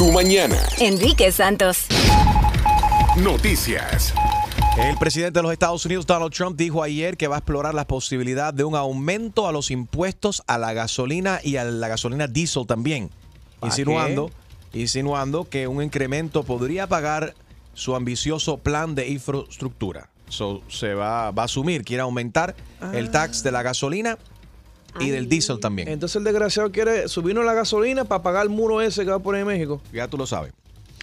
tu 0.00 0.10
mañana. 0.12 0.56
Enrique 0.78 1.30
Santos. 1.30 1.84
Noticias. 3.18 4.14
El 4.78 4.96
presidente 4.96 5.40
de 5.40 5.42
los 5.42 5.52
Estados 5.52 5.84
Unidos, 5.84 6.06
Donald 6.06 6.32
Trump, 6.32 6.56
dijo 6.56 6.82
ayer 6.82 7.18
que 7.18 7.28
va 7.28 7.34
a 7.34 7.38
explorar 7.40 7.74
la 7.74 7.86
posibilidad 7.86 8.54
de 8.54 8.64
un 8.64 8.76
aumento 8.76 9.46
a 9.46 9.52
los 9.52 9.70
impuestos 9.70 10.42
a 10.46 10.56
la 10.56 10.72
gasolina 10.72 11.40
y 11.44 11.56
a 11.56 11.64
la 11.64 11.86
gasolina 11.86 12.28
diesel 12.28 12.66
también, 12.66 13.10
insinuando, 13.62 14.30
insinuando 14.72 15.50
que 15.50 15.66
un 15.66 15.82
incremento 15.82 16.44
podría 16.44 16.86
pagar 16.86 17.34
su 17.74 17.94
ambicioso 17.94 18.56
plan 18.56 18.94
de 18.94 19.06
infraestructura. 19.08 20.08
So, 20.30 20.62
se 20.68 20.94
va, 20.94 21.30
va 21.30 21.42
a 21.42 21.44
asumir, 21.44 21.84
quiere 21.84 22.00
aumentar 22.00 22.56
el 22.94 23.10
tax 23.10 23.42
de 23.42 23.52
la 23.52 23.62
gasolina 23.62 24.16
y 24.98 25.10
del 25.10 25.28
diésel 25.28 25.60
también. 25.60 25.88
Entonces 25.88 26.16
el 26.16 26.24
desgraciado 26.24 26.72
quiere 26.72 27.08
subirnos 27.08 27.44
la 27.44 27.54
gasolina 27.54 28.04
para 28.04 28.22
pagar 28.22 28.42
el 28.44 28.48
muro 28.50 28.80
ese 28.80 29.04
que 29.04 29.10
va 29.10 29.16
a 29.16 29.20
poner 29.20 29.42
en 29.42 29.46
México. 29.46 29.80
Ya 29.92 30.08
tú 30.08 30.16
lo 30.16 30.26
sabes. 30.26 30.52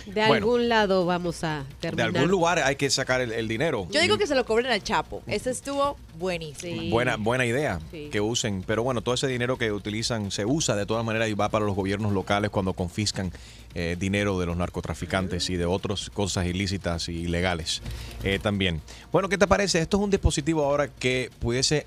De 0.06 0.14
Bueno. 0.14 0.34
algún 0.36 0.70
lado 0.70 1.06
vamos 1.06 1.44
a 1.44 1.66
De 1.68 1.76
terminar. 1.92 2.16
algún 2.16 2.30
lugar 2.30 2.60
hay 2.60 2.76
que 2.78 2.90
sacar 2.90 3.20
el, 3.20 3.32
el 3.34 3.48
dinero. 3.48 3.88
Yo 3.92 4.00
digo 4.00 4.18
que 4.18 4.26
se 4.28 4.36
lo 4.36 4.46
cobren 4.46 4.68
al 4.72 4.82
Chapo. 4.82 5.22
Ese 5.28 5.50
estuvo 5.50 5.98
buenísimo. 6.18 6.92
Buena, 6.92 7.18
buena 7.18 7.46
idea 7.46 7.80
Sí. 7.92 8.08
que 8.12 8.22
usen, 8.22 8.64
pero 8.66 8.84
bueno, 8.84 9.02
todo 9.02 9.16
ese 9.16 9.28
dinero 9.28 9.58
que 9.58 9.72
utilizan 9.72 10.32
se 10.32 10.46
usa 10.46 10.76
de 10.76 10.86
todas 10.86 11.04
maneras 11.04 11.28
y 11.30 11.34
va 11.34 11.50
para 11.50 11.66
los 11.66 11.76
gobiernos 11.76 12.14
locales 12.14 12.52
cuando 12.52 12.74
confiscan 12.74 13.32
eh, 13.74 13.98
dinero 14.00 14.40
de 14.40 14.46
los 14.46 14.56
narcotraficantes 14.56 15.50
y 15.50 15.56
de 15.58 15.66
otras 15.66 16.10
cosas 16.12 16.46
ilícitas 16.46 17.10
y 17.10 17.14
ilegales 17.24 17.82
eh, 18.24 18.40
también. 18.42 18.82
Bueno, 19.12 19.28
¿qué 19.30 19.38
te 19.38 19.46
parece? 19.48 19.80
Esto 19.80 19.98
es 19.98 20.04
un 20.04 20.10
dispositivo 20.10 20.64
ahora 20.64 20.88
que 20.88 21.32
pudiese 21.40 21.86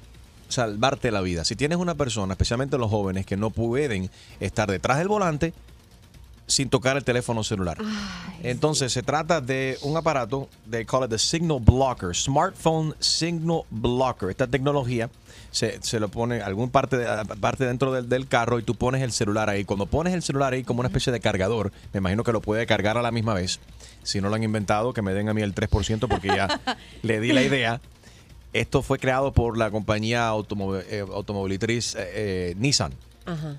salvarte 0.50 1.10
la 1.10 1.20
vida. 1.20 1.45
Si 1.45 1.56
tienes 1.56 1.78
una 1.78 1.95
persona, 1.95 2.34
especialmente 2.34 2.77
los 2.78 2.90
jóvenes, 2.90 3.24
que 3.27 3.36
no 3.36 3.50
pueden 3.50 4.10
estar 4.40 4.70
detrás 4.70 4.98
del 4.98 5.09
volante 5.09 5.52
sin 6.46 6.68
tocar 6.68 6.96
el 6.96 7.04
teléfono 7.04 7.45
celular. 7.45 7.78
Entonces 8.42 8.92
se 8.92 9.02
trata 9.04 9.40
de 9.40 9.78
un 9.82 9.96
aparato, 9.96 10.48
de 10.66 10.84
call 10.84 11.04
it 11.04 11.10
the 11.10 11.18
Signal 11.18 11.60
Blocker, 11.60 12.15
Smartphone 12.15 12.95
Signal 12.98 13.62
Blocker. 13.70 14.30
Esta 14.30 14.48
tecnología 14.48 15.10
se, 15.52 15.79
se 15.82 16.01
lo 16.01 16.09
pone 16.09 16.40
algún 16.40 16.70
parte, 16.70 16.96
de- 16.96 17.24
parte 17.37 17.64
dentro 17.66 17.92
del, 17.92 18.09
del 18.09 18.26
carro 18.26 18.59
y 18.59 18.62
tú 18.64 18.74
pones 18.74 19.02
el 19.02 19.12
celular 19.12 19.48
ahí. 19.48 19.64
Cuando 19.64 19.87
pones 19.87 20.12
el 20.12 20.23
celular 20.23 20.52
ahí 20.52 20.64
como 20.64 20.80
una 20.80 20.88
especie 20.88 21.12
de 21.12 21.20
cargador, 21.20 21.70
me 21.92 21.98
imagino 21.98 22.24
que 22.24 22.32
lo 22.32 22.40
puede 22.40 22.66
cargar 22.66 22.98
a 22.98 23.02
la 23.02 23.12
misma 23.12 23.35
vez. 23.35 23.60
Si 24.02 24.20
no 24.20 24.29
lo 24.29 24.35
han 24.35 24.42
inventado, 24.42 24.92
que 24.92 25.02
me 25.02 25.12
den 25.14 25.29
a 25.29 25.35
mí 25.35 25.42
el 25.42 25.54
3% 25.54 26.09
porque 26.09 26.29
ya 26.29 26.60
le 27.02 27.20
di 27.20 27.32
la 27.32 27.42
idea. 27.42 27.80
Esto 28.52 28.82
fue 28.82 28.98
creado 28.98 29.32
por 29.32 29.56
la 29.56 29.70
compañía 29.70 30.29
automo- 30.29 30.76
eh, 30.88 31.01
automovilítriz 31.12 31.95
eh, 31.95 31.98
eh, 32.15 32.54
Nissan. 32.59 32.92
Ajá. 33.26 33.57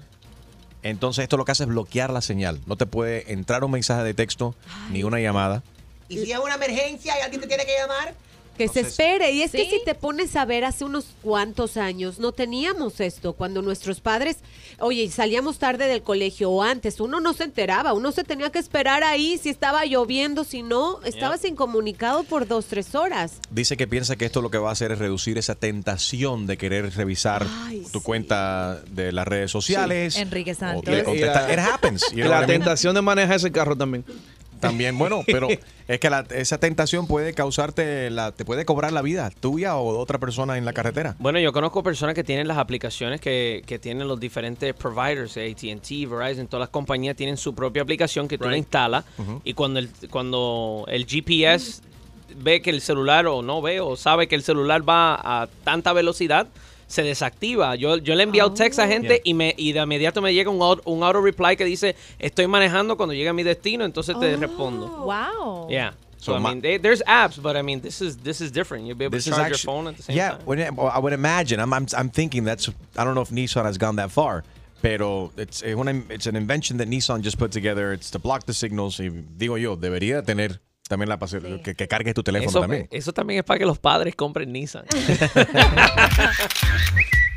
Entonces 0.83 1.23
esto 1.23 1.37
lo 1.37 1.45
que 1.45 1.51
hace 1.51 1.63
es 1.63 1.69
bloquear 1.69 2.09
la 2.11 2.21
señal. 2.21 2.59
No 2.65 2.75
te 2.75 2.85
puede 2.85 3.31
entrar 3.31 3.63
un 3.63 3.71
mensaje 3.71 4.03
de 4.03 4.13
texto 4.13 4.55
ni 4.91 5.03
una 5.03 5.19
llamada. 5.19 5.63
Y 6.09 6.17
si 6.17 6.33
hay 6.33 6.39
una 6.43 6.55
emergencia 6.55 7.17
y 7.17 7.21
alguien 7.21 7.39
te 7.41 7.47
tiene 7.47 7.65
que 7.65 7.73
llamar, 7.77 8.13
Que 8.57 8.67
se 8.67 8.81
espere. 8.81 9.31
Y 9.31 9.41
es 9.41 9.51
que 9.51 9.63
Sí. 9.65 9.77
si 9.79 9.85
te 9.85 9.95
pones 9.95 10.35
a 10.35 10.45
ver, 10.45 10.65
hace 10.65 10.83
unos 10.85 11.05
cuantos 11.23 11.77
años 11.77 12.19
no 12.19 12.31
teníamos 12.31 12.99
esto. 12.99 13.33
Cuando 13.33 13.61
nuestros 13.63 14.01
padres, 14.01 14.37
oye, 14.79 15.09
salíamos 15.09 15.57
tarde 15.57 15.87
del 15.87 16.03
colegio 16.03 16.51
o 16.51 16.61
antes, 16.61 16.99
uno 16.99 17.19
no 17.21 17.33
se 17.33 17.45
enteraba. 17.45 17.93
Uno 17.93 18.11
se 18.11 18.23
tenía 18.23 18.51
que 18.51 18.59
esperar 18.59 19.03
ahí 19.03 19.39
si 19.41 19.49
estaba 19.49 19.85
lloviendo. 19.85 20.43
Si 20.43 20.61
no, 20.61 21.01
estabas 21.03 21.43
incomunicado 21.45 22.23
por 22.23 22.47
dos, 22.47 22.65
tres 22.67 22.93
horas. 22.93 23.33
Dice 23.49 23.77
que 23.77 23.87
piensa 23.87 24.15
que 24.15 24.25
esto 24.25 24.41
lo 24.41 24.51
que 24.51 24.59
va 24.59 24.69
a 24.69 24.73
hacer 24.73 24.91
es 24.91 24.99
reducir 24.99 25.37
esa 25.39 25.55
tentación 25.55 26.45
de 26.45 26.57
querer 26.57 26.93
revisar 26.95 27.47
Ay, 27.65 27.81
tu 27.91 27.99
sí. 27.99 28.05
cuenta 28.05 28.81
de 28.91 29.11
las 29.11 29.27
redes 29.27 29.49
sociales. 29.49 30.17
Enrique 30.17 30.51
o 30.51 30.55
Santos. 30.55 30.93
de 30.93 31.03
contestar. 31.03 31.49
Y 31.51 31.55
la- 31.55 31.63
It 31.63 31.69
happens. 31.73 32.01
you 32.11 32.19
Y 32.19 32.21
know 32.21 32.29
la 32.29 32.37
what 32.37 32.43
I 32.43 32.47
mean? 32.47 32.59
tentación 32.61 32.93
de 32.93 33.01
manejar 33.01 33.37
ese 33.37 33.51
carro 33.51 33.75
también. 33.75 34.05
También, 34.61 34.97
bueno, 34.97 35.23
pero 35.25 35.47
es 35.87 35.99
que 35.99 36.09
la- 36.09 36.25
esa 36.33 36.57
tentación 36.59 37.07
puede 37.07 37.33
causarte, 37.33 38.09
la, 38.09 38.31
te 38.31 38.45
puede 38.45 38.63
cobrar 38.63 38.93
la 38.93 39.01
vida 39.01 39.29
tuya 39.39 39.75
o 39.77 39.91
de 39.93 39.99
otra 39.99 40.17
persona 40.19 40.57
en 40.57 40.63
la 40.65 40.71
carretera. 40.73 41.15
Bueno, 41.19 41.39
yo 41.39 41.51
conozco 41.51 41.83
personas 41.83 42.15
que 42.15 42.23
tienen 42.23 42.47
las 42.47 42.57
aplicaciones 42.57 43.19
que, 43.19 43.63
que 43.65 43.79
tienen 43.79 44.07
los 44.07 44.19
diferentes 44.19 44.73
providers, 44.73 45.35
AT&T, 45.35 46.05
Verizon, 46.07 46.47
todas 46.47 46.61
las 46.61 46.69
compañías 46.69 47.15
tienen 47.15 47.35
su 47.37 47.53
propia 47.53 47.81
aplicación 47.81 48.27
que 48.27 48.37
tú 48.37 48.49
la 48.49 48.57
instalas 48.57 49.03
y 49.43 49.53
cuando 49.53 49.79
el, 49.79 49.89
cuando 50.09 50.85
el 50.87 51.05
GPS 51.05 51.81
ve 52.37 52.61
que 52.61 52.69
el 52.69 52.79
celular 52.81 53.27
o 53.27 53.41
no 53.41 53.61
ve 53.61 53.79
o 53.81 53.95
sabe 53.97 54.27
que 54.27 54.35
el 54.35 54.43
celular 54.43 54.87
va 54.87 55.15
a 55.43 55.47
tanta 55.65 55.91
velocidad, 55.91 56.47
se 56.91 57.03
desactiva. 57.03 57.75
Yo, 57.75 57.97
yo 57.97 58.13
le 58.15 58.21
he 58.21 58.25
enviado 58.25 58.51
text 58.53 58.79
a 58.79 58.87
gente 58.87 59.07
Yeah. 59.15 59.21
y, 59.23 59.33
me, 59.33 59.55
y 59.57 59.71
de 59.71 59.81
inmediato 59.81 60.21
me 60.21 60.33
llega 60.33 60.49
un, 60.51 60.61
auto, 60.61 60.81
un 60.85 61.01
auto 61.03 61.21
reply 61.21 61.55
que 61.55 61.65
dice 61.65 61.95
estoy 62.19 62.47
manejando 62.47 62.97
cuando 62.97 63.13
llegue 63.13 63.29
a 63.29 63.33
mi 63.33 63.43
destino, 63.43 63.85
entonces 63.85 64.19
te 64.19 64.35
respondo. 64.35 64.87
Wow. 64.87 65.69
Yeah. 65.69 65.93
So, 66.17 66.33
So 66.33 66.35
I 66.37 66.39
mean, 66.39 66.61
they- 66.61 66.77
there's 66.77 67.01
apps, 67.07 67.41
but 67.41 67.55
I 67.55 67.63
mean, 67.63 67.81
this 67.81 67.99
is 68.01 68.17
this 68.17 68.41
is 68.41 68.51
different. 68.51 68.85
You'll 68.85 68.95
be 68.97 69.05
able 69.05 69.17
to 69.19 69.29
charge 69.31 69.49
your 69.49 69.57
phone 69.57 69.87
at 69.87 69.95
the 69.97 70.03
same 70.03 70.15
yeah, 70.15 70.31
time. 70.31 70.41
when 70.45 70.59
it- 70.59 70.73
I 70.77 70.99
would 70.99 71.13
imagine. 71.13 71.59
I'm, 71.59 71.73
I'm, 71.73 71.87
I'm 71.97 72.09
thinking 72.11 72.43
that's. 72.43 72.69
I 72.95 73.03
don't 73.03 73.15
know 73.15 73.23
if 73.23 73.31
Nissan 73.31 73.63
has 73.65 73.79
gone 73.79 73.95
that 73.95 74.11
far, 74.11 74.43
pero 74.83 75.31
it's, 75.35 75.63
it's 75.63 76.27
an 76.27 76.35
invention 76.35 76.77
that 76.77 76.87
Nissan 76.87 77.21
just 77.23 77.39
put 77.39 77.51
together. 77.51 77.91
It's 77.91 78.11
to 78.11 78.19
block 78.19 78.45
the 78.45 78.53
signals. 78.53 78.99
Y 78.99 79.09
digo 79.09 79.57
yo, 79.57 79.75
debería 79.75 80.23
tener 80.23 80.59
también 80.91 81.07
la 81.09 81.17
pase- 81.17 81.39
que, 81.63 81.73
que 81.73 81.87
cargues 81.87 82.13
tu 82.13 82.21
teléfono 82.21 82.49
Eso, 82.49 82.59
también. 82.59 82.87
eso 82.91 83.13
también 83.13 83.39
es 83.39 83.45
para 83.45 83.57
que 83.59 83.65
los 83.65 83.79
padres 83.79 84.13
compren 84.15 84.51
Nissan. 84.51 84.83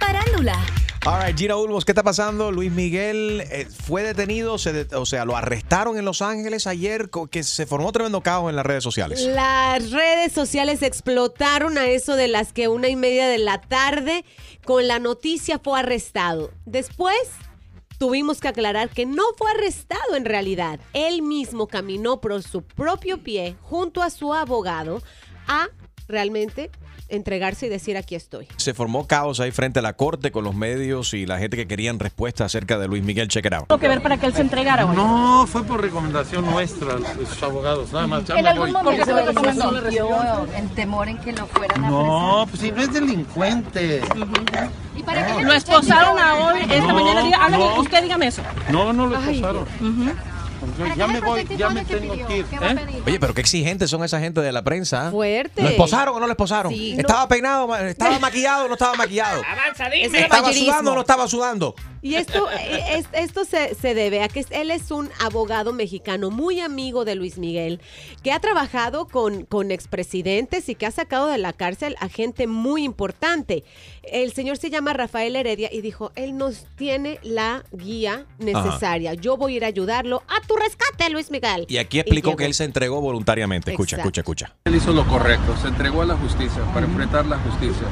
Parándula. 0.01 0.59
All 1.07 1.23
right, 1.23 1.37
Gina 1.39 1.55
Ulmos, 1.57 1.85
¿qué 1.85 1.93
está 1.93 2.03
pasando? 2.03 2.51
Luis 2.51 2.73
Miguel 2.73 3.43
eh, 3.51 3.67
fue 3.87 4.03
detenido, 4.03 4.57
se 4.59 4.73
de- 4.73 4.97
o 4.97 5.05
sea, 5.05 5.25
lo 5.27 5.37
arrestaron 5.37 5.99
en 5.99 6.05
Los 6.07 6.23
Ángeles 6.23 6.67
ayer, 6.67 7.11
que 7.31 7.43
se 7.43 7.67
formó 7.67 7.93
tremendo 7.93 8.23
caos 8.23 8.49
en 8.51 8.57
las 8.57 8.65
redes 8.65 8.83
sociales. 8.83 9.21
Las 9.21 9.91
redes 9.91 10.33
sociales 10.33 10.83
explotaron 10.83 11.77
a 11.79 11.87
eso 11.87 12.17
de 12.17 12.29
las 12.29 12.53
que 12.55 12.69
una 12.69 12.89
y 12.89 12.97
media 12.97 13.29
de 13.29 13.37
la 13.39 13.61
tarde 13.61 14.25
con 14.65 14.89
la 14.89 14.99
noticia 14.99 15.59
fue 15.63 15.79
arrestado. 15.79 16.51
Después 16.65 17.19
tuvimos 17.99 18.41
que 18.41 18.49
aclarar 18.49 18.88
que 18.88 19.06
no 19.06 19.22
fue 19.37 19.50
arrestado 19.50 20.16
en 20.16 20.25
realidad. 20.25 20.81
Él 20.93 21.22
mismo 21.22 21.66
caminó 21.66 22.21
por 22.21 22.43
su 22.43 22.62
propio 22.62 23.22
pie 23.22 23.56
junto 23.62 24.03
a 24.03 24.10
su 24.10 24.34
abogado 24.34 25.03
a 25.47 25.69
realmente 26.09 26.71
entregarse 27.17 27.67
y 27.67 27.69
decir 27.69 27.97
aquí 27.97 28.15
estoy. 28.15 28.47
Se 28.57 28.75
formó 28.75 29.07
caos 29.07 29.41
ahí 29.41 29.51
frente 29.51 29.79
a 29.81 29.83
la 29.83 29.95
corte 29.95 30.31
con 30.33 30.45
los 30.45 30.55
medios 30.55 31.15
y 31.15 31.27
la 31.27 31.39
gente 31.39 31.57
que 31.57 31.67
querían 31.67 31.99
respuestas 31.99 32.47
acerca 32.47 32.79
de 32.79 32.89
Luis 32.89 33.03
Miguel. 33.03 33.29
It 33.35 33.53
out. 33.53 33.81
que 33.81 33.89
ver 33.89 34.03
para 34.03 34.17
que 34.19 34.27
él 34.27 34.35
se 34.35 34.43
entregara. 34.43 34.85
No, 34.85 35.47
fue 35.47 35.65
por 35.65 35.81
recomendación 35.81 36.45
nuestra 36.45 36.95
de 36.97 37.27
sus 37.27 37.43
abogados, 37.43 37.93
nada 37.93 38.07
más. 38.07 38.29
En 38.31 38.47
algún 38.47 38.73
momento 38.73 39.05
se 39.05 39.13
lo 39.13 39.25
recomendó. 39.27 40.47
en 40.55 40.69
temor 40.71 41.09
en 41.09 41.19
que 41.19 41.33
lo 41.33 41.47
fueran 41.47 41.81
No, 41.83 42.47
pues 42.49 42.61
si 42.61 42.71
no 42.71 42.83
es 42.83 42.93
delincuente. 42.93 44.03
¿Y 44.97 45.03
para 45.03 45.27
qué 45.27 45.43
Lo 45.43 45.53
esposaron 45.53 46.19
a 46.19 46.35
hoy, 46.35 46.61
esta 46.61 46.79
No, 46.87 46.95
mañana. 46.95 47.23
Diga, 47.23 47.49
no. 47.49 47.81
usted 47.81 48.03
dígame 48.03 48.27
eso. 48.29 48.43
No, 48.71 48.93
no 48.93 49.07
lo 49.07 49.19
esposaron. 49.19 49.67
¿Para 50.79 50.95
Ya 50.95 51.07
me 51.07 51.21
voy, 51.21 51.47
ya 51.57 51.71
me 51.71 51.85
tengo 51.85 52.15
que 52.27 52.39
ir. 52.39 52.45
¿Qué 52.47 52.59
va 52.59 52.67
a 52.69 52.73
¿eh? 52.73 53.03
Oye, 53.07 53.21
pero 53.21 53.35
qué 53.35 53.41
exigentes 53.41 53.91
son 53.91 54.03
esa 54.05 54.21
gente 54.21 54.41
de 54.41 54.53
la 54.53 54.63
prensa. 54.63 55.11
Fuerte. 55.11 55.63
¿Lo 55.63 55.69
esposaron 55.69 56.17
o 56.17 56.21
no 56.21 56.27
lo 56.27 56.33
esposaron? 56.33 56.73
Sí. 56.73 56.95
¿Estaba 56.99 57.27
peinado, 57.29 57.75
estaba 57.77 58.19
maquillado 58.21 58.65
o 58.65 58.69
no 58.69 58.75
estaba 58.75 58.95
maquillado? 58.95 59.43
Ese 59.93 60.07
es 60.19 60.25
¿Estaba 60.25 60.53
sudando 60.53 60.93
o 60.93 60.95
no 60.95 61.01
estaba 61.01 61.29
sudando? 61.29 61.75
Y 62.03 62.17
esto, 62.17 62.51
eh, 62.51 62.99
es- 62.99 63.09
esto 63.15 63.47
se, 63.47 63.75
se 63.75 63.95
debe 63.95 64.23
a 64.23 64.29
que 64.29 64.45
él 64.51 64.71
es 64.71 64.91
un 64.91 65.09
abogado 65.21 65.73
mexicano 65.73 66.31
muy 66.31 66.61
amigo 66.61 67.05
de 67.07 67.15
Luis 67.15 67.39
Miguel, 67.39 67.81
que 68.23 68.31
ha 68.31 68.41
trabajado 68.41 69.07
con, 69.09 69.45
con 69.47 69.71
expresidentes 69.71 70.69
y 70.69 70.75
que 70.75 70.85
ha 70.85 70.91
sacado 70.91 71.29
de 71.29 71.39
la 71.39 71.55
cárcel 71.55 71.97
a 72.01 72.09
gente 72.11 72.47
muy 72.47 72.85
importante. 72.85 73.65
El 74.13 74.33
señor 74.33 74.57
se 74.57 74.71
llama 74.71 74.93
Rafael 74.93 75.37
Heredia 75.37 75.69
y 75.73 75.81
dijo, 75.81 76.13
él 76.15 76.37
nos 76.37 76.67
tiene 76.77 77.19
la 77.23 77.65
guía 77.73 78.27
necesaria. 78.39 79.15
Yo 79.15 79.37
voy 79.37 79.55
a 79.55 79.57
ir 79.57 79.65
a 79.65 79.69
ayudarlo 79.69 80.23
a 80.29 80.47
tu 80.47 80.57
rescate, 80.57 81.11
Luis 81.11 81.31
Miguel. 81.31 81.67
Y 81.69 81.79
aquí 81.79 81.99
explicó 82.01 82.31
llegó. 82.31 82.39
que 82.39 82.45
él 82.47 82.55
se 82.55 82.65
entregó 82.65 83.01
voluntariamente. 83.01 83.71
Escucha, 83.71 83.97
Exacto. 83.97 84.21
escucha, 84.21 84.47
escucha. 84.47 84.56
Él 84.65 84.75
hizo 84.75 84.93
lo 84.93 85.06
correcto, 85.06 85.56
se 85.61 85.69
entregó 85.69 86.03
a 86.03 86.06
la 86.06 86.17
justicia 86.17 86.62
para 86.73 86.87
enfrentar 86.87 87.27
la 87.27 87.39
justicia. 87.39 87.87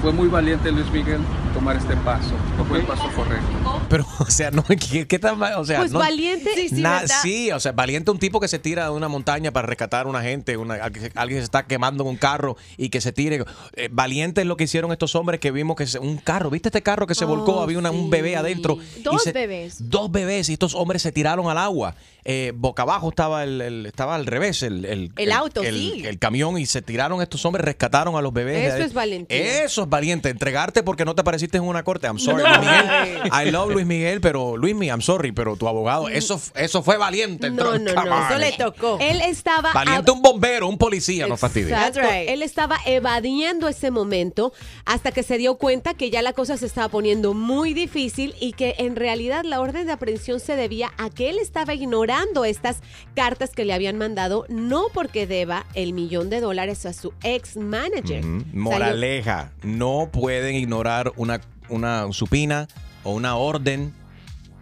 Fue 0.00 0.12
muy 0.12 0.28
valiente 0.28 0.70
Luis 0.70 0.88
Miguel 0.92 1.20
tomar 1.52 1.76
este 1.76 1.96
paso, 1.96 2.30
no 2.56 2.64
fue 2.64 2.78
el 2.78 2.86
paso 2.86 3.10
correcto. 3.16 3.46
Pero, 3.88 4.06
o 4.20 4.26
sea, 4.30 4.52
no, 4.52 4.62
¿qué, 4.64 5.08
qué 5.08 5.18
tan 5.18 5.36
mal? 5.38 5.54
O 5.54 5.64
sea, 5.64 5.78
Pues 5.80 5.90
no- 5.90 5.98
valiente. 5.98 6.50
Sí, 6.54 6.68
sí, 6.68 6.84
sí, 7.22 7.50
o 7.50 7.58
sea, 7.58 7.72
valiente 7.72 8.10
un 8.12 8.18
tipo 8.20 8.38
que 8.38 8.46
se 8.46 8.60
tira 8.60 8.84
de 8.84 8.90
una 8.90 9.08
montaña 9.08 9.50
para 9.50 9.66
rescatar 9.66 10.06
a 10.06 10.08
una 10.08 10.22
gente, 10.22 10.56
una, 10.56 10.74
alguien 11.16 11.40
se 11.40 11.44
está 11.44 11.66
quemando 11.66 12.04
en 12.04 12.10
un 12.10 12.16
carro 12.16 12.56
y 12.76 12.90
que 12.90 13.00
se 13.00 13.10
tire. 13.12 13.44
Eh, 13.74 13.88
valiente 13.90 14.42
es 14.42 14.46
lo 14.46 14.56
que 14.56 14.64
hicieron 14.64 14.92
estos 14.92 15.16
hombres 15.16 15.40
que 15.40 15.50
vimos 15.50 15.74
que 15.76 15.86
se- 15.88 15.98
un 15.98 16.18
carro, 16.18 16.48
¿viste 16.50 16.68
este 16.68 16.82
carro 16.82 17.06
que 17.08 17.16
se 17.16 17.24
Oh, 17.24 17.28
volcó? 17.28 17.60
Había 17.60 17.78
una- 17.78 17.90
un 17.90 18.08
bebé 18.08 18.36
adentro. 18.36 18.78
y 18.96 19.02
Dos 19.02 19.22
se- 19.24 19.32
bebés. 19.32 19.88
Dos 19.90 20.12
bebés 20.12 20.48
y 20.48 20.52
estos 20.52 20.74
hombres 20.76 21.02
se 21.02 21.10
tiraron 21.10 21.50
al 21.50 21.58
agua. 21.58 21.96
Eh, 22.30 22.52
boca 22.54 22.82
abajo 22.82 23.08
estaba 23.08 23.42
el, 23.42 23.62
el- 23.62 23.86
estaba 23.86 24.14
al 24.14 24.26
revés 24.26 24.62
el, 24.62 24.84
el, 24.84 25.12
El 25.16 25.32
auto, 25.32 25.62
sí. 25.62 26.02
el 26.04 26.18
camión 26.18 26.58
y 26.58 26.66
se 26.66 26.82
tiraron 26.82 27.22
estos 27.22 27.42
hombres, 27.46 27.64
rescataron 27.64 28.16
a 28.16 28.20
los 28.20 28.34
bebés. 28.34 28.66
Eso 28.66 28.76
ahí. 28.76 28.82
es 28.82 28.92
valentía. 28.92 29.64
Eso 29.64 29.82
es 29.84 29.88
valiente, 29.88 30.28
entregarte 30.28 30.82
porque 30.82 31.06
no 31.06 31.14
te 31.14 31.24
pareciste 31.24 31.56
en 31.56 31.64
una 31.64 31.82
corte. 31.84 32.06
I'm 32.06 32.18
sorry, 32.18 32.42
Luis 32.42 32.58
Miguel. 32.60 33.46
I 33.48 33.50
love 33.50 33.70
Luis 33.72 33.86
Miguel, 33.86 34.20
pero 34.20 34.58
Luis 34.58 34.74
Miguel, 34.74 34.90
I'm 34.96 35.00
sorry, 35.00 35.32
pero 35.32 35.56
tu 35.56 35.66
abogado, 35.68 36.10
eso, 36.10 36.38
eso 36.54 36.82
fue 36.82 36.98
valiente. 36.98 37.50
No, 37.50 37.78
no, 37.78 37.94
Come 37.94 38.10
no. 38.10 38.16
on. 38.16 38.22
Eso 38.26 38.38
le 38.38 38.52
tocó. 38.52 38.98
Él 39.00 39.22
estaba 39.22 39.72
Valiente 39.72 40.10
un 40.10 40.20
bombero, 40.20 40.68
un 40.68 40.76
policía, 40.76 41.26
no 41.26 41.38
fastidies. 41.38 41.70
Exacto. 41.72 42.00
That's 42.00 42.12
right. 42.12 42.28
Él 42.28 42.42
estaba 42.42 42.76
evadiendo 42.84 43.68
ese 43.68 43.90
momento 43.90 44.52
hasta 44.84 45.12
que 45.12 45.22
se 45.22 45.38
dio 45.38 45.56
cuenta 45.56 45.94
que 45.94 46.10
ya 46.10 46.20
la 46.20 46.34
cosa 46.34 46.58
se 46.58 46.66
estaba 46.66 46.88
poniendo 46.90 47.32
muy 47.32 47.72
difícil 47.72 48.34
y 48.38 48.52
que 48.52 48.74
en 48.76 48.96
realidad 48.96 49.44
la 49.44 49.60
orden 49.60 49.86
de 49.86 49.92
aprehensión 49.92 50.40
se 50.40 50.56
debía 50.56 50.90
a 50.98 51.08
que 51.08 51.30
él 51.30 51.38
estaba 51.38 51.72
ignorando 51.72 52.17
estas 52.44 52.78
cartas 53.14 53.50
que 53.50 53.64
le 53.64 53.72
habían 53.72 53.98
mandado, 53.98 54.44
no 54.48 54.86
porque 54.92 55.26
deba 55.26 55.66
el 55.74 55.92
millón 55.92 56.30
de 56.30 56.40
dólares 56.40 56.86
a 56.86 56.92
su 56.92 57.12
ex 57.22 57.56
manager. 57.56 58.24
Moraleja, 58.52 59.52
no 59.62 60.08
pueden 60.12 60.54
ignorar 60.56 61.12
una, 61.16 61.40
una 61.68 62.06
supina 62.12 62.68
o 63.04 63.12
una 63.12 63.36
orden 63.36 63.92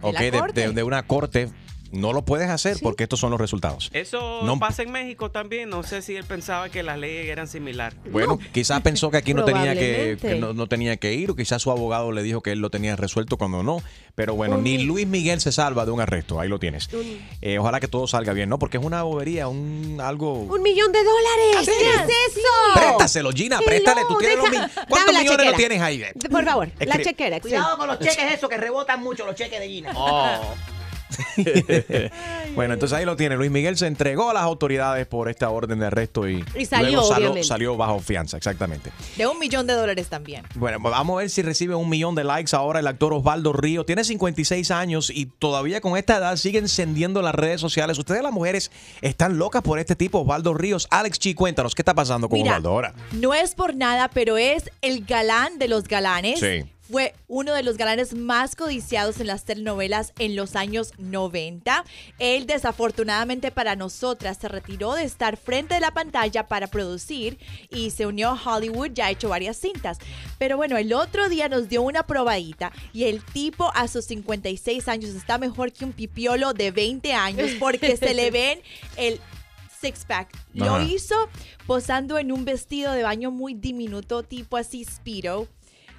De 0.01 0.11
la 0.11 0.19
ok, 0.19 0.19
de, 0.31 0.39
corte. 0.39 0.67
de- 0.67 0.73
de 0.73 0.83
una 0.83 1.03
corte. 1.03 1.49
No 1.97 2.13
lo 2.13 2.23
puedes 2.23 2.49
hacer 2.49 2.77
porque 2.81 3.03
estos 3.03 3.19
son 3.19 3.31
los 3.31 3.39
resultados. 3.41 3.89
Eso 3.93 4.41
No- 4.43 4.59
pasa 4.59 4.83
en 4.83 4.91
México 4.91 5.31
también. 5.31 5.69
No 5.69 5.83
sé 5.83 6.01
si 6.01 6.15
él 6.15 6.23
pensaba 6.23 6.69
que 6.69 6.83
las 6.83 6.97
leyes 6.97 7.27
eran 7.27 7.47
similares. 7.47 7.97
Bueno, 8.11 8.39
quizás 8.53 8.81
pensó 8.81 9.09
que 9.11 9.17
aquí 9.17 9.33
no 9.33 9.43
tenía 9.45 9.73
que, 9.73 10.17
que 10.21 10.35
no, 10.35 10.53
no 10.53 10.67
tenía 10.67 10.97
que 10.97 11.13
ir, 11.13 11.31
o 11.31 11.35
quizás 11.35 11.61
su 11.61 11.71
abogado 11.71 12.11
le 12.11 12.21
dijo 12.23 12.41
que 12.41 12.51
él 12.51 12.59
lo 12.59 12.69
tenía 12.69 12.95
resuelto 12.95 13.37
cuando 13.37 13.63
no. 13.63 13.81
Pero 14.15 14.33
bueno, 14.35 14.57
ni 14.57 14.79
Luis 14.79 15.05
Miguel 15.07 15.39
se 15.41 15.51
salva 15.51 15.85
de 15.85 15.91
un 15.91 16.01
arresto. 16.01 16.39
Ahí 16.39 16.49
lo 16.49 16.57
tienes. 16.59 16.89
Eh, 17.41 17.59
ojalá 17.59 17.79
que 17.79 17.87
todo 17.87 18.07
salga 18.07 18.33
bien, 18.33 18.49
¿no? 18.49 18.57
Porque 18.57 18.77
es 18.77 18.83
una 18.83 19.03
bobería, 19.03 19.47
un 19.47 19.99
algo. 20.01 20.33
¡Un 20.41 20.61
millón 20.63 20.91
de 20.91 20.99
dólares! 21.03 21.65
¿Qué 21.67 21.89
es 21.89 22.35
eso? 22.35 22.47
Préstaselo, 22.73 23.31
Gina, 23.31 23.59
préstale. 23.59 24.01
Tú 24.07 24.17
tienes 24.17 24.37
deja- 24.49 24.69
¿Cuántos 24.89 25.13
millones 25.15 25.37
chequera. 25.39 25.57
tienes 25.57 25.81
ahí? 25.81 26.03
Por 26.31 26.45
favor, 26.45 26.69
la 26.79 27.01
chequera. 27.03 27.39
Cuidado 27.39 27.77
con 27.77 27.87
los 27.87 27.99
cheques 27.99 28.33
esos 28.33 28.49
que 28.49 28.57
rebotan 28.57 29.01
mucho, 29.03 29.25
los 29.25 29.35
cheques 29.35 29.59
de 29.59 29.67
Gina. 29.67 29.91
Oh. 29.95 30.55
bueno, 32.55 32.73
entonces 32.73 32.97
ahí 32.97 33.05
lo 33.05 33.15
tiene. 33.15 33.35
Luis 33.37 33.51
Miguel 33.51 33.77
se 33.77 33.87
entregó 33.87 34.29
a 34.29 34.33
las 34.33 34.43
autoridades 34.43 35.07
por 35.07 35.29
esta 35.29 35.49
orden 35.49 35.79
de 35.79 35.87
arresto 35.87 36.27
y, 36.27 36.43
Y 36.57 36.65
salió, 36.65 37.01
luego 37.01 37.43
salió, 37.43 37.77
bajo 37.77 37.99
fianza, 37.99 38.37
exactamente. 38.37 38.91
De 39.15 39.27
un 39.27 39.39
millón 39.39 39.67
de 39.67 39.73
dólares 39.73 40.07
también. 40.07 40.43
Bueno, 40.55 40.79
pues 40.81 40.91
vamos 40.91 41.15
a 41.15 41.17
ver 41.19 41.29
si 41.29 41.41
recibe 41.41 41.75
un 41.75 41.89
millón 41.89 42.15
de 42.15 42.23
likes 42.23 42.55
ahora 42.55 42.79
el 42.79 42.87
actor 42.87 43.13
Osvaldo 43.13 43.53
Río. 43.53 43.85
Tiene 43.85 44.03
56 44.03 44.71
años 44.71 45.09
y 45.09 45.25
todavía 45.25 45.81
con 45.81 45.97
esta 45.97 46.17
edad 46.17 46.35
sigue 46.35 46.59
encendiendo 46.59 47.21
las 47.21 47.35
redes 47.35 47.61
sociales. 47.61 47.97
Ustedes 47.97 48.23
las 48.23 48.31
mujeres 48.31 48.71
están 49.01 49.37
locas 49.37 49.61
por 49.61 49.79
este 49.79 49.95
tipo, 49.95 50.19
Osvaldo 50.19 50.53
Ríos. 50.53 50.87
Alex 50.91 51.19
Chi, 51.19 51.33
cuéntanos, 51.33 51.75
¿qué 51.75 51.81
está 51.81 51.93
pasando 51.93 52.29
con 52.29 52.39
Mira, 52.39 52.51
Osvaldo 52.51 52.69
ahora? 52.69 52.93
No 53.13 53.33
es 53.33 53.55
por 53.55 53.75
nada, 53.75 54.09
pero 54.09 54.37
es 54.37 54.69
el 54.81 55.05
galán 55.05 55.59
de 55.59 55.67
los 55.67 55.87
galanes. 55.87 56.39
Sí. 56.39 56.65
Fue 56.89 57.13
uno 57.27 57.53
de 57.53 57.63
los 57.63 57.77
galanes 57.77 58.13
más 58.13 58.55
codiciados 58.55 59.19
en 59.19 59.27
las 59.27 59.43
telenovelas 59.43 60.13
en 60.19 60.35
los 60.35 60.55
años 60.55 60.93
90. 60.97 61.83
Él, 62.19 62.45
desafortunadamente 62.47 63.51
para 63.51 63.75
nosotras, 63.75 64.37
se 64.39 64.47
retiró 64.47 64.93
de 64.93 65.03
estar 65.03 65.37
frente 65.37 65.75
de 65.75 65.81
la 65.81 65.91
pantalla 65.91 66.47
para 66.47 66.67
producir 66.67 67.37
y 67.69 67.91
se 67.91 68.05
unió 68.05 68.29
a 68.29 68.41
Hollywood. 68.41 68.91
Ya 68.93 69.07
ha 69.07 69.11
hecho 69.11 69.29
varias 69.29 69.57
cintas. 69.57 69.97
Pero 70.37 70.55
bueno, 70.55 70.77
el 70.77 70.93
otro 70.93 71.29
día 71.29 71.49
nos 71.49 71.67
dio 71.67 71.81
una 71.81 72.03
probadita 72.03 72.71
y 72.93 73.05
el 73.05 73.23
tipo 73.23 73.71
a 73.75 73.87
sus 73.87 74.05
56 74.05 74.87
años 74.87 75.11
está 75.11 75.37
mejor 75.37 75.73
que 75.73 75.85
un 75.85 75.93
pipiolo 75.93 76.53
de 76.53 76.71
20 76.71 77.13
años 77.13 77.51
porque 77.59 77.97
se 77.97 78.13
le 78.13 78.31
ven 78.31 78.61
el 78.95 79.19
six 79.79 80.05
pack. 80.05 80.29
Lo 80.53 80.81
hizo 80.81 81.15
posando 81.65 82.17
en 82.17 82.31
un 82.31 82.45
vestido 82.45 82.93
de 82.93 83.03
baño 83.03 83.31
muy 83.31 83.53
diminuto, 83.53 84.23
tipo 84.23 84.57
así 84.57 84.83
Speedo. 84.83 85.47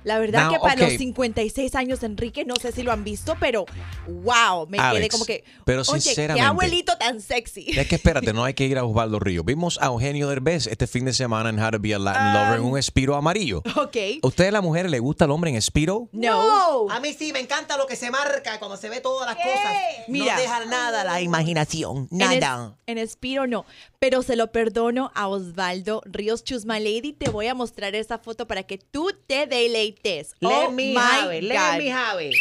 La 0.04 0.18
verdad 0.18 0.44
Now, 0.44 0.52
que 0.52 0.58
para 0.60 0.82
los 0.88 0.92
56 0.94 1.74
años, 1.74 2.02
Enrique, 2.02 2.44
no 2.44 2.54
sé 2.56 2.72
si 2.72 2.82
lo 2.82 2.92
han 2.92 3.04
visto, 3.04 3.36
pero 3.40 3.66
wow, 4.06 4.66
me 4.68 4.78
quedé 4.78 4.86
Alex, 4.86 5.12
como 5.12 5.24
que, 5.24 5.44
pero 5.64 5.82
oye, 5.82 5.92
qué 5.94 6.00
sinceramente- 6.00 6.46
abuelito 6.46 6.96
tan 6.98 7.20
sexy. 7.20 7.66
Es 7.78 7.86
que 7.88 7.96
espérate, 7.96 8.32
no 8.32 8.44
hay 8.44 8.54
que 8.54 8.64
ir 8.64 8.78
a 8.78 8.84
Osvaldo 8.84 9.18
Río. 9.18 9.44
Vimos 9.44 9.78
a 9.80 9.86
Eugenio 9.86 10.28
Derbez 10.28 10.66
este 10.66 10.86
fin 10.86 11.04
de 11.04 11.12
semana 11.12 11.50
en 11.50 11.58
How 11.60 11.72
to 11.72 11.78
Be 11.80 11.94
a 11.94 11.98
Latin 11.98 12.32
Lover 12.32 12.58
en 12.60 12.64
un 12.64 12.78
espiro 12.78 13.16
amarillo. 13.16 13.58
ok. 13.76 13.96
¿A 14.22 14.26
ustedes, 14.26 14.52
las 14.52 14.62
mujeres, 14.62 14.90
les 14.90 15.00
gusta 15.00 15.24
el 15.24 15.30
hombre 15.30 15.50
en 15.50 15.56
espiro? 15.56 16.08
No. 16.12 16.88
A 16.90 17.00
mí 17.00 17.12
sí, 17.12 17.32
me 17.32 17.40
encanta 17.40 17.76
lo 17.76 17.86
que 17.86 17.96
se 17.96 18.10
marca 18.10 18.58
cuando 18.58 18.76
se 18.76 18.88
ve 18.88 19.00
todas 19.00 19.26
las 19.26 19.36
cosas. 19.36 19.74
Mira. 20.08 20.34
No 20.36 20.40
deja 20.40 20.64
nada 20.66 21.00
a 21.02 21.04
la 21.04 21.20
imaginación, 21.20 22.08
En, 22.12 22.22
es- 22.22 22.40
nada. 22.40 22.76
en 22.86 22.98
Espiro 22.98 23.46
no, 23.46 23.64
pero 23.98 24.22
se 24.22 24.36
lo 24.36 24.52
perdono 24.52 25.10
a 25.14 25.28
Osvaldo 25.28 26.02
Ríos 26.04 26.44
Choose 26.44 26.66
My 26.66 26.78
Lady. 26.80 27.12
Te 27.12 27.30
voy 27.30 27.46
a 27.48 27.54
mostrar 27.54 27.94
esa 27.94 28.18
foto 28.18 28.46
para 28.46 28.62
que 28.62 28.78
tú 28.78 29.10
te 29.26 29.46
deleites. 29.46 29.87
Let 29.92 30.34
oh 30.42 30.70
me 30.70 30.94
my 30.94 31.00
have 31.00 31.32
it, 31.32 31.44
let 31.44 31.54
God. 31.56 31.78
me 31.78 31.88
have 31.88 32.20
it. 32.20 32.34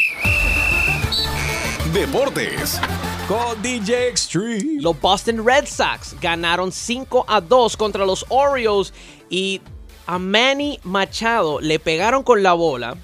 Deportes. 1.93 2.79
Con 3.27 3.61
DJ 3.61 4.07
Extreme. 4.09 4.81
Los 4.81 4.99
Boston 4.99 5.43
Red 5.45 5.65
Sox 5.67 6.15
ganaron 6.21 6.71
5 6.71 7.25
a 7.27 7.41
2 7.41 7.75
contra 7.77 8.05
los 8.05 8.25
Orioles 8.29 8.93
y 9.29 9.61
a 10.05 10.17
Manny 10.17 10.79
Machado 10.83 11.59
le 11.59 11.79
pegaron 11.79 12.23
con 12.23 12.41
la 12.41 12.53
bola, 12.53 12.95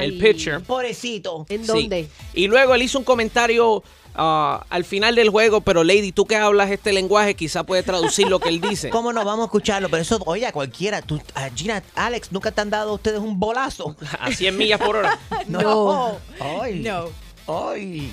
el 0.00 0.18
pitcher. 0.18 0.62
Pobrecito. 0.62 1.44
¿En 1.48 1.60
Sí. 1.62 1.66
dónde? 1.66 2.08
Y 2.34 2.46
luego 2.46 2.74
él 2.74 2.82
hizo 2.82 2.98
un 2.98 3.04
comentario 3.04 3.82
ah, 4.16 4.66
al 4.70 4.84
final 4.84 5.14
del 5.14 5.30
juego, 5.30 5.60
pero 5.60 5.84
Lady, 5.84 6.12
tú 6.12 6.26
que 6.26 6.36
hablas 6.36 6.70
este 6.70 6.92
lenguaje, 6.92 7.34
quizá 7.34 7.64
puedes 7.64 7.84
traducir 7.84 8.28
lo 8.28 8.40
que 8.40 8.48
él 8.48 8.60
dice. 8.60 8.90
¿Cómo 8.90 9.12
no 9.12 9.24
vamos 9.24 9.44
a 9.44 9.46
escucharlo? 9.46 9.88
Pero 9.88 10.02
eso, 10.02 10.20
oye, 10.26 10.46
a 10.46 10.52
cualquiera. 10.52 11.02
Tú, 11.02 11.20
a 11.34 11.48
Gina, 11.50 11.82
Alex, 11.94 12.32
¿nunca 12.32 12.50
te 12.50 12.60
han 12.60 12.70
dado 12.70 12.90
a 12.90 12.94
ustedes 12.94 13.20
un 13.20 13.38
bolazo? 13.38 13.96
A 14.20 14.32
100 14.32 14.56
millas 14.56 14.80
por 14.80 14.96
hora. 14.96 15.18
No. 15.48 16.18
Ay. 16.40 16.80
No. 16.80 17.08
Ay. 17.46 18.12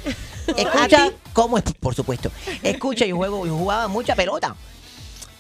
Escucha, 0.56 1.12
¿cómo 1.34 1.58
es? 1.58 1.64
Por 1.80 1.96
supuesto. 1.96 2.32
Escucha, 2.62 3.06
yo 3.06 3.16
juego, 3.16 3.46
yo 3.46 3.58
jugaba 3.58 3.88
mucha 3.88 4.16
pelota. 4.16 4.56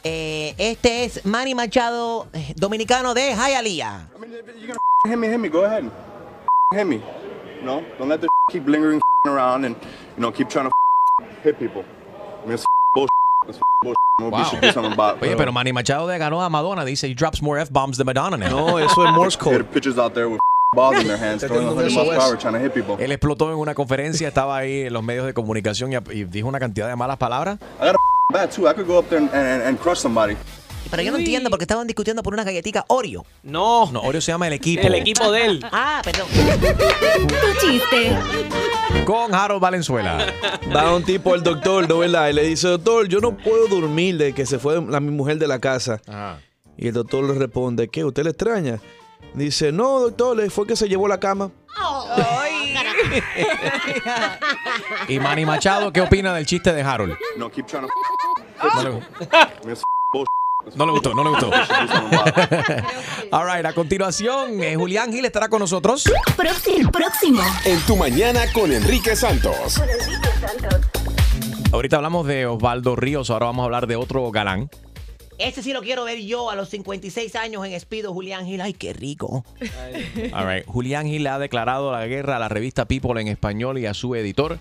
Eh, 0.03 0.53
este 0.57 1.05
es 1.05 1.25
Manny 1.25 1.55
Machado, 1.55 2.27
eh, 2.33 2.53
dominicano 2.57 3.13
de 3.13 3.33
Hialeah. 3.35 4.09
Hit 5.05 6.85
me, 6.85 7.01
No, 7.63 7.83
don't 7.97 8.09
let 8.09 8.21
the 8.21 8.27
keep 8.51 8.67
lingering 8.67 9.01
around 9.25 9.65
and, 9.65 9.75
you 10.17 10.21
know, 10.21 10.31
keep 10.31 10.49
trying 10.49 10.69
to 10.69 10.71
hit 11.43 11.57
people. 11.59 11.83
I 12.41 12.45
mean, 12.45 12.55
it's 12.55 12.65
bullshit. 12.93 13.09
It's 13.47 13.59
bullshit. 13.81 13.97
Maybe 14.19 14.35
we 14.35 14.43
should 14.45 14.61
do 14.61 14.71
something 14.71 14.93
about 14.93 15.21
Oye, 15.23 15.35
pero 15.35 15.51
Manny 15.51 15.71
Machado 15.71 16.07
de 16.07 16.17
ganó 16.19 16.41
a 16.45 16.49
Madonna. 16.49 16.85
Dice, 16.85 17.07
he 17.07 17.13
drops 17.15 17.41
more 17.41 17.57
F-bombs 17.57 17.97
than 17.97 18.05
Madonna 18.05 18.37
now. 18.37 18.49
No, 18.49 18.77
eso 18.77 19.03
es 19.03 19.11
Morse 19.13 19.37
code. 19.37 19.65
pitchers 19.71 19.97
out 19.97 20.13
there 20.13 20.29
with 20.29 20.39
balls 20.75 20.99
in 20.99 21.07
their 21.07 21.17
hands, 21.17 21.43
throwing 21.43 21.65
100 21.65 21.91
miles 21.93 22.09
per 22.09 22.21
hour, 22.21 22.37
trying 22.37 22.53
to 22.53 22.59
hit 22.59 22.73
people. 22.73 22.95
Él 22.99 23.11
explotó 23.11 23.49
en 23.51 23.57
una 23.57 23.73
conferencia, 23.73 24.27
estaba 24.27 24.57
ahí 24.57 24.81
en 24.83 24.93
los 24.93 25.03
medios 25.03 25.25
de 25.25 25.33
comunicación 25.33 25.93
y, 25.93 25.95
y 26.11 26.23
dijo 26.25 26.47
una 26.47 26.59
cantidad 26.59 26.87
de 26.89 26.95
malas 26.95 27.17
palabras. 27.17 27.59
I 27.79 27.85
got 27.85 27.95
a 27.95 27.99
bat 28.33 28.51
too. 28.51 28.67
I 28.67 28.73
could 28.73 28.87
go 28.87 28.99
up 28.99 29.07
there 29.09 29.19
and, 29.19 29.29
and, 29.33 29.63
and 29.63 29.79
crush 29.79 29.99
somebody. 29.99 30.35
Pero 30.89 31.03
yo 31.03 31.11
no 31.11 31.17
entiendo 31.17 31.49
porque 31.49 31.63
estaban 31.63 31.87
discutiendo 31.87 32.21
por 32.23 32.33
una 32.33 32.43
galletita 32.43 32.85
Oreo. 32.87 33.25
No, 33.43 33.89
No, 33.91 34.01
Oreo 34.01 34.21
se 34.21 34.31
llama 34.31 34.47
el 34.47 34.53
equipo. 34.53 34.85
el 34.85 34.95
equipo 34.95 35.31
de 35.31 35.45
él. 35.45 35.65
Ah, 35.71 36.01
perdón. 36.03 36.27
Tu 36.31 37.65
chiste. 37.67 38.15
Con 39.05 39.33
Harold 39.33 39.61
Valenzuela. 39.61 40.25
Va 40.75 40.93
un 40.93 41.03
tipo 41.03 41.33
al 41.33 41.41
doctor, 41.43 41.89
¿no 41.89 41.99
verdad? 41.99 42.29
Y 42.29 42.33
le 42.33 42.43
dice, 42.43 42.67
doctor, 42.67 43.07
yo 43.07 43.19
no 43.19 43.35
puedo 43.35 43.67
dormir 43.67 44.17
de 44.17 44.33
que 44.33 44.45
se 44.45 44.59
fue 44.59 44.81
la, 44.81 44.99
mi 44.99 45.11
mujer 45.11 45.37
de 45.39 45.47
la 45.47 45.59
casa. 45.59 45.99
Ajá. 46.07 46.39
Y 46.77 46.87
el 46.87 46.93
doctor 46.93 47.23
le 47.23 47.33
responde, 47.33 47.87
¿qué? 47.87 48.03
¿Usted 48.03 48.23
le 48.23 48.29
extraña? 48.31 48.79
Dice, 49.33 49.71
no, 49.71 49.99
doctor, 49.99 50.37
le 50.37 50.49
fue 50.49 50.67
que 50.67 50.75
se 50.75 50.87
llevó 50.87 51.07
la 51.07 51.19
cama. 51.19 51.51
Y 55.07 55.19
Manny 55.19 55.45
Machado, 55.45 55.91
¿qué 55.91 56.01
opina 56.01 56.33
del 56.33 56.45
chiste 56.45 56.73
de 56.73 56.81
Harold? 56.81 57.15
No, 57.37 57.49
keep 57.49 57.65
trying 57.67 57.87
to 57.87 57.89
No 58.83 58.99
no 60.75 60.85
le 60.85 60.91
gustó, 60.91 61.13
no 61.13 61.23
le 61.23 61.29
gustó. 61.29 61.51
All 63.31 63.45
right, 63.45 63.65
a 63.65 63.73
continuación, 63.73 64.61
eh, 64.63 64.75
Julián 64.75 65.11
Gil 65.11 65.25
estará 65.25 65.49
con 65.49 65.59
nosotros. 65.59 66.03
Próximo. 66.35 66.91
Próximo. 66.91 67.41
En 67.65 67.79
tu 67.81 67.95
mañana 67.95 68.41
con 68.53 68.71
Enrique 68.71 69.15
Santos. 69.15 69.81
Ahorita 71.71 71.97
hablamos 71.97 72.27
de 72.27 72.45
Osvaldo 72.45 72.95
Ríos, 72.95 73.29
ahora 73.29 73.47
vamos 73.47 73.63
a 73.63 73.65
hablar 73.65 73.87
de 73.87 73.95
otro 73.95 74.29
galán. 74.31 74.69
Ese 75.39 75.63
sí 75.63 75.73
lo 75.73 75.81
quiero 75.81 76.03
ver 76.05 76.19
yo 76.19 76.49
a 76.49 76.55
los 76.55 76.69
56 76.69 77.35
años 77.35 77.65
en 77.65 77.73
Espido, 77.73 78.13
Julián 78.13 78.45
Gil. 78.45 78.61
Ay, 78.61 78.73
qué 78.73 78.93
rico. 78.93 79.43
All 80.33 80.47
right. 80.47 80.65
Julián 80.67 81.07
Gil 81.07 81.25
ha 81.27 81.39
declarado 81.39 81.91
la 81.91 82.05
guerra 82.05 82.37
a 82.37 82.39
la 82.39 82.49
revista 82.49 82.85
People 82.85 83.19
en 83.19 83.27
español 83.27 83.79
y 83.79 83.85
a 83.85 83.93
su 83.93 84.15
editor. 84.15 84.59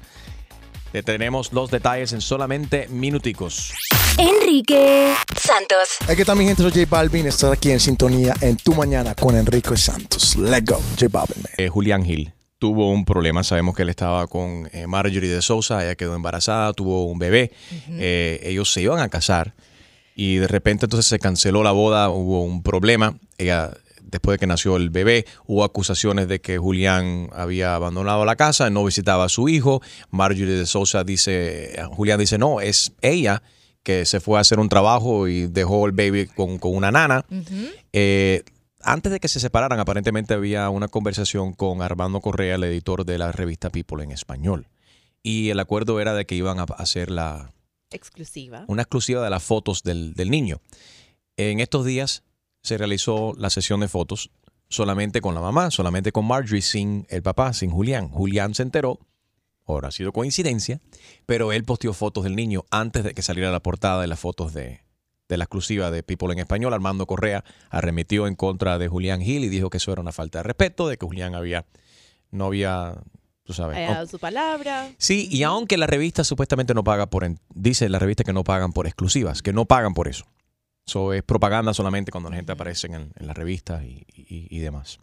Te 0.92 1.02
tenemos 1.02 1.54
los 1.54 1.70
detalles 1.70 2.12
en 2.12 2.20
solamente 2.20 2.86
minuticos. 2.88 3.72
Enrique 4.18 5.14
Santos. 5.34 5.96
Aquí 6.06 6.20
está 6.20 6.34
mi 6.34 6.44
gente, 6.44 6.62
soy 6.62 6.70
J 6.70 6.84
Balvin. 6.86 7.26
Estar 7.26 7.50
aquí 7.50 7.70
en 7.70 7.80
sintonía 7.80 8.34
en 8.42 8.58
tu 8.58 8.74
mañana 8.74 9.14
con 9.14 9.34
Enrique 9.34 9.74
Santos. 9.74 10.36
Let's 10.36 10.66
go, 10.66 10.82
J 11.00 11.08
Balvin. 11.08 11.42
man. 11.42 11.52
Eh, 11.56 11.70
Julián 11.70 12.04
Gil, 12.04 12.34
tuvo 12.58 12.90
un 12.90 13.06
problema. 13.06 13.42
Sabemos 13.42 13.74
que 13.74 13.84
él 13.84 13.88
estaba 13.88 14.26
con 14.26 14.68
eh, 14.74 14.86
Marjorie 14.86 15.30
de 15.30 15.40
Sousa, 15.40 15.82
ella 15.82 15.94
quedó 15.94 16.14
embarazada, 16.14 16.74
tuvo 16.74 17.06
un 17.06 17.18
bebé. 17.18 17.52
Eh, 17.88 18.40
ellos 18.42 18.70
se 18.70 18.82
iban 18.82 19.00
a 19.00 19.08
casar 19.08 19.54
y 20.14 20.36
de 20.36 20.46
repente 20.46 20.84
entonces 20.84 21.06
se 21.06 21.18
canceló 21.18 21.62
la 21.62 21.72
boda, 21.72 22.10
hubo 22.10 22.44
un 22.44 22.62
problema. 22.62 23.16
Ella, 23.38 23.70
después 24.12 24.34
de 24.34 24.38
que 24.38 24.46
nació 24.46 24.76
el 24.76 24.90
bebé, 24.90 25.26
hubo 25.46 25.64
acusaciones 25.64 26.28
de 26.28 26.40
que 26.40 26.58
Julián 26.58 27.30
había 27.32 27.74
abandonado 27.74 28.24
la 28.24 28.36
casa, 28.36 28.70
no 28.70 28.84
visitaba 28.84 29.24
a 29.24 29.28
su 29.28 29.48
hijo. 29.48 29.82
Marjorie 30.10 30.54
de 30.54 30.66
Sousa 30.66 31.02
dice, 31.02 31.74
Julián 31.90 32.20
dice, 32.20 32.38
no, 32.38 32.60
es 32.60 32.92
ella 33.00 33.42
que 33.82 34.04
se 34.04 34.20
fue 34.20 34.38
a 34.38 34.42
hacer 34.42 34.60
un 34.60 34.68
trabajo 34.68 35.26
y 35.26 35.48
dejó 35.48 35.86
el 35.86 35.92
baby 35.92 36.26
con, 36.26 36.58
con 36.58 36.76
una 36.76 36.92
nana. 36.92 37.24
Eh, 37.92 38.44
antes 38.82 39.10
de 39.10 39.18
que 39.18 39.28
se 39.28 39.40
separaran, 39.40 39.80
aparentemente 39.80 40.34
había 40.34 40.68
una 40.68 40.88
conversación 40.88 41.54
con 41.54 41.82
Armando 41.82 42.20
Correa, 42.20 42.56
el 42.56 42.64
editor 42.64 43.04
de 43.04 43.18
la 43.18 43.32
revista 43.32 43.70
People 43.70 44.04
en 44.04 44.12
español. 44.12 44.68
Y 45.22 45.50
el 45.50 45.58
acuerdo 45.58 46.00
era 46.00 46.14
de 46.14 46.26
que 46.26 46.34
iban 46.34 46.60
a 46.60 46.64
hacer 46.64 47.10
la, 47.10 47.52
Exclusiva. 47.90 48.64
una 48.68 48.82
exclusiva 48.82 49.22
de 49.22 49.30
las 49.30 49.42
fotos 49.42 49.82
del, 49.82 50.14
del 50.14 50.30
niño. 50.30 50.60
En 51.36 51.60
estos 51.60 51.84
días 51.86 52.24
se 52.62 52.78
realizó 52.78 53.34
la 53.38 53.50
sesión 53.50 53.80
de 53.80 53.88
fotos 53.88 54.30
solamente 54.68 55.20
con 55.20 55.34
la 55.34 55.40
mamá, 55.40 55.70
solamente 55.70 56.12
con 56.12 56.24
Marjorie, 56.26 56.62
sin 56.62 57.06
el 57.10 57.22
papá, 57.22 57.52
sin 57.52 57.70
Julián. 57.70 58.08
Julián 58.08 58.54
se 58.54 58.62
enteró, 58.62 59.00
ahora 59.66 59.88
ha 59.88 59.92
sido 59.92 60.12
coincidencia, 60.12 60.80
pero 61.26 61.52
él 61.52 61.64
posteó 61.64 61.92
fotos 61.92 62.24
del 62.24 62.36
niño 62.36 62.64
antes 62.70 63.04
de 63.04 63.12
que 63.14 63.22
saliera 63.22 63.50
la 63.52 63.60
portada 63.60 64.00
de 64.00 64.06
las 64.06 64.18
fotos 64.20 64.54
de, 64.54 64.80
de 65.28 65.36
la 65.36 65.44
exclusiva 65.44 65.90
de 65.90 66.02
People 66.02 66.32
en 66.32 66.38
Español. 66.38 66.72
Armando 66.72 67.06
Correa 67.06 67.44
arremetió 67.68 68.26
en 68.26 68.34
contra 68.34 68.78
de 68.78 68.88
Julián 68.88 69.20
Gil 69.20 69.44
y 69.44 69.48
dijo 69.50 69.68
que 69.68 69.76
eso 69.76 69.92
era 69.92 70.00
una 70.00 70.12
falta 70.12 70.38
de 70.38 70.44
respeto, 70.44 70.88
de 70.88 70.96
que 70.96 71.04
Julián 71.04 71.34
había, 71.34 71.66
no 72.30 72.46
había, 72.46 72.94
tú 73.44 73.52
sabes, 73.52 73.76
Haya 73.76 73.92
dado 73.92 74.06
su 74.06 74.18
palabra. 74.18 74.88
Sí, 74.96 75.28
y 75.30 75.42
aunque 75.42 75.76
la 75.76 75.86
revista 75.86 76.24
supuestamente 76.24 76.72
no 76.72 76.82
paga 76.82 77.06
por, 77.10 77.24
en- 77.24 77.40
dice 77.54 77.90
la 77.90 77.98
revista 77.98 78.24
que 78.24 78.32
no 78.32 78.42
pagan 78.44 78.72
por 78.72 78.86
exclusivas, 78.86 79.42
que 79.42 79.52
no 79.52 79.66
pagan 79.66 79.92
por 79.92 80.08
eso. 80.08 80.24
Eso 80.86 81.12
es 81.12 81.22
propaganda 81.22 81.72
solamente 81.74 82.10
cuando 82.10 82.28
la 82.30 82.36
gente 82.36 82.52
aparece 82.52 82.86
en, 82.88 82.94
en 82.94 83.26
las 83.26 83.36
revistas 83.36 83.82
y, 83.84 84.04
y- 84.14 84.46
y 84.50 84.58
demás. 84.58 84.98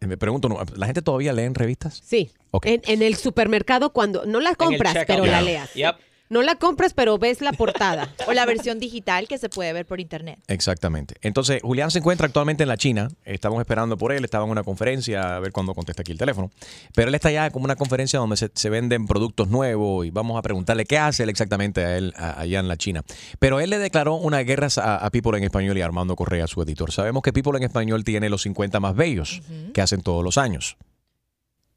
Eh, 0.00 0.06
Me 0.06 0.16
pregunto, 0.18 0.48
¿no? 0.48 0.58
¿la 0.76 0.86
gente 0.86 1.02
todavía 1.02 1.32
lee 1.32 1.42
en 1.44 1.54
revistas? 1.54 2.02
Sí. 2.04 2.30
Ok. 2.50 2.66
En, 2.66 2.82
en 2.86 3.02
el 3.02 3.14
supermercado 3.16 3.92
cuando 3.92 4.26
no 4.26 4.40
la 4.40 4.54
compras, 4.54 4.96
pero 5.06 5.24
la 5.26 5.40
leas. 5.40 5.72
Yep. 5.74 5.96
No 6.30 6.42
la 6.42 6.54
compras, 6.54 6.94
pero 6.94 7.18
ves 7.18 7.40
la 7.42 7.52
portada. 7.52 8.08
O 8.28 8.32
la 8.32 8.46
versión 8.46 8.78
digital 8.78 9.26
que 9.26 9.36
se 9.38 9.48
puede 9.48 9.72
ver 9.72 9.84
por 9.84 9.98
internet. 9.98 10.38
Exactamente. 10.46 11.16
Entonces, 11.22 11.60
Julián 11.62 11.90
se 11.90 11.98
encuentra 11.98 12.26
actualmente 12.28 12.62
en 12.62 12.68
la 12.68 12.76
China. 12.76 13.08
Estamos 13.24 13.58
esperando 13.60 13.98
por 13.98 14.12
él. 14.12 14.24
Estaba 14.24 14.44
en 14.44 14.50
una 14.52 14.62
conferencia, 14.62 15.36
a 15.36 15.40
ver 15.40 15.50
cuándo 15.50 15.74
contesta 15.74 16.02
aquí 16.02 16.12
el 16.12 16.18
teléfono. 16.18 16.50
Pero 16.94 17.08
él 17.08 17.14
está 17.16 17.32
ya 17.32 17.50
como 17.50 17.64
una 17.64 17.74
conferencia 17.74 18.20
donde 18.20 18.36
se, 18.36 18.50
se 18.54 18.70
venden 18.70 19.06
productos 19.08 19.48
nuevos 19.48 20.06
y 20.06 20.10
vamos 20.10 20.38
a 20.38 20.42
preguntarle 20.42 20.84
qué 20.84 20.96
hace 20.98 21.24
él 21.24 21.28
exactamente 21.28 21.84
a 21.84 21.96
él 21.96 22.14
a- 22.16 22.40
allá 22.40 22.60
en 22.60 22.68
la 22.68 22.76
China. 22.76 23.02
Pero 23.40 23.58
él 23.58 23.68
le 23.70 23.78
declaró 23.78 24.14
una 24.14 24.38
guerra 24.44 24.68
a, 24.76 25.04
a 25.04 25.10
People 25.10 25.36
en 25.36 25.42
Español 25.42 25.76
y 25.76 25.80
a 25.82 25.84
Armando 25.86 26.14
Correa, 26.14 26.46
su 26.46 26.62
editor. 26.62 26.92
Sabemos 26.92 27.22
que 27.24 27.32
People 27.32 27.56
en 27.58 27.64
Español 27.64 28.04
tiene 28.04 28.28
los 28.30 28.42
50 28.42 28.78
más 28.78 28.94
bellos 28.94 29.42
que 29.74 29.80
hacen 29.80 30.02
todos 30.02 30.22
los 30.22 30.38
años. 30.38 30.76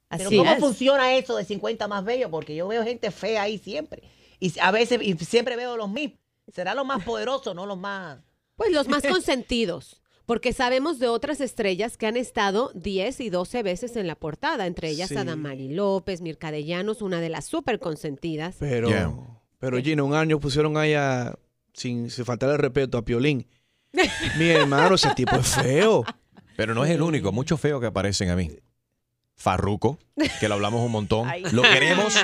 Pero 0.10 0.26
Así 0.28 0.38
¿cómo 0.38 0.52
es. 0.52 0.60
funciona 0.60 1.16
eso 1.16 1.36
de 1.38 1.44
50 1.46 1.88
más 1.88 2.06
bello? 2.06 2.30
Porque 2.30 2.56
yo 2.56 2.68
veo 2.68 2.84
gente 2.84 3.10
fea 3.10 3.42
ahí 3.42 3.58
siempre. 3.58 4.04
Y 4.40 4.54
a 4.60 4.72
veces, 4.72 5.00
y 5.02 5.14
siempre 5.26 5.56
veo 5.56 5.78
los 5.78 5.90
mismos. 5.90 6.20
Será 6.54 6.74
los 6.76 6.86
más 6.86 7.04
poderosos, 7.04 7.56
no 7.56 7.66
los 7.66 7.78
más... 7.78 8.20
Pues 8.56 8.72
los 8.72 8.88
más 8.88 9.02
consentidos. 9.04 10.02
Porque 10.26 10.54
sabemos 10.54 11.00
de 11.00 11.08
otras 11.08 11.42
estrellas 11.42 11.98
que 11.98 12.06
han 12.06 12.16
estado 12.18 12.72
10 12.76 13.20
y 13.22 13.30
12 13.30 13.64
veces 13.64 13.96
en 13.96 14.08
la 14.08 14.16
portada, 14.16 14.68
entre 14.68 14.90
ellas 14.90 15.10
Sí. 15.10 15.18
Adamari 15.18 15.70
López, 15.70 16.22
Mirka 16.22 16.52
de 16.52 16.64
Llanos, 16.64 17.02
una 17.02 17.20
de 17.20 17.30
las 17.30 17.46
súper 17.46 17.80
consentidas. 17.80 18.56
Pero, 18.60 18.88
Yeah. 18.90 19.12
pero 19.60 19.78
Gina, 19.82 20.04
un 20.04 20.14
año 20.14 20.40
pusieron 20.40 20.78
ahí 20.78 20.94
a, 20.94 21.34
sin, 21.74 22.10
sin 22.10 22.26
faltarle 22.26 22.56
el 22.56 22.62
respeto 22.62 22.98
a 22.98 23.04
Piolín. 23.04 23.48
Mi 24.38 24.50
hermano, 24.50 24.96
ese 24.96 25.14
tipo 25.16 25.36
es 25.36 25.48
feo. 25.56 26.04
Pero 26.56 26.74
no 26.76 26.86
es 26.86 26.92
el 26.92 27.02
único. 27.02 27.32
Muchos 27.32 27.60
feos 27.60 27.82
que 27.82 27.88
aparecen 27.88 28.30
a 28.30 28.36
mí. 28.36 28.50
Farruco, 29.36 29.98
que 30.40 30.48
lo 30.48 30.54
hablamos 30.56 30.82
un 30.86 30.92
montón. 30.92 31.28
Ay. 31.28 31.44
Lo 31.52 31.64
queremos, 31.64 32.16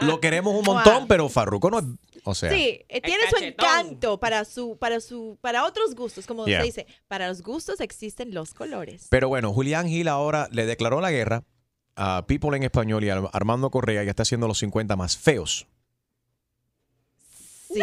lo 0.00 0.20
queremos 0.20 0.54
un 0.54 0.64
montón, 0.64 1.06
pero 1.08 1.28
Farruco 1.28 1.70
no 1.70 1.78
es. 1.80 1.84
O 2.24 2.34
sea, 2.34 2.50
Sí, 2.50 2.80
eh, 2.88 3.00
tiene 3.00 3.24
su 3.28 3.42
encanto 3.42 4.18
para 4.20 4.44
su, 4.44 4.76
para 4.78 5.00
su, 5.00 5.36
para 5.40 5.64
otros 5.64 5.94
gustos, 5.96 6.26
como 6.26 6.46
Yeah. 6.46 6.60
se 6.60 6.66
dice. 6.66 6.86
Para 7.08 7.28
los 7.28 7.42
gustos 7.42 7.80
existen 7.80 8.32
los 8.32 8.54
colores. 8.54 9.06
Pero 9.10 9.28
bueno, 9.28 9.52
Julián 9.52 9.88
Gil 9.88 10.06
ahora 10.08 10.48
le 10.52 10.64
declaró 10.64 11.00
la 11.00 11.10
guerra 11.10 11.42
a 11.96 12.24
People 12.26 12.56
en 12.56 12.62
Español 12.62 13.02
y 13.04 13.10
a 13.10 13.16
Armando 13.32 13.70
Correa, 13.70 14.04
que 14.04 14.10
está 14.10 14.22
haciendo 14.22 14.46
los 14.46 14.58
50 14.58 14.94
más 14.96 15.16
feos. 15.18 15.66
Sí, 17.74 17.80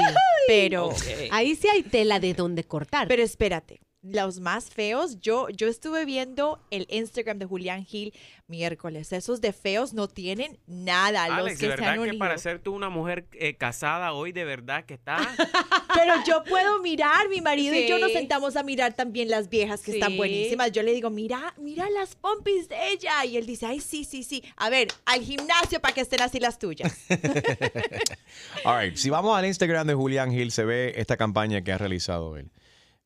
pero. 0.48 0.92
Ahí 1.32 1.56
sí 1.56 1.68
hay 1.68 1.84
tela 1.84 2.20
de 2.20 2.34
donde 2.34 2.64
cortar. 2.64 3.08
pero 3.08 3.22
espérate. 3.24 3.82
Los 4.02 4.40
más 4.40 4.70
feos, 4.70 5.20
yo, 5.20 5.50
yo 5.50 5.68
estuve 5.68 6.06
viendo 6.06 6.64
el 6.72 6.88
Instagram 6.90 7.38
de 7.38 7.46
Julián 7.46 7.84
Gil 7.84 8.14
miércoles. 8.48 9.12
Esos 9.12 9.42
de 9.42 9.52
feos 9.52 9.94
no 9.94 10.08
tienen 10.08 10.58
nada. 10.68 11.28
los 11.42 11.50
que 11.50 11.54
de 11.54 11.58
se 11.58 11.68
verdad 11.68 11.90
han 11.90 12.04
que 12.04 12.18
para 12.18 12.38
ser 12.38 12.60
tú 12.60 12.74
una 12.74 12.90
mujer 12.90 13.28
eh, 13.34 13.56
casada 13.56 14.14
hoy, 14.14 14.32
de 14.32 14.46
verdad 14.46 14.86
que 14.86 14.94
está. 14.94 15.18
Pero 15.94 16.14
yo 16.26 16.44
puedo 16.46 16.82
mirar, 16.82 17.28
mi 17.30 17.42
marido 17.42 17.76
y 17.76 17.88
yo 17.88 18.00
nos 18.00 18.14
sentamos 18.14 18.56
a 18.56 18.64
mirar 18.64 18.94
también 18.94 19.30
las 19.30 19.50
viejas 19.50 19.82
que 19.82 19.92
están 19.92 20.16
buenísimas. 20.16 20.72
Yo 20.72 20.82
le 20.82 20.94
digo, 20.94 21.10
mira, 21.10 21.54
mira 21.58 21.90
las 21.90 22.16
pompis 22.16 22.70
de 22.70 22.92
ella. 22.92 23.26
Y 23.26 23.36
él 23.36 23.46
dice, 23.46 23.66
ay, 23.66 23.82
sí, 23.82 24.06
sí, 24.06 24.24
sí. 24.24 24.44
A 24.56 24.70
ver, 24.70 24.88
al 25.06 25.22
gimnasio 25.22 25.82
para 25.82 25.94
que 25.94 26.02
estén 26.02 26.22
así 26.22 26.40
las 26.40 26.58
tuyas. 26.58 26.96
All 28.64 28.82
right, 28.82 28.96
si 28.96 29.10
vamos 29.10 29.38
al 29.38 29.46
Instagram 29.46 29.88
de 29.88 29.94
Julián 29.94 30.32
Gil, 30.32 30.52
se 30.52 30.64
ve 30.64 30.94
esta 30.96 31.18
campaña 31.18 31.62
que 31.64 31.74
ha 31.74 31.78
realizado 31.78 32.38
él. 32.38 32.50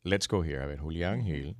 Let's 0.04 0.28
go 0.28 0.44
here. 0.44 0.62
A 0.62 0.66
ver, 0.66 0.80
Julián 0.80 1.24
Gil. 1.26 1.56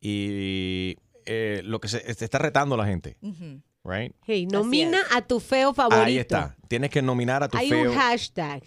Y 0.00 0.96
eh, 1.26 1.62
lo 1.64 1.80
que 1.80 1.88
se, 1.88 2.12
se 2.14 2.24
está 2.24 2.38
retando 2.38 2.76
la 2.76 2.84
gente, 2.86 3.16
right? 3.84 4.14
hey, 4.26 4.46
nomina 4.46 4.98
a 5.12 5.22
tu 5.22 5.40
feo 5.40 5.72
favorito. 5.72 6.04
Ahí 6.04 6.18
está. 6.18 6.56
Tienes 6.68 6.90
que 6.90 7.00
nominar 7.02 7.42
a 7.42 7.48
tu 7.48 7.56
Hay 7.56 7.70
feo. 7.70 7.90
un 7.90 7.96
hashtag. 7.96 8.62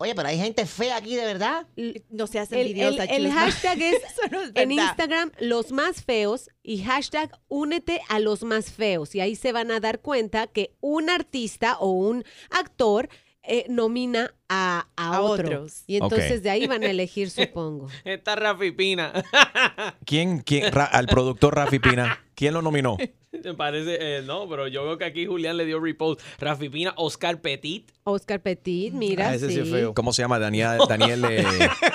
Oye, 0.00 0.12
pero 0.16 0.26
hay 0.28 0.36
gente 0.36 0.66
fea 0.66 0.96
aquí, 0.96 1.14
de 1.14 1.24
verdad. 1.24 1.68
No 2.10 2.26
se 2.26 2.40
hacen 2.40 2.58
El, 2.58 2.80
el- 2.80 3.00
el 3.08 3.30
hashtag 3.32 3.80
es 3.80 3.94
Eso 4.12 4.22
no 4.32 4.40
es 4.42 4.50
en. 4.56 4.72
Instagram 4.72 5.30
los 5.38 5.70
más 5.70 6.02
feos 6.02 6.50
y 6.64 6.82
hashtag 6.82 7.30
únete 7.46 8.00
a 8.08 8.18
los 8.18 8.42
más 8.42 8.72
feos. 8.72 9.14
Y 9.14 9.20
ahí 9.20 9.36
se 9.36 9.52
van 9.52 9.70
a 9.70 9.78
dar 9.78 10.00
cuenta 10.00 10.48
que 10.48 10.74
un 10.80 11.10
artista 11.10 11.78
o 11.78 11.92
un 11.92 12.24
actor 12.50 13.08
eh, 13.46 13.66
nomina 13.68 14.34
a, 14.48 14.86
a 14.96 15.16
A 15.16 15.20
otro. 15.20 15.46
otros. 15.48 15.82
Y 15.86 15.96
entonces 15.96 16.42
de 16.42 16.50
ahí 16.50 16.66
van 16.66 16.82
a 16.84 16.86
elegir, 16.90 17.30
supongo. 17.30 17.88
Está 18.04 18.36
Rafi 18.36 18.70
Pina. 18.72 19.12
¿Quién, 20.04 20.40
quién, 20.40 20.72
Ra- 20.72 20.84
al 20.84 21.06
productor 21.06 21.54
Rafi 21.56 21.78
Pina, 21.78 22.20
¿quién 22.34 22.54
lo 22.54 22.62
nominó? 22.62 22.96
Me 23.44 23.54
parece, 23.54 23.96
eh, 24.00 24.22
no, 24.22 24.48
pero 24.48 24.68
yo 24.68 24.84
veo 24.84 24.96
que 24.96 25.04
aquí 25.04 25.26
Julián 25.26 25.56
le 25.56 25.64
dio 25.66 25.80
repost. 25.80 26.20
Rafi 26.38 26.68
Pina, 26.68 26.94
Oscar 26.96 27.40
Petit. 27.40 27.90
Oscar 28.04 28.40
Petit, 28.40 28.92
mira, 28.94 29.30
Ah, 29.30 29.34
ese 29.34 29.48
sí 29.50 29.58
es 29.58 29.66
sí. 29.66 29.72
feo. 29.72 29.92
¿Cómo 29.92 30.12
se 30.12 30.22
llama? 30.22 30.38
Daniel, 30.38 30.78
Daniel, 30.88 31.24
eh, 31.28 31.44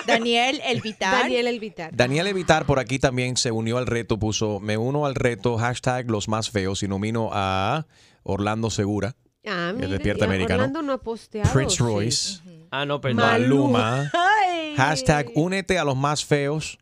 Daniel 0.05 0.59
Elvitar. 0.65 1.23
Daniel 1.23 1.47
Elvitar. 1.47 1.95
Daniel 1.95 2.27
Evitar 2.27 2.65
por 2.65 2.77
aquí 2.79 2.99
también 2.99 3.37
se 3.37 3.51
unió 3.51 3.77
al 3.77 3.87
reto, 3.87 4.19
puso, 4.19 4.59
me 4.59 4.77
uno 4.77 5.05
al 5.05 5.15
reto, 5.15 5.57
hashtag 5.57 6.11
los 6.11 6.27
más 6.27 6.49
feos 6.49 6.83
y 6.83 6.89
nomino 6.89 7.29
a 7.31 7.87
Orlando 8.23 8.69
Segura, 8.69 9.15
Ah, 9.45 9.71
mira, 9.75 9.87
despierta 9.87 10.25
y 10.25 10.27
americano. 10.27 10.63
Orlando 10.63 10.81
no 10.81 10.93
ha 10.93 10.97
posteado. 11.01 11.51
Prince 11.53 11.77
sí. 11.77 11.83
Royce, 11.83 12.39
Ah, 12.71 12.85
no, 12.85 13.01
perdón. 13.01 13.17
Maluma, 13.25 14.11
Ay. 14.13 14.75
hashtag 14.75 15.31
únete 15.35 15.79
a 15.79 15.83
los 15.83 15.95
más 15.95 16.23
feos, 16.25 16.77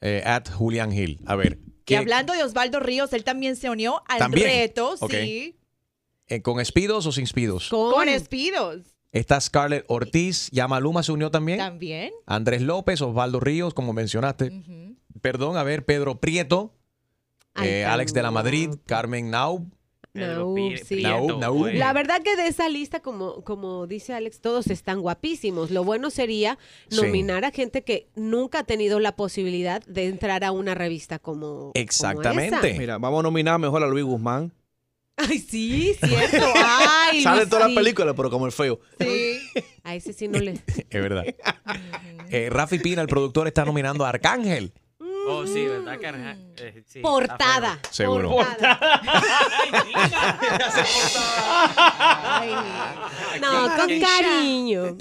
eh, 0.00 0.22
at 0.24 0.48
Julián 0.50 0.92
Gil. 0.92 1.18
A 1.26 1.34
ver, 1.34 1.58
Y 1.64 1.72
¿qué- 1.84 1.96
hablando 1.96 2.32
de 2.34 2.44
Osvaldo 2.44 2.78
Ríos, 2.78 3.12
él 3.12 3.24
también 3.24 3.56
se 3.56 3.68
unió 3.70 4.02
al 4.06 4.18
¿También? 4.18 4.46
reto, 4.46 4.96
sí, 5.10 5.56
eh, 6.28 6.42
¿con 6.42 6.60
espidos 6.60 7.04
o 7.06 7.12
sin 7.12 7.24
espidos? 7.24 7.68
Con, 7.68 7.92
con 7.92 8.08
Espidos 8.08 8.94
Está 9.10 9.40
Scarlett 9.40 9.86
Ortiz, 9.88 10.50
ya 10.52 10.68
Maluma 10.68 11.02
se 11.02 11.10
unió 11.12 11.30
también. 11.30 11.58
también. 11.58 12.12
Andrés 12.26 12.60
López, 12.60 13.00
Osvaldo 13.00 13.40
Ríos, 13.40 13.72
como 13.72 13.94
mencionaste. 13.94 14.62
Perdón, 15.22 15.56
a 15.56 15.62
ver, 15.62 15.86
Pedro 15.86 16.20
Prieto, 16.20 16.74
Ay, 17.54 17.68
eh, 17.70 17.84
Alex 17.86 18.12
de 18.12 18.22
la 18.22 18.30
Madrid. 18.30 18.70
Carmen 18.84 19.30
Naub. 19.30 19.64
Pi- 20.14 20.78
sí. 20.78 21.00
La 21.02 21.92
verdad 21.92 22.22
que 22.22 22.34
de 22.36 22.46
esa 22.48 22.68
lista, 22.68 23.00
como, 23.00 23.42
como 23.44 23.86
dice 23.86 24.14
Alex, 24.14 24.40
todos 24.40 24.66
están 24.68 25.00
guapísimos. 25.00 25.70
Lo 25.70 25.84
bueno 25.84 26.10
sería 26.10 26.58
Sí. 26.88 26.96
nominar 26.96 27.44
a 27.44 27.50
gente 27.50 27.82
que 27.82 28.08
nunca 28.16 28.60
ha 28.60 28.64
tenido 28.64 28.98
la 29.00 29.14
posibilidad 29.16 29.82
de 29.86 30.06
entrar 30.06 30.44
a 30.44 30.52
una 30.52 30.74
revista 30.74 31.18
como. 31.18 31.38
como 31.48 31.72
Exactamente. 31.74 32.70
esa. 32.70 32.78
Mira, 32.78 32.98
vamos 32.98 33.20
a 33.20 33.22
nominar 33.24 33.58
mejor 33.58 33.82
a 33.82 33.86
Luis 33.86 34.04
Guzmán. 34.04 34.52
Ay, 35.16 35.38
sí, 35.40 35.94
cierto. 35.98 36.46
Ay, 36.54 37.22
Sale 37.24 37.44
las 37.46 37.68
sí. 37.70 37.74
películas, 37.74 38.14
pero 38.16 38.30
como 38.30 38.46
el 38.46 38.52
feo. 38.52 38.78
Sí. 39.00 39.38
A 39.82 39.94
ese 39.96 40.12
sí 40.12 40.28
no 40.28 40.38
le. 40.38 40.52
Es 40.90 41.02
verdad. 41.02 41.24
Eh, 42.30 42.50
Rafi 42.50 42.78
Pina, 42.78 43.00
el 43.00 43.08
productor, 43.08 43.46
está 43.46 43.64
nominando 43.64 44.04
a 44.04 44.10
Arcángel. 44.10 44.72
Oh, 45.30 45.46
sí, 45.46 45.66
¿verdad, 45.66 45.98
caraja? 46.00 46.36
Eh, 46.56 46.82
sí, 46.86 47.00
Portada. 47.00 47.74
está 47.74 47.88
feo. 47.90 47.92
Seguro. 47.92 48.36
No, 53.40 53.76
con 53.76 54.00
cariño. 54.00 54.96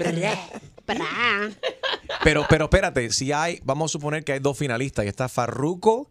Pero, 2.24 2.46
pero 2.50 2.66
espérate, 2.66 3.10
si 3.12 3.32
hay, 3.32 3.60
vamos 3.64 3.92
a 3.92 3.94
suponer 3.94 4.24
que 4.24 4.34
hay 4.34 4.40
dos 4.40 4.58
finalistas 4.58 5.06
y 5.06 5.08
está 5.08 5.30
Farruko 5.30 6.10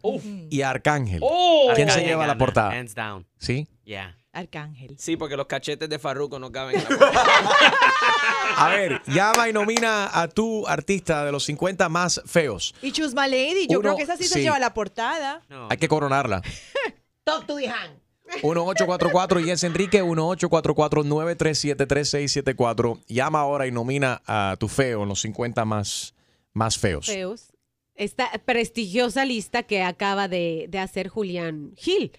y 0.49 0.61
Arcángel. 0.61 1.19
Oh. 1.21 1.71
¿Quién 1.75 1.87
se 1.87 1.93
Arcángel 1.93 2.09
lleva 2.09 2.27
la 2.27 2.37
portada? 2.37 2.71
Hands 2.71 2.95
down. 2.95 3.25
¿Sí? 3.37 3.67
Yeah. 3.85 4.17
Arcángel. 4.37 4.95
Sí, 4.97 5.17
porque 5.17 5.35
los 5.35 5.47
cachetes 5.47 5.89
de 5.89 5.99
Farruko 5.99 6.39
no 6.39 6.49
caben 6.51 6.79
en 6.79 6.83
la 6.83 6.87
A 8.57 8.69
ver, 8.69 9.01
llama 9.07 9.49
y 9.49 9.53
nomina 9.53 10.09
a 10.13 10.27
tu 10.27 10.67
artista 10.67 11.25
de 11.25 11.31
los 11.31 11.43
50 11.45 11.89
más 11.89 12.21
feos. 12.25 12.73
Y 12.81 12.91
Chusma 12.91 13.27
Lady, 13.27 13.67
yo 13.67 13.79
Uno, 13.79 13.89
creo 13.89 13.97
que 13.97 14.03
esa 14.03 14.17
sí, 14.17 14.25
se 14.25 14.35
sí. 14.35 14.41
lleva 14.41 14.59
la 14.59 14.73
portada. 14.73 15.41
Hay 15.69 15.77
que 15.77 15.87
coronarla. 15.87 16.41
Talk 17.23 17.45
to 17.45 17.55
the 17.57 17.67
hand. 17.67 17.99
1844 18.43 19.39
y 19.39 19.51
es 19.51 19.63
Enrique 19.63 20.03
1844-937-3674. 20.03 23.03
Llama 23.07 23.39
ahora 23.39 23.67
y 23.67 23.71
nomina 23.71 24.21
a 24.25 24.57
tu 24.59 24.67
feo 24.67 25.03
en 25.03 25.09
los 25.09 25.21
50 25.21 25.63
más, 25.65 26.13
más 26.53 26.77
feos. 26.77 27.05
Feos. 27.07 27.53
Esta 27.95 28.29
prestigiosa 28.45 29.25
lista 29.25 29.63
que 29.63 29.81
acaba 29.81 30.27
de, 30.27 30.67
de 30.69 30.79
hacer 30.79 31.07
Julián 31.07 31.71
Gil, 31.75 32.11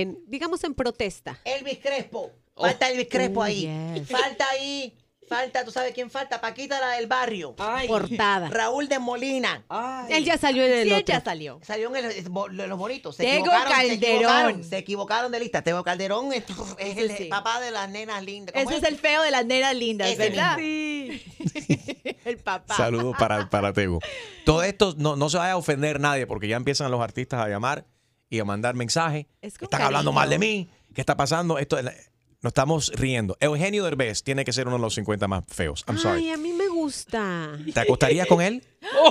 en, 0.00 0.18
digamos 0.26 0.62
en 0.64 0.74
protesta. 0.74 1.38
Elvis 1.44 1.78
Crespo. 1.78 2.30
Falta 2.56 2.88
Elvis 2.90 3.08
Crespo 3.10 3.40
Oh, 3.40 3.44
ahí. 3.44 3.62
yes. 3.96 4.08
Falta 4.08 4.48
ahí. 4.50 4.96
Falta, 5.26 5.64
¿tú 5.64 5.70
sabes 5.70 5.94
quién 5.94 6.10
falta? 6.10 6.38
Paquita, 6.38 6.78
la 6.80 6.90
del 6.96 7.06
barrio. 7.06 7.56
Portada. 7.88 8.50
Raúl 8.50 8.88
de 8.88 8.98
Molina. 8.98 9.64
Él 10.10 10.22
ya 10.22 10.36
salió 10.36 10.62
en 10.64 10.72
el 10.72 10.88
Sí, 10.88 10.92
otro. 10.94 11.14
ya 11.14 11.20
salió. 11.22 11.60
Salió 11.62 11.88
en 11.96 12.04
el- 12.04 12.12
el- 12.12 12.28
bo- 12.28 12.48
los 12.48 12.78
bonitos. 12.78 13.16
Se 13.16 13.22
Tego 13.22 13.36
equivocaron, 13.46 13.68
se 13.68 13.72
Calderón. 13.88 14.14
equivocaron, 14.16 14.64
Se 14.64 14.76
equivocaron 14.78 15.32
de 15.32 15.40
lista. 15.40 15.62
Tego 15.62 15.82
Calderón 15.82 16.32
es, 16.34 16.44
es 16.78 16.98
el 16.98 17.16
sí. 17.16 17.24
papá 17.24 17.58
de 17.60 17.70
las 17.70 17.88
nenas 17.88 18.22
lindas. 18.22 18.52
¿Cómo 18.52 18.68
Ese 18.68 18.78
es 18.80 18.92
el 18.92 18.98
feo 18.98 19.22
de 19.22 19.30
las 19.30 19.46
nenas 19.46 19.74
lindas, 19.74 20.08
Ese 20.10 20.18
¿verdad? 20.28 20.58
mismo. 20.58 21.18
el 22.26 22.38
papá. 22.38 22.76
Saludos 22.76 23.16
para, 23.18 23.48
para 23.48 23.72
Tego. 23.72 24.00
Todo 24.44 24.62
esto 24.62 24.94
no, 24.98 25.16
no 25.16 25.30
se 25.30 25.38
vaya 25.38 25.52
a 25.52 25.56
ofender 25.56 26.00
nadie 26.00 26.26
porque 26.26 26.48
ya 26.48 26.56
empiezan 26.56 26.90
los 26.90 27.00
artistas 27.00 27.40
a 27.40 27.48
llamar 27.48 27.86
y 28.34 28.40
a 28.40 28.44
mandar 28.44 28.74
mensajes. 28.74 29.26
Es 29.40 29.54
Están 29.60 29.82
hablando 29.82 30.12
mal 30.12 30.28
de 30.28 30.38
mí. 30.38 30.68
¿Qué 30.94 31.00
está 31.00 31.16
pasando? 31.16 31.58
Esto 31.58 31.78
nos 31.82 32.50
estamos 32.50 32.92
riendo. 32.94 33.36
Eugenio 33.40 33.84
Derbez 33.84 34.22
tiene 34.22 34.44
que 34.44 34.52
ser 34.52 34.66
uno 34.66 34.76
de 34.76 34.82
los 34.82 34.94
50 34.94 35.26
más 35.28 35.44
feos. 35.48 35.84
I'm 35.88 35.98
sorry. 35.98 36.30
A 36.30 36.36
mí 36.36 36.52
me 36.52 36.63
gusta. 36.84 37.58
¿Te 37.72 37.80
acostarías 37.80 38.26
con 38.26 38.40
él? 38.42 38.62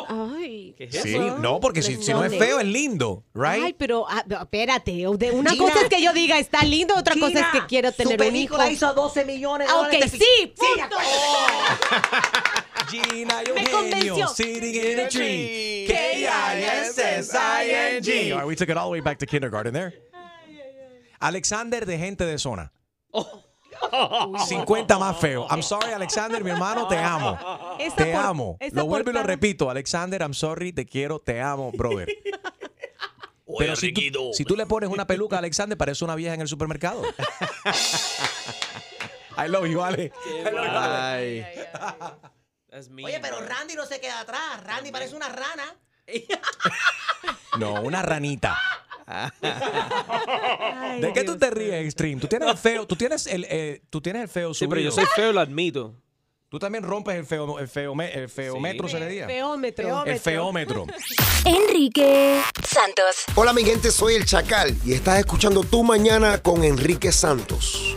Ay. 0.07 0.75
Sí, 0.91 1.17
no, 1.39 1.59
porque 1.59 1.81
si, 1.81 1.95
si 2.01 2.11
no 2.11 2.23
es 2.23 2.37
feo, 2.37 2.59
es 2.59 2.65
lindo, 2.67 3.23
right? 3.33 3.63
Ay, 3.63 3.73
pero 3.77 4.05
ah, 4.07 4.23
no, 4.27 4.39
espérate. 4.41 5.07
Una 5.07 5.51
Gina. 5.51 5.57
cosa 5.57 5.81
es 5.81 5.89
que 5.89 6.01
yo 6.01 6.13
diga 6.13 6.37
está 6.39 6.63
lindo, 6.63 6.93
otra 6.95 7.15
cosa 7.19 7.39
es 7.39 7.45
que 7.51 7.65
quiero 7.67 7.91
tener 7.91 8.19
Su 8.21 8.27
un 8.27 8.35
hijo. 8.35 8.69
hizo 8.69 8.93
12 8.93 9.25
millones 9.25 9.67
de 9.67 9.73
Ah, 9.73 9.77
dólares. 9.77 10.05
ok, 10.05 10.19
de- 10.19 10.25
sí, 10.25 10.53
punto. 10.55 10.83
acuerdo. 10.83 11.09
Gina 12.89 13.41
Me 13.41 13.49
Eugenio 13.49 13.71
convenció. 13.71 14.27
sitting 14.27 14.75
in 14.75 14.99
a 14.99 15.07
tree. 15.09 15.85
K-I-S-S-I-N-G. 17.07 18.31
All 18.33 18.39
right, 18.39 18.47
we 18.47 18.55
took 18.55 18.69
it 18.69 18.77
all 18.77 18.85
the 18.85 18.91
way 18.91 18.99
back 19.01 19.17
to 19.19 19.25
kindergarten 19.25 19.73
there. 19.73 19.93
Alexander 21.19 21.85
de 21.85 21.97
Gente 21.97 22.25
de 22.25 22.37
Zona. 22.37 22.71
50 24.47 24.97
más 24.99 25.17
feo. 25.17 25.47
I'm 25.49 25.61
sorry, 25.63 25.91
Alexander, 25.93 26.43
mi 26.43 26.51
hermano, 26.51 26.87
te 26.87 26.97
amo. 26.97 27.37
Esa 27.79 27.95
Te 27.95 28.11
por- 28.13 28.21
amo. 28.25 28.57
Lo 28.71 28.85
vuelvo 28.85 29.11
y 29.11 29.13
lo 29.13 29.23
repito. 29.23 29.69
Alexander, 29.69 30.21
I'm 30.21 30.33
sorry, 30.33 30.71
te 30.73 30.85
quiero, 30.85 31.19
te 31.19 31.41
amo, 31.41 31.71
brother. 31.71 32.07
Pero 33.59 33.75
si 33.75 33.91
tú, 33.93 34.31
si 34.33 34.45
tú 34.45 34.55
le 34.55 34.65
pones 34.65 34.89
una 34.89 35.05
peluca 35.05 35.35
a 35.35 35.39
Alexander, 35.39 35.77
parece 35.77 36.03
una 36.03 36.15
vieja 36.15 36.33
en 36.33 36.41
el 36.41 36.47
supermercado. 36.47 37.03
I 39.37 39.47
love 39.47 39.65
you, 39.67 39.81
Ale. 39.81 40.11
I 40.25 40.43
love 40.43 40.65
you, 40.65 40.77
Ale. 40.77 41.67
That's 42.69 42.89
mean, 42.89 43.05
Oye, 43.07 43.19
pero. 43.19 43.39
Randy 43.41 43.75
no 43.75 43.85
se 43.85 43.99
queda 43.99 44.21
atrás. 44.21 44.63
Randy 44.63 44.91
parece 44.91 45.15
una 45.15 45.29
rana. 45.29 45.63
No, 47.59 47.81
una 47.81 48.01
ranita. 48.01 48.57
Ay, 49.05 51.01
¿De 51.01 51.13
qué 51.13 51.23
tú 51.23 51.37
te 51.37 51.49
ríes, 51.49 51.85
Extreme? 51.85 52.21
Tú 52.21 52.27
tienes 52.27 52.49
el 52.49 52.57
feo, 52.57 52.87
tú 52.87 52.95
tienes 52.95 53.27
el, 53.27 53.45
eh, 53.49 53.81
tú 53.89 54.01
tienes 54.01 54.23
el 54.23 54.27
feo 54.29 54.53
Sí, 54.53 54.67
pero 54.67 54.81
yo 54.81 54.91
soy 54.91 55.05
feo, 55.15 55.31
lo 55.33 55.39
admito. 55.39 55.95
Tú 56.49 56.59
también 56.59 56.83
rompes 56.83 57.15
el 57.15 57.25
feo, 57.25 57.57
el 57.57 57.67
feo, 57.67 57.95
el 57.99 58.29
feómetro, 58.29 58.87
se 58.87 58.99
le 58.99 59.07
diga. 59.07 59.25
Feómetro. 59.25 60.05
El 60.05 60.19
feómetro. 60.19 60.85
Enrique 61.45 62.41
Santos. 62.63 63.23
Hola 63.33 63.53
mi 63.53 63.63
gente, 63.63 63.89
soy 63.89 64.13
el 64.13 64.25
Chacal 64.25 64.75
y 64.85 64.93
estás 64.93 65.17
escuchando 65.17 65.63
Tu 65.63 65.83
Mañana 65.83 66.37
con 66.37 66.63
Enrique 66.63 67.11
Santos. 67.11 67.95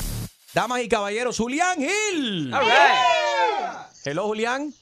Damas 0.54 0.80
y 0.80 0.88
caballeros, 0.88 1.36
Julián 1.36 1.76
Gil. 1.78 2.54
All 2.54 2.62
right. 2.62 4.06
Hello, 4.06 4.26
Julián. 4.26 4.72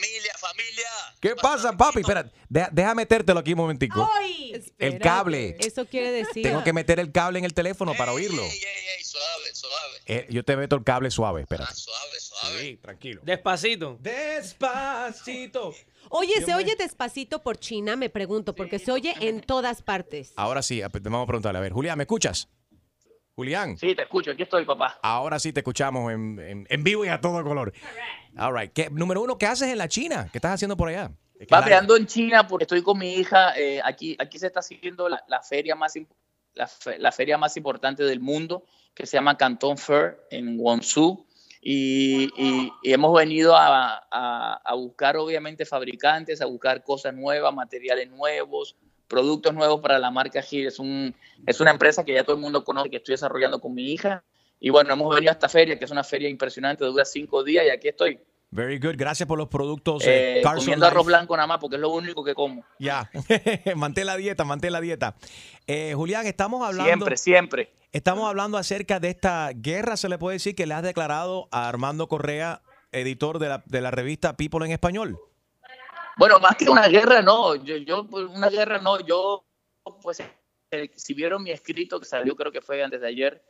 ¿Qué 0.00 0.04
pasa? 0.04 0.08
Familia, 0.08 0.32
familia. 0.38 0.88
¿Qué 1.20 1.36
pasa, 1.36 1.72
papi? 1.76 2.00
Espera, 2.00 2.30
deja, 2.48 2.68
deja 2.72 2.94
metértelo 2.94 3.40
aquí 3.40 3.52
un 3.52 3.58
momentico. 3.58 4.08
Ay, 4.18 4.50
El 4.52 4.60
espérate. 4.60 4.98
cable. 5.00 5.56
Eso 5.60 5.86
quiere 5.86 6.10
decir. 6.12 6.42
Tengo 6.42 6.62
que 6.64 6.72
meter 6.72 6.98
el 7.00 7.10
cable 7.12 7.38
en 7.38 7.44
el 7.44 7.54
teléfono 7.54 7.94
para 7.94 8.12
oírlo. 8.12 8.42
Ey, 8.42 8.50
ey, 8.50 8.58
ey, 8.98 9.04
suave, 9.04 9.54
suave. 9.54 9.98
Eh, 10.06 10.26
yo 10.30 10.44
te 10.44 10.56
meto 10.56 10.76
el 10.76 10.84
cable 10.84 11.10
suave, 11.10 11.42
espera. 11.42 11.66
Ah, 11.68 11.74
suave, 11.74 12.20
suave. 12.20 12.60
Sí, 12.60 12.76
tranquilo. 12.76 13.20
Despacito. 13.24 13.98
Despacito. 14.00 15.74
Oye, 16.10 16.40
¿se 16.40 16.46
me- 16.46 16.54
oye 16.56 16.76
despacito 16.76 17.42
por 17.42 17.58
China? 17.58 17.96
Me 17.96 18.08
pregunto, 18.08 18.54
porque 18.54 18.78
se 18.78 18.92
oye 18.92 19.14
en 19.20 19.40
todas 19.40 19.82
partes. 19.82 20.32
Ahora 20.36 20.62
sí, 20.62 20.80
ap- 20.82 20.96
vamos 21.02 21.24
a 21.24 21.26
preguntarle. 21.26 21.58
A 21.58 21.62
ver, 21.62 21.72
Julián, 21.72 21.98
¿me 21.98 22.04
escuchas? 22.04 22.48
Julián. 23.38 23.78
Sí, 23.78 23.94
te 23.94 24.02
escucho, 24.02 24.32
aquí 24.32 24.42
estoy, 24.42 24.64
papá. 24.64 24.98
Ahora 25.00 25.38
sí 25.38 25.52
te 25.52 25.60
escuchamos 25.60 26.10
en, 26.12 26.40
en- 26.40 26.66
en 26.68 26.82
vivo 26.82 27.04
y 27.04 27.08
a 27.08 27.20
todo 27.20 27.40
color. 27.44 27.72
All 28.36 28.52
right. 28.52 28.72
¿Qué- 28.72 28.90
número 28.90 29.22
uno, 29.22 29.38
¿qué 29.38 29.46
haces 29.46 29.68
en 29.68 29.78
la 29.78 29.86
China? 29.86 30.28
¿Qué 30.32 30.38
estás 30.38 30.54
haciendo 30.54 30.76
por 30.76 30.88
allá? 30.88 31.12
Papi, 31.48 31.70
ando 31.70 31.96
en 31.96 32.08
China 32.08 32.48
porque 32.48 32.64
estoy 32.64 32.82
con 32.82 32.98
mi 32.98 33.14
hija. 33.14 33.56
eh, 33.56 33.80
aquí, 33.84 34.16
aquí 34.18 34.40
se 34.40 34.48
está 34.48 34.58
haciendo 34.58 35.08
la, 35.08 35.22
la 35.28 35.40
feria 35.40 35.76
más 35.76 35.94
la, 36.54 36.66
fe- 36.66 36.98
la 36.98 37.12
feria 37.12 37.38
más 37.38 37.56
importante 37.56 38.02
del 38.02 38.18
mundo, 38.18 38.64
que 38.92 39.06
se 39.06 39.16
llama 39.16 39.36
Canton 39.36 39.78
Fair 39.78 40.18
en 40.32 40.56
Guangzhou. 40.56 41.24
Y, 41.60 42.24
y- 42.36 42.72
y 42.82 42.92
hemos 42.92 43.14
venido 43.16 43.54
a, 43.56 44.04
a- 44.10 44.60
a 44.64 44.74
buscar, 44.74 45.16
obviamente, 45.16 45.64
fabricantes, 45.64 46.40
a 46.42 46.46
buscar 46.46 46.82
cosas 46.82 47.14
nuevas, 47.14 47.54
materiales 47.54 48.10
nuevos, 48.10 48.74
productos 49.08 49.54
nuevos 49.54 49.80
para 49.80 49.98
la 49.98 50.10
marca 50.10 50.42
Gil. 50.42 50.66
Es, 50.66 50.78
un, 50.78 51.14
es 51.46 51.60
una 51.60 51.70
empresa 51.70 52.04
que 52.04 52.14
ya 52.14 52.22
todo 52.24 52.36
el 52.36 52.42
mundo 52.42 52.64
conoce, 52.64 52.90
que 52.90 52.98
estoy 52.98 53.14
desarrollando 53.14 53.60
con 53.60 53.74
mi 53.74 53.92
hija. 53.92 54.22
Y 54.60 54.70
bueno, 54.70 54.92
hemos 54.92 55.14
venido 55.14 55.30
a 55.30 55.34
esta 55.34 55.48
feria, 55.48 55.78
que 55.78 55.84
es 55.84 55.90
una 55.90 56.04
feria 56.04 56.28
impresionante, 56.28 56.84
dura 56.84 57.04
cinco 57.04 57.42
días 57.44 57.64
y 57.66 57.70
aquí 57.70 57.88
estoy. 57.88 58.20
Very 58.50 58.78
good. 58.78 58.94
Gracias 58.96 59.26
por 59.26 59.36
los 59.38 59.48
productos. 59.48 60.02
eh, 60.06 60.38
Eh, 60.38 60.40
Carson 60.42 60.60
comiendo 60.60 60.86
arroz 60.86 61.04
blanco 61.06 61.36
nada 61.36 61.46
más, 61.46 61.58
porque 61.58 61.76
es 61.76 61.82
lo 61.82 61.90
único 61.90 62.24
que 62.24 62.34
como. 62.34 62.64
Ya. 62.78 63.10
mantén 63.76 64.06
la 64.06 64.16
dieta, 64.16 64.44
mantén 64.44 64.72
la 64.72 64.80
dieta. 64.80 65.16
Eh, 65.66 65.92
Julián, 65.94 66.26
estamos 66.26 66.62
hablando. 66.66 66.86
Siempre, 66.90 67.16
siempre. 67.16 67.72
Estamos 67.92 68.28
hablando 68.28 68.56
acerca 68.58 69.00
de 69.00 69.08
esta 69.10 69.50
guerra, 69.54 69.96
se 69.96 70.08
le 70.08 70.18
puede 70.18 70.36
decir, 70.36 70.54
que 70.54 70.66
le 70.66 70.74
has 70.74 70.82
declarado 70.82 71.48
a 71.50 71.68
Armando 71.68 72.08
Correa, 72.08 72.62
editor 72.90 73.38
de 73.38 73.48
la, 73.48 73.62
de 73.66 73.80
la 73.82 73.90
revista 73.90 74.36
People 74.36 74.64
en 74.64 74.72
Español. 74.72 75.18
Bueno, 76.18 76.40
más 76.40 76.56
que 76.56 76.68
una 76.68 76.88
guerra, 76.88 77.22
no. 77.22 77.54
Yo, 77.54 77.76
yo 77.76 78.04
pues, 78.04 78.26
una 78.26 78.50
guerra, 78.50 78.78
no. 78.78 78.98
Yo, 79.00 79.44
pues, 80.02 80.20
eh, 80.72 80.90
si 80.96 81.14
vieron 81.14 81.44
mi 81.44 81.52
escrito 81.52 82.00
que 82.00 82.06
salió, 82.06 82.34
creo 82.34 82.50
que 82.50 82.60
fue 82.60 82.82
antes 82.82 83.00
de 83.00 83.06
ayer, 83.06 83.42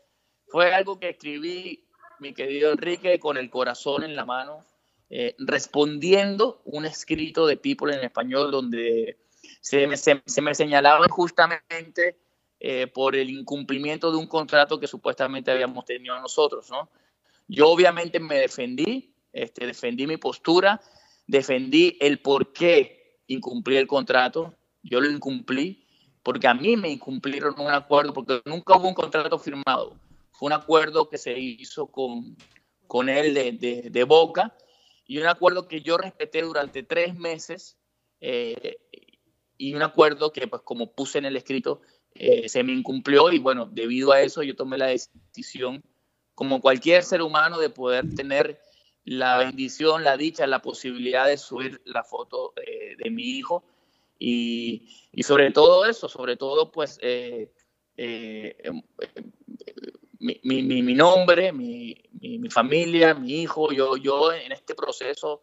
fue 0.46 0.74
algo 0.74 1.00
que 1.00 1.08
escribí, 1.08 1.88
mi 2.18 2.34
querido 2.34 2.70
Enrique, 2.72 3.18
con 3.18 3.38
el 3.38 3.48
corazón 3.48 4.04
en 4.04 4.14
la 4.14 4.26
mano, 4.26 4.66
eh, 5.08 5.34
respondiendo 5.38 6.60
un 6.66 6.84
escrito 6.84 7.46
de 7.46 7.56
People 7.56 7.94
en 7.94 8.04
español 8.04 8.50
donde 8.50 9.18
se 9.62 9.86
me, 9.86 9.96
se, 9.96 10.22
se 10.26 10.42
me 10.42 10.54
señalaba 10.54 11.06
injustamente 11.06 12.18
eh, 12.60 12.86
por 12.88 13.16
el 13.16 13.30
incumplimiento 13.30 14.10
de 14.10 14.18
un 14.18 14.26
contrato 14.26 14.78
que 14.78 14.86
supuestamente 14.86 15.50
habíamos 15.50 15.86
tenido 15.86 16.20
nosotros, 16.20 16.68
¿no? 16.70 16.90
Yo 17.46 17.70
obviamente 17.70 18.20
me 18.20 18.40
defendí, 18.40 19.14
este, 19.32 19.66
defendí 19.66 20.06
mi 20.06 20.18
postura, 20.18 20.82
defendí 21.28 21.96
el 22.00 22.18
por 22.18 22.52
qué 22.52 23.20
incumplí 23.28 23.76
el 23.76 23.86
contrato, 23.86 24.54
yo 24.82 25.00
lo 25.00 25.08
incumplí, 25.08 25.86
porque 26.24 26.48
a 26.48 26.54
mí 26.54 26.76
me 26.76 26.90
incumplieron 26.90 27.54
un 27.60 27.68
acuerdo, 27.68 28.12
porque 28.12 28.42
nunca 28.44 28.76
hubo 28.76 28.88
un 28.88 28.94
contrato 28.94 29.38
firmado, 29.38 29.94
fue 30.32 30.46
un 30.46 30.54
acuerdo 30.54 31.08
que 31.08 31.18
se 31.18 31.38
hizo 31.38 31.86
con, 31.86 32.36
con 32.86 33.08
él 33.08 33.34
de, 33.34 33.88
de, 33.90 34.04
boca, 34.04 34.56
y 35.06 35.18
un 35.18 35.26
acuerdo 35.26 35.68
que 35.68 35.82
yo 35.82 35.98
respeté 35.98 36.42
durante 36.42 36.82
tres 36.82 37.14
meses, 37.14 37.76
eh, 38.20 38.78
y 39.58 39.74
un 39.74 39.82
acuerdo 39.82 40.32
que, 40.32 40.48
pues 40.48 40.62
como 40.62 40.92
puse 40.92 41.18
en 41.18 41.26
el 41.26 41.36
escrito, 41.36 41.82
eh, 42.14 42.48
se 42.48 42.62
me 42.62 42.72
incumplió, 42.72 43.30
y 43.30 43.38
bueno, 43.38 43.66
debido 43.66 44.12
a 44.12 44.22
eso 44.22 44.42
yo 44.42 44.56
tomé 44.56 44.78
la 44.78 44.86
decisión, 44.86 45.84
como 46.34 46.60
cualquier 46.60 47.02
ser 47.02 47.20
humano, 47.20 47.58
de 47.58 47.68
poder 47.68 48.14
tener 48.14 48.60
la 49.08 49.38
bendición, 49.38 50.04
la 50.04 50.16
dicha, 50.16 50.46
la 50.46 50.60
posibilidad 50.60 51.26
de 51.26 51.36
subir 51.38 51.80
la 51.84 52.04
foto 52.04 52.52
eh, 52.56 52.96
de 52.96 53.10
mi 53.10 53.24
hijo. 53.24 53.64
Y, 54.18 54.88
y 55.12 55.22
sobre 55.22 55.50
todo 55.52 55.84
eso, 55.86 56.08
sobre 56.08 56.36
todo 56.36 56.70
pues 56.72 56.98
eh, 57.02 57.52
eh, 57.96 58.56
em, 58.64 58.82
mi, 60.20 60.40
mi- 60.42 60.82
mi- 60.82 60.94
nombre, 60.94 61.52
mi- 61.52 61.96
mi 62.20 62.50
familia, 62.50 63.14
mi 63.14 63.42
hijo, 63.42 63.72
yo, 63.72 63.96
yo 63.96 64.32
en 64.32 64.52
este 64.52 64.74
proceso, 64.74 65.42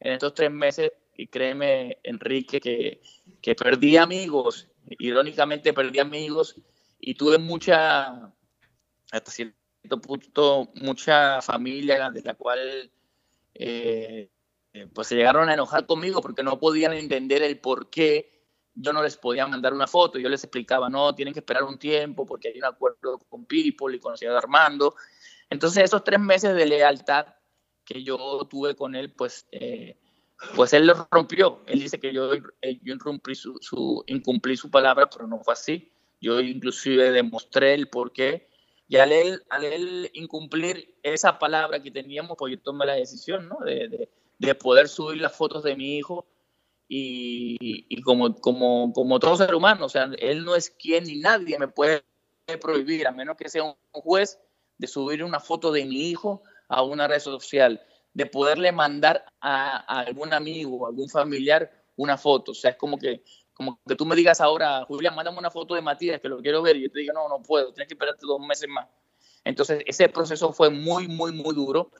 en 0.00 0.12
estos 0.14 0.32
tres 0.34 0.50
meses, 0.50 0.90
y 1.16 1.26
créeme 1.28 1.98
Enrique, 2.02 2.60
que, 2.60 3.00
que 3.40 3.54
perdí 3.54 3.96
amigos, 3.96 4.68
irónicamente 4.98 5.72
perdí 5.72 5.98
amigos 6.00 6.56
y 6.98 7.14
tuve 7.14 7.38
mucha, 7.38 8.32
hasta 9.12 9.30
cierto 9.30 10.00
punto, 10.00 10.70
mucha 10.76 11.40
familia 11.42 12.10
de 12.10 12.22
la 12.22 12.34
cual 12.34 12.90
eh, 13.54 14.30
eh, 14.72 14.86
pues 14.92 15.08
se 15.08 15.16
llegaron 15.16 15.48
a 15.48 15.54
enojar 15.54 15.86
conmigo 15.86 16.20
porque 16.20 16.42
no 16.42 16.58
podían 16.58 16.92
entender 16.92 17.42
el 17.42 17.60
por 17.60 17.90
qué 17.90 18.30
yo 18.74 18.92
no 18.92 19.02
les 19.02 19.16
podía 19.16 19.46
mandar 19.46 19.72
una 19.72 19.86
foto. 19.86 20.18
Yo 20.18 20.28
les 20.28 20.42
explicaba, 20.44 20.88
no, 20.88 21.14
tienen 21.14 21.32
que 21.32 21.40
esperar 21.40 21.62
un 21.64 21.78
tiempo 21.78 22.26
porque 22.26 22.48
hay 22.48 22.58
un 22.58 22.64
acuerdo 22.64 23.18
con 23.28 23.46
People 23.46 23.94
y 23.96 24.00
con 24.00 24.14
el 24.20 24.36
Armando. 24.36 24.94
Entonces 25.50 25.84
esos 25.84 26.02
tres 26.04 26.18
meses 26.20 26.54
de 26.54 26.66
lealtad 26.66 27.26
que 27.84 28.02
yo 28.02 28.46
tuve 28.50 28.74
con 28.74 28.94
él, 28.94 29.12
pues, 29.12 29.46
eh, 29.52 29.96
pues 30.56 30.72
él 30.72 30.86
lo 30.86 31.06
rompió. 31.10 31.62
Él 31.66 31.80
dice 31.80 32.00
que 32.00 32.12
yo, 32.12 32.32
eh, 32.34 32.80
yo 32.82 32.94
su, 33.34 33.58
su- 33.60 34.04
incumplí 34.06 34.56
su 34.56 34.70
palabra, 34.70 35.08
pero 35.08 35.26
no 35.26 35.38
fue 35.40 35.52
así. 35.54 35.92
Yo 36.20 36.40
inclusive 36.40 37.10
demostré 37.10 37.74
el 37.74 37.88
por 37.88 38.12
qué. 38.12 38.48
Y 38.94 38.96
al 38.98 39.10
él, 39.12 39.42
al 39.50 39.64
él 39.64 40.10
incumplir 40.14 40.94
esa 41.02 41.38
palabra 41.38 41.82
que 41.82 41.90
teníamos, 41.90 42.36
pues 42.38 42.52
yo 42.54 42.60
tomé 42.62 42.86
la 42.86 42.94
decisión, 42.94 43.48
¿no? 43.48 43.58
De, 43.64 43.88
de- 43.88 44.08
de 44.38 44.54
poder 44.54 44.88
subir 44.88 45.20
las 45.20 45.34
fotos 45.36 45.62
de 45.64 45.74
mi 45.76 45.96
hijo 45.98 46.26
y, 46.88 47.56
y 47.88 48.02
como, 48.02 48.34
como, 48.36 48.92
como 48.92 49.18
todo 49.20 49.36
ser 49.36 49.54
humano, 49.54 49.86
o 49.86 49.88
sea, 49.88 50.10
él 50.18 50.44
no 50.44 50.54
es 50.56 50.70
quien 50.70 51.04
ni 51.04 51.16
nadie 51.16 51.58
me 51.58 51.68
puede 51.68 52.04
prohibir, 52.60 53.06
a 53.06 53.12
menos 53.12 53.36
que 53.36 53.48
sea 53.48 53.62
un 53.64 53.74
juez, 53.92 54.38
de 54.78 54.86
subir 54.86 55.24
una 55.24 55.40
foto 55.40 55.72
de 55.72 55.84
mi 55.84 56.10
hijo 56.10 56.42
a 56.68 56.82
una 56.82 57.06
red 57.08 57.20
social, 57.20 57.80
de 58.12 58.26
poderle 58.26 58.72
mandar 58.72 59.24
a, 59.40 59.78
a 59.92 60.00
algún 60.00 60.32
amigo, 60.34 60.86
a 60.86 60.90
algún 60.90 61.08
familiar 61.08 61.70
una 61.96 62.18
foto. 62.18 62.52
O 62.52 62.54
sea, 62.54 62.72
es 62.72 62.76
como 62.76 62.98
que, 62.98 63.22
como 63.54 63.80
que 63.86 63.94
tú 63.94 64.04
me 64.04 64.16
digas 64.16 64.40
ahora, 64.40 64.84
Julián, 64.84 65.14
mándame 65.14 65.38
una 65.38 65.50
foto 65.50 65.74
de 65.74 65.80
Matías, 65.80 66.20
que 66.20 66.28
lo 66.28 66.38
quiero 66.42 66.60
ver, 66.60 66.76
y 66.76 66.82
yo 66.82 66.90
te 66.90 67.00
diga, 67.00 67.12
no, 67.12 67.28
no 67.28 67.40
puedo, 67.42 67.72
tienes 67.72 67.88
que 67.88 67.94
esperarte 67.94 68.26
dos 68.26 68.40
meses 68.40 68.68
más. 68.68 68.86
Entonces, 69.44 69.82
ese 69.86 70.08
proceso 70.08 70.52
fue 70.52 70.70
muy, 70.70 71.06
muy, 71.06 71.32
muy 71.32 71.54
duro. 71.54 71.90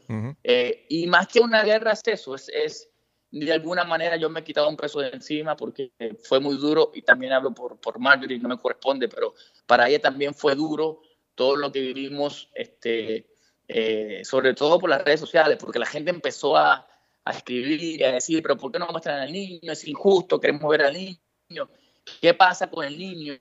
Eh, 0.43 0.87
y 0.89 1.07
más 1.07 1.29
que 1.29 1.41
una 1.41 1.63
guerra 1.63 1.93
es 1.93 2.03
eso, 2.07 2.35
es, 2.35 2.49
es 2.49 2.91
de 3.31 3.53
alguna 3.53 3.85
manera 3.85 4.17
yo 4.17 4.31
me 4.31 4.41
he 4.41 4.45
quitado 4.45 4.69
un 4.69 4.77
peso 4.77 5.01
de 5.01 5.09
encima 5.09 5.57
porque 5.57 5.91
fue 6.23 6.39
muy 6.39 6.57
duro 6.57 6.93
y 6.95 7.03
también 7.03 7.33
hablo 7.33 7.53
por, 7.53 7.79
por 7.81 7.99
Marjorie, 7.99 8.39
no 8.39 8.49
me 8.49 8.57
corresponde, 8.57 9.09
pero 9.09 9.35
para 9.67 9.89
ella 9.89 10.01
también 10.01 10.35
fue 10.35 10.55
duro 10.55 11.01
todo 11.35 11.57
lo 11.57 11.73
que 11.73 11.81
vivimos, 11.81 12.51
este, 12.55 13.27
eh, 13.67 14.21
sobre 14.25 14.55
todo 14.55 14.79
por 14.79 14.89
las 14.89 15.05
redes 15.05 15.21
sociales, 15.21 15.59
porque 15.59 15.81
la 15.81 15.87
gente 15.87 16.11
empezó 16.11 16.57
a, 16.57 16.87
a 17.25 17.31
escribir 17.33 17.83
y 17.83 18.05
a 18.05 18.13
decir, 18.13 18.41
pero 18.43 18.57
¿por 18.57 18.71
qué 18.71 18.79
no 18.79 18.87
muestran 18.87 19.21
al 19.21 19.33
niño? 19.33 19.73
Es 19.73 19.87
injusto, 19.87 20.39
queremos 20.39 20.71
ver 20.71 20.83
al 20.83 20.95
niño. 20.95 21.19
¿Qué 22.21 22.35
pasa 22.35 22.71
con 22.71 22.85
el 22.85 22.99
niño? 22.99 23.35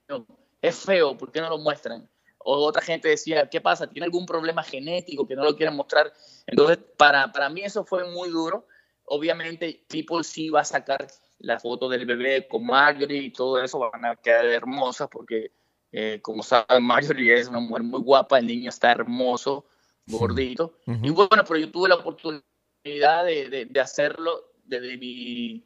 Es 0.61 0.77
feo, 0.79 1.17
¿por 1.17 1.31
qué 1.31 1.41
no 1.41 1.49
lo 1.49 1.57
muestran? 1.57 2.09
O 2.45 2.57
otra 2.65 2.81
gente 2.81 3.07
decía, 3.07 3.49
¿qué 3.49 3.61
pasa? 3.61 3.87
¿Tiene 3.87 4.05
algún 4.05 4.25
problema 4.25 4.63
genético 4.63 5.25
que 5.27 5.35
no 5.35 5.43
lo 5.43 5.55
quieren 5.55 5.75
mostrar? 5.75 6.11
Entonces, 6.45 6.77
para, 6.97 7.31
para 7.31 7.49
mí 7.49 7.61
eso 7.61 7.85
fue 7.85 8.09
muy 8.11 8.29
duro. 8.29 8.67
Obviamente, 9.05 9.85
People 9.89 10.23
sí 10.23 10.49
va 10.49 10.61
a 10.61 10.65
sacar 10.65 11.07
la 11.39 11.59
foto 11.59 11.89
del 11.89 12.05
bebé 12.05 12.47
con 12.47 12.65
Marjorie 12.65 13.21
y 13.23 13.31
todo 13.31 13.61
eso, 13.61 13.79
van 13.79 14.05
a 14.05 14.15
quedar 14.15 14.45
hermosas 14.45 15.07
porque, 15.11 15.51
eh, 15.91 16.19
como 16.21 16.43
saben, 16.43 16.83
Marjorie 16.83 17.33
es 17.39 17.47
una 17.49 17.59
mujer 17.59 17.83
muy 17.83 18.01
guapa, 18.01 18.39
el 18.39 18.47
niño 18.47 18.69
está 18.69 18.91
hermoso, 18.91 19.65
gordito. 20.07 20.77
Y 21.01 21.09
bueno, 21.09 21.43
pero 21.45 21.57
yo 21.57 21.69
tuve 21.71 21.89
la 21.89 21.95
oportunidad 21.95 23.25
de, 23.25 23.49
de- 23.49 23.65
de 23.65 23.79
hacerlo 23.79 24.51
desde 24.65 24.97
mi, 24.97 25.63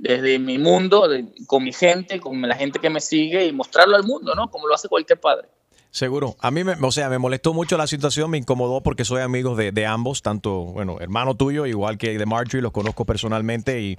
desde 0.00 0.38
mi 0.38 0.56
mundo, 0.56 1.08
con 1.46 1.62
mi 1.62 1.72
gente, 1.72 2.20
con 2.20 2.40
la 2.40 2.56
gente 2.56 2.78
que 2.78 2.88
me 2.88 3.00
sigue 3.00 3.46
y 3.46 3.52
mostrarlo 3.52 3.96
al 3.96 4.04
mundo, 4.04 4.34
¿no? 4.34 4.50
Como 4.50 4.66
lo 4.66 4.74
hace 4.74 4.88
cualquier 4.88 5.20
padre. 5.20 5.48
Seguro. 5.92 6.36
A 6.40 6.52
mí, 6.52 6.62
me, 6.62 6.74
o 6.80 6.92
sea, 6.92 7.08
me 7.08 7.18
molestó 7.18 7.52
mucho 7.52 7.76
la 7.76 7.88
situación, 7.88 8.30
me 8.30 8.38
incomodó 8.38 8.80
porque 8.80 9.04
soy 9.04 9.22
amigo 9.22 9.56
de, 9.56 9.72
de 9.72 9.86
ambos, 9.86 10.22
tanto, 10.22 10.66
bueno, 10.66 10.98
hermano 11.00 11.34
tuyo, 11.34 11.66
igual 11.66 11.98
que 11.98 12.16
de 12.16 12.26
Marjorie, 12.26 12.62
los 12.62 12.70
conozco 12.70 13.04
personalmente 13.04 13.80
y, 13.80 13.98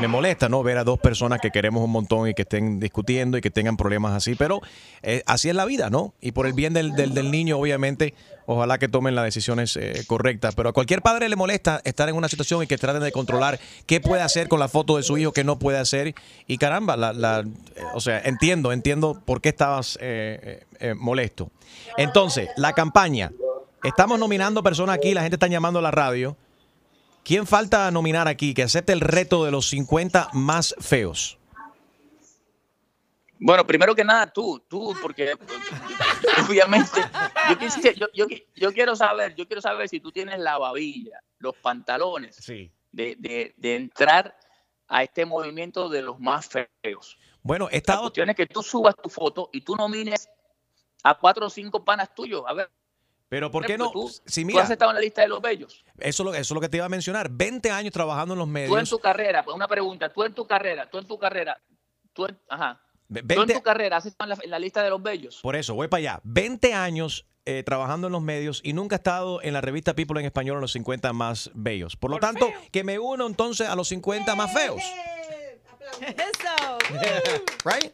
me 0.00 0.08
molesta, 0.08 0.48
¿no? 0.48 0.62
Ver 0.62 0.78
a 0.78 0.84
dos 0.84 0.98
personas 0.98 1.40
que 1.40 1.50
queremos 1.50 1.84
un 1.84 1.90
montón 1.90 2.28
y 2.28 2.34
que 2.34 2.42
estén 2.42 2.80
discutiendo 2.80 3.36
y 3.36 3.42
que 3.42 3.50
tengan 3.50 3.76
problemas 3.76 4.14
así, 4.14 4.36
pero 4.36 4.62
eh, 5.02 5.22
así 5.26 5.50
es 5.50 5.54
la 5.54 5.66
vida, 5.66 5.90
¿no? 5.90 6.14
Y 6.22 6.32
por 6.32 6.46
el 6.46 6.54
bien 6.54 6.72
del, 6.72 6.92
del, 6.94 7.30
niño, 7.30 7.58
obviamente, 7.58 8.14
ojalá 8.46 8.78
que 8.78 8.88
tomen 8.88 9.14
las 9.14 9.24
decisiones 9.26 9.76
eh, 9.76 10.04
correctas, 10.06 10.54
pero 10.54 10.70
a 10.70 10.72
cualquier 10.72 11.02
padre 11.02 11.28
le 11.28 11.36
molesta 11.36 11.82
estar 11.84 12.08
en 12.08 12.14
una 12.16 12.28
situación 12.28 12.62
y 12.62 12.66
que 12.66 12.78
traten 12.78 13.02
de 13.02 13.12
controlar 13.12 13.60
qué 13.84 14.00
puede 14.00 14.22
hacer 14.22 14.48
con 14.48 14.60
la 14.60 14.68
foto 14.68 14.96
de 14.96 15.02
su 15.02 15.18
hijo, 15.18 15.32
qué 15.32 15.44
no 15.44 15.58
puede 15.58 15.76
hacer. 15.76 16.14
Y 16.46 16.56
caramba, 16.56 16.96
la, 16.96 17.12
la- 17.12 17.40
eh, 17.40 17.82
o 17.92 18.00
sea, 18.00 18.18
entiendo, 18.20 18.72
entiendo 18.72 19.20
por 19.26 19.42
qué 19.42 19.50
estabas 19.50 19.98
eh, 20.78 20.94
molesto. 20.94 21.50
Entonces, 21.96 22.48
la 22.56 22.72
campaña. 22.72 23.32
Estamos 23.82 24.18
nominando 24.18 24.62
personas 24.62 24.96
aquí, 24.96 25.14
la 25.14 25.22
gente 25.22 25.36
está 25.36 25.46
llamando 25.46 25.78
a 25.78 25.82
la 25.82 25.90
radio. 25.92 26.36
¿Quién 27.24 27.46
falta 27.46 27.90
nominar 27.90 28.26
aquí 28.26 28.54
que 28.54 28.62
acepte 28.64 28.92
el 28.92 29.00
reto 29.00 29.44
de 29.44 29.50
los 29.50 29.68
50 29.68 30.30
más 30.32 30.74
feos? 30.80 31.38
Bueno, 33.40 33.64
primero 33.64 33.94
que 33.94 34.02
nada, 34.02 34.26
tú, 34.32 34.64
tú, 34.68 34.96
porque 35.00 35.34
obviamente 36.48 37.00
yo, 37.48 37.56
quisi- 37.58 37.94
yo, 37.94 38.06
yo, 38.12 38.26
yo 38.56 38.72
quiero 38.72 38.96
saber, 38.96 39.34
yo 39.36 39.46
quiero 39.46 39.60
saber 39.62 39.88
si 39.88 40.00
tú 40.00 40.10
tienes 40.10 40.40
la 40.40 40.58
babilla, 40.58 41.20
los 41.38 41.54
pantalones 41.56 42.36
de, 42.90 43.14
de, 43.16 43.54
de 43.56 43.76
entrar 43.76 44.36
a 44.88 45.04
este 45.04 45.24
movimiento 45.24 45.88
de 45.88 46.02
los 46.02 46.18
más 46.18 46.48
feos. 46.48 47.16
Bueno, 47.42 47.68
La 47.70 47.76
estaba... 47.76 48.00
cuestión 48.00 48.28
es 48.30 48.34
que 48.36 48.46
tú 48.46 48.60
subas 48.62 48.96
tu 49.00 49.08
foto 49.08 49.50
y 49.52 49.60
tú 49.60 49.76
nomines 49.76 50.28
a 51.02 51.14
cuatro 51.18 51.46
o 51.46 51.50
cinco 51.50 51.84
panas 51.84 52.14
tuyos. 52.14 52.42
A 52.46 52.52
ver, 52.54 52.70
Pero 53.28 53.50
¿por 53.50 53.66
qué 53.66 53.76
no? 53.78 53.90
Tú, 53.90 54.08
Si 54.26 54.42
tú 54.42 54.46
mira, 54.46 54.62
has 54.62 54.70
estado 54.70 54.90
en 54.90 54.94
la 54.96 55.00
lista 55.00 55.22
de 55.22 55.28
los 55.28 55.40
bellos. 55.40 55.84
eso, 55.98 56.22
es 56.22 56.26
lo- 56.26 56.32
eso 56.34 56.40
es 56.40 56.50
lo 56.52 56.60
que 56.60 56.68
te 56.68 56.76
iba 56.78 56.86
a 56.86 56.88
mencionar. 56.88 57.28
20 57.30 57.70
años 57.70 57.92
trabajando 57.92 58.34
en 58.34 58.38
los 58.38 58.46
Tú 58.46 58.48
en 58.48 58.52
medios. 58.52 58.90
tu 58.90 58.98
carrera, 58.98 59.42
pues, 59.44 59.54
una 59.54 59.68
pregunta, 59.68 60.12
tú 60.12 60.24
en 60.24 60.32
tu 60.34 60.46
carrera, 60.46 60.88
tú 60.88 60.98
en 60.98 61.06
tu 61.06 61.18
carrera, 61.18 61.60
tú 62.12 62.26
en, 62.26 62.38
ajá, 62.48 62.80
Ve- 63.08 63.20
tú 63.20 63.24
en 63.34 63.38
20 63.38 63.54
tu 63.54 63.62
carrera 63.62 63.96
has 63.98 64.06
estado 64.06 64.32
en 64.32 64.38
la, 64.38 64.44
en 64.44 64.50
la 64.50 64.58
lista 64.58 64.82
de 64.82 64.90
los 64.90 65.02
bellos. 65.02 65.40
Por 65.42 65.56
eso, 65.56 65.74
voy 65.74 65.88
para 65.88 65.98
allá. 65.98 66.20
20 66.24 66.74
años 66.74 67.26
eh, 67.44 67.62
trabajando 67.62 68.08
en 68.08 68.12
los 68.12 68.20
medios 68.22 68.60
y 68.62 68.74
nunca 68.74 68.96
he 68.96 68.98
estado 68.98 69.40
en 69.42 69.54
la 69.54 69.62
revista 69.62 69.94
People 69.94 70.20
en 70.20 70.26
español 70.26 70.56
en 70.56 70.60
los 70.60 70.72
50 70.72 71.12
más 71.14 71.50
bellos. 71.54 71.96
Por 71.96 72.10
lo 72.10 72.18
tanto, 72.18 72.52
que 72.72 72.84
me 72.84 72.98
uno 72.98 73.26
entonces 73.26 73.66
a 73.68 73.74
los 73.74 73.88
50 73.88 74.34
más 74.36 74.52
feos. 74.52 74.82
Eso. 76.00 76.78
right? 77.64 77.90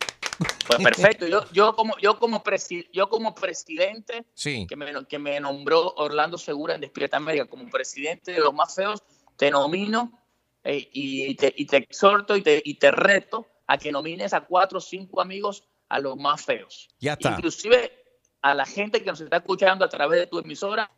Pues 0.67 0.83
perfecto. 0.83 1.27
Yo, 1.27 1.45
yo 1.53 1.77
como 1.77 1.97
yo 1.99 2.19
como 2.19 2.43
presi- 2.43 2.89
yo 2.93 3.09
como 3.09 3.35
presidente 3.35 4.25
Sí. 4.35 4.67
que 4.67 4.77
me, 4.77 5.07
que 5.07 5.19
me 5.19 5.39
nombró 5.39 5.95
Orlando 5.97 6.39
Segura 6.39 6.75
en 6.75 6.81
Despierta 6.81 7.19
América 7.19 7.47
como 7.47 7.69
presidente 7.69 8.33
de 8.33 8.41
los 8.41 8.53
más 8.55 8.75
feos, 8.75 9.03
te 9.37 9.51
nomino 9.51 10.21
eh, 10.65 10.89
y, 10.93 11.35
te, 11.35 11.53
y 11.57 11.67
te 11.67 11.77
exhorto 11.77 12.37
y 12.37 12.43
te, 12.43 12.63
y 12.65 12.75
te 12.79 12.91
reto 12.91 13.47
a 13.67 13.77
que 13.79 13.93
nomines 13.93 14.33
a 14.33 14.41
cuatro 14.47 14.79
o 14.79 14.81
cinco 14.81 15.21
amigos 15.21 15.65
a 15.89 16.01
los 16.01 16.17
más 16.17 16.45
feos. 16.45 16.89
Ya 16.99 17.13
está. 17.13 17.33
Inclusive 17.33 17.93
a 18.41 18.55
la 18.55 18.67
gente 18.67 19.03
que 19.03 19.11
nos 19.11 19.21
está 19.21 19.37
escuchando 19.37 19.85
a 19.85 19.89
través 19.89 20.21
de 20.21 20.27
tu 20.27 20.39
emisora, 20.39 20.91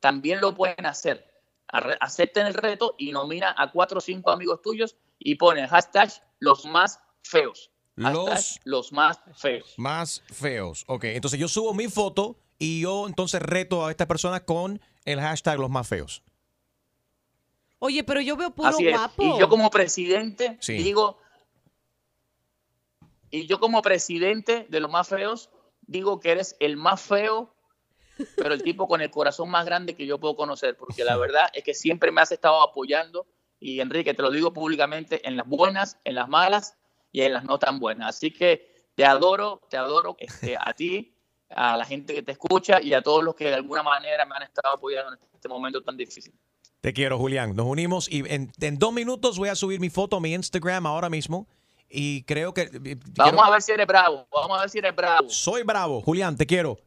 también 0.00 0.40
lo 0.40 0.54
pueden 0.54 0.86
hacer. 0.86 1.24
Acepten 2.00 2.46
el 2.46 2.54
reto 2.54 2.94
y 2.98 3.12
nomina 3.12 3.54
a 3.56 3.70
cuatro 3.70 3.98
o 3.98 4.00
cinco 4.00 4.30
amigos 4.30 4.62
tuyos 4.62 4.96
y 5.18 5.34
ponen 5.34 5.66
hashtag 5.66 6.10
los 6.38 6.64
más 6.64 7.00
feos. 7.22 7.70
Los 7.98 8.60
los 8.64 8.92
más 8.92 9.20
feos. 9.34 9.74
más 9.76 10.22
feos. 10.32 10.84
Ok, 10.86 11.04
entonces 11.04 11.38
yo 11.40 11.48
subo 11.48 11.74
mi 11.74 11.88
foto 11.88 12.36
y 12.58 12.80
yo 12.82 13.06
entonces 13.06 13.40
reto 13.42 13.84
a 13.86 13.90
estas 13.90 14.06
personas 14.06 14.42
con 14.42 14.80
el 15.04 15.20
hashtag 15.20 15.58
los 15.58 15.70
más 15.70 15.86
feos. 15.88 16.22
Oye, 17.80 18.02
pero 18.04 18.20
yo 18.20 18.36
veo 18.36 18.50
puro 18.54 18.68
Así 18.68 18.86
es. 18.88 18.92
guapo. 18.94 19.22
Y 19.22 19.38
yo 19.38 19.48
como 19.48 19.70
presidente 19.70 20.56
Sí. 20.60 20.74
digo, 20.74 21.18
y 23.30 23.46
yo 23.46 23.60
como 23.60 23.82
presidente 23.82 24.66
de 24.68 24.80
los 24.80 24.90
más 24.90 25.08
feos, 25.08 25.50
digo 25.82 26.18
que 26.20 26.30
eres 26.30 26.56
el 26.60 26.76
más 26.76 27.00
feo, 27.00 27.54
pero 28.36 28.54
el 28.54 28.62
tipo 28.62 28.88
con 28.88 29.00
el 29.00 29.10
corazón 29.10 29.50
más 29.50 29.64
grande 29.64 29.94
que 29.94 30.06
yo 30.06 30.18
puedo 30.18 30.34
conocer, 30.36 30.76
porque 30.76 31.04
la 31.04 31.16
verdad 31.18 31.48
es 31.52 31.62
que 31.62 31.74
siempre 31.74 32.10
me 32.10 32.20
has 32.20 32.32
estado 32.32 32.62
apoyando 32.62 33.26
y 33.60 33.80
Enrique, 33.80 34.14
te 34.14 34.22
lo 34.22 34.30
digo 34.30 34.52
públicamente, 34.52 35.26
en 35.28 35.36
las 35.36 35.46
buenas, 35.46 35.98
en 36.04 36.14
las 36.14 36.28
malas 36.28 36.77
y 37.12 37.22
en 37.22 37.32
las 37.32 37.44
no 37.44 37.58
tan 37.58 37.78
buenas. 37.78 38.16
Así 38.16 38.30
que 38.30 38.90
te 38.94 39.04
adoro, 39.04 39.60
te 39.70 39.76
adoro 39.76 40.16
este, 40.18 40.56
a 40.58 40.72
ti, 40.72 41.14
a 41.50 41.76
la 41.76 41.84
gente 41.84 42.14
que 42.14 42.22
te 42.22 42.32
escucha 42.32 42.80
y 42.82 42.92
a 42.94 43.02
todos 43.02 43.22
los 43.24 43.34
que 43.34 43.44
de 43.46 43.54
alguna 43.54 43.82
manera 43.82 44.24
me 44.26 44.34
han 44.36 44.42
estado 44.42 44.74
apoyando 44.74 45.12
en 45.14 45.18
este 45.34 45.48
momento 45.48 45.82
tan 45.82 45.96
difícil. 45.96 46.34
Te 46.80 46.92
quiero, 46.92 47.18
Julián. 47.18 47.56
Nos 47.56 47.66
unimos 47.66 48.08
y 48.10 48.22
en, 48.32 48.52
en 48.60 48.78
dos 48.78 48.92
minutos 48.92 49.38
voy 49.38 49.48
a 49.48 49.54
subir 49.54 49.80
mi 49.80 49.90
foto 49.90 50.16
a 50.16 50.20
mi 50.20 50.32
Instagram 50.34 50.86
ahora 50.86 51.08
mismo. 51.10 51.48
Y 51.90 52.22
creo 52.24 52.52
que. 52.52 52.68
Vamos 52.72 53.00
quiero- 53.14 53.44
a 53.44 53.50
ver 53.50 53.62
si 53.62 53.72
eres 53.72 53.86
bravo. 53.86 54.26
Vamos 54.30 54.58
a 54.58 54.60
ver 54.60 54.70
si 54.70 54.78
eres 54.78 54.94
bravo. 54.94 55.28
Soy 55.30 55.62
bravo. 55.62 56.02
Julián, 56.02 56.36
te 56.36 56.46
quiero. 56.46 56.78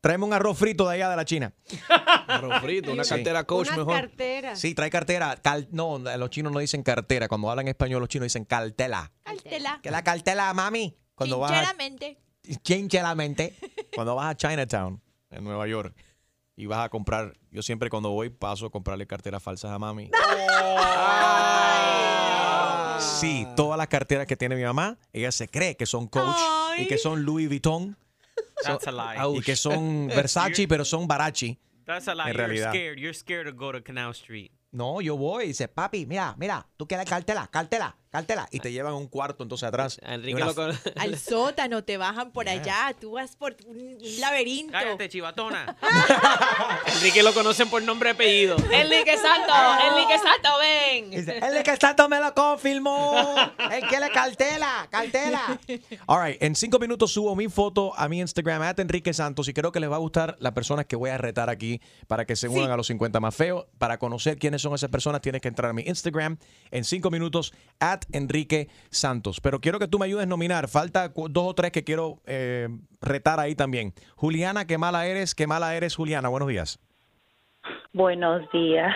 Tráeme 0.00 0.24
un 0.24 0.32
arroz 0.32 0.56
frito 0.58 0.88
de 0.88 0.94
allá 0.94 1.10
de 1.10 1.16
la 1.16 1.24
China. 1.26 1.52
Arroz 2.26 2.60
frito, 2.62 2.92
una 2.92 3.04
Sí. 3.04 3.10
cartera 3.10 3.44
coach 3.44 3.68
Una 3.68 3.76
mejor. 3.78 3.94
cartera. 4.00 4.56
Sí, 4.56 4.74
trae 4.74 4.88
cartera. 4.90 5.36
Cal- 5.42 5.68
no, 5.72 5.98
los 5.98 6.30
chinos 6.30 6.52
no 6.52 6.58
dicen 6.60 6.82
cartera. 6.82 7.28
Cuando 7.28 7.50
hablan 7.50 7.68
español, 7.68 8.00
los 8.00 8.08
chinos 8.08 8.24
dicen 8.26 8.44
cartela. 8.46 9.12
Cartela. 9.24 9.78
¿Qué 9.82 9.88
es 9.90 9.92
la 9.92 10.02
cartela, 10.02 10.52
mami? 10.54 10.96
Cuando 11.14 11.38
vas 11.38 11.50
a, 11.52 11.54
Sinceramente. 11.56 12.18
Cuando 13.94 14.14
vas 14.14 14.30
a 14.30 14.36
Chinatown, 14.36 15.02
en 15.30 15.44
Nueva 15.44 15.66
York, 15.68 15.94
y 16.56 16.64
vas 16.66 16.84
a 16.84 16.88
comprar, 16.88 17.34
yo 17.50 17.62
siempre 17.62 17.90
cuando 17.90 18.10
voy 18.10 18.30
paso 18.30 18.66
a 18.66 18.70
comprarle 18.70 19.06
carteras 19.06 19.42
falsas 19.42 19.70
a 19.70 19.78
mami. 19.78 20.10
Sí, 22.98 23.46
todas 23.56 23.78
las 23.78 23.88
carteras 23.88 24.26
que 24.26 24.36
tiene 24.36 24.56
mi 24.56 24.62
mamá, 24.62 24.98
ella 25.12 25.32
se 25.32 25.48
cree 25.48 25.76
que 25.76 25.86
son 25.86 26.06
Coach 26.06 26.36
y 26.78 26.86
que 26.86 26.98
son 26.98 27.22
Louis 27.24 27.48
Vuitton. 27.48 27.96
That's 28.64 28.86
a 28.86 28.92
lie. 28.92 29.38
y 29.38 29.40
que 29.42 29.56
son 29.56 30.08
Versace, 30.14 30.66
pero 30.68 30.84
son 30.84 31.06
Barachi. 31.06 31.58
That's 31.86 32.08
a 32.08 32.14
lie. 32.14 32.30
En 32.30 32.36
You're 32.36 32.46
realidad. 32.46 32.70
scared. 32.70 32.98
You're 32.98 33.14
scared 33.14 33.46
to 33.46 33.52
go 33.52 33.72
to 33.72 33.82
Canal 33.82 34.12
Street. 34.14 34.50
No, 34.72 35.00
yo 35.00 35.16
voy 35.16 35.44
y 35.44 35.46
dice, 35.48 35.66
papi, 35.66 36.06
mira, 36.06 36.34
mira, 36.38 36.64
tú 36.76 36.86
quieres 36.86 37.04
cartela, 37.08 37.48
cartela, 37.48 37.96
cartela. 38.10 38.48
Y 38.50 38.60
te 38.60 38.72
llevan 38.72 38.92
a 38.92 38.96
un 38.96 39.06
cuarto 39.08 39.42
entonces 39.42 39.66
atrás. 39.68 40.00
Enrique 40.02 40.36
una- 40.36 40.46
lo 40.46 40.54
con- 40.54 40.78
Al 40.96 41.18
sótano 41.18 41.84
te 41.84 41.96
bajan 41.96 42.32
por 42.32 42.48
allá. 42.48 42.94
Tú 43.00 43.12
vas 43.12 43.36
por 43.36 43.56
un, 43.66 43.96
laberinto. 44.18 44.72
Cállate, 44.72 45.08
chivatona. 45.08 45.76
Enrique 46.96 47.22
lo 47.22 47.32
conocen 47.32 47.68
por 47.68 47.82
nombre 47.82 48.10
y 48.10 48.12
apellido. 48.12 48.56
Enrique 48.70 49.16
Santo, 49.16 49.52
Enrique 49.90 50.18
Santo, 50.18 50.58
ven. 50.58 51.10
Dice, 51.10 51.38
el 51.38 51.62
que 51.62 51.76
Santo 51.76 52.08
me 52.08 52.20
lo 52.20 52.34
confirmó. 52.34 53.34
Él 53.70 53.82
quiere 53.88 54.10
cartela, 54.10 54.86
cartela. 54.90 55.60
All 56.06 56.24
right, 56.26 56.42
en 56.42 56.54
cinco 56.54 56.78
minutos 56.78 57.12
subo 57.12 57.34
mi 57.36 57.48
foto 57.48 57.92
a 57.96 58.08
mi 58.08 58.20
Instagram, 58.20 58.62
at 58.62 58.78
Enrique 58.80 59.12
Santos, 59.14 59.48
y 59.48 59.54
creo 59.54 59.72
que 59.72 59.80
les 59.80 59.90
va 59.90 59.96
a 59.96 60.00
gustar 60.00 60.36
las 60.40 60.52
personas 60.52 60.86
que 60.86 60.96
voy 60.96 61.10
a 61.10 61.18
retar 61.18 61.50
aquí 61.50 61.80
para 62.06 62.24
que 62.24 62.36
se 62.36 62.48
unan 62.48 62.70
a 62.70 62.76
los 62.76 62.86
50 62.88 63.20
más 63.20 63.34
feos. 63.34 63.66
Para 63.78 63.98
conocer 63.98 64.38
quiénes 64.38 64.62
son 64.62 64.74
esas 64.74 64.90
personas, 64.90 65.20
tienes 65.20 65.40
que 65.40 65.48
entrar 65.48 65.70
a 65.70 65.72
mi 65.72 65.82
Instagram 65.82 66.38
en 66.70 66.84
cinco 66.84 67.10
minutos, 67.10 67.52
at 67.78 67.99
Enrique 68.12 68.68
Santos. 68.90 69.40
Pero 69.40 69.60
quiero 69.60 69.78
que 69.78 69.88
tú 69.88 69.98
me 69.98 70.06
ayudes 70.06 70.24
a 70.24 70.26
nominar. 70.26 70.68
Falta 70.68 71.08
dos 71.08 71.44
o 71.44 71.54
tres 71.54 71.72
que 71.72 71.84
quiero 71.84 72.20
eh, 72.26 72.68
retar 73.00 73.40
ahí 73.40 73.54
también. 73.54 73.94
Juliana, 74.16 74.66
qué 74.66 74.78
mala 74.78 75.06
eres, 75.06 75.34
qué 75.34 75.46
mala 75.46 75.74
eres, 75.74 75.96
Juliana. 75.96 76.28
Buenos 76.28 76.48
días. 76.48 76.80
Buenos 77.92 78.42
días. 78.52 78.94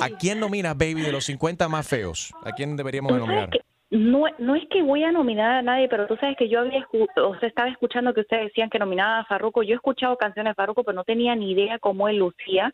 ¿A 0.00 0.08
quién 0.10 0.40
nominas, 0.40 0.76
baby, 0.76 1.02
de 1.02 1.12
los 1.12 1.24
50 1.24 1.68
más 1.68 1.86
feos? 1.86 2.32
¿A 2.44 2.52
quién 2.52 2.76
deberíamos 2.76 3.12
de 3.12 3.18
nominar? 3.18 3.50
que 3.50 3.60
no, 3.90 4.24
no 4.38 4.54
es 4.54 4.62
que 4.68 4.82
voy 4.82 5.02
a 5.02 5.10
nominar 5.10 5.50
a 5.50 5.62
nadie, 5.62 5.88
pero 5.88 6.06
tú 6.06 6.16
sabes 6.16 6.36
que 6.36 6.48
yo 6.48 6.60
había 6.60 6.86
o 6.92 7.38
sea, 7.38 7.48
estaba 7.48 7.68
escuchando 7.68 8.14
que 8.14 8.20
ustedes 8.20 8.44
decían 8.44 8.70
que 8.70 8.78
nominaban 8.78 9.20
a 9.20 9.24
Farruko. 9.24 9.64
Yo 9.64 9.72
he 9.72 9.76
escuchado 9.76 10.16
canciones 10.16 10.52
de 10.52 10.54
Farruko, 10.54 10.84
pero 10.84 10.94
no 10.94 11.02
tenía 11.02 11.34
ni 11.34 11.50
idea 11.50 11.78
cómo 11.80 12.08
él 12.08 12.18
lucía. 12.18 12.72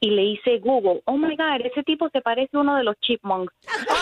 Y 0.00 0.10
le 0.10 0.22
hice 0.22 0.58
Google, 0.58 1.02
oh 1.04 1.18
my 1.18 1.36
God, 1.36 1.60
ese 1.62 1.82
tipo 1.82 2.08
se 2.08 2.22
parece 2.22 2.56
a 2.56 2.60
uno 2.60 2.76
de 2.76 2.84
los 2.84 2.96
chipmunks, 3.00 3.52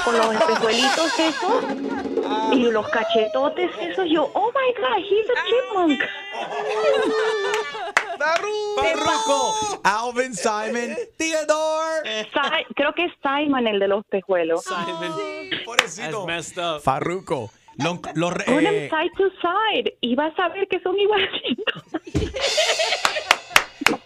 con 0.04 0.16
los 0.16 0.32
espejuelitos 0.32 1.18
esos 1.18 1.64
y 2.52 2.70
los 2.70 2.88
cachetotes 2.88 3.70
esos. 3.80 4.08
Yo, 4.08 4.30
oh 4.34 4.52
my 4.52 4.72
God, 4.80 4.98
he's 4.98 5.28
a 5.30 5.34
chipmunk. 5.48 6.00
Farruko, 8.76 9.80
Alvin, 9.84 10.34
Simon, 10.34 10.96
Theodore. 11.16 12.24
Si- 12.24 12.74
creo 12.74 12.92
que 12.94 13.04
es 13.06 13.12
Simon 13.22 13.66
el 13.66 13.78
de 13.80 13.88
los 13.88 14.04
pejuelos. 14.06 14.64
That's 14.64 16.26
messed 16.26 16.58
up. 16.58 16.82
Farruko. 16.82 17.50
Lo- 17.76 18.00
lo 18.14 18.28
'em 18.46 18.66
eh, 18.66 18.88
side 18.88 19.10
to 19.16 19.24
side 19.40 19.96
y 20.00 20.14
vas 20.14 20.32
a 20.38 20.48
ver 20.50 20.68
que 20.68 20.78
son 20.80 20.96
igualitos. 20.98 21.82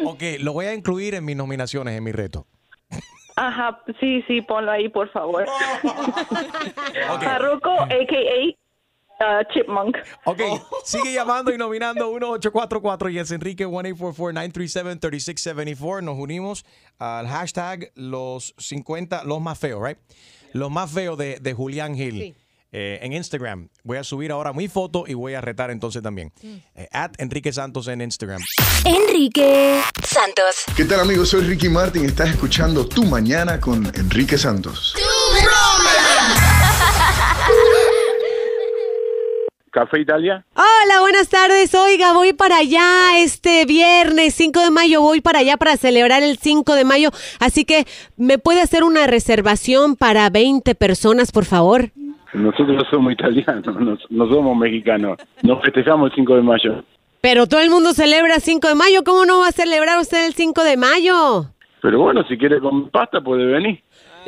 ok, 0.05 0.23
lo 0.41 0.53
voy 0.55 0.67
a 0.67 0.75
incluir 0.75 1.14
en 1.14 1.25
mis 1.25 1.37
nominaciones, 1.37 1.97
en 1.97 2.03
mi 2.05 2.12
reto. 2.12 2.47
Ajá, 3.37 3.83
sí, 4.01 4.25
sí, 4.27 4.41
ponlo 4.43 4.71
ahí, 4.73 4.88
por 4.88 5.11
favor. 5.11 5.47
Farruko, 7.23 7.71
a.k.a. 7.83 8.57
uh, 9.21 9.43
Chipmunk. 9.53 9.97
Ok, 10.25 10.41
sigue 10.85 11.13
llamando 11.13 11.53
y 11.53 11.59
nominando 11.59 12.07
1844 12.13 13.11
y 13.11 13.19
es 13.19 13.31
Enrique 13.31 13.67
1844-937-3674. 13.67 16.03
Nos 16.03 16.19
unimos 16.19 16.65
al 16.99 17.29
hashtag 17.29 17.91
los 17.95 18.55
50, 18.59 19.25
los 19.25 19.41
más 19.41 19.59
feos, 19.59 19.83
right? 19.87 19.99
Los 20.53 20.71
más 20.71 20.91
feos 20.91 21.17
de, 21.19 21.39
de 21.41 21.55
Julián 21.55 21.95
Gil. 21.95 22.35
eh, 22.71 22.99
en 23.03 23.13
Instagram. 23.15 23.69
Voy 23.83 23.97
a 23.97 24.05
subir 24.05 24.31
ahora 24.31 24.53
mi 24.53 24.69
foto 24.69 25.05
y 25.07 25.15
voy 25.15 25.33
a 25.35 25.41
retar 25.41 25.71
entonces 25.71 26.03
también. 26.03 26.33
Eh, 26.75 26.87
at 26.93 27.13
Enrique 27.19 27.51
Santos 27.53 27.89
en 27.89 28.03
Instagram. 28.03 28.43
Enrique 28.85 29.81
Santos. 30.05 30.65
¿Qué 30.77 30.85
tal 30.85 31.01
amigos? 31.01 31.31
Soy 31.31 31.43
Ricky 31.45 31.69
Martin. 31.71 32.05
Estás 32.05 32.29
escuchando 32.31 32.87
Tu 32.87 33.05
Mañana 33.05 33.59
con 33.59 33.87
Enrique 33.97 34.37
Santos. 34.37 34.95
Café 39.79 40.01
Italia. 40.01 40.45
Hola, 40.57 41.01
buenas 41.03 41.29
tardes. 41.29 41.73
Oiga, 41.73 42.12
voy 42.12 42.33
para 42.33 42.57
allá 42.57 43.17
este 43.19 43.64
viernes 43.64 44.35
5 44.35 44.59
de 44.59 44.71
mayo. 44.73 45.03
Voy 45.03 45.21
para 45.21 45.38
allá 45.38 45.57
para 45.57 45.77
celebrar 45.77 46.25
el 46.25 46.37
5 46.37 46.75
de 46.75 46.85
mayo. 46.85 47.11
Así 47.38 47.64
que, 47.64 47.85
¿me 48.17 48.38
puede 48.38 48.61
hacer 48.61 48.83
una 48.83 49.07
reservación 49.07 49.95
para 49.95 50.31
20 50.31 50.75
personas, 50.75 51.31
por 51.31 51.45
favor? 51.45 51.91
Nosotros 52.33 52.83
somos 52.91 53.12
italianos, 53.12 53.64
no, 53.67 53.97
no 54.11 54.29
somos 54.29 54.57
mexicanos. 54.57 55.17
Nos 55.45 55.62
festejamos 55.62 56.11
el 56.11 56.17
5 56.17 56.35
de 56.35 56.43
mayo. 56.43 56.85
Pero 57.21 57.47
todo 57.47 57.61
el 57.61 57.71
mundo 57.71 57.93
celebra 57.93 58.41
5 58.41 58.67
de 58.67 58.75
mayo. 58.75 59.05
¿Cómo 59.05 59.27
no 59.27 59.38
va 59.38 59.47
a 59.47 59.53
celebrar 59.53 60.01
usted 60.01 60.27
el 60.27 60.35
5 60.35 60.64
de 60.64 60.77
mayo? 60.77 61.45
Pero 61.81 62.01
bueno, 62.01 62.25
si 62.29 62.37
quiere 62.37 62.59
comer 62.59 62.91
pasta, 62.91 63.21
puede 63.21 63.47
venir. 63.47 63.81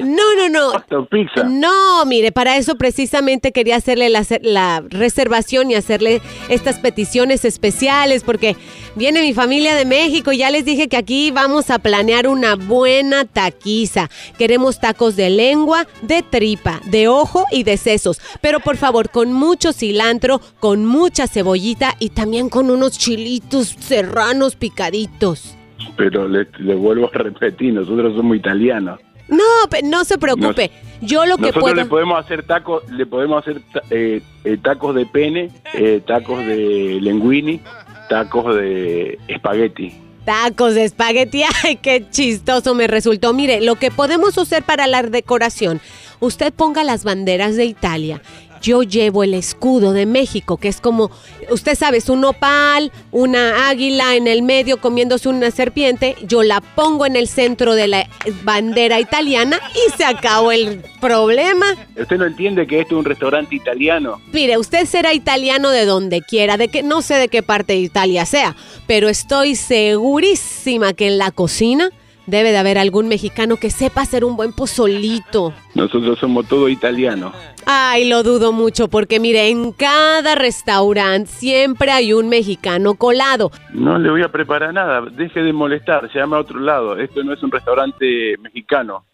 No, 0.05 0.35
no, 0.37 0.49
no. 0.49 1.07
Pizza. 1.07 1.45
No, 1.45 2.05
mire, 2.07 2.33
para 2.33 2.57
eso 2.57 2.77
precisamente 2.77 3.53
quería 3.53 3.77
hacerle 3.77 4.09
la, 4.09 4.25
la 4.43 4.83
reservación 4.89 5.71
y 5.71 5.75
hacerle 5.75 6.21
estas 6.49 6.79
peticiones 6.79 7.45
especiales 7.45 8.23
porque 8.25 8.57
viene 8.97 9.23
mi 9.23 9.35
familia 9.35 9.75
de 9.75 9.85
México 9.85 10.33
y 10.33 10.39
ya 10.39 10.51
les 10.51 10.65
dije 10.65 10.89
que 10.89 10.97
aquí 10.97 11.31
vamos 11.31 11.71
a 11.71 11.79
planear 11.79 12.27
una 12.27 12.57
buena 12.57 13.25
taquiza. 13.25 14.09
Queremos 14.39 14.81
tacos 14.81 15.17
de 15.17 15.31
lengua, 15.31 15.87
de 16.03 16.23
tripa, 16.23 16.81
de 16.87 17.09
ojo 17.09 17.45
y 17.53 17.65
de 17.65 17.77
sesos, 17.77 18.21
pero 18.41 18.61
por 18.61 18.77
favor 18.77 19.11
con 19.11 19.33
mucho 19.33 19.73
cilantro, 19.73 20.41
con 20.59 20.85
mucha 20.85 21.27
cebollita 21.27 21.95
y 21.99 22.11
también 22.11 22.49
con 22.49 22.71
unos 22.71 22.99
chilitos 22.99 23.77
serranos 23.79 24.57
picaditos. 24.57 25.57
Pero 25.97 26.29
le, 26.29 26.47
le 26.59 26.75
vuelvo 26.75 27.11
a 27.13 27.19
repetir, 27.19 27.75
nosotros 27.75 28.15
somos 28.17 28.37
italianos. 28.37 29.01
No, 29.31 29.45
no 29.85 30.05
se 30.05 30.19
preocupe. 30.19 30.71
Yo 31.01 31.25
lo 31.25 31.37
que 31.37 31.43
Nosotros 31.43 31.63
puedo... 31.63 31.75
le 31.77 31.87
podemos 31.87 32.19
hacer 32.19 32.43
tacos, 32.43 32.89
le 32.91 33.07
podemos 33.07 33.43
hacer 33.43 33.63
eh, 33.91 34.21
eh, 34.45 34.59
tacos 34.63 34.95
de 34.95 35.07
pene, 35.07 35.51
eh, 35.75 36.03
tacos 36.07 36.45
de 36.45 36.99
linguini, 37.01 37.61
tacos 38.09 38.55
de 38.57 39.19
espagueti. 39.29 39.95
Tacos 40.25 40.75
de 40.75 40.85
espagueti, 40.85 41.43
ay, 41.65 41.77
qué 41.77 42.07
chistoso 42.11 42.75
me 42.75 42.87
resultó. 42.87 43.33
Mire, 43.33 43.61
lo 43.61 43.77
que 43.77 43.91
podemos 43.91 44.37
hacer 44.37 44.63
para 44.63 44.87
la 44.87 45.03
decoración, 45.03 45.81
usted 46.19 46.53
ponga 46.53 46.85
las 46.85 47.05
banderas 47.05 47.57
de 47.57 47.65
Italia. 47.65 48.21
Yo 48.61 48.83
llevo 48.83 49.25
el 49.25 49.35
escudo 49.35 49.93
de 49.93 50.07
México, 50.07 50.57
que 50.57 50.69
es 50.69 50.81
como, 50.81 51.11
usted 51.51 51.75
sabe, 51.75 51.99
es 51.99 52.09
un 52.09 52.25
opal, 52.25 52.93
una 53.11 53.69
águila 53.69 54.17
en 54.17 54.27
el 54.27 54.43
medio 54.43 54.81
comiéndose 54.81 55.29
una 55.29 55.51
serpiente. 55.51 56.17
Yo 56.23 56.43
la 56.43 56.61
pongo 56.61 57.07
en 57.07 57.17
el 57.17 57.29
centro 57.29 57.75
de 57.75 57.89
la 57.89 58.09
bandera 58.43 59.01
italiana 59.01 59.59
y 59.75 59.97
se 59.97 60.05
acabó 60.05 60.53
el 60.53 60.83
problema. 61.01 61.67
¿Usted 61.99 62.19
no 62.19 62.27
entiende 62.27 62.67
que 62.67 62.81
esto 62.81 62.95
es 62.95 62.99
un 62.99 63.05
restaurante 63.05 63.55
italiano? 63.55 64.21
Mire, 64.33 64.59
usted 64.59 64.87
será 64.87 65.15
italiano 65.15 65.71
de 65.71 65.87
donde 65.87 66.23
quiera, 66.23 66.57
de 66.57 66.69
que 66.69 66.83
no 66.83 67.03
sé 67.03 67.15
de 67.15 67.29
qué 67.29 67.43
parte 67.43 67.73
de 67.73 67.81
Italia 67.81 68.27
sea, 68.27 68.57
pero 68.87 69.09
estoy 69.09 69.55
segurísima 69.55 70.93
que 70.93 71.09
en 71.09 71.19
la 71.19 71.31
cocina 71.31 71.91
debe 72.27 72.51
de 72.51 72.59
haber 72.59 72.79
algún 72.79 73.09
mexicano 73.09 73.57
que 73.57 73.71
sepa 73.71 74.03
hacer 74.03 74.25
un 74.25 74.37
buen 74.37 74.53
pozolito. 74.53 75.53
Nosotros 75.75 76.19
somos 76.19 76.47
todos 76.49 76.71
italianos. 76.71 77.35
Ay, 77.67 78.09
lo 78.09 78.23
dudo 78.23 78.53
mucho 78.53 78.89
porque 78.89 79.21
mire, 79.21 79.49
en 79.49 79.73
cada 79.73 80.35
restaurante 80.35 81.31
siempre 81.31 81.91
hay 81.91 82.13
un 82.13 82.29
mexicano 82.29 82.95
colado. 82.95 83.51
No 83.73 83.99
le 83.99 84.11
voy 84.11 84.23
a 84.23 84.33
preparar 84.33 84.73
nada, 84.73 85.03
deje 85.03 85.43
de 85.43 85.53
molestar, 85.53 86.11
llame 86.13 86.37
a 86.37 86.41
otro 86.41 86.59
lado. 86.59 86.97
Esto 86.97 87.23
no 87.23 87.33
es 87.33 87.43
un 87.43 87.51
restaurante 87.51 88.37
mexicano. 88.39 89.05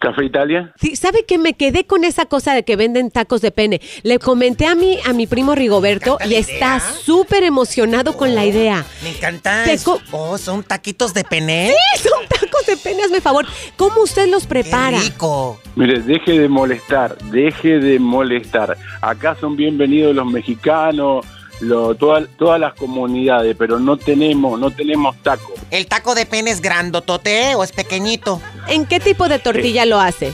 Café 0.00 0.24
Italia. 0.24 0.72
Sí, 0.80 0.96
¿sabe 0.96 1.26
que 1.26 1.36
me 1.36 1.52
quedé 1.52 1.84
con 1.84 2.04
esa 2.04 2.24
cosa 2.24 2.54
de 2.54 2.62
que 2.62 2.74
venden 2.74 3.10
tacos 3.10 3.42
de 3.42 3.50
pene? 3.50 3.82
Le 4.02 4.18
comenté 4.18 4.64
a 4.66 4.74
mi, 4.74 4.98
a 5.04 5.12
mi 5.12 5.26
primo 5.26 5.54
Rigoberto 5.54 6.16
y 6.26 6.36
está 6.36 6.80
súper 6.80 7.44
emocionado 7.44 8.16
con 8.16 8.34
la 8.34 8.46
idea. 8.46 8.86
Me 9.02 9.10
encanta. 9.10 9.62
Oh, 10.10 10.38
son 10.38 10.62
taquitos 10.62 11.12
de 11.12 11.22
pene. 11.24 11.74
Sí, 11.98 12.08
son 12.08 12.26
tacos 12.28 12.64
de 12.66 12.78
pene, 12.78 13.02
hazme 13.02 13.20
favor. 13.20 13.44
¿Cómo 13.76 14.00
usted 14.00 14.26
los 14.30 14.46
prepara? 14.46 14.98
rico. 15.00 15.60
Mire, 15.76 16.00
deje 16.00 16.40
de 16.40 16.48
molestar, 16.48 17.18
deje 17.30 17.78
de 17.78 17.98
molestar. 17.98 18.78
Acá 19.02 19.36
son 19.38 19.54
bienvenidos 19.54 20.14
los 20.16 20.26
mexicanos, 20.26 21.26
lo, 21.60 21.94
toda- 21.94 22.26
todas 22.38 22.58
las 22.60 22.74
comunidades, 22.74 23.54
pero 23.58 23.78
no 23.78 23.96
tenemos, 23.96 24.58
no 24.58 24.70
tenemos 24.70 25.16
taco. 25.22 25.52
¿El 25.70 25.86
taco 25.86 26.14
de 26.14 26.26
pene 26.26 26.50
es 26.50 26.60
grandotote 26.60 27.54
o 27.54 27.62
es 27.64 27.72
pequeñito? 27.72 28.40
¿En 28.68 28.86
qué 28.86 28.98
tipo 29.00 29.28
de 29.28 29.38
tortilla 29.38 29.84
lo 29.86 30.00
hace? 30.00 30.32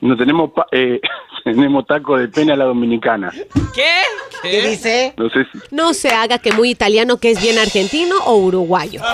No 0.00 0.16
tenemos, 0.16 0.50
pa- 0.52 0.66
eh, 0.72 1.00
tenemos 1.44 1.86
taco 1.86 2.16
de 2.18 2.28
pene 2.28 2.52
a 2.52 2.56
la 2.56 2.64
dominicana. 2.64 3.30
¿Qué? 3.74 3.92
¿Qué 4.42 4.66
dice? 4.68 5.14
No 5.16 5.28
sé 5.30 5.44
si, 5.52 5.58
No 5.70 5.94
se 5.94 6.08
haga 6.10 6.38
que 6.38 6.50
muy 6.52 6.70
italiano, 6.70 7.18
que 7.18 7.30
es 7.30 7.40
bien 7.40 7.58
argentino 7.58 8.16
o 8.24 8.36
uruguayo. 8.36 9.00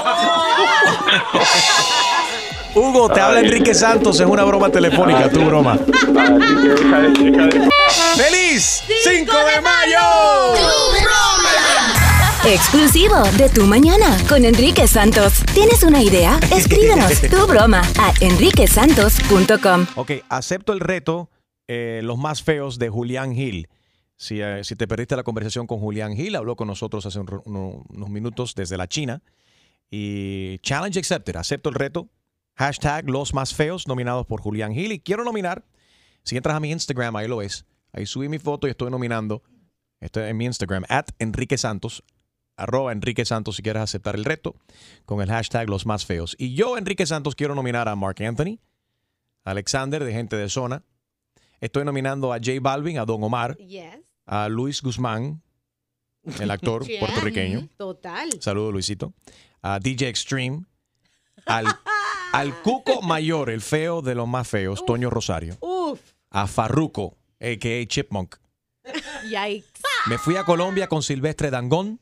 Hugo, 2.74 3.08
te 3.10 3.20
habla 3.20 3.40
Enrique 3.40 3.74
Santos 3.74 4.20
en 4.20 4.30
una 4.30 4.44
broma 4.44 4.68
telefónica, 4.70 5.28
tu 5.30 5.40
broma. 5.44 5.72
así 5.72 5.82
que 5.82 6.68
deja 6.68 7.00
de, 7.00 7.08
deja 7.08 7.46
de- 7.46 7.68
¡Feliz 8.16 8.84
5 9.04 9.32
de 9.36 9.60
mayo! 9.60 9.98
Exclusivo 12.52 13.14
de 13.36 13.48
Tu 13.50 13.66
Mañana 13.66 14.16
con 14.28 14.44
Enrique 14.44 14.86
Santos. 14.88 15.44
¿Tienes 15.52 15.82
una 15.82 16.02
idea? 16.02 16.40
Escríbenos 16.50 17.20
tu 17.30 17.46
broma 17.46 17.82
a 18.00 18.12
enriquesantos.com. 18.20 19.86
Ok, 19.96 20.12
acepto 20.30 20.72
el 20.72 20.80
reto, 20.80 21.30
eh, 21.68 22.00
los 22.02 22.16
más 22.16 22.42
feos 22.42 22.78
de 22.78 22.88
Julián 22.88 23.34
Gil. 23.34 23.68
Si, 24.16 24.40
eh, 24.40 24.64
si 24.64 24.76
te 24.76 24.88
perdiste 24.88 25.14
la 25.14 25.22
conversación 25.24 25.66
con 25.66 25.78
Julián 25.78 26.16
Gil, 26.16 26.34
habló 26.36 26.56
con 26.56 26.68
nosotros 26.68 27.04
hace 27.06 27.18
un 27.20 27.26
ro- 27.26 27.42
uno- 27.44 27.84
unos 27.90 28.08
minutos 28.08 28.54
desde 28.54 28.76
la 28.78 28.88
China. 28.88 29.22
Y 29.90 30.58
challenge 30.60 30.98
accepted, 30.98 31.36
acepto 31.36 31.68
el 31.68 31.74
reto. 31.74 32.08
Hashtag 32.56 33.08
los 33.10 33.34
más 33.34 33.54
feos 33.54 33.86
nominados 33.86 34.26
por 34.26 34.40
Julián 34.40 34.72
Gil. 34.72 34.92
Y 34.92 35.00
quiero 35.00 35.22
nominar, 35.22 35.64
si 36.24 36.36
entras 36.36 36.56
a 36.56 36.60
mi 36.60 36.70
Instagram, 36.72 37.14
ahí 37.16 37.28
lo 37.28 37.42
es. 37.42 37.66
Ahí 37.92 38.06
subí 38.06 38.28
mi 38.28 38.38
foto 38.38 38.66
y 38.66 38.70
estoy 38.70 38.90
nominando. 38.90 39.42
Estoy 40.00 40.24
en 40.30 40.36
mi 40.36 40.46
Instagram, 40.46 40.84
at 40.88 41.06
Enrique 41.18 41.58
Santos, 41.58 42.04
arroba 42.58 42.92
Enrique 42.92 43.24
Santos 43.24 43.56
si 43.56 43.62
quieres 43.62 43.82
aceptar 43.82 44.14
el 44.16 44.24
reto, 44.24 44.54
con 45.06 45.20
el 45.22 45.28
hashtag 45.30 45.68
los 45.68 45.86
más 45.86 46.04
feos. 46.04 46.34
Y 46.38 46.54
yo, 46.54 46.76
Enrique 46.76 47.06
Santos, 47.06 47.34
quiero 47.34 47.54
nominar 47.54 47.88
a 47.88 47.96
Mark 47.96 48.22
Anthony, 48.22 48.58
Alexander 49.44 50.04
de 50.04 50.12
Gente 50.12 50.36
de 50.36 50.48
Zona. 50.48 50.82
Estoy 51.60 51.84
nominando 51.84 52.32
a 52.32 52.36
J 52.38 52.52
Balvin, 52.60 52.98
a 52.98 53.04
Don 53.04 53.22
Omar, 53.24 53.56
a 54.26 54.48
Luis 54.48 54.82
Guzmán, 54.82 55.42
el 56.40 56.50
actor 56.50 56.84
Yeah. 56.86 57.00
puertorriqueño. 57.00 57.68
Total. 57.76 58.28
Saludos, 58.40 58.72
Luisito. 58.72 59.14
A 59.62 59.78
DJ 59.80 60.08
Extreme, 60.08 60.64
al, 61.46 61.66
al 62.32 62.54
Cuco 62.62 63.02
Mayor, 63.02 63.50
el 63.50 63.60
feo 63.62 64.02
de 64.02 64.14
los 64.14 64.28
más 64.28 64.46
feos, 64.46 64.84
Toño 64.84 65.10
Rosario. 65.10 65.56
Uf. 65.60 66.00
A 66.30 66.46
Farruko, 66.46 67.16
a.k.a. 67.40 67.86
Chipmunk. 67.86 68.36
Yikes. 69.24 69.80
Me 70.06 70.16
fui 70.18 70.36
a 70.36 70.44
Colombia 70.44 70.86
con 70.88 71.02
Silvestre 71.02 71.50
Dangón, 71.50 72.00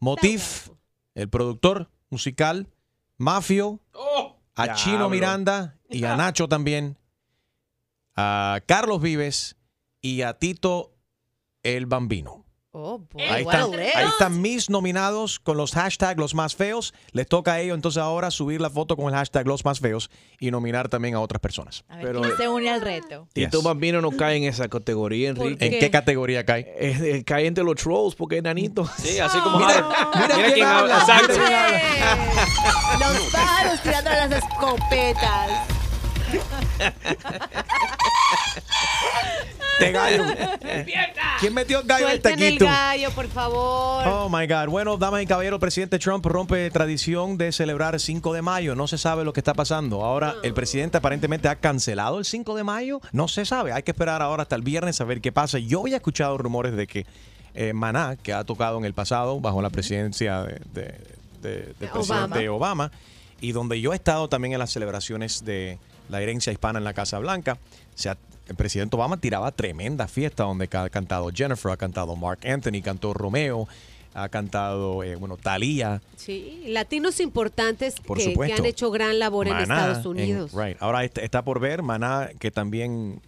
Motif, 0.00 0.70
el 1.14 1.28
productor 1.28 1.90
musical, 2.10 2.68
Mafio, 3.16 3.80
a 4.54 4.74
Chino. 4.74 5.08
Miranda 5.08 5.78
y 5.88 6.04
a 6.04 6.16
Nacho 6.18 6.48
también, 6.48 6.98
a 8.14 8.60
Carlos 8.66 9.00
Vives 9.00 9.56
y 10.00 10.22
a 10.22 10.38
Tito 10.38 10.94
el 11.62 11.86
Bambino. 11.86 12.45
Oh, 12.78 12.98
boy. 13.10 13.22
Ahí 13.22 13.42
what 13.42 13.54
están, 13.54 13.80
ahí 13.80 14.06
están 14.06 14.42
mis 14.42 14.68
nominados 14.68 15.40
con 15.40 15.56
los 15.56 15.72
hashtags 15.72 16.20
los 16.20 16.34
más 16.34 16.54
feos. 16.54 16.92
Les 17.12 17.26
toca 17.26 17.54
a 17.54 17.60
ellos 17.60 17.74
entonces 17.74 18.02
ahora 18.02 18.30
subir 18.30 18.60
la 18.60 18.68
foto 18.68 18.96
con 18.98 19.06
el 19.06 19.14
hashtag 19.14 19.46
los 19.46 19.64
más 19.64 19.80
feos 19.80 20.10
y 20.38 20.50
nominar 20.50 20.90
también 20.90 21.14
a 21.14 21.20
otras 21.20 21.40
personas. 21.40 21.86
A 21.88 21.96
ver 21.96 22.04
Pero- 22.08 22.20
quién 22.20 22.36
se 22.36 22.48
une 22.48 22.68
al 22.68 22.82
reto. 22.82 23.28
Tito 23.32 23.62
Bambino 23.62 24.02
no 24.02 24.10
cae 24.10 24.36
en 24.36 24.44
esa 24.44 24.68
categoría, 24.68 25.30
Enrique. 25.30 25.64
¿En 25.64 25.78
qué 25.80 25.90
categoría 25.90 26.44
cae? 26.44 26.66
Eh, 26.78 27.22
cae 27.24 27.46
entre 27.46 27.64
los 27.64 27.76
trolls 27.76 28.14
porque 28.14 28.36
es 28.36 28.42
nanito. 28.42 28.86
Sí, 28.98 29.18
así 29.20 29.38
como 29.38 29.56
Mira, 29.58 29.88
mira 30.14 30.26
Mira, 30.26 30.34
quién 30.36 30.52
quién 30.52 30.66
habla. 30.66 31.00
habla, 31.00 31.14
Exacto. 31.14 31.32
mira 31.42 31.80
Los 33.00 33.20
pájaros 33.32 33.80
tirando 33.82 34.10
las 34.10 34.32
escopetas. 34.32 35.50
Te 39.78 39.92
gallo. 39.92 40.24
¿Quién 41.40 41.52
metió 41.54 41.80
el 41.80 41.86
gallo 41.86 42.06
en 42.06 42.12
el 42.14 42.20
Suelten 42.22 42.32
el 42.42 42.54
taquito? 42.58 42.64
gallo, 42.64 43.10
por 43.10 43.28
favor. 43.28 44.06
Oh 44.06 44.28
my 44.30 44.46
God. 44.46 44.68
Bueno, 44.68 44.96
damas 44.96 45.22
y 45.22 45.26
caballeros, 45.26 45.56
el 45.58 45.60
presidente 45.60 45.98
Trump 45.98 46.24
rompe 46.24 46.70
tradición 46.70 47.36
de 47.36 47.52
celebrar 47.52 47.98
5 48.00 48.32
de 48.32 48.42
mayo. 48.42 48.74
No 48.74 48.86
se 48.88 48.96
sabe 48.98 49.24
lo 49.24 49.32
que 49.32 49.40
está 49.40 49.52
pasando. 49.54 50.04
Ahora, 50.04 50.34
el 50.42 50.54
presidente 50.54 50.96
aparentemente 50.98 51.48
ha 51.48 51.56
cancelado 51.56 52.18
el 52.18 52.24
5 52.24 52.54
de 52.56 52.64
mayo. 52.64 53.00
No 53.12 53.28
se 53.28 53.44
sabe. 53.44 53.72
Hay 53.72 53.82
que 53.82 53.90
esperar 53.90 54.22
ahora 54.22 54.42
hasta 54.44 54.56
el 54.56 54.62
viernes 54.62 55.00
a 55.00 55.04
ver 55.04 55.20
qué 55.20 55.32
pasa. 55.32 55.58
Yo 55.58 55.80
había 55.82 55.96
escuchado 55.96 56.38
rumores 56.38 56.74
de 56.74 56.86
que 56.86 57.06
eh, 57.54 57.72
Maná, 57.72 58.16
que 58.22 58.32
ha 58.32 58.44
tocado 58.44 58.78
en 58.78 58.84
el 58.84 58.94
pasado 58.94 59.40
bajo 59.40 59.60
la 59.62 59.70
presidencia 59.70 60.42
de, 60.42 60.60
de- 60.72 60.94
de- 61.42 61.74
del 61.78 61.88
presidente 61.90 62.48
Obama, 62.48 62.90
y 63.40 63.52
donde 63.52 63.80
yo 63.80 63.92
he 63.92 63.96
estado 63.96 64.28
también 64.28 64.52
en 64.54 64.58
las 64.58 64.70
celebraciones 64.72 65.44
de 65.44 65.78
la 66.08 66.20
herencia 66.22 66.52
hispana 66.52 66.78
en 66.78 66.84
la 66.84 66.92
Casa 66.94 67.18
Blanca, 67.18 67.58
se 67.94 68.08
ha- 68.10 68.18
el 68.48 68.54
presidente 68.56 68.94
Obama 68.96 69.16
tiraba 69.16 69.50
tremenda 69.52 70.06
fiesta 70.06 70.44
donde 70.44 70.68
ha 70.72 70.88
cantado 70.88 71.30
Jennifer, 71.34 71.72
ha 71.72 71.76
cantado 71.76 72.14
Mark 72.16 72.40
Anthony, 72.46 72.80
cantó 72.82 73.12
Romeo, 73.12 73.66
ha 74.14 74.28
cantado, 74.28 75.02
eh, 75.02 75.16
bueno, 75.16 75.36
Thalía. 75.36 76.00
Sí, 76.16 76.62
latinos 76.68 77.20
importantes 77.20 77.96
Por 78.00 78.18
que, 78.18 78.34
han 78.56 78.64
hecho 78.64 78.90
gran 78.90 79.18
labor 79.18 79.48
en 79.48 79.56
Estados 79.58 79.98
en- 79.98 80.06
Unidos. 80.06 80.52
right. 80.54 80.76
Ahora 80.80 81.04
est- 81.04 81.18
está 81.18 81.42
por 81.42 81.60
ver 81.60 81.82
Maná, 81.82 82.30
que 82.38 82.50
también. 82.50 83.20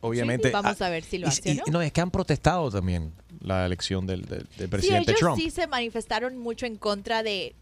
Obviamente. 0.00 0.48
Sí, 0.48 0.52
vamos 0.52 0.80
ah, 0.80 0.86
a 0.86 0.90
ver 0.90 1.02
si 1.02 1.18
lo 1.18 1.26
y- 1.26 1.30
hace 1.30 1.50
y- 1.50 1.54
no. 1.56 1.62
no, 1.72 1.82
es 1.82 1.92
que 1.92 2.00
han 2.00 2.10
protestado 2.10 2.70
también 2.70 3.12
la 3.40 3.66
elección 3.66 4.06
del, 4.06 4.22
del- 4.26 4.46
del 4.56 4.58
Sí, 4.58 4.66
presidente 4.68 5.10
ellos 5.12 5.20
Trump. 5.20 5.38
sí 5.38 5.50
se 5.50 5.66
manifestaron 5.66 6.36
mucho 6.38 6.66
en 6.66 6.76
contra 6.76 7.22
de 7.22 7.54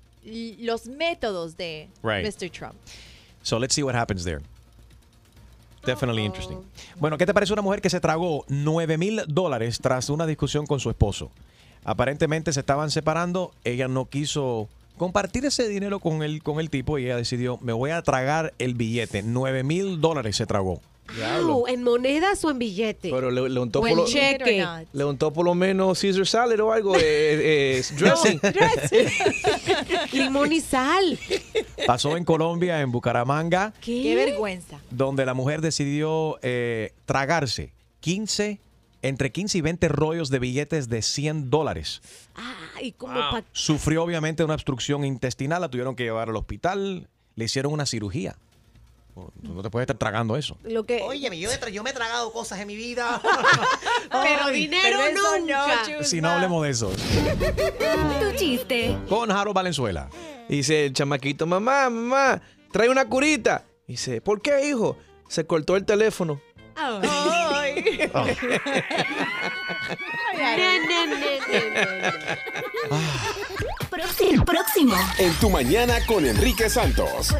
los 0.58 0.86
métodos 0.86 1.56
de 1.56 1.88
Right. 2.02 2.24
Mr. 2.26 2.50
Trump. 2.50 2.74
So 3.42 3.58
let's 3.58 3.74
see 3.74 3.82
what 3.82 3.94
happens 3.94 4.24
there. 4.24 4.40
Definitely 5.84 6.24
interesting. 6.24 6.58
Bueno, 6.98 7.16
¿qué 7.16 7.26
te 7.26 7.32
parece 7.32 7.52
una 7.52 7.62
mujer 7.62 7.80
que 7.80 7.90
se 7.90 8.00
tragó 8.00 8.44
9 8.48 8.98
mil 8.98 9.22
dólares 9.28 9.78
tras 9.80 10.10
una 10.10 10.26
discusión 10.26 10.66
con 10.66 10.80
su 10.80 10.90
esposo? 10.90 11.30
Aparentemente 11.84 12.52
se 12.52 12.58
estaban 12.60 12.90
separando, 12.90 13.52
ella 13.62 13.86
no 13.86 14.06
quiso 14.06 14.68
compartir 14.96 15.44
ese 15.44 15.68
dinero 15.68 16.00
con 16.00 16.24
el, 16.24 16.42
con 16.42 16.58
el 16.58 16.70
tipo 16.70 16.98
y 16.98 17.04
ella 17.04 17.16
decidió, 17.16 17.58
me 17.62 17.72
voy 17.72 17.90
a 17.90 18.02
tragar 18.02 18.52
el 18.58 18.74
billete. 18.74 19.22
9 19.22 19.62
mil 19.62 20.00
dólares 20.00 20.34
se 20.36 20.46
tragó. 20.46 20.80
Wow, 21.42 21.66
¿En 21.68 21.82
monedas 21.82 22.44
o 22.44 22.50
en 22.50 22.58
billete? 22.58 23.10
Pero 23.10 23.30
le, 23.30 23.48
le 23.48 23.60
untó 23.60 23.78
o 23.78 23.82
por 23.82 23.96
lo, 23.96 24.06
cheque. 24.06 24.66
le 24.92 25.04
untó 25.04 25.32
por 25.32 25.44
lo 25.44 25.54
menos 25.54 26.00
Caesar 26.00 26.26
salad 26.26 26.60
o 26.60 26.72
algo, 26.72 26.96
eh, 26.96 27.00
eh, 27.78 27.82
dressing. 27.98 28.40
Limón 30.12 30.52
y 30.52 30.60
sal. 30.60 31.18
Pasó 31.86 32.16
en 32.16 32.24
Colombia, 32.24 32.80
en 32.80 32.90
Bucaramanga, 32.92 33.72
Qué, 33.80 34.14
vergüenza. 34.14 34.80
donde 34.90 35.24
la 35.26 35.34
mujer 35.34 35.60
decidió 35.60 36.38
eh, 36.42 36.92
tragarse 37.04 37.72
15, 38.00 38.60
entre 39.02 39.30
15 39.32 39.58
y 39.58 39.60
20 39.60 39.88
rollos 39.88 40.30
de 40.30 40.38
billetes 40.38 40.88
de 40.88 41.02
100 41.02 41.50
dólares. 41.50 42.00
Ay, 42.76 42.92
como 42.92 43.14
pa- 43.14 43.44
Sufrió 43.52 44.02
obviamente 44.02 44.44
una 44.44 44.54
obstrucción 44.54 45.04
intestinal, 45.04 45.60
la 45.60 45.68
tuvieron 45.70 45.94
que 45.96 46.04
llevar 46.04 46.28
al 46.28 46.36
hospital, 46.36 47.08
le 47.36 47.44
hicieron 47.44 47.72
una 47.72 47.86
cirugía. 47.86 48.36
Tú 49.16 49.32
No 49.54 49.62
te 49.62 49.70
puedes 49.70 49.84
estar 49.84 49.96
tragando 49.96 50.36
eso. 50.36 50.58
lo 50.64 50.84
que 50.84 51.00
Óyeme, 51.02 51.38
yo, 51.38 51.48
yo 51.72 51.82
me 51.82 51.90
he 51.90 51.92
tragado 51.94 52.32
cosas 52.32 52.60
en 52.60 52.66
mi 52.66 52.76
vida. 52.76 53.20
Pero 54.10 54.48
dinero 54.48 54.98
pero 55.02 55.38
nunca. 55.40 55.82
no. 55.98 56.04
Si 56.04 56.20
no 56.20 56.28
hablemos 56.30 56.62
de 56.64 56.70
eso. 56.70 56.90
Tu 58.20 58.36
chiste. 58.36 58.96
Con 59.08 59.30
Harold 59.30 59.54
Valenzuela. 59.54 60.10
Dice 60.48 60.86
el 60.86 60.92
chamaquito, 60.92 61.46
mamá, 61.46 61.88
mamá, 61.88 62.42
trae 62.70 62.88
una 62.90 63.06
curita. 63.08 63.64
Dice, 63.86 64.20
¿por 64.20 64.42
qué, 64.42 64.68
hijo? 64.68 64.96
Se 65.28 65.46
cortó 65.46 65.76
el 65.76 65.84
teléfono. 65.86 66.40
Ay. 66.76 67.02
Oh. 68.14 68.24
Próximo. 73.96 74.44
Próximo. 74.44 74.94
En 75.18 75.32
tu 75.40 75.48
mañana 75.48 76.04
con 76.06 76.26
Enrique 76.26 76.68
Santos. 76.68 77.34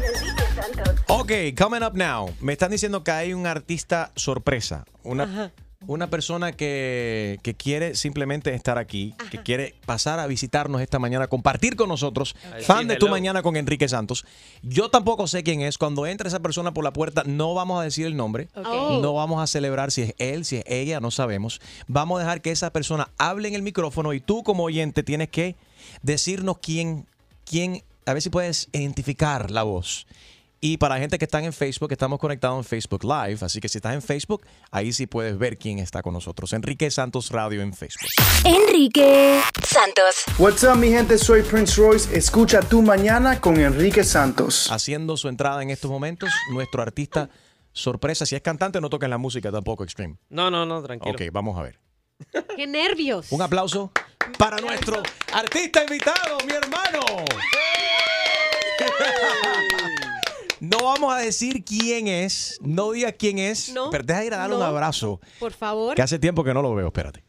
Ok, 1.07 1.31
coming 1.55 1.83
up 1.83 1.93
now. 1.93 2.33
Me 2.39 2.53
están 2.53 2.71
diciendo 2.71 3.03
que 3.03 3.11
hay 3.11 3.33
un 3.33 3.45
artista 3.45 4.11
sorpresa. 4.15 4.83
Una, 5.03 5.51
Una 5.85 6.09
persona 6.09 6.53
que, 6.53 7.39
que 7.43 7.53
quiere 7.53 7.95
simplemente 7.95 8.53
estar 8.53 8.79
aquí, 8.79 9.13
que 9.29 9.43
quiere 9.43 9.75
pasar 9.85 10.19
a 10.19 10.25
visitarnos 10.25 10.81
esta 10.81 10.97
mañana, 10.97 11.27
compartir 11.27 11.75
con 11.75 11.87
nosotros, 11.89 12.35
Ay, 12.51 12.63
fan 12.63 12.81
sí, 12.81 12.85
de 12.87 12.95
Tu. 12.95 13.07
Mañana 13.07 13.43
con 13.43 13.55
Enrique 13.55 13.87
Santos. 13.87 14.25
Yo 14.63 14.89
tampoco 14.89 15.27
sé 15.27 15.43
quién 15.43 15.61
es. 15.61 15.77
Cuando 15.77 16.07
entre 16.07 16.29
esa 16.29 16.39
persona 16.39 16.73
por 16.73 16.83
la 16.83 16.91
puerta, 16.91 17.23
no 17.25 17.53
vamos 17.53 17.79
a 17.79 17.83
decir 17.83 18.07
el 18.07 18.17
nombre. 18.17 18.49
Oh. 18.55 18.99
No 19.01 19.13
vamos 19.13 19.41
a 19.41 19.47
celebrar 19.47 19.91
si 19.91 20.01
es 20.01 20.15
él, 20.17 20.45
si 20.45 20.57
es 20.57 20.63
ella, 20.65 20.99
no 20.99 21.11
sabemos. 21.11 21.61
Vamos 21.87 22.17
a 22.17 22.23
dejar 22.23 22.41
que 22.41 22.51
esa 22.51 22.73
persona 22.73 23.09
hable 23.17 23.47
en 23.47 23.53
el 23.53 23.61
micrófono 23.61 24.13
y 24.13 24.19
tú 24.19 24.43
como 24.43 24.63
oyente 24.63 25.03
tienes 25.03 25.29
que 25.29 25.55
decirnos 26.01 26.57
quién, 26.57 27.05
quién, 27.45 27.83
a 28.05 28.13
ver 28.13 28.21
si 28.21 28.29
puedes 28.29 28.67
identificar 28.73 29.51
la 29.51 29.63
voz. 29.63 30.07
Y 30.59 30.77
para 30.77 30.95
la 30.95 31.01
gente 31.01 31.19
que 31.19 31.25
están 31.25 31.45
en 31.45 31.53
Facebook, 31.53 31.91
estamos 31.91 32.19
conectados 32.19 32.57
en 32.57 32.63
Facebook 32.63 33.03
Live, 33.03 33.37
así 33.41 33.59
que 33.59 33.69
si 33.69 33.77
estás 33.77 33.93
en 33.93 34.01
Facebook, 34.01 34.43
ahí 34.71 34.91
sí 34.91 35.05
puedes 35.05 35.37
ver 35.37 35.57
quién 35.57 35.77
está 35.77 36.01
con 36.01 36.13
nosotros. 36.13 36.51
Enrique 36.53 36.89
Santos 36.89 37.29
Radio 37.29 37.61
en 37.61 37.73
Facebook. 37.73 38.09
Enrique 38.43 39.39
Santos. 39.63 40.23
What's 40.39 40.63
up, 40.63 40.75
mi 40.75 40.89
gente? 40.89 41.17
Soy 41.19 41.43
Prince 41.43 41.79
Royce. 41.79 42.17
Escucha 42.17 42.61
tu 42.61 42.81
mañana 42.81 43.39
con 43.39 43.59
Enrique 43.59 44.03
Santos. 44.03 44.71
Haciendo 44.71 45.15
su 45.15 45.27
entrada 45.27 45.61
en 45.61 45.69
estos 45.69 45.91
momentos, 45.91 46.31
nuestro 46.51 46.81
artista 46.81 47.29
sorpresa, 47.71 48.25
si 48.25 48.35
es 48.35 48.41
cantante, 48.41 48.81
no 48.81 48.89
toquen 48.89 49.11
la 49.11 49.19
música 49.19 49.51
tampoco, 49.51 49.83
Extreme. 49.83 50.17
No, 50.29 50.49
no, 50.49 50.65
no, 50.65 50.81
tranquilo. 50.81 51.13
Ok, 51.13 51.21
vamos 51.31 51.57
a 51.59 51.61
ver. 51.61 51.79
¡Qué 52.55 52.65
nervios! 52.65 53.31
Un 53.31 53.43
aplauso 53.43 53.91
para 54.39 54.57
nuestro 54.57 55.03
artista 55.31 55.83
invitado, 55.83 56.39
mi 56.47 56.53
hermano. 56.53 57.01
No 60.59 60.77
vamos 60.83 61.13
a 61.13 61.17
decir 61.19 61.63
quién 61.63 62.07
es, 62.07 62.57
no 62.61 62.91
diga 62.91 63.11
quién 63.11 63.37
es, 63.37 63.69
No, 63.73 63.89
pero 63.91 64.03
deja 64.03 64.25
ir 64.25 64.33
a 64.33 64.37
darle 64.37 64.55
un 64.55 64.63
abrazo, 64.63 65.19
Por 65.39 65.53
favor. 65.53 65.95
que 65.95 66.01
hace 66.01 66.17
tiempo 66.19 66.43
que 66.43 66.53
no 66.53 66.61
lo 66.61 66.73
veo, 66.73 66.87
espérate. 66.87 67.23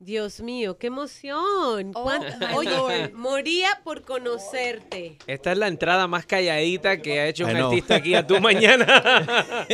Dios 0.00 0.38
mío, 0.40 0.78
qué 0.78 0.86
emoción. 0.86 1.92
¿Cuán- 1.92 2.22
my 2.38 2.46
Oye, 2.56 2.70
Lord. 2.70 3.12
moría 3.14 3.80
por 3.82 4.02
conocerte. 4.02 5.18
Esta 5.26 5.50
es 5.50 5.58
la 5.58 5.66
entrada 5.66 6.06
más 6.06 6.24
calladita 6.24 7.02
que 7.02 7.18
ha 7.18 7.26
hecho 7.26 7.44
un 7.46 7.56
artista 7.56 7.96
aquí 7.96 8.14
a 8.14 8.24
tu 8.24 8.40
mañana. 8.40 8.86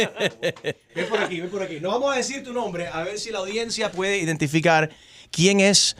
Ven 0.95 1.09
por 1.11 1.21
aquí, 1.23 1.41
ven 1.43 1.51
por 1.51 1.63
aquí. 1.63 1.79
No 1.79 1.91
vamos 1.91 2.15
a 2.15 2.17
decir 2.17 2.43
tu 2.43 2.55
nombre, 2.55 2.89
a 2.89 3.03
ver 3.03 3.19
si 3.19 3.31
la 3.33 3.41
audiencia 3.41 3.93
puede 3.93 4.17
identificar 4.19 4.89
quién 5.31 5.61
es 5.61 5.95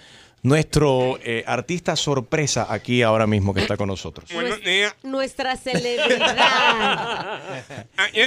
nuestro 0.45 1.19
eh, 1.25 1.43
artista 1.47 1.97
sorpresa 1.97 2.67
aquí 2.69 3.03
ahora 3.03 3.27
mismo 3.27 3.55
que 3.55 3.63
está 3.63 3.79
con 3.79 3.89
nosotros. 3.89 4.31
Buenos 4.33 4.63
días. 4.63 4.95
Nuestra 5.03 5.57
celebridad. 5.57 7.41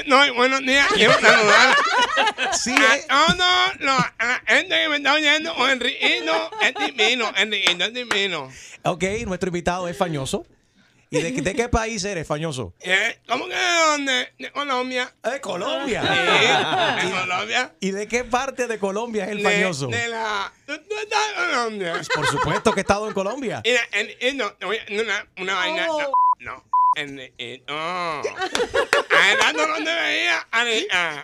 No, 0.08 0.34
buenos 0.34 0.62
días. 0.62 0.88
Quiero 0.94 1.14
saludar 1.14 1.76
sí, 2.54 2.76
a 3.10 3.28
todos 3.28 3.80
los 3.80 4.00
a 4.00 4.28
la 4.28 4.42
gente 4.48 4.76
que 4.76 4.90
me 4.90 4.98
está 4.98 5.14
oyendo. 5.14 5.70
Enriquito 5.70 6.52
es 6.62 6.74
divino. 6.88 7.32
Enriquito 7.38 7.86
es 7.86 7.94
divino. 7.94 8.52
Ok, 8.84 9.04
nuestro 9.26 9.50
invitado 9.50 9.88
es 9.88 9.96
Fañoso. 9.98 10.46
¿Y 11.10 11.22
de, 11.22 11.32
de 11.42 11.56
qué 11.56 11.70
país 11.70 12.04
eres, 12.04 12.28
Fañoso? 12.28 12.74
Eh, 12.82 13.18
¿Cómo 13.28 13.48
que 13.48 13.56
de 13.56 13.74
dónde? 13.92 14.34
De 14.38 14.52
Colombia. 14.52 15.14
¿De 15.24 15.40
Colombia? 15.40 16.02
Sí, 16.02 17.08
de 17.08 17.12
Colombia. 17.14 17.74
¿Y 17.80 17.92
de 17.92 18.08
qué 18.08 18.24
parte 18.26 18.68
de 18.68 18.78
Colombia 18.78 19.24
es 19.26 19.32
el 19.32 19.38
De, 19.38 19.44
Fañoso? 19.44 19.88
de 19.88 20.08
la... 20.10 20.52
¿Tú, 20.66 20.78
tú 20.80 20.96
estás 21.02 21.20
en 21.30 21.36
Colombia? 21.50 22.02
Por 22.14 22.28
supuesto 22.28 22.74
que 22.74 22.80
he 22.80 22.82
estado 22.82 23.08
en 23.08 23.14
Colombia. 23.14 23.62
Mira, 23.64 23.82
Enriquito, 23.94 24.54
te 24.54 24.66
voy 24.66 24.78
a 24.78 24.80
decir 24.82 25.02
una, 25.02 25.28
una 25.38 25.54
vaina. 25.56 25.86
Oh. 25.90 26.00
No, 26.40 26.52
no. 26.52 26.64
Enriquito. 26.96 27.74
Además, 27.74 29.54
no 29.54 29.76
te 29.78 29.84
veía, 29.84 30.48
Arica. 30.52 31.24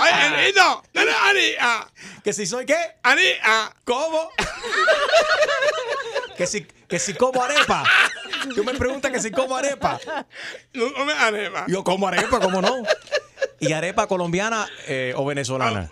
Oye, 0.00 0.26
Enriquito, 0.26 0.82
¿no 0.94 1.00
eres 1.02 1.14
Arica? 1.22 1.92
¿Que 2.24 2.32
si 2.32 2.46
soy 2.46 2.66
qué? 2.66 2.76
Arica. 3.02 3.76
¿Cómo? 3.84 4.30
que 6.36 6.46
si, 6.46 6.66
que 6.88 6.98
si 6.98 7.14
como 7.14 7.42
arepa. 7.42 7.84
Tú 8.54 8.64
me 8.64 8.74
preguntas 8.74 9.10
que 9.10 9.20
si 9.20 9.30
como 9.30 9.56
arepa. 9.56 9.98
¿No 10.72 10.92
comes 10.92 11.16
arepa? 11.16 11.64
Yo 11.68 11.82
como 11.84 12.06
arepa, 12.08 12.40
¿cómo 12.40 12.60
no? 12.62 12.82
¿Y 13.60 13.72
arepa 13.72 14.06
colombiana 14.06 14.68
eh, 14.86 15.12
o 15.16 15.24
venezolana? 15.24 15.88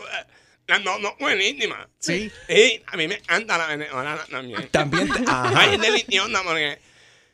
La 0.67 0.79
no, 0.79 0.99
no, 0.99 1.15
buenísima. 1.19 1.89
Sí. 1.99 2.31
Sí, 2.49 2.83
a 2.87 2.97
mí 2.97 3.09
me 3.09 3.17
encanta 3.17 3.59
la 3.59 3.67
venezolana 3.67 4.25
también. 4.31 4.69
También. 4.71 5.09
te- 5.13 5.23
ajá. 5.27 5.53
Ay, 5.57 5.75
es 5.75 5.81
deliciosa 5.81 6.43
porque 6.45 6.79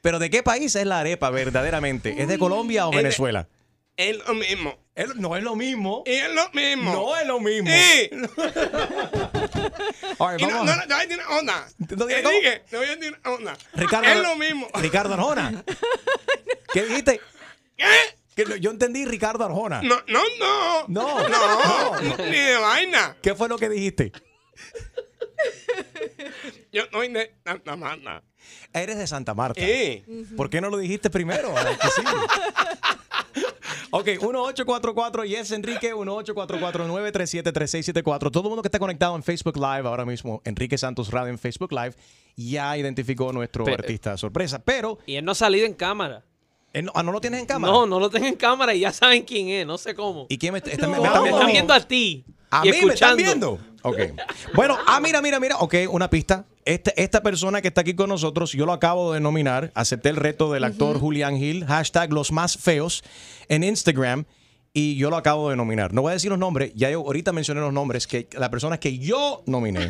Pero 0.01 0.19
¿de 0.19 0.31
qué 0.31 0.43
país 0.43 0.75
es 0.75 0.87
la 0.87 1.01
arepa 1.01 1.31
verdaderamente? 1.31 2.15
¿Es 2.21 2.27
de 2.29 2.39
Colombia 2.39 2.87
o 2.87 2.91
Es 2.91 2.97
de- 2.97 3.03
Venezuela? 3.03 3.47
Es 3.99 4.17
lo 4.27 4.35
mismo. 4.35 4.79
Es- 4.95 5.15
no 5.17 5.37
es 5.37 5.43
lo 5.43 5.55
mismo. 5.55 6.03
Y 6.07 6.13
es 6.13 6.33
lo 6.33 6.49
mismo. 6.53 6.93
No 6.93 7.17
es 7.17 7.27
lo 7.27 7.41
mismo. 7.41 7.69
Sí. 7.71 8.11
Right, 10.21 10.41
Y 10.41 10.47
no, 10.47 10.65
no, 10.65 10.73
a- 10.73 10.77
no, 10.77 10.83
te 10.83 10.95
voy 10.95 10.95
a 10.95 11.07
decir 11.07 11.19
una 11.19 11.37
onda. 11.39 11.69
¿No 11.79 12.05
a 12.05 12.09
decir 12.09 13.17
una 13.23 13.35
onda. 13.35 13.57
Ricardo, 13.75 14.09
Es 14.09 14.17
lo 14.23 14.37
mismo. 14.37 14.67
Ricardo 14.75 15.15
Arjona. 15.15 15.65
¿Qué 16.73 16.85
dijiste? 16.85 17.21
¿Qué? 17.77 17.85
Que 18.35 18.45
no- 18.45 18.57
yo 18.57 18.71
entendí 18.71 19.05
Ricardo 19.05 19.45
Arjona. 19.45 19.83
No, 19.83 19.97
no, 20.09 20.23
no. 20.39 20.85
No. 20.89 21.29
No, 21.29 21.93
No. 22.01 22.17
ni 22.25 22.37
de 22.39 22.57
vaina. 22.57 23.17
¿Qué 23.23 23.35
fue 23.35 23.49
lo 23.49 23.57
que 23.59 23.69
dijiste? 23.69 24.13
Yo 26.73 26.83
soy 26.91 27.09
de 27.13 27.35
Santa 27.45 27.77
Marta. 27.77 28.23
Eres 28.73 28.99
de 28.99 29.07
Santa 29.07 29.35
Marta. 29.35 29.61
Sí. 29.61 30.05
¿Por 30.37 30.51
qué 30.51 30.61
no 30.61 30.69
lo 30.71 30.79
dijiste 30.79 31.11
primero? 31.11 31.55
Ah, 31.57 31.77
que 31.81 31.89
sí. 31.89 32.03
Ok, 33.91 34.07
1844 34.21 35.25
Yes 35.25 35.51
Enrique, 35.53 35.95
1844-937-3674. 35.95 38.31
Todo 38.31 38.45
el 38.45 38.49
mundo 38.51 38.63
que 38.63 38.69
está 38.69 38.79
conectado 38.79 39.17
en 39.17 39.23
Facebook 39.23 39.57
Live 39.57 39.89
ahora 39.89 40.05
mismo, 40.05 40.41
Enrique 40.45 40.77
Santos 40.79 41.11
Radio 41.11 41.31
en 41.31 41.39
Facebook 41.39 41.73
Live, 41.73 41.95
ya 42.37 42.77
identificó 42.77 43.33
nuestro 43.33 43.65
Pe- 43.65 43.73
artista 43.75 44.17
sorpresa. 44.17 44.61
Pero, 44.65 44.99
Y 45.07 45.17
él 45.17 45.25
no 45.25 45.33
ha 45.33 45.35
salido 45.35 45.67
en 45.67 45.75
cámara. 45.75 46.23
no, 46.75 46.93
ah, 46.95 47.03
¿no 47.03 47.13
lo 47.13 47.21
tienes 47.21 47.41
en 47.41 47.47
cámara? 47.47 47.73
No, 47.73 47.87
no 47.87 47.99
lo 47.99 48.11
tengo 48.11 48.27
en 48.27 48.37
cámara 48.37 48.75
y 48.75 48.81
ya 48.81 48.93
saben 48.93 49.23
quién 49.25 49.49
es, 49.49 49.67
no 49.67 49.79
sé 49.79 49.95
cómo. 49.95 50.27
¿Y 50.29 50.39
quién 50.39 50.53
me, 50.53 50.59
está- 50.59 50.71
me- 50.87 50.97
No. 50.97 51.03
me 51.03 51.09
está 51.09 51.21
Me 51.23 51.29
están 51.31 51.47
viendo 51.47 51.75
a 51.75 51.81
ti. 51.81 52.25
A 52.51 52.67
y 52.67 52.71
mí 52.71 52.79
me 52.87 52.95
están 52.95 53.17
viendo. 53.17 53.59
Ok. 53.83 53.99
Bueno, 54.55 54.77
ah, 54.87 55.01
mira, 55.01 55.21
mira, 55.21 55.39
mira. 55.39 55.57
Ok, 55.59 55.75
una 55.91 56.09
pista. 56.11 56.45
Este, 56.69 56.93
esta 57.03 57.23
persona 57.23 57.63
que 57.63 57.69
está 57.69 57.81
aquí 57.81 57.95
con 57.95 58.11
nosotros, 58.11 58.53
yo 58.53 58.67
lo 58.67 58.75
acabo 58.75 59.15
de 59.15 59.21
nominar. 59.21 59.73
Acepté 59.75 60.11
el 60.11 60.17
reto 60.17 60.53
del 60.53 60.65
actor 60.65 61.01
Julián 61.01 61.39
Gil. 61.39 61.65
Hashtag 61.65 62.13
los 62.13 62.31
más 62.31 62.59
feos 62.59 63.03
en 63.49 63.65
Instagram. 63.65 64.27
Y 64.75 64.97
yo 64.97 65.09
lo 65.09 65.17
acabo 65.17 65.49
de 65.49 65.57
nominar. 65.57 65.95
No 65.95 66.03
voy 66.03 66.11
a 66.11 66.13
decir 66.13 66.29
los 66.29 66.39
nombres. 66.39 66.75
Ya 66.75 66.91
yo 66.91 66.99
ahorita 66.99 67.33
mencioné 67.33 67.63
los 67.63 67.73
nombres. 67.73 68.07
Que 68.07 68.29
la 68.33 68.51
persona 68.51 68.79
que 68.79 68.99
yo 68.99 69.43
nominé. 69.47 69.89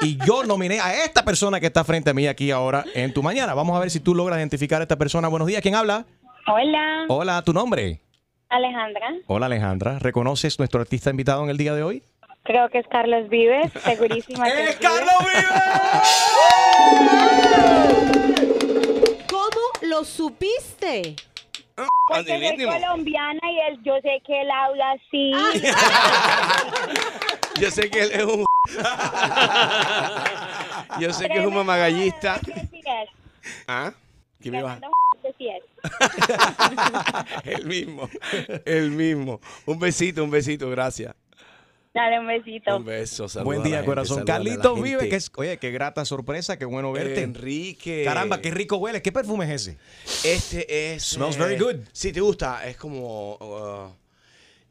Y 0.00 0.16
yo 0.24 0.44
nominé 0.44 0.80
a 0.80 1.04
esta 1.04 1.26
persona 1.26 1.60
que 1.60 1.66
está 1.66 1.84
frente 1.84 2.08
a 2.08 2.14
mí 2.14 2.26
aquí 2.26 2.52
ahora 2.52 2.86
en 2.94 3.12
tu 3.12 3.22
mañana. 3.22 3.52
Vamos 3.52 3.76
a 3.76 3.80
ver 3.80 3.90
si 3.90 4.00
tú 4.00 4.14
logras 4.14 4.38
identificar 4.38 4.80
a 4.80 4.84
esta 4.84 4.96
persona. 4.96 5.28
Buenos 5.28 5.46
días. 5.46 5.60
¿Quién 5.60 5.74
habla? 5.74 6.06
Hola, 6.46 7.04
Hola, 7.08 7.42
¿tu 7.42 7.52
nombre? 7.52 8.00
Alejandra. 8.48 9.08
Hola, 9.26 9.44
Alejandra. 9.44 9.98
¿Reconoces 9.98 10.58
nuestro 10.58 10.80
artista 10.80 11.10
invitado 11.10 11.44
en 11.44 11.50
el 11.50 11.58
día 11.58 11.74
de 11.74 11.82
hoy? 11.82 12.02
Creo 12.48 12.68
que 12.70 12.78
es 12.78 12.86
Carlos 12.88 13.28
Vives, 13.28 13.70
segurísima. 13.84 14.46
que 14.46 14.70
¡Es. 14.70 14.76
Carlos 14.76 15.12
¿Cómo 19.28 19.60
lo 19.82 20.02
supiste? 20.02 21.14
Porque 22.06 22.54
soy 22.56 22.64
colombiana 22.64 23.40
y 23.52 23.60
él, 23.68 23.78
yo 23.84 23.96
sé 24.00 24.22
que 24.26 24.40
él 24.40 24.50
habla 24.50 24.92
así. 24.92 25.32
Yo 27.60 27.70
sé 27.72 27.90
que 27.90 28.00
él 28.00 28.10
es 28.12 28.24
un. 28.24 28.44
Yo 31.00 31.12
sé 31.12 31.28
que 31.28 31.38
es 31.38 31.46
un 31.46 31.54
mamagallista. 31.54 32.40
¿Ah? 33.66 33.92
¿Quién 34.40 34.54
me 34.54 34.62
va? 34.62 34.78
tremendo 34.78 35.34
sí 35.36 35.48
es. 35.48 35.64
El 37.44 37.66
mismo. 37.66 38.08
El 38.64 38.92
mismo. 38.92 39.40
Un 39.66 39.80
besito, 39.80 40.22
un 40.22 40.30
besito, 40.30 40.70
gracias. 40.70 41.16
Dale 41.94 42.20
un 42.20 42.26
besito. 42.26 42.76
Un 42.76 42.84
beso, 42.84 43.28
saludos 43.28 43.44
Buen 43.46 43.58
a 43.58 43.62
la 43.62 43.66
día, 43.66 43.76
gente, 43.78 43.86
corazón. 43.86 44.16
saludos 44.18 44.30
a 44.30 44.32
la 44.32 44.44
Carlitos 44.44 44.74
gente. 44.74 44.88
vive, 44.88 45.08
que 45.08 45.16
es, 45.16 45.32
oye, 45.36 45.56
qué 45.58 45.70
grata 45.70 46.04
sorpresa, 46.04 46.58
qué 46.58 46.64
bueno 46.64 46.92
verte. 46.92 47.22
Enrique. 47.22 48.02
Caramba, 48.04 48.40
qué 48.40 48.50
rico 48.50 48.76
huele. 48.76 49.02
¿Qué 49.02 49.10
perfume 49.10 49.46
es 49.52 49.62
ese? 49.62 49.78
Este 50.28 50.94
es. 50.94 51.02
Smells 51.02 51.36
very 51.38 51.58
good. 51.58 51.76
Sí, 51.92 52.12
te 52.12 52.20
gusta. 52.20 52.66
Es 52.68 52.76
como. 52.76 53.34
uh, 53.36 53.92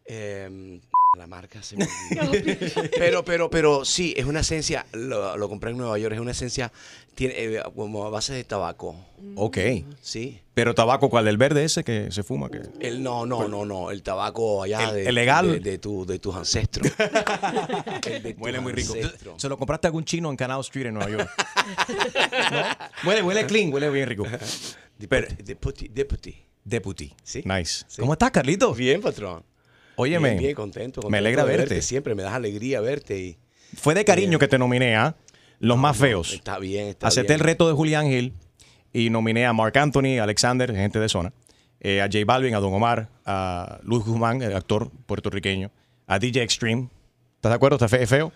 em, 0.06 0.80
la 1.18 1.28
marca 1.28 1.62
se 1.64 1.76
me 1.78 1.88
pero, 2.98 3.26
pero, 3.26 3.50
pero 3.50 3.84
sí, 3.86 4.14
es 4.16 4.26
una 4.26 4.40
esencia. 4.42 4.86
Lo, 4.94 5.36
lo 5.38 5.50
compré 5.50 5.72
en 5.72 5.78
Nueva 5.78 5.98
York. 5.98 6.14
Es 6.16 6.20
una 6.22 6.32
esencia. 6.32 6.72
Tiene 7.16 7.34
eh, 7.38 7.64
como 7.76 8.06
a 8.06 8.10
base 8.12 8.34
de 8.34 8.44
tabaco. 8.44 8.96
Ok. 9.36 9.58
Sí. 10.02 10.40
Pero 10.54 10.76
tabaco, 10.76 11.10
¿cuál? 11.10 11.28
¿El 11.28 11.38
verde 11.38 11.64
ese 11.64 11.84
que 11.84 12.12
se 12.12 12.22
fuma? 12.24 12.50
Que... 12.50 12.62
El, 12.80 13.02
no, 13.02 13.26
no, 13.26 13.48
no, 13.48 13.66
no. 13.66 13.90
El 13.90 14.04
tabaco 14.04 14.62
allá 14.64 14.90
El- 14.90 14.96
de, 14.96 15.06
el 15.08 15.16
legal. 15.16 15.52
de, 15.52 15.60
de 15.60 15.78
tu, 15.80 16.06
de 16.06 16.20
tus 16.20 16.36
ancestros. 16.36 16.92
El 18.06 18.22
de 18.24 18.34
tus 18.34 18.42
Huele 18.42 18.60
muy 18.60 18.72
rico. 18.74 18.94
¿Se 19.38 19.50
lo 19.50 19.58
compraste 19.58 19.88
a 19.88 19.90
algún 19.90 20.06
chino 20.06 20.30
en 20.30 20.36
Canal 20.38 20.62
Street 20.62 20.86
en 20.88 20.94
Nueva 20.94 21.10
York? 21.10 21.30
¿No? 22.52 23.10
Huele, 23.10 23.24
huele 23.24 23.46
clean, 23.48 23.74
huele 23.74 23.90
bien 23.90 24.08
rico. 24.08 24.26
Pero- 25.10 25.28
Deputy, 25.44 25.88
deputy. 25.90 26.36
Deputy. 26.64 27.14
Sí. 27.24 27.42
Nice. 27.46 27.86
Sí. 27.88 28.02
¿Cómo 28.02 28.14
estás, 28.14 28.30
Carlitos? 28.32 28.76
Bien, 28.78 29.02
patrón. 29.02 29.44
Óyeme, 30.00 30.30
Bien, 30.32 30.44
bien, 30.44 30.56
contento, 30.56 31.10
me 31.10 31.18
alegra 31.18 31.44
verte. 31.44 31.82
Siempre 31.82 32.14
me 32.16 32.22
das 32.24 32.34
alegría 32.34 32.82
verte 32.82 33.20
y 33.20 33.38
Fue 33.76 33.94
de 33.96 34.06
cariño 34.06 34.38
que 34.40 34.48
te 34.48 34.58
nominé 34.60 34.96
a 34.96 35.16
los 35.60 35.78
más 35.78 35.98
feos. 35.98 36.34
está 36.34 36.60
bien, 36.60 36.88
está 36.88 37.08
Acepté 37.08 37.34
bien. 37.34 37.42
el 37.42 37.46
reto 37.46 37.68
de 37.68 37.74
Julián 37.74 38.08
Gil 38.08 38.34
y 38.94 39.10
nominé 39.10 39.46
a 39.48 39.54
Mark 39.54 39.76
Anthony, 39.78 40.20
Alexander, 40.22 40.74
gente 40.74 41.00
de 41.00 41.10
zona, 41.10 41.34
eh, 41.80 42.02
a 42.02 42.06
J 42.06 42.20
Balvin, 42.26 42.54
a 42.54 42.60
Don 42.60 42.74
Omar, 42.74 43.10
a 43.26 43.80
Luis 43.84 44.04
Guzmán, 44.06 44.42
el 44.44 44.56
actor 44.56 44.92
puertorriqueño, 45.08 45.72
a 46.06 46.20
DJ 46.20 46.44
Extreme. 46.44 46.90
¿Estás 47.36 47.52
de 47.52 47.56
acuerdo? 47.56 47.76
¿Está 47.78 47.88
fe- 47.90 48.06
feo? 48.08 48.32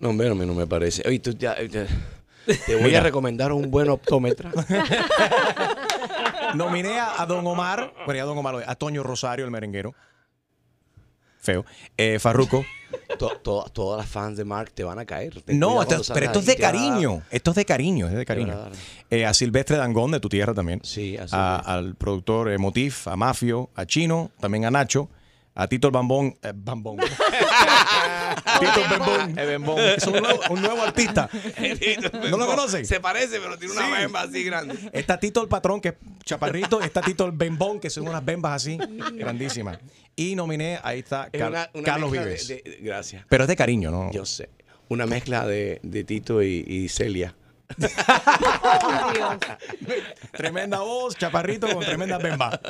No, 0.00 0.10
hombre, 0.10 0.28
no 0.28 0.34
me, 0.36 0.46
no 0.46 0.54
me 0.54 0.66
parece. 0.66 1.02
Oye, 1.08 1.18
tú 1.18 1.32
ya, 1.36 1.60
ya- 1.62 1.86
te 2.66 2.74
voy 2.76 2.84
Mira. 2.84 3.00
a 3.00 3.02
recomendar 3.02 3.52
un 3.52 3.68
buen 3.70 3.88
optómetra. 3.90 4.52
Nominé 6.54 6.98
a, 7.00 7.20
a 7.20 7.26
Don 7.26 7.44
Omar, 7.46 7.92
bueno, 8.06 8.22
a 8.22 8.26
Don 8.26 8.38
Omar, 8.38 8.64
a 8.66 8.74
Toño 8.76 9.02
Rosario, 9.02 9.44
el 9.44 9.50
merenguero. 9.50 9.94
Feo. 11.44 11.64
Eh, 11.96 12.18
to- 13.42 13.66
todas 13.72 13.98
las 13.98 14.08
fans 14.10 14.36
de 14.36 14.44
Mark 14.44 14.70
te 14.72 14.82
van 14.84 14.98
a 14.98 15.04
caer. 15.04 15.42
Ten 15.42 15.58
No, 15.58 15.82
esto- 15.82 16.00
pero 16.14 16.26
esto 16.26 16.38
es 16.38 16.46
de 16.46 16.52
va 16.54 16.68
a 16.68 16.72
cariño. 16.72 17.22
Esto 17.30 17.50
es 17.50 17.56
de 17.56 17.64
cariño, 17.64 18.06
es 18.08 18.14
de 18.14 18.22
a 18.22 18.24
cariño. 18.24 18.56
dar. 18.56 18.72
Eh, 19.10 19.26
a 19.26 19.34
Silvestre 19.34 19.76
Dangón, 19.76 20.10
de 20.12 20.20
tu 20.20 20.28
tierra 20.28 20.54
también. 20.54 20.80
Sí, 20.82 21.16
a 21.18 21.26
a- 21.30 21.58
al 21.58 21.94
productor 21.96 22.50
eh, 22.50 22.58
Motif, 22.58 23.06
a 23.08 23.16
Mafio, 23.16 23.70
a 23.74 23.84
Chino, 23.84 24.30
también 24.40 24.64
a 24.64 24.70
Nacho, 24.70 25.10
a 25.54 25.66
Tito 25.68 25.88
el 25.88 25.92
Bambón. 25.92 26.36
eh, 26.42 26.52
Bambón. 26.54 26.96
Tito 28.60 28.80
el 28.84 28.90
Bambón. 28.98 29.38
El 29.38 29.52
Bambón. 29.52 29.80
Es 29.80 30.06
un 30.06 30.12
nuevo, 30.14 30.40
un 30.50 30.62
nuevo 30.62 30.82
artista. 30.82 31.28
¿No 32.30 32.36
lo 32.36 32.46
conocen? 32.46 32.84
Se 32.86 33.00
parece, 33.00 33.38
pero 33.40 33.58
tiene 33.58 33.74
una 33.74 33.88
bemba 33.98 34.22
así 34.22 34.42
grande. 34.44 34.76
Está 34.92 35.18
Tito 35.18 35.42
el 35.42 35.48
Patrón, 35.48 35.80
que 35.80 35.88
es 35.88 35.94
chaparrito. 36.24 36.80
Está 36.80 37.00
Tito 37.00 37.24
el 37.26 37.32
Bembón, 37.32 37.80
que 37.80 37.90
son 37.90 38.08
unas 38.08 38.24
bembas 38.24 38.52
así, 38.62 38.78
grandísimas. 39.14 39.78
Y 40.16 40.34
nominé, 40.36 40.78
ahí 40.82 41.00
está, 41.00 41.28
Es 41.32 41.40
Car- 41.40 41.50
una- 41.50 41.70
una 41.74 41.82
Carlos 41.84 42.10
Vives. 42.12 42.48
de- 42.48 42.62
de- 42.64 42.78
gracias. 42.80 43.24
Pero 43.28 43.44
es 43.44 43.48
de 43.48 43.56
cariño, 43.56 43.90
¿no? 43.90 44.12
Yo 44.12 44.24
sé. 44.24 44.48
Una 44.88 45.06
mezcla 45.06 45.46
de, 45.46 45.80
de 45.82 46.04
Tito 46.04 46.42
y, 46.42 46.64
y 46.66 46.88
Celia. 46.88 47.34
Tremenda 50.32 50.80
voz, 50.80 51.16
chaparrito 51.16 51.68
con 51.68 51.84
tremenda 51.84 52.18
bemba. 52.18 52.60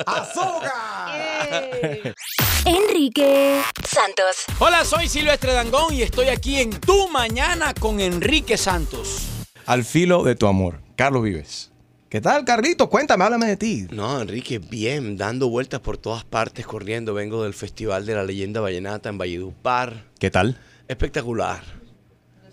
Enrique 2.65 3.61
Santos. 3.87 4.45
Hola, 4.59 4.85
soy 4.85 5.07
Silvestre 5.07 5.53
Dangón 5.53 5.93
y 5.93 6.01
estoy 6.01 6.29
aquí 6.29 6.59
en 6.59 6.71
Tu 6.71 7.07
Mañana 7.09 7.73
con 7.73 7.99
Enrique 7.99 8.57
Santos. 8.57 9.27
Al 9.65 9.83
filo 9.83 10.23
de 10.23 10.35
tu 10.35 10.47
amor. 10.47 10.81
Carlos 10.95 11.23
Vives. 11.23 11.71
¿Qué 12.09 12.21
tal, 12.21 12.45
Carlitos? 12.45 12.87
Cuéntame, 12.87 13.25
háblame 13.25 13.47
de 13.47 13.57
ti. 13.57 13.87
No, 13.91 14.21
Enrique, 14.21 14.59
bien, 14.59 15.17
dando 15.17 15.49
vueltas 15.49 15.81
por 15.81 15.97
todas 15.97 16.23
partes, 16.23 16.65
corriendo. 16.65 17.13
Vengo 17.13 17.43
del 17.43 17.53
Festival 17.53 18.05
de 18.05 18.15
la 18.15 18.23
Leyenda 18.23 18.61
Vallenata 18.61 19.09
en 19.09 19.17
Valledupar. 19.17 20.05
¿Qué 20.19 20.31
tal? 20.31 20.57
Espectacular. 20.87 21.84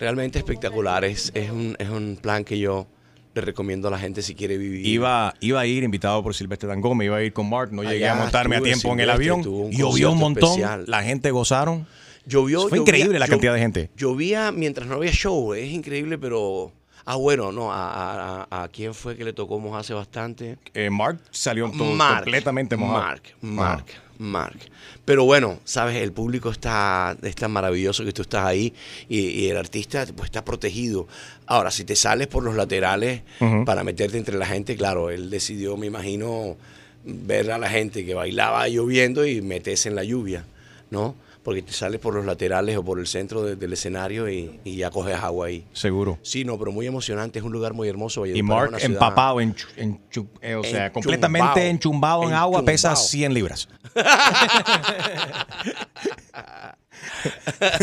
Realmente 0.02 0.38
espectacular. 0.40 1.04
Es, 1.04 1.30
es, 1.32 1.48
un, 1.52 1.76
es 1.78 1.88
un 1.88 2.18
plan 2.20 2.42
que 2.42 2.58
yo 2.58 2.88
le 3.34 3.40
recomiendo 3.40 3.86
a 3.86 3.90
la 3.92 4.00
gente 4.00 4.20
si 4.20 4.34
quiere 4.34 4.58
vivir. 4.58 4.84
Iba, 4.84 5.32
iba 5.38 5.60
a 5.60 5.64
ir 5.66 5.84
invitado 5.84 6.20
por 6.24 6.34
Silvestre 6.34 6.68
Dangón, 6.68 6.96
me 6.98 7.04
iba 7.04 7.18
a 7.18 7.22
ir 7.22 7.32
con 7.32 7.48
Mark, 7.48 7.70
no 7.72 7.84
llegué 7.84 8.04
Allá 8.08 8.12
a 8.14 8.22
montarme 8.24 8.56
a 8.56 8.60
tiempo 8.60 8.92
en 8.92 8.98
el 8.98 9.10
avión. 9.10 9.46
un 9.46 9.70
Llovió 9.70 10.10
un 10.10 10.18
montón, 10.18 10.50
especial. 10.50 10.84
la 10.88 11.04
gente 11.04 11.30
gozaron. 11.30 11.86
Llovió, 12.26 12.62
Fue 12.68 12.78
llovía- 12.78 12.80
increíble 12.80 13.18
la 13.20 13.28
cantidad 13.28 13.54
de 13.54 13.60
gente. 13.60 13.90
Llovía 13.96 14.50
mientras 14.50 14.88
no 14.88 14.96
había 14.96 15.12
show. 15.12 15.54
Es 15.54 15.70
increíble, 15.70 16.18
pero. 16.18 16.72
Ah, 17.04 17.14
bueno, 17.16 17.52
no. 17.52 17.72
A, 17.72 18.44
a, 18.50 18.62
a- 18.64 18.68
quién 18.68 18.94
fue 18.94 19.16
que 19.16 19.24
le 19.24 19.32
tocó 19.32 19.58
mojarse 19.60 19.94
bastante? 19.94 20.58
Eh, 20.74 20.90
Mark 20.90 21.20
salió 21.30 21.70
todo 21.70 21.94
Mark, 21.94 22.22
completamente 22.24 22.76
mojado. 22.76 23.00
Mark, 23.02 23.22
Mark, 23.40 23.86
Mark. 24.22 24.58
Pero 25.04 25.24
bueno, 25.24 25.58
sabes, 25.64 25.96
el 25.96 26.12
público 26.12 26.50
está, 26.50 27.16
está 27.22 27.48
maravilloso 27.48 28.04
que 28.04 28.12
tú 28.12 28.22
estás 28.22 28.44
ahí 28.44 28.72
y, 29.08 29.18
y 29.18 29.48
el 29.48 29.56
artista 29.56 30.06
pues 30.16 30.26
está 30.26 30.44
protegido. 30.44 31.08
Ahora, 31.46 31.70
si 31.70 31.84
te 31.84 31.96
sales 31.96 32.28
por 32.28 32.42
los 32.42 32.54
laterales 32.54 33.22
para 33.66 33.84
meterte 33.84 34.16
entre 34.16 34.38
la 34.38 34.46
gente, 34.46 34.76
claro, 34.76 35.10
él 35.10 35.28
decidió, 35.28 35.76
me 35.76 35.86
imagino, 35.86 36.56
ver 37.04 37.50
a 37.50 37.58
la 37.58 37.68
gente 37.68 38.04
que 38.04 38.14
bailaba 38.14 38.66
lloviendo 38.68 39.26
y 39.26 39.42
meterse 39.42 39.88
en 39.88 39.96
la 39.96 40.04
lluvia, 40.04 40.44
¿no? 40.90 41.14
Porque 41.42 41.62
te 41.62 41.72
sales 41.72 42.00
por 42.00 42.14
los 42.14 42.24
laterales 42.24 42.76
o 42.76 42.84
por 42.84 43.00
el 43.00 43.06
centro 43.08 43.42
de- 43.42 43.56
del 43.56 43.72
escenario 43.72 44.28
y, 44.30 44.60
y 44.62 44.76
ya 44.76 44.90
coges 44.90 45.16
agua 45.16 45.48
ahí. 45.48 45.66
Seguro. 45.72 46.18
Sí, 46.22 46.44
no, 46.44 46.56
pero 46.58 46.70
muy 46.70 46.86
emocionante, 46.86 47.40
es 47.40 47.44
un 47.44 47.50
lugar 47.52 47.72
muy 47.74 47.88
hermoso. 47.88 48.24
Y 48.26 48.30
Valledupar 48.30 48.70
Mark 48.70 48.80
ciudad- 48.80 48.92
empapado, 48.94 49.40
en, 49.40 49.56
en 49.76 50.00
eh, 50.40 50.54
o 50.54 50.62
sea, 50.62 50.86
Enchumbao. 50.86 50.92
completamente 50.92 51.68
enchumbado 51.68 52.22
en 52.28 52.34
agua, 52.34 52.64
pesa 52.64 52.90
Enchumbao. 52.90 53.08
100 53.08 53.34
libras. 53.34 53.68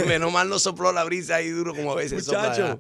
Menos 0.07 0.32
mal 0.32 0.49
no 0.49 0.60
sopló 0.60 0.91
la 0.91 1.03
brisa 1.03 1.36
ahí 1.36 1.49
duro 1.49 1.76
como 1.76 1.91
a 1.91 1.95
veces 1.95 2.26
Muchacho. 2.28 2.80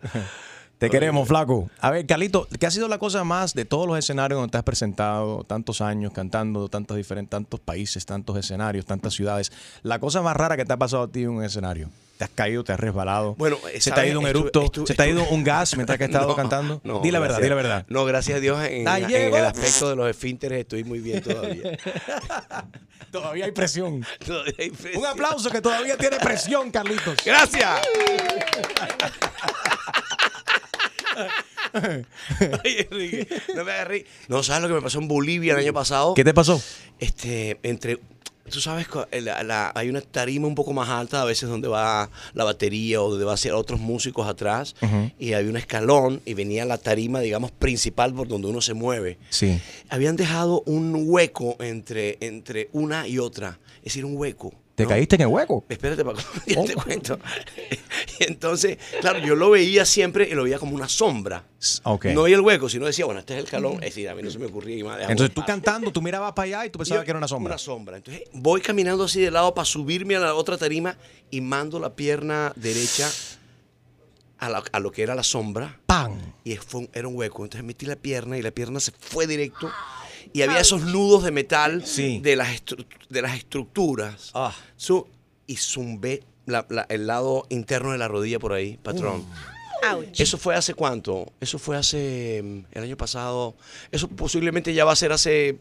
Te 0.79 0.89
queremos, 0.89 1.27
flaco. 1.27 1.69
A 1.81 1.91
ver, 1.91 2.05
Carlito, 2.05 2.47
¿qué 2.57 2.65
ha 2.65 2.71
sido 2.71 2.87
la 2.87 2.97
cosa 2.99 3.25
más 3.25 3.53
de 3.53 3.65
todos 3.65 3.85
los 3.85 3.97
escenarios 3.97 4.39
donde 4.39 4.51
te 4.51 4.57
has 4.57 4.63
presentado 4.63 5.43
tantos 5.43 5.81
años 5.81 6.13
cantando, 6.13 6.69
tantos 6.69 6.95
diferentes, 6.95 7.29
tantos 7.31 7.59
países, 7.59 8.05
tantos 8.05 8.37
escenarios, 8.37 8.85
tantas 8.85 9.13
ciudades? 9.13 9.51
La 9.83 9.99
cosa 9.99 10.21
más 10.21 10.37
rara 10.37 10.55
que 10.55 10.63
te 10.63 10.71
ha 10.71 10.77
pasado 10.77 11.03
a 11.03 11.07
ti 11.09 11.23
en 11.23 11.31
un 11.31 11.43
escenario. 11.43 11.89
¿Te 12.17 12.23
has 12.23 12.29
caído, 12.31 12.63
te 12.63 12.71
has 12.73 12.79
resbalado? 12.79 13.35
Bueno, 13.35 13.57
¿Se 13.79 13.91
te 13.91 13.99
ha 13.99 14.05
ido 14.05 14.19
un 14.21 14.27
eructo? 14.27 14.63
estuve- 14.63 14.87
¿Se 14.87 14.93
te 14.93 15.03
ha 15.03 15.07
ido 15.07 15.23
un 15.29 15.43
gas 15.43 15.75
mientras 15.75 15.97
que 15.97 16.03
has 16.05 16.09
estado 16.09 16.29
No, 16.29 16.35
cantando? 16.35 16.81
no, 16.85 16.99
di 17.01 17.11
la 17.11 17.19
verdad, 17.19 17.39
gracias- 17.39 17.43
di 17.43 17.49
la 17.49 17.55
verdad. 17.55 17.85
No, 17.89 18.05
gracias 18.05 18.37
a 18.37 18.39
Dios, 18.41 18.63
en, 18.63 18.87
el 18.87 19.35
aspecto 19.45 19.89
de 19.89 19.95
los 19.97 20.09
esfínteres 20.09 20.59
estoy 20.61 20.85
muy 20.85 20.99
bien 20.99 21.21
todavía. 21.21 21.77
Todavía 23.11 23.45
hay 23.45 23.51
presión. 23.51 24.05
Todavía 24.25 24.53
hay 24.59 24.69
presión. 24.69 25.01
Un 25.01 25.07
aplauso 25.07 25.49
que 25.49 25.61
todavía 25.61 25.97
tiene 25.97 26.17
presión, 26.19 26.69
Carlitos. 26.71 27.15
¡Gracias! 27.25 27.81
Enrique, 32.63 33.27
no 33.55 33.63
me 33.63 33.85
reír. 33.85 34.05
No, 34.27 34.43
¿sabes 34.43 34.61
lo 34.63 34.67
que 34.69 34.73
me 34.75 34.81
pasó 34.81 34.99
en 34.99 35.07
Bolivia 35.07 35.53
el 35.53 35.59
año 35.59 35.73
pasado? 35.73 36.13
¿Qué 36.13 36.23
te 36.23 36.33
pasó? 36.33 36.61
Este, 36.99 37.59
entre. 37.63 37.99
Tú 38.49 38.59
sabes, 38.59 38.87
la- 39.21 39.43
la- 39.43 39.71
hay 39.75 39.89
una 39.89 40.01
tarima 40.01 40.47
un 40.47 40.55
poco 40.55 40.73
más 40.73 40.89
alta 40.89 41.21
a 41.21 41.25
veces 41.25 41.47
donde 41.47 41.67
va 41.67 42.09
la 42.33 42.43
batería 42.43 42.99
o 42.99 43.11
donde 43.11 43.23
va 43.23 43.33
a 43.33 43.37
ser 43.37 43.53
otros 43.53 43.79
músicos 43.79 44.27
atrás. 44.27 44.75
Y 45.19 45.33
había 45.33 45.51
un 45.51 45.57
escalón 45.57 46.19
y 46.25 46.33
venía 46.33 46.65
la 46.65 46.79
tarima, 46.79 47.19
digamos, 47.19 47.51
principal 47.51 48.11
por 48.11 48.27
donde 48.27 48.47
uno 48.47 48.59
se 48.61 48.73
mueve. 48.73 49.19
Sí. 49.29 49.61
Habían 49.89 50.15
dejado 50.15 50.63
un 50.65 50.95
hueco 51.05 51.57
entre, 51.59 52.17
entre 52.21 52.69
una 52.73 53.07
y 53.07 53.19
otra. 53.19 53.59
Es 53.79 53.83
decir, 53.93 54.03
un 54.05 54.17
hueco. 54.17 54.51
¿Te 54.83 54.87
caíste 54.89 55.15
en 55.15 55.21
el 55.21 55.27
hueco? 55.27 55.63
Espérate, 55.69 56.03
Paco, 56.03 56.19
ya 56.47 56.63
te 56.63 56.73
cuento. 56.75 57.19
Y 58.19 58.23
entonces, 58.27 58.77
claro, 59.01 59.19
yo 59.19 59.35
lo 59.35 59.49
veía 59.51 59.85
siempre 59.85 60.27
y 60.29 60.33
lo 60.33 60.43
veía 60.43 60.57
como 60.59 60.75
una 60.75 60.87
sombra. 60.89 61.43
Ok. 61.83 62.05
No 62.07 62.23
veía 62.23 62.35
el 62.37 62.41
hueco, 62.41 62.69
sino 62.69 62.85
decía, 62.85 63.05
bueno, 63.05 63.19
este 63.19 63.33
es 63.37 63.43
el 63.43 63.49
calón. 63.49 63.73
Es 63.75 63.89
decir, 63.95 64.09
a 64.09 64.15
mí 64.15 64.21
no 64.23 64.31
se 64.31 64.39
me 64.39 64.45
ocurría. 64.47 64.75
y 64.75 64.81
dejaba- 64.81 65.01
Entonces 65.11 65.33
tú 65.33 65.43
cantando, 65.45 65.91
tú 65.91 66.01
mirabas 66.01 66.33
para 66.33 66.45
allá 66.45 66.65
y 66.65 66.69
tú 66.69 66.79
pensabas 66.79 67.01
Yo- 67.01 67.05
que 67.05 67.11
era 67.11 67.17
una 67.17 67.27
sombra. 67.27 67.51
Una 67.53 67.57
sombra. 67.57 67.97
Entonces 67.97 68.23
voy 68.33 68.61
caminando 68.61 69.03
así 69.03 69.21
de 69.21 69.31
lado 69.31 69.53
para 69.53 69.65
subirme 69.65 70.15
a 70.15 70.19
la 70.19 70.33
otra 70.33 70.57
tarima 70.57 70.97
y 71.29 71.41
mando 71.41 71.79
la 71.79 71.93
pierna 71.95 72.53
derecha 72.55 73.09
a, 74.39 74.49
la- 74.49 74.63
a 74.71 74.79
lo 74.79 74.91
que 74.91 75.03
era 75.03 75.15
la 75.15 75.23
sombra. 75.23 75.79
¡Pam! 75.85 76.17
Y 76.45 76.55
fue 76.55 76.81
un- 76.81 76.89
era 76.93 77.07
un 77.07 77.15
hueco. 77.17 77.43
Entonces 77.43 77.65
metí 77.65 77.85
la 77.85 77.95
pierna 77.97 78.37
y 78.37 78.41
la 78.41 78.51
pierna 78.51 78.79
se 78.79 78.91
fue 78.97 79.27
directo. 79.27 79.69
Y 80.33 80.41
había 80.41 80.59
esos 80.59 80.81
nudos 80.83 81.23
de 81.23 81.31
metal 81.31 81.83
de, 82.21 82.35
las 82.35 82.49
de 83.09 83.21
las 83.21 83.35
estructuras. 83.37 84.31
Ah. 84.33 84.55
Su- 84.77 85.07
y 85.47 85.55
zumbé 85.57 86.23
la- 86.45 86.65
la- 86.69 86.85
el 86.89 87.07
lado 87.07 87.45
interno 87.49 87.91
de 87.91 87.97
la 87.97 88.07
rodilla 88.07 88.39
por 88.39 88.53
ahí, 88.53 88.77
patrón. 88.81 89.25
¿Eso 90.17 90.37
fue 90.37 90.55
hace 90.55 90.73
cuánto? 90.73 91.31
Eso 91.39 91.57
fue 91.57 91.77
hace 91.77 92.41
mm, 92.43 92.59
el 92.77 92.83
año 92.83 92.97
pasado. 92.97 93.55
Eso 93.91 94.07
posiblemente 94.09 94.73
ya 94.73 94.83
va 94.85 94.91
a 94.91 94.95
ser 94.95 95.11
hace 95.13 95.57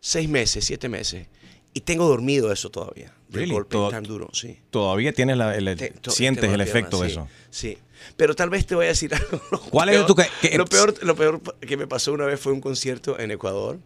seis 0.00 0.28
meses, 0.28 0.64
siete 0.64 0.88
meses. 0.88 1.26
Y 1.74 1.80
tengo 1.80 2.06
dormido 2.08 2.52
eso 2.52 2.70
todavía. 2.70 3.12
Really? 3.30 3.52
golpe 3.52 3.78
tan 3.90 4.04
duro, 4.04 4.28
sí. 4.34 4.58
Todavía 4.70 5.12
tienes 5.12 5.36
la- 5.38 5.56
el, 5.56 5.68
el- 5.68 5.78
Te- 5.78 5.90
to- 5.90 6.10
sientes 6.10 6.44
el 6.44 6.50
pierna, 6.56 6.64
efecto 6.64 7.00
de 7.00 7.06
sí, 7.08 7.12
eso. 7.12 7.28
Sí. 7.50 7.78
Pero 8.16 8.34
tal 8.34 8.50
vez 8.50 8.66
te 8.66 8.74
voy 8.74 8.86
a 8.86 8.88
decir 8.88 9.14
algo. 9.14 9.40
Lo 9.50 9.60
¿Cuál 9.60 9.88
es 9.90 9.96
peor- 9.96 10.06
tu 10.06 10.14
que- 10.14 10.28
que- 10.50 10.58
lo, 10.58 10.64
peor, 10.66 10.94
lo 11.02 11.14
peor 11.16 11.40
que 11.60 11.76
me 11.76 11.86
pasó 11.86 12.12
una 12.12 12.26
vez 12.26 12.38
fue 12.40 12.52
un 12.52 12.60
concierto 12.60 13.18
en 13.18 13.30
Ecuador, 13.30 13.78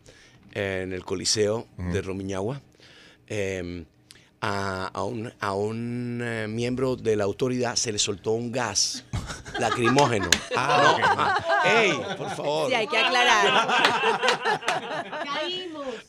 en 0.53 0.93
el 0.93 1.05
Coliseo 1.05 1.67
de 1.79 2.03
Romiñagua. 2.03 2.61
Eh, 3.29 3.85
a, 4.41 4.91
a 4.93 5.03
un, 5.05 5.33
a 5.41 5.53
un, 5.55 6.21
eh, 6.23 6.47
miembro 6.49 6.97
de 6.97 7.17
la 7.17 7.25
autoridad 7.25 7.75
se 7.77 7.91
le 7.93 7.99
soltó 7.99 8.33
un 8.33 8.53
gas 8.53 9.05
lacrimógeno. 9.59 10.29
Ah, 10.55 10.97
No, 11.01 11.07
ah, 11.23 11.45
¡Ey! 11.65 11.93
Por 12.17 12.31
favor. 12.37 12.69
Sí, 12.69 12.75
hay 12.75 12.87
que 12.87 12.99
aclarar. 12.99 13.69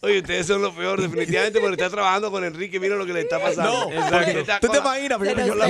Oye, 0.01 0.19
ustedes 0.19 0.45
son 0.47 0.61
lo 0.61 0.73
peor, 0.73 1.01
definitivamente, 1.01 1.59
porque 1.59 1.75
está 1.81 1.89
trabajando 1.89 2.29
con 2.31 2.43
Enrique. 2.43 2.79
Mira 2.79 2.95
lo 2.95 3.05
que 3.05 3.13
le 3.13 3.21
está 3.21 3.39
pasando. 3.41 3.89
No, 3.89 4.19
Está 4.21 4.59
tú 4.59 4.67
te 4.69 4.77
imaginas, 4.77 5.17
porque 5.17 5.35
nos 5.35 5.47
yo 5.47 5.55
la- 5.55 5.67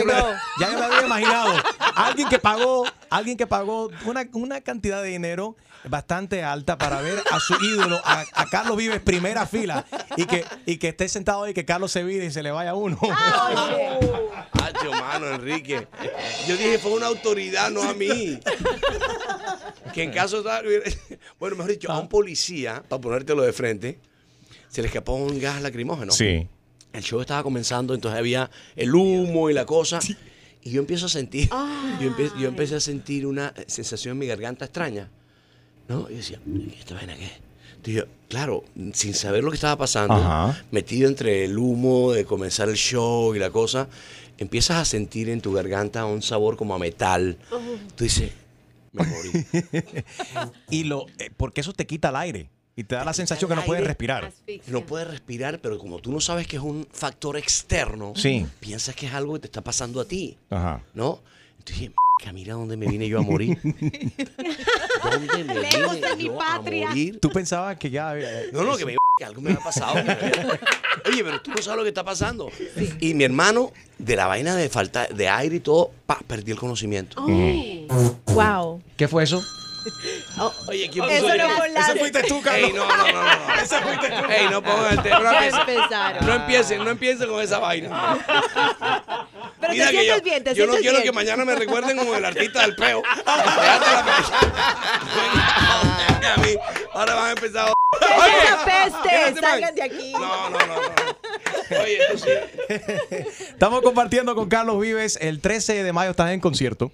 ya 0.60 0.72
yo 0.72 0.80
me 0.80 0.86
había 0.86 1.06
imaginado. 1.06 1.54
Alguien 1.96 2.28
que 2.30 2.40
pagó 2.40 2.86
alguien 3.10 3.38
que 3.38 3.48
pagó 3.48 3.90
una, 4.06 4.28
una 4.34 4.62
cantidad 4.62 5.02
de 5.02 5.10
dinero 5.10 5.56
bastante 5.86 6.44
alta 6.44 6.78
para 6.78 7.02
ver 7.02 7.22
a 7.32 7.40
su 7.40 7.56
ídolo, 7.64 8.00
a, 8.04 8.26
a 8.34 8.46
Carlos 8.50 8.78
Vives, 8.78 9.00
primera 9.00 9.46
fila, 9.46 9.86
y 10.16 10.26
que, 10.26 10.44
y 10.66 10.78
que 10.78 10.90
esté 10.90 11.08
sentado 11.08 11.44
ahí, 11.44 11.54
que 11.54 11.66
Carlos 11.66 11.92
se 11.92 12.04
vire 12.04 12.26
y 12.26 12.32
se 12.32 12.44
le 12.44 12.52
vaya 12.52 12.74
uno. 12.74 13.00
Hacho, 14.52 14.92
mano, 14.92 15.28
Enrique. 15.28 15.88
Yo 16.48 16.58
dije, 16.58 16.78
fue 16.80 16.92
una 16.92 17.08
autoridad, 17.08 17.70
no 17.72 17.84
a 17.84 17.94
mí. 17.94 18.40
Que 19.94 20.04
en 20.04 20.12
caso 20.12 20.44
bueno, 21.40 21.56
mejor 21.56 21.72
dicho, 21.72 21.92
a 21.92 22.00
un 22.00 22.10
policía, 22.10 22.84
para 22.88 23.02
ponértelo 23.02 23.44
de 23.44 23.54
frente, 23.54 24.00
se 24.68 24.82
le 24.82 24.88
escapó 24.88 25.14
un 25.14 25.40
gas 25.40 25.62
lacrimógeno. 25.62 26.12
Sí. 26.12 26.48
El 26.94 27.04
show 27.04 27.22
estaba 27.22 27.44
comenzando, 27.44 27.94
entonces 27.94 28.18
había 28.18 28.50
el 28.76 28.94
humo 28.96 29.50
y 29.50 29.54
la 29.54 29.66
cosa. 29.66 30.00
Y 30.68 30.72
yo 30.72 30.82
empiezo 30.82 31.06
a 31.06 31.10
sentir, 31.10 31.50
yo, 32.02 32.10
empe- 32.12 32.32
yo 32.38 32.50
empecé 32.50 32.76
a 32.76 32.80
sentir 32.82 33.26
una 33.26 33.54
sensación 33.68 34.14
en 34.14 34.20
mi 34.20 34.28
garganta 34.28 34.66
extraña. 34.66 35.10
¿No? 35.88 36.10
Y 36.10 36.16
decía, 36.16 36.42
¿y 36.46 36.74
esta 36.78 36.96
vaina 36.96 37.16
qué? 37.16 37.32
Entonces 37.78 37.94
yo, 37.94 38.04
claro, 38.28 38.66
sin 38.92 39.14
saber 39.14 39.44
lo 39.46 39.52
que 39.52 39.56
estaba 39.56 39.78
pasando, 39.78 40.16
Ajá. 40.16 40.62
metido 40.72 41.08
entre 41.08 41.46
el 41.46 41.58
humo 41.58 42.12
de 42.12 42.26
comenzar 42.26 42.68
el 42.68 42.76
show 42.76 43.34
y 43.34 43.40
la 43.40 43.50
cosa, 43.52 43.88
empiezas 44.38 44.78
a 44.78 44.84
sentir 44.86 45.30
en 45.30 45.40
tu 45.40 45.54
garganta 45.54 46.04
un 46.06 46.22
sabor 46.22 46.58
como 46.58 46.76
a 46.76 46.80
metal. 46.80 47.38
Tú 47.96 48.04
dices, 48.04 48.32
me 48.92 49.06
morí. 49.06 49.32
y 50.70 50.84
lo, 50.84 51.06
eh, 51.20 51.30
porque 51.38 51.62
eso 51.62 51.72
te 51.72 51.88
quita 51.88 52.10
el 52.10 52.18
aire 52.18 52.50
y 52.78 52.84
te 52.86 52.96
da 52.96 53.04
la 53.04 53.12
sensación 53.14 53.50
que 53.50 53.56
no 53.56 53.66
puedes 53.66 53.84
respirar. 53.84 54.32
No 54.68 54.86
puedes 54.86 55.10
respirar, 55.10 55.60
pero 55.60 55.78
como 55.78 56.00
tú 56.00 56.12
no 56.12 56.22
sabes 56.22 56.48
que 56.48 56.56
es 56.58 56.62
un 56.64 56.88
factor 56.92 57.36
externo, 57.36 58.14
Sí. 58.16 58.46
piensas 58.62 58.96
que 58.96 59.08
es 59.08 59.14
algo 59.14 59.34
que 59.34 59.40
te 59.40 59.48
está 59.48 59.62
pasando 59.62 60.00
a 60.00 60.06
ti, 60.06 60.38
Ajá. 60.50 60.82
¿no? 60.94 61.20
Entonces 61.60 61.76
dije, 61.80 61.86
"M***, 62.24 62.34
mira 62.34 62.54
dónde 62.54 62.78
me 62.78 62.88
vine 62.88 63.08
yo 63.10 63.20
a 63.20 63.22
morir. 63.24 63.58
¿Dónde 63.64 65.44
me 65.44 65.56
Lejos 65.56 65.96
vine 65.96 66.08
de 66.08 66.16
mi 66.16 66.24
yo 66.26 66.42
a 66.42 66.62
morir? 66.62 67.20
Tú 67.20 67.30
pensabas 67.30 67.78
que 67.78 67.90
ya... 67.90 68.18
eh, 68.18 68.50
No, 68.54 68.64
no, 68.64 68.78
que, 68.78 68.86
me, 68.86 68.96
que 69.18 69.26
algo 69.26 69.42
me 69.42 69.52
ha 69.54 69.60
pasado. 69.60 69.96
Oye, 71.06 71.24
pero 71.24 71.42
tú 71.42 71.52
no 71.52 71.58
sabes 71.62 71.78
lo 71.78 71.84
que 71.84 71.90
está 71.90 72.04
pasando. 72.04 72.50
Y 73.00 73.14
mi 73.16 73.24
hermano, 73.24 73.72
de 73.98 74.16
la 74.16 74.28
vaina 74.28 74.56
de 74.56 74.70
falta 74.70 75.08
de 75.08 75.28
aire 75.28 75.56
y 75.58 75.60
todo, 75.62 75.92
pa, 76.06 76.20
perdí 76.28 76.52
el 76.52 76.60
conocimiento. 76.60 77.22
Wow. 78.28 78.82
¿Qué 78.96 79.08
fue 79.08 79.24
eso? 79.24 79.42
Oye, 80.68 80.90
¿quién 80.90 81.06
Eso 81.06 81.24
puso 81.26 81.38
no 81.38 81.50
fue 81.52 81.70
la- 81.70 81.80
Ese 81.82 81.96
fuiste 81.96 82.24
tú, 82.24 82.42
Carlos. 82.42 82.70
Ey, 82.70 82.74
no, 82.74 82.86
no, 82.86 82.98
no, 82.98 83.24
no. 83.24 83.54
Ese 83.62 83.80
fuiste 83.82 84.10
tú. 84.10 84.26
Ey, 84.30 84.48
no 84.52 84.62
pongan 84.62 84.94
el 84.94 85.02
tema. 85.02 85.20
No, 85.20 86.34
empiecen. 86.34 86.84
no 86.84 86.90
empiecen, 86.92 87.28
no 87.28 87.34
con 87.34 87.44
esa 87.44 87.60
vaina. 87.60 88.18
Pero 89.60 89.74
Mira 89.74 89.88
te 89.88 89.92
que 89.92 89.98
sientes 90.02 90.18
yo, 90.18 90.24
bien, 90.24 90.44
te 90.44 90.54
yo 90.54 90.66
no 90.68 90.74
sientes 90.74 90.82
quiero 90.82 90.98
bien. 90.98 91.04
que 91.04 91.12
mañana 91.12 91.44
me 91.46 91.56
recuerden 91.56 91.98
como 91.98 92.14
el 92.16 92.24
artista 92.26 92.62
del 92.62 92.76
peo. 92.76 93.02
Déjate 93.26 93.86
la 96.22 96.34
a 96.34 96.38
mí, 96.38 96.56
ahora 96.94 97.16
van 97.16 97.26
a 97.28 97.32
empezar. 97.32 97.72
¡Que 98.00 98.06
esa 98.46 98.66
peste! 98.66 99.10
Quédate, 99.10 99.42
man. 99.42 99.52
¡Salgan 99.52 99.76
de 99.76 99.84
aquí! 99.84 100.12
No, 100.14 100.50
no, 100.50 100.60
no, 100.60 100.76
no. 100.76 101.82
Oye, 101.82 102.00
sí. 102.18 102.30
Estamos 103.50 103.82
compartiendo 103.82 104.36
con 104.36 104.48
Carlos 104.50 104.80
Vives. 104.80 105.18
El 105.22 105.40
13 105.42 105.84
de 105.84 105.94
mayo 105.94 106.12
estás 106.12 106.32
en 106.32 106.40
concierto. 106.40 106.92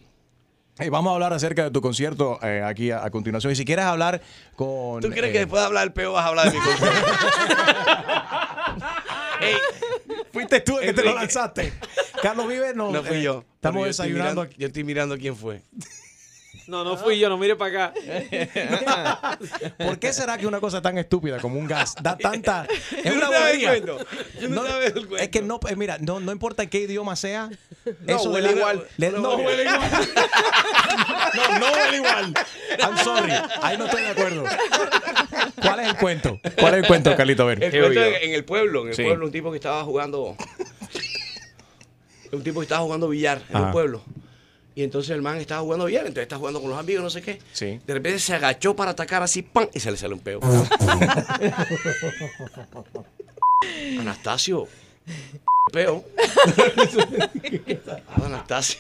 Y 0.80 0.89
vamos 0.89 1.11
a 1.11 1.13
hablar 1.13 1.34
acerca 1.34 1.63
de 1.65 1.71
tu 1.71 1.82
concierto 1.82 2.39
eh, 2.41 2.63
aquí 2.65 2.89
a, 2.91 3.05
a 3.05 3.11
continuación. 3.11 3.53
Y 3.53 3.55
si 3.55 3.63
quieres 3.63 3.86
hablar 3.86 4.21
con... 4.55 5.01
¿Tú 5.01 5.09
crees 5.09 5.28
eh, 5.30 5.32
que 5.32 5.39
después 5.39 5.61
de 5.61 5.67
hablar 5.67 5.84
del 5.84 5.93
peo 5.93 6.13
vas 6.13 6.26
a 6.26 6.30
hablar 6.30 6.51
de 6.51 6.57
mi 6.57 6.65
concierto? 6.65 7.07
Fuiste 10.32 10.61
tú 10.61 10.80
el 10.80 10.88
que 10.88 10.93
te 10.93 11.03
lo 11.03 11.13
lanzaste. 11.15 11.74
Carlos 12.21 12.47
Vives 12.47 12.76
no... 12.76 12.91
no 12.91 13.03
fui 13.03 13.17
eh, 13.17 13.21
yo. 13.24 13.43
Estamos 13.55 13.88
estoy 13.88 14.07
desayunando 14.07 14.41
mirando- 14.43 14.57
Yo 14.57 14.67
estoy 14.67 14.84
mirando 14.84 15.17
quién 15.17 15.36
fue. 15.36 15.61
No, 16.68 16.84
no 16.86 16.95
fui 16.97 17.20
yo, 17.20 17.28
no 17.30 17.38
mire 17.38 17.55
para 17.57 17.88
acá. 17.88 19.38
¿Por 19.78 19.99
qué 19.99 20.14
será 20.14 20.38
que 20.38 20.47
una 20.47 20.59
cosa 20.61 20.82
tan 20.82 20.97
estúpida 20.97 21.39
como 21.39 21.59
un 21.59 21.68
gas 21.68 21.95
da 22.01 22.18
tanta... 22.18 22.66
Es 23.03 23.11
una 23.11 23.26
no 23.26 23.32
bobería. 23.34 23.70
cuento. 23.70 23.97
Tú 24.39 24.49
no 24.49 24.66
sabes 24.66 24.88
el 24.95 25.07
cuento. 25.07 25.18
Es 25.18 25.30
que 25.30 25.41
no, 25.41 25.59
eh, 25.68 25.76
mira, 25.76 25.97
no, 25.99 26.20
no 26.22 26.32
importa 26.32 26.66
qué 26.68 26.80
idioma 26.80 27.16
sea. 27.18 27.49
No, 28.01 28.16
eso 28.16 28.32
huele 28.32 28.51
igual. 28.51 28.88
le- 28.97 29.11
No, 29.11 29.20
no, 29.20 29.36
huele 29.36 29.64
igual. 29.64 29.82
no, 31.36 31.59
no 31.59 31.72
huele 31.74 31.97
igual. 31.97 32.34
I'm 32.80 32.97
sorry. 33.03 33.34
Ahí 33.61 33.78
no 33.78 33.86
estoy 33.86 34.01
de 34.03 34.09
acuerdo. 34.09 34.43
¿Cuál 35.61 35.80
es 35.82 35.88
el 35.89 35.95
cuento? 35.97 36.39
¿Cuál 36.59 36.74
es 36.76 36.80
el 36.82 36.88
cuento, 36.88 37.16
Carlito? 37.16 37.43
A 37.43 37.47
ver. 37.47 37.64
El 37.64 37.72
cuento 37.72 38.03
en, 38.03 38.14
en 38.30 38.32
el 38.34 38.45
pueblo, 38.45 38.84
en 38.84 38.88
el 38.89 38.95
Sí. 38.95 39.03
pueblo, 39.03 39.26
un 39.26 39.32
tipo 39.32 39.51
que 39.51 39.57
estaba 39.57 39.84
jugando. 39.84 40.38
Un 42.32 42.41
tipo 42.43 42.61
que 42.61 42.64
estaba 42.66 42.82
jugando 42.84 43.09
billar 43.09 43.41
en 43.49 43.55
Ajá. 43.57 43.66
un 43.68 43.72
pueblo. 43.74 44.01
Y 44.76 44.84
entonces 44.84 45.11
el 45.11 45.21
man 45.21 45.38
estaba 45.38 45.61
jugando 45.61 45.86
billar, 45.86 46.01
entonces 46.07 46.24
está 46.24 46.38
jugando 46.38 46.59
con 46.59 46.71
los 46.71 46.80
amigos, 46.80 47.03
no 47.03 47.09
sé 47.09 47.21
qué. 47.21 47.39
Sí. 47.51 47.80
De 47.86 47.93
repente 47.93 48.17
se 48.19 48.34
agachó 48.34 48.76
para 48.76 48.91
atacar 48.91 49.21
así, 49.21 49.43
¡pam! 49.43 49.67
Y 49.74 49.80
se 49.80 49.91
le 49.91 49.97
sale 49.97 50.13
un 50.15 50.19
peo. 50.19 50.39
Anastasio. 53.99 54.67
Peo. 55.71 56.03
Anastasio. 58.24 58.80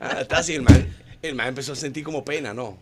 Anastasio, 0.00 0.56
el 0.56 0.62
man, 0.62 0.94
el 1.22 1.34
man 1.34 1.48
empezó 1.48 1.72
a 1.72 1.76
sentir 1.76 2.04
como 2.04 2.24
pena, 2.24 2.54
¿no? 2.54 2.78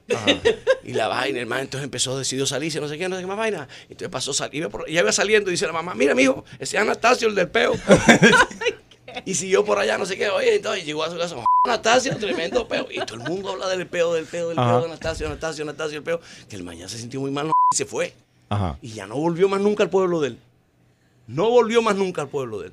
Y 0.84 0.92
la 0.92 1.08
vaina, 1.08 1.40
el 1.40 1.46
man 1.46 1.60
entonces 1.60 1.84
empezó, 1.84 2.18
decidió 2.18 2.46
salirse, 2.46 2.80
no 2.80 2.88
sé 2.88 2.98
qué, 2.98 3.08
no 3.08 3.16
sé 3.16 3.22
qué 3.22 3.26
más 3.26 3.36
vaina. 3.36 3.68
Entonces 3.84 4.08
pasó, 4.08 4.32
sal- 4.32 4.50
iba 4.52 4.68
por- 4.68 4.88
ya 4.90 5.00
iba 5.00 5.12
saliendo 5.12 5.50
y 5.50 5.52
dice 5.52 5.66
la 5.66 5.72
mamá, 5.72 5.94
mira, 5.94 6.14
mijo, 6.14 6.44
ese 6.58 6.76
es 6.76 6.82
Anastasio, 6.82 7.28
el 7.28 7.34
del 7.34 7.48
peo. 7.48 7.74
y 9.24 9.34
siguió 9.34 9.64
por 9.64 9.78
allá, 9.78 9.98
no 9.98 10.06
sé 10.06 10.16
qué. 10.16 10.28
Oye, 10.28 10.56
entonces 10.56 10.84
llegó 10.84 11.04
a 11.04 11.10
su 11.10 11.18
casa, 11.18 11.36
Anastasio, 11.64 12.16
tremendo 12.16 12.66
peo. 12.68 12.86
Y 12.90 12.98
todo 13.06 13.22
el 13.22 13.28
mundo 13.28 13.52
habla 13.52 13.68
del 13.68 13.86
peo, 13.86 14.12
del 14.14 14.26
peo, 14.26 14.50
del 14.50 14.58
Ajá. 14.58 14.70
peo, 14.70 14.80
de 14.80 14.86
Anastasio, 14.86 15.26
Anastasio, 15.26 15.64
Anastasio, 15.64 15.98
el 15.98 16.04
peo. 16.04 16.20
Que 16.48 16.56
el 16.56 16.62
man 16.62 16.76
ya 16.76 16.88
se 16.88 16.98
sintió 16.98 17.20
muy 17.20 17.30
mal 17.30 17.50
y 17.72 17.76
se 17.76 17.84
fue. 17.84 18.12
Ajá. 18.48 18.78
Y 18.82 18.90
ya 18.90 19.06
no 19.06 19.16
volvió 19.16 19.48
más 19.48 19.60
nunca 19.60 19.82
al 19.82 19.90
pueblo 19.90 20.20
de 20.20 20.28
él. 20.28 20.38
No 21.26 21.48
volvió 21.50 21.80
más 21.80 21.96
nunca 21.96 22.22
al 22.22 22.28
pueblo 22.28 22.60
de 22.60 22.68
él. 22.68 22.72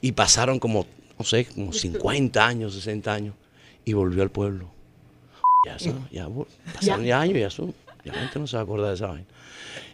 Y 0.00 0.12
pasaron 0.12 0.58
como, 0.58 0.86
no 1.18 1.24
sé, 1.24 1.46
como 1.46 1.72
50 1.72 2.44
años, 2.44 2.74
60 2.74 3.12
años. 3.12 3.34
Y 3.84 3.92
volvió 3.92 4.22
al 4.22 4.30
pueblo. 4.30 4.68
Ya, 5.64 5.76
eso, 5.76 5.94
ya, 6.10 6.28
pasaron 6.74 7.04
ya 7.04 7.20
años 7.20 7.36
y 7.36 7.40
ya 7.40 7.50
son. 7.50 7.74
Ya 8.04 8.12
la 8.12 8.20
gente 8.20 8.38
no 8.38 8.46
se 8.46 8.56
va 8.56 8.60
a 8.60 8.64
acordar 8.64 8.88
de 8.88 8.94
esa 8.94 9.06
vaina. 9.06 9.26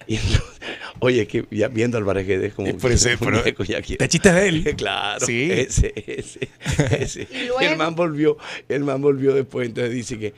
Y 0.07 0.17
entonces, 0.17 0.52
oye, 1.03 1.27
que 1.27 1.45
ya 1.51 1.69
viendo 1.69 1.99
al 1.99 2.05
Barreguede 2.05 2.47
es 2.47 2.55
como 2.55 2.69
Eh, 2.69 2.77
pero 2.81 2.95
ese- 2.95 3.13
un 3.15 3.19
pero- 3.19 3.43
viejo 3.43 3.65
ya 3.65 3.83
quiere- 3.83 3.99
¿Te 3.99 4.09
chistes 4.09 4.35
de 4.35 4.49
él? 4.49 4.65
Claro. 4.77 5.27
Sí. 5.27 5.49
Ese, 5.51 5.93
ese, 6.07 6.49
ese. 6.99 7.29
Y 7.31 7.47
luego- 7.49 7.61
El 7.61 7.77
man 7.77 7.95
volvió, 7.95 8.37
el 8.69 8.85
man 8.85 9.01
volvió 9.03 9.35
después, 9.35 9.69
entonces 9.69 9.93
dice 9.93 10.19
que, 10.19 10.33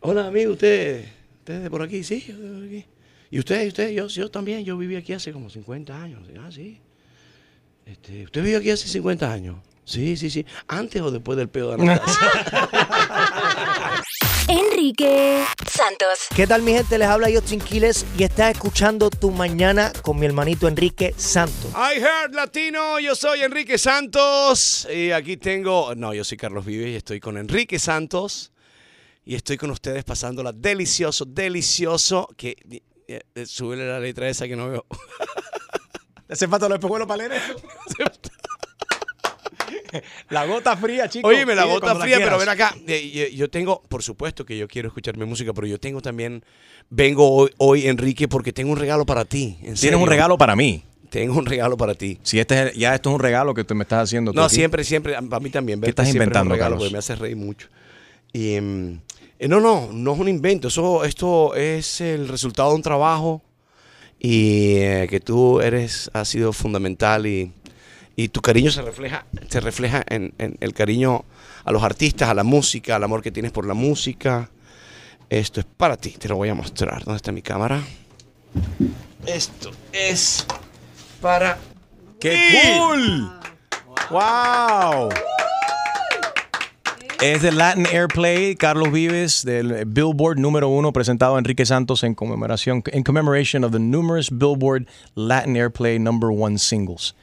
hola 0.00 0.26
amigo, 0.26 0.52
usted, 0.52 1.04
usted 1.40 1.62
de 1.62 1.70
por 1.70 1.82
aquí, 1.82 2.02
sí, 2.04 2.24
yo 2.26 2.36
de 2.38 2.48
por 2.54 2.64
aquí. 2.66 2.84
Y 3.30 3.38
usted, 3.38 3.64
y 3.64 3.68
usted, 3.68 3.90
yo, 3.90 4.06
yo 4.08 4.30
también, 4.30 4.64
yo 4.64 4.76
viví 4.78 4.96
aquí 4.96 5.12
hace 5.12 5.32
como 5.32 5.50
50 5.50 6.02
años. 6.02 6.22
Ah, 6.40 6.50
sí. 6.50 6.78
Este, 7.84 8.24
¿Usted 8.24 8.42
vivió 8.42 8.58
aquí 8.58 8.70
hace 8.70 8.88
50 8.88 9.30
años? 9.32 9.56
Sí, 9.88 10.18
sí, 10.18 10.28
sí. 10.28 10.44
¿Antes 10.66 11.00
o 11.00 11.10
después 11.10 11.38
del 11.38 11.48
pedo 11.48 11.74
de 11.74 11.82
Anastasia? 11.82 12.44
Enrique 14.46 15.42
Santos. 15.66 16.26
¿Qué 16.36 16.46
tal 16.46 16.60
mi 16.60 16.72
gente? 16.72 16.98
Les 16.98 17.08
habla 17.08 17.28
Justin 17.32 17.58
Quiles 17.58 18.04
y 18.18 18.24
estás 18.24 18.50
escuchando 18.52 19.08
Tu 19.08 19.30
Mañana 19.30 19.90
con 20.02 20.18
mi 20.18 20.26
hermanito 20.26 20.68
Enrique 20.68 21.14
Santos. 21.16 21.72
I 21.72 22.00
heard 22.00 22.34
latino, 22.34 23.00
yo 23.00 23.14
soy 23.14 23.40
Enrique 23.40 23.78
Santos 23.78 24.86
y 24.94 25.10
aquí 25.12 25.38
tengo, 25.38 25.94
no, 25.94 26.12
yo 26.12 26.22
soy 26.22 26.36
Carlos 26.36 26.66
Vives 26.66 26.88
y 26.88 26.96
estoy 26.96 27.18
con 27.18 27.38
Enrique 27.38 27.78
Santos 27.78 28.52
y 29.24 29.36
estoy 29.36 29.56
con 29.56 29.70
ustedes 29.70 30.04
pasándola 30.04 30.52
delicioso, 30.52 31.24
delicioso, 31.24 32.28
que 32.36 32.56
eh, 33.08 33.22
eh, 33.34 33.46
súbele 33.46 33.88
la 33.88 34.00
letra 34.00 34.28
esa 34.28 34.46
que 34.46 34.56
no 34.56 34.68
veo. 34.68 34.84
¿Le 36.28 36.34
hace 36.34 36.46
falta 36.46 36.68
los 36.68 36.76
espejuelos 36.76 37.08
para 37.08 37.26
leer 37.26 37.40
eso? 37.40 37.54
La 40.30 40.44
gota 40.46 40.76
fría, 40.76 41.08
chicos. 41.08 41.28
Óyeme, 41.30 41.54
la 41.54 41.62
Pide 41.62 41.72
gota 41.74 41.86
cuando 41.86 41.98
la 42.00 42.04
fría, 42.04 42.18
pero 42.24 42.38
ven 42.38 42.48
acá. 42.48 42.74
eh, 42.86 43.10
Yo, 43.32 43.36
yo 43.36 43.50
tengo, 43.50 43.82
por 43.88 44.02
supuesto 44.02 44.44
que 44.44 44.56
yo 44.58 44.68
quiero 44.68 44.88
escuchar 44.88 45.16
mi 45.16 45.24
música, 45.24 45.52
pero 45.54 45.66
yo 45.66 45.78
tengo 45.78 46.00
también, 46.00 46.42
vengo 46.90 47.28
hoy, 47.30 47.50
hoy 47.58 47.86
Enrique, 47.88 48.28
porque 48.28 48.52
tengo 48.52 48.70
un 48.72 48.78
regalo 48.78 49.04
para 49.06 49.24
ti. 49.24 49.54
en 49.58 49.60
Tienes 49.60 49.80
serio. 49.80 49.98
un 49.98 50.06
regalo 50.08 50.36
para 50.38 50.54
mí. 50.56 50.82
Tengo 51.10 51.38
un 51.38 51.46
regalo 51.46 51.76
para 51.78 51.94
ti. 51.94 52.18
Si 52.22 52.38
este 52.38 52.54
es 52.54 52.60
el- 52.72 52.78
ya 52.78 52.94
esto 52.94 53.08
es 53.08 53.14
un 53.14 53.20
regalo 53.20 53.54
que 53.54 53.64
tú 53.64 53.74
me 53.74 53.82
estás 53.84 54.04
haciendo. 54.04 54.32
tú 54.32 54.36
No, 54.38 54.44
aquí. 54.44 54.54
siempre, 54.56 54.84
siempre, 54.84 55.14
a 55.16 55.18
a 55.20 55.40
mí 55.40 55.48
también. 55.48 55.78
¿Qué 55.80 55.86
verte 55.86 56.02
estás 56.02 56.08
un 56.08 56.16
inventando, 56.16 56.52
regalo 56.54 56.74
Carlos? 56.74 56.78
Porque 56.84 56.92
me 56.92 56.98
hace 56.98 57.14
reír 57.16 57.36
mucho. 57.36 57.68
Y, 58.32 58.54
em, 58.56 59.00
eh, 59.38 59.48
no, 59.48 59.58
no, 59.58 59.88
no 59.90 60.12
es 60.12 60.18
un 60.18 60.28
invento. 60.28 60.68
Eso, 60.68 61.04
esto 61.04 61.54
es 61.54 62.02
el 62.02 62.28
resultado 62.28 62.68
de 62.70 62.74
un 62.76 62.82
trabajo 62.82 63.40
y 64.20 64.74
eh, 64.80 65.06
que 65.08 65.20
tú 65.20 65.60
eres, 65.60 66.10
has 66.12 66.28
sido 66.28 66.52
fundamental 66.52 67.26
y, 67.26 67.52
y 68.18 68.30
tu 68.30 68.40
cariño 68.40 68.72
se 68.72 68.82
refleja, 68.82 69.26
se 69.48 69.60
refleja 69.60 70.02
en, 70.08 70.34
en 70.38 70.56
el 70.58 70.74
cariño 70.74 71.24
a 71.64 71.70
los 71.70 71.84
artistas, 71.84 72.28
a 72.28 72.34
la 72.34 72.42
música, 72.42 72.96
al 72.96 73.04
amor 73.04 73.22
que 73.22 73.30
tienes 73.30 73.52
por 73.52 73.64
la 73.64 73.74
música. 73.74 74.50
Esto 75.30 75.60
es 75.60 75.66
para 75.76 75.96
ti, 75.96 76.16
te 76.18 76.26
lo 76.28 76.34
voy 76.34 76.48
a 76.48 76.54
mostrar. 76.54 77.04
¿Dónde 77.04 77.18
está 77.18 77.30
mi 77.30 77.42
cámara? 77.42 77.80
Esto 79.24 79.70
es 79.92 80.44
para 81.22 81.58
¡Qué 82.18 82.58
cool! 82.80 83.30
¡Wow! 84.10 85.10
Es 87.22 87.42
del 87.42 87.56
Latin 87.56 87.86
Airplay, 87.86 88.56
Carlos 88.56 88.90
Vives, 88.90 89.44
del 89.44 89.84
Billboard 89.86 90.38
número 90.40 90.68
uno, 90.68 90.92
presentado 90.92 91.36
a 91.36 91.38
Enrique 91.38 91.64
Santos 91.64 92.02
en 92.02 92.16
conmemoración, 92.16 92.82
en 92.86 93.04
commemoration 93.04 93.62
of 93.62 93.70
the 93.70 93.78
numerous 93.78 94.28
Billboard 94.28 94.88
Latin 95.14 95.54
Airplay 95.54 96.00
number 96.00 96.30
one 96.30 96.58
singles. 96.58 97.14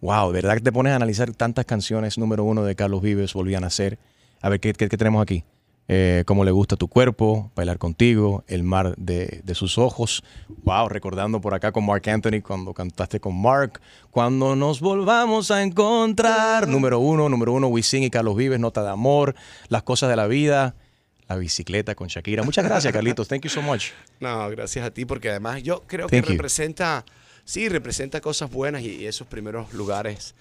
Wow, 0.00 0.32
¿verdad 0.32 0.54
que 0.54 0.60
te 0.60 0.72
pones 0.72 0.92
a 0.92 0.96
analizar 0.96 1.32
tantas 1.32 1.64
canciones 1.66 2.18
número 2.18 2.44
uno 2.44 2.64
de 2.64 2.74
Carlos 2.74 3.02
Vives 3.02 3.32
volvían 3.34 3.64
a 3.64 3.70
ser? 3.70 3.98
A 4.40 4.48
ver, 4.48 4.60
¿qué, 4.60 4.72
qué- 4.72 4.88
qué 4.88 4.96
tenemos 4.96 5.22
aquí? 5.22 5.44
Eh, 5.92 6.22
cómo 6.24 6.44
le 6.44 6.52
gusta 6.52 6.76
tu 6.76 6.86
cuerpo, 6.86 7.50
bailar 7.56 7.78
contigo, 7.78 8.44
el 8.46 8.62
mar 8.62 8.94
de, 8.96 9.40
de 9.42 9.54
sus 9.56 9.76
ojos. 9.76 10.22
Wow, 10.62 10.88
recordando 10.88 11.40
por 11.40 11.52
acá 11.52 11.72
con 11.72 11.84
Mark 11.84 12.08
Anthony 12.08 12.40
cuando 12.42 12.72
cantaste 12.72 13.18
con 13.18 13.40
Mark. 13.40 13.80
Cuando 14.12 14.54
nos 14.54 14.80
volvamos 14.80 15.50
a 15.50 15.64
encontrar. 15.64 16.68
Número 16.68 17.00
uno, 17.00 17.28
número 17.28 17.52
uno, 17.52 17.66
Wisin 17.66 18.04
y 18.04 18.10
Carlos 18.10 18.36
Vives, 18.36 18.60
Nota 18.60 18.84
de 18.84 18.90
Amor, 18.90 19.34
Las 19.68 19.82
Cosas 19.82 20.08
de 20.10 20.14
la 20.16 20.28
Vida, 20.28 20.76
La 21.28 21.34
Bicicleta 21.34 21.96
con 21.96 22.06
Shakira. 22.06 22.44
Muchas 22.44 22.64
gracias, 22.64 22.92
Carlitos. 22.92 23.26
Thank 23.26 23.42
you 23.42 23.50
so 23.50 23.60
much. 23.60 23.86
No, 24.20 24.48
gracias 24.48 24.86
a 24.86 24.92
ti, 24.92 25.04
porque 25.06 25.30
además 25.30 25.60
yo 25.64 25.82
creo 25.88 26.06
que 26.06 26.20
you. 26.22 26.28
representa, 26.28 27.04
sí, 27.44 27.68
representa 27.68 28.20
cosas 28.20 28.50
buenas 28.50 28.82
y, 28.82 28.96
y 28.96 29.06
esos 29.06 29.26
primeros 29.26 29.72
lugares. 29.72 30.34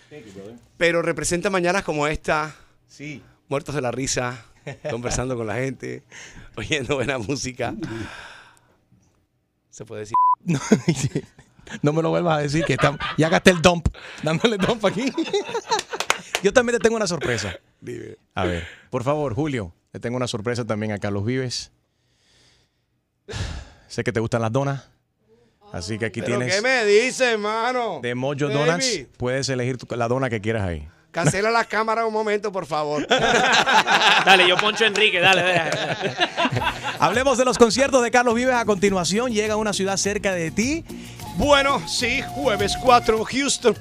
Pero 0.77 1.01
representa 1.01 1.49
mañanas 1.49 1.83
como 1.83 2.07
esta, 2.07 2.55
sí. 2.87 3.21
muertos 3.47 3.75
de 3.75 3.81
la 3.81 3.91
risa, 3.91 4.45
conversando 4.89 5.35
con 5.35 5.47
la 5.47 5.55
gente, 5.55 6.03
oyendo 6.55 6.95
buena 6.95 7.17
música. 7.17 7.73
Se 9.69 9.85
puede 9.85 10.01
decir. 10.01 10.15
No, 10.45 10.59
no 11.81 11.93
me 11.93 12.01
lo 12.01 12.09
vuelvas 12.09 12.37
a 12.39 12.41
decir 12.41 12.63
que 12.65 12.73
está- 12.73 12.97
ya 13.17 13.27
gasté 13.29 13.51
el 13.51 13.61
dump, 13.61 13.89
dándole 14.23 14.57
dump 14.57 14.83
aquí. 14.85 15.11
Yo 16.43 16.53
también 16.53 16.77
te 16.77 16.83
tengo 16.83 16.95
una 16.95 17.05
sorpresa. 17.07 17.55
Dime. 17.81 18.15
A 18.33 18.45
ver, 18.45 18.65
por 18.89 19.03
favor, 19.03 19.35
Julio, 19.35 19.73
le 19.91 19.99
tengo 19.99 20.15
una 20.15 20.27
sorpresa 20.27 20.65
también 20.65 20.93
a 20.93 20.97
Carlos 20.97 21.25
Vives. 21.25 21.71
Sé 23.87 24.03
que 24.03 24.11
te 24.13 24.19
gustan 24.19 24.41
las 24.41 24.51
donas, 24.51 24.89
así 25.73 25.97
que 25.97 26.05
aquí 26.05 26.21
¿Pero 26.21 26.37
tienes 26.37 26.55
qué 26.55 26.61
me 26.61 26.85
dices, 26.85 27.21
hermano? 27.21 27.99
de 28.01 28.15
Mojo 28.15 28.35
Baby, 28.47 28.53
Donuts. 28.53 28.99
Puedes 29.17 29.49
elegir 29.49 29.77
tu- 29.77 29.95
la 29.95 30.07
dona 30.07 30.29
que 30.29 30.41
quieras 30.41 30.63
ahí. 30.67 30.87
Cancela 31.11 31.49
las 31.49 31.65
cámaras 31.65 32.05
un 32.05 32.13
momento, 32.13 32.51
por 32.51 32.67
favor. 32.67 33.07
Dale, 34.25 34.47
yo 34.47 34.55
poncho 34.57 34.83
a 34.83 34.87
Enrique, 34.87 35.19
dale, 35.19 35.41
dale. 35.41 35.71
Hablemos 36.99 37.37
de 37.37 37.45
los 37.45 37.57
conciertos 37.57 38.03
de 38.03 38.11
Carlos 38.11 38.35
Vives 38.35 38.53
a 38.53 38.63
continuación. 38.65 39.31
Llega 39.31 39.55
a 39.55 39.57
una 39.57 39.73
ciudad 39.73 39.97
cerca 39.97 40.33
de 40.33 40.51
ti. 40.51 40.83
Bueno, 41.39 41.81
sí, 41.87 42.21
jueves 42.35 42.73
4, 42.83 43.23
Houston. 43.23 43.73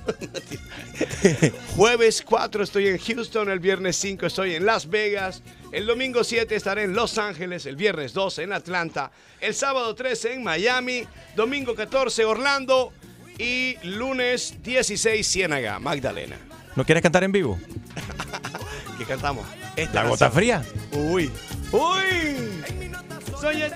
jueves 1.77 2.23
4 2.25 2.63
estoy 2.63 2.87
en 2.87 2.99
Houston, 2.99 3.51
el 3.51 3.59
viernes 3.59 3.97
5 3.97 4.27
estoy 4.27 4.55
en 4.55 4.65
Las 4.65 4.89
Vegas, 4.89 5.43
el 5.73 5.85
domingo 5.85 6.23
7 6.23 6.55
estaré 6.55 6.85
en 6.85 6.95
Los 6.95 7.19
Ángeles, 7.19 7.67
el 7.67 7.75
viernes 7.75 8.13
12 8.13 8.45
en 8.45 8.53
Atlanta, 8.53 9.11
el 9.41 9.57
sábado 9.57 9.93
13 9.97 10.35
en 10.35 10.45
Miami, 10.45 11.05
domingo 11.35 11.75
14 11.75 12.25
Orlando 12.27 12.93
y 13.39 13.75
lunes 13.83 14.55
16 14.63 15.27
Ciénaga, 15.27 15.81
Magdalena. 15.81 16.37
¿No 16.77 16.85
quieres 16.85 17.03
cantar 17.03 17.25
en 17.25 17.33
vivo? 17.33 17.59
¿Qué 18.99 19.05
cantamos? 19.05 19.45
Esta 19.75 20.05
La 20.05 20.09
gota 20.09 20.31
fría. 20.31 20.63
Uy. 20.93 21.29
Uy. 21.73 22.63
Soy 23.41 23.63
el... 23.63 23.73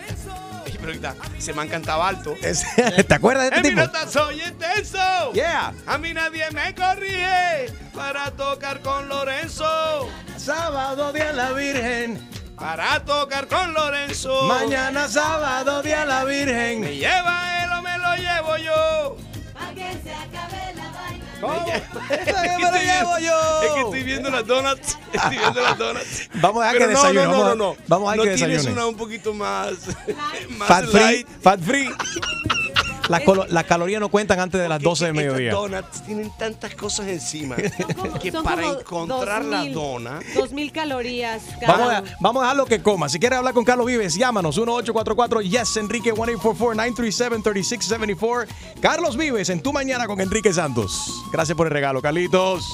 Pero 0.83 0.93
ahorita 0.95 1.14
se 1.39 1.53
me 1.53 1.62
han 1.62 1.68
cantado 1.68 2.03
alto. 2.03 2.35
¿Te 3.09 3.14
acuerdas 3.14 3.45
de 3.51 3.57
En 3.57 3.64
este 3.64 3.70
mi 3.70 3.80
tipo? 3.80 3.87
nota 3.87 4.09
soy 4.11 4.43
intenso. 4.43 5.33
Yeah. 5.33 5.72
A 5.87 5.97
mí 5.97 6.12
nadie 6.12 6.51
me 6.51 6.74
corrige 6.74 7.72
para 7.95 8.33
tocar 8.33 8.80
con 8.80 9.09
Lorenzo. 9.09 10.09
Sábado 10.37 11.12
día 11.12 11.33
la 11.33 11.53
Virgen. 11.53 12.28
Para 12.57 13.05
tocar 13.05 13.47
con 13.47 13.72
Lorenzo. 13.72 14.43
Mañana 14.49 15.07
sábado 15.09 15.83
día 15.83 16.05
la 16.05 16.24
Virgen. 16.24 16.80
Me 16.80 16.97
lleva 16.97 17.64
él 17.64 17.70
o 17.78 17.83
me 17.83 17.99
lo 17.99 18.16
llevo 18.16 18.57
yo. 18.57 19.16
Es 19.55 19.99
que 20.03 20.39
me 20.74 20.91
lo 21.49 21.55
estoy 22.14 22.80
llevo 22.86 23.16
viendo- 23.16 23.18
yo. 23.18 23.62
Es 23.62 23.72
que 23.72 23.80
estoy 23.80 24.03
viendo 24.03 24.30
las 24.30 24.47
donuts. 24.47 24.99
Estoy 25.12 25.36
viendo 25.38 25.61
las 25.61 25.78
donuts. 25.78 26.28
Vamos 26.34 26.62
a 26.64 26.72
dejar 26.72 26.78
que 26.78 26.84
no, 26.84 26.88
desayune, 27.03 27.24
No, 27.24 27.30
vamos 27.30 27.45
no, 27.45 27.55
no, 27.55 27.64
no. 27.72 27.76
vamos 27.88 28.09
a 28.09 28.12
dejar 28.12 28.16
no 28.16 28.22
que 28.32 28.36
tienes 28.36 28.57
desayune. 28.59 28.80
una 28.80 28.86
un 28.88 28.97
poquito 28.97 29.34
más. 29.34 29.72
más 30.59 30.68
Fat 30.68 30.84
free, 30.86 31.01
light. 31.03 31.28
fat 31.43 31.61
free. 31.61 31.90
Las, 33.13 33.23
colo- 33.23 33.47
las 33.49 33.65
calorías 33.65 34.01
no 34.01 34.09
cuentan 34.09 34.41
antes 34.41 34.61
de 34.61 34.69
las 34.69 34.81
12 34.83 35.05
del 35.07 35.15
mediodía. 35.15 35.51
Estas 35.51 35.63
donuts 35.71 36.03
tienen 36.05 36.31
tantas 36.37 36.75
cosas 36.75 37.07
encima 37.09 37.55
que 38.21 38.33
para 38.33 38.67
encontrar 38.67 39.45
la 39.45 39.59
2000 39.59 39.75
dona. 39.75 40.21
2000 40.35 40.73
calorías. 40.73 41.43
cada 41.61 41.73
Vamos 41.77 41.93
a, 41.93 42.03
vamos 42.21 42.41
a 42.43 42.47
dejar 42.47 42.57
lo 42.57 42.67
que 42.67 42.83
coma. 42.83 43.09
Si 43.09 43.19
quieres 43.21 43.39
hablar 43.39 43.55
con 43.55 43.65
Carlos 43.65 43.87
Vives, 43.87 44.15
llámanos 44.15 44.57
1844 44.57 45.43
Yes 45.43 45.77
Enrique 45.77 46.13
1844-937-3674. 46.15 48.47
Carlos 48.81 49.17
Vives 49.17 49.49
en 49.51 49.63
tu 49.63 49.73
mañana 49.73 50.07
con 50.07 50.21
Enrique 50.21 50.53
Santos. 50.53 51.23
Gracias 51.33 51.57
por 51.57 51.67
el 51.67 51.73
regalo, 51.73 52.01
Carlitos. 52.03 52.65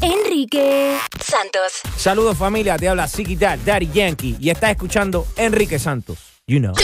Enrique 0.00 0.96
Santos. 1.24 1.72
Saludos 1.96 2.36
familia, 2.36 2.76
te 2.76 2.88
habla 2.88 3.08
Dad, 3.38 3.58
Daddy 3.64 3.90
Yankee 3.92 4.36
y 4.38 4.50
estás 4.50 4.70
escuchando 4.70 5.26
Enrique 5.36 5.78
Santos. 5.78 6.18
You 6.46 6.60
know. 6.60 6.74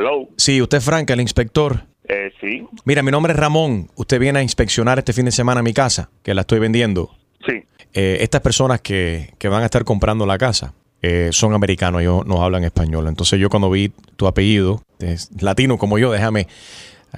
Hello. 0.00 0.26
Sí, 0.38 0.62
usted 0.62 0.78
es 0.78 0.84
Frank, 0.84 1.10
el 1.10 1.20
inspector. 1.20 1.84
Eh, 2.08 2.32
sí, 2.40 2.66
Mira, 2.86 3.02
mi 3.02 3.10
nombre 3.10 3.34
es 3.34 3.38
Ramón. 3.38 3.90
Usted 3.96 4.18
viene 4.18 4.38
a 4.38 4.42
inspeccionar 4.42 4.98
este 4.98 5.12
fin 5.12 5.26
de 5.26 5.30
semana 5.30 5.62
mi 5.62 5.74
casa, 5.74 6.08
que 6.22 6.32
la 6.32 6.40
estoy 6.40 6.58
vendiendo. 6.58 7.10
sí. 7.46 7.64
Eh, 7.92 8.18
estas 8.20 8.40
personas 8.40 8.80
que, 8.80 9.34
que 9.36 9.48
van 9.48 9.62
a 9.62 9.64
estar 9.64 9.84
comprando 9.84 10.24
la 10.24 10.38
casa 10.38 10.74
eh, 11.02 11.30
son 11.32 11.54
americanos, 11.54 12.00
ellos 12.00 12.24
no 12.24 12.42
hablan 12.42 12.62
español. 12.64 13.08
Entonces 13.08 13.38
yo 13.40 13.50
cuando 13.50 13.68
vi 13.68 13.90
tu 14.16 14.26
apellido, 14.26 14.80
es 15.00 15.28
latino 15.42 15.76
como 15.76 15.98
yo, 15.98 16.12
déjame 16.12 16.46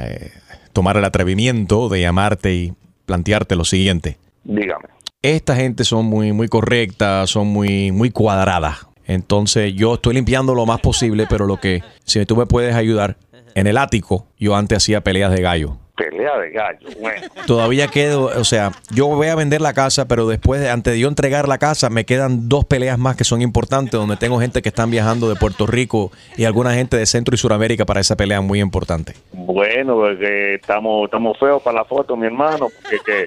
eh, 0.01 0.31
tomar 0.73 0.97
el 0.97 1.05
atrevimiento 1.05 1.89
de 1.89 2.01
llamarte 2.01 2.55
y 2.55 2.73
plantearte 3.05 3.55
lo 3.55 3.65
siguiente. 3.65 4.17
Dígame. 4.45 4.87
Esta 5.21 5.55
gente 5.55 5.85
son 5.85 6.07
muy, 6.07 6.33
muy 6.33 6.49
correctas, 6.49 7.31
son 7.31 7.47
muy, 7.49 7.93
muy 7.93 8.11
cuadradas. 8.11 8.87
Entonces 9.07 9.75
yo 9.75 9.95
estoy 9.95 10.15
limpiando 10.15 10.55
lo 10.55 10.67
más 10.67 10.81
posible, 10.81 11.27
pero 11.29 11.47
lo 11.47 11.59
que, 11.59 11.83
si 12.05 12.25
tú 12.27 12.37
me 12.37 12.47
puedes 12.47 12.75
ayudar, 12.75 13.17
en 13.55 13.67
el 13.67 13.77
ático 13.77 14.27
yo 14.39 14.57
antes 14.57 14.79
hacía 14.79 15.03
peleas 15.03 15.33
de 15.33 15.43
gallo. 15.43 15.77
Pelea 15.97 16.39
de 16.39 16.51
gallo. 16.51 16.89
Bueno. 17.01 17.27
Todavía 17.47 17.87
quedo, 17.89 18.25
o 18.25 18.45
sea, 18.45 18.73
yo 18.95 19.09
voy 19.09 19.29
a 19.29 19.35
vender 19.35 19.61
la 19.61 19.75
casa, 19.75 20.09
pero 20.09 20.27
después, 20.27 20.61
de, 20.61 20.71
antes 20.71 20.95
de 20.95 21.01
yo 21.01 21.09
entregar 21.09 21.49
la 21.49 21.59
casa, 21.59 21.91
me 21.91 22.07
quedan 22.07 22.49
dos 22.49 22.65
peleas 22.65 22.99
más 22.99 23.15
que 23.15 23.25
son 23.25 23.43
importantes, 23.43 23.93
donde 23.93 24.17
tengo 24.17 24.41
gente 24.41 24.63
que 24.63 24.71
están 24.71 24.91
viajando 24.91 25.29
de 25.29 25.37
Puerto 25.37 25.67
Rico 25.67 26.11
y 26.37 26.45
alguna 26.45 26.73
gente 26.73 26.97
de 26.97 27.05
Centro 27.05 27.35
y 27.35 27.39
Suramérica 27.39 27.85
para 27.85 28.01
esa 28.01 28.17
pelea 28.17 28.41
muy 28.41 28.61
importante. 28.61 29.13
Bueno, 29.33 29.97
porque 29.97 30.55
estamos, 30.55 31.05
estamos 31.05 31.39
feos 31.39 31.63
para 31.63 31.81
la 31.81 31.85
foto, 31.85 32.17
mi 32.17 32.27
hermano, 32.27 32.69
porque 32.83 32.99
que 33.05 33.27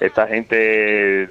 esta 0.00 0.28
gente, 0.28 1.30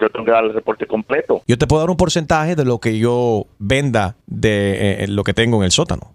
yo 0.00 0.08
tengo 0.10 0.24
que 0.24 0.30
dar 0.32 0.44
el 0.44 0.54
reporte 0.54 0.86
completo. 0.86 1.42
Yo 1.46 1.58
te 1.58 1.66
puedo 1.66 1.80
dar 1.82 1.90
un 1.90 1.96
porcentaje 1.96 2.54
de 2.56 2.64
lo 2.64 2.78
que 2.78 2.98
yo 2.98 3.46
venda 3.58 4.16
de 4.26 5.04
eh, 5.04 5.08
lo 5.08 5.24
que 5.24 5.34
tengo 5.34 5.58
en 5.58 5.64
el 5.64 5.70
sótano. 5.72 6.12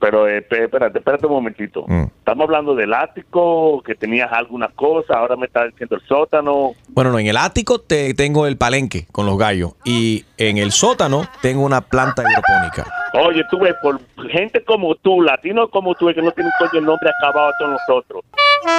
Pero 0.00 0.28
eh, 0.28 0.46
esp- 0.48 0.62
espérate, 0.64 0.98
espérate 0.98 1.26
un 1.26 1.32
momentito. 1.32 1.84
Mm. 1.88 2.04
Estamos 2.20 2.44
hablando 2.44 2.76
del 2.76 2.94
ático, 2.94 3.82
que 3.82 3.96
tenías 3.96 4.30
alguna 4.32 4.68
cosa, 4.68 5.14
ahora 5.18 5.34
me 5.34 5.46
estás 5.46 5.72
diciendo 5.72 5.96
el 5.96 6.02
sótano. 6.02 6.70
Bueno, 6.88 7.10
no, 7.10 7.18
en 7.18 7.26
el 7.26 7.36
ático 7.36 7.80
te 7.80 8.14
tengo 8.14 8.46
el 8.46 8.56
palenque 8.56 9.06
con 9.10 9.26
los 9.26 9.36
gallos 9.36 9.72
y 9.84 10.24
en 10.36 10.58
el 10.58 10.70
sótano 10.70 11.22
tengo 11.42 11.62
una 11.64 11.80
planta 11.80 12.22
hidropónica. 12.22 12.86
Oye, 13.14 13.42
tú 13.50 13.58
ves, 13.58 13.74
por 13.82 14.00
gente 14.30 14.62
como 14.62 14.94
tú, 14.94 15.20
latinos 15.22 15.68
como 15.70 15.94
tú, 15.96 16.06
que 16.14 16.22
no 16.22 16.30
tienen 16.30 16.52
coño 16.60 16.78
el 16.78 16.84
nombre 16.84 17.10
acabado 17.20 17.50
todos 17.58 17.72
nosotros. 17.88 18.22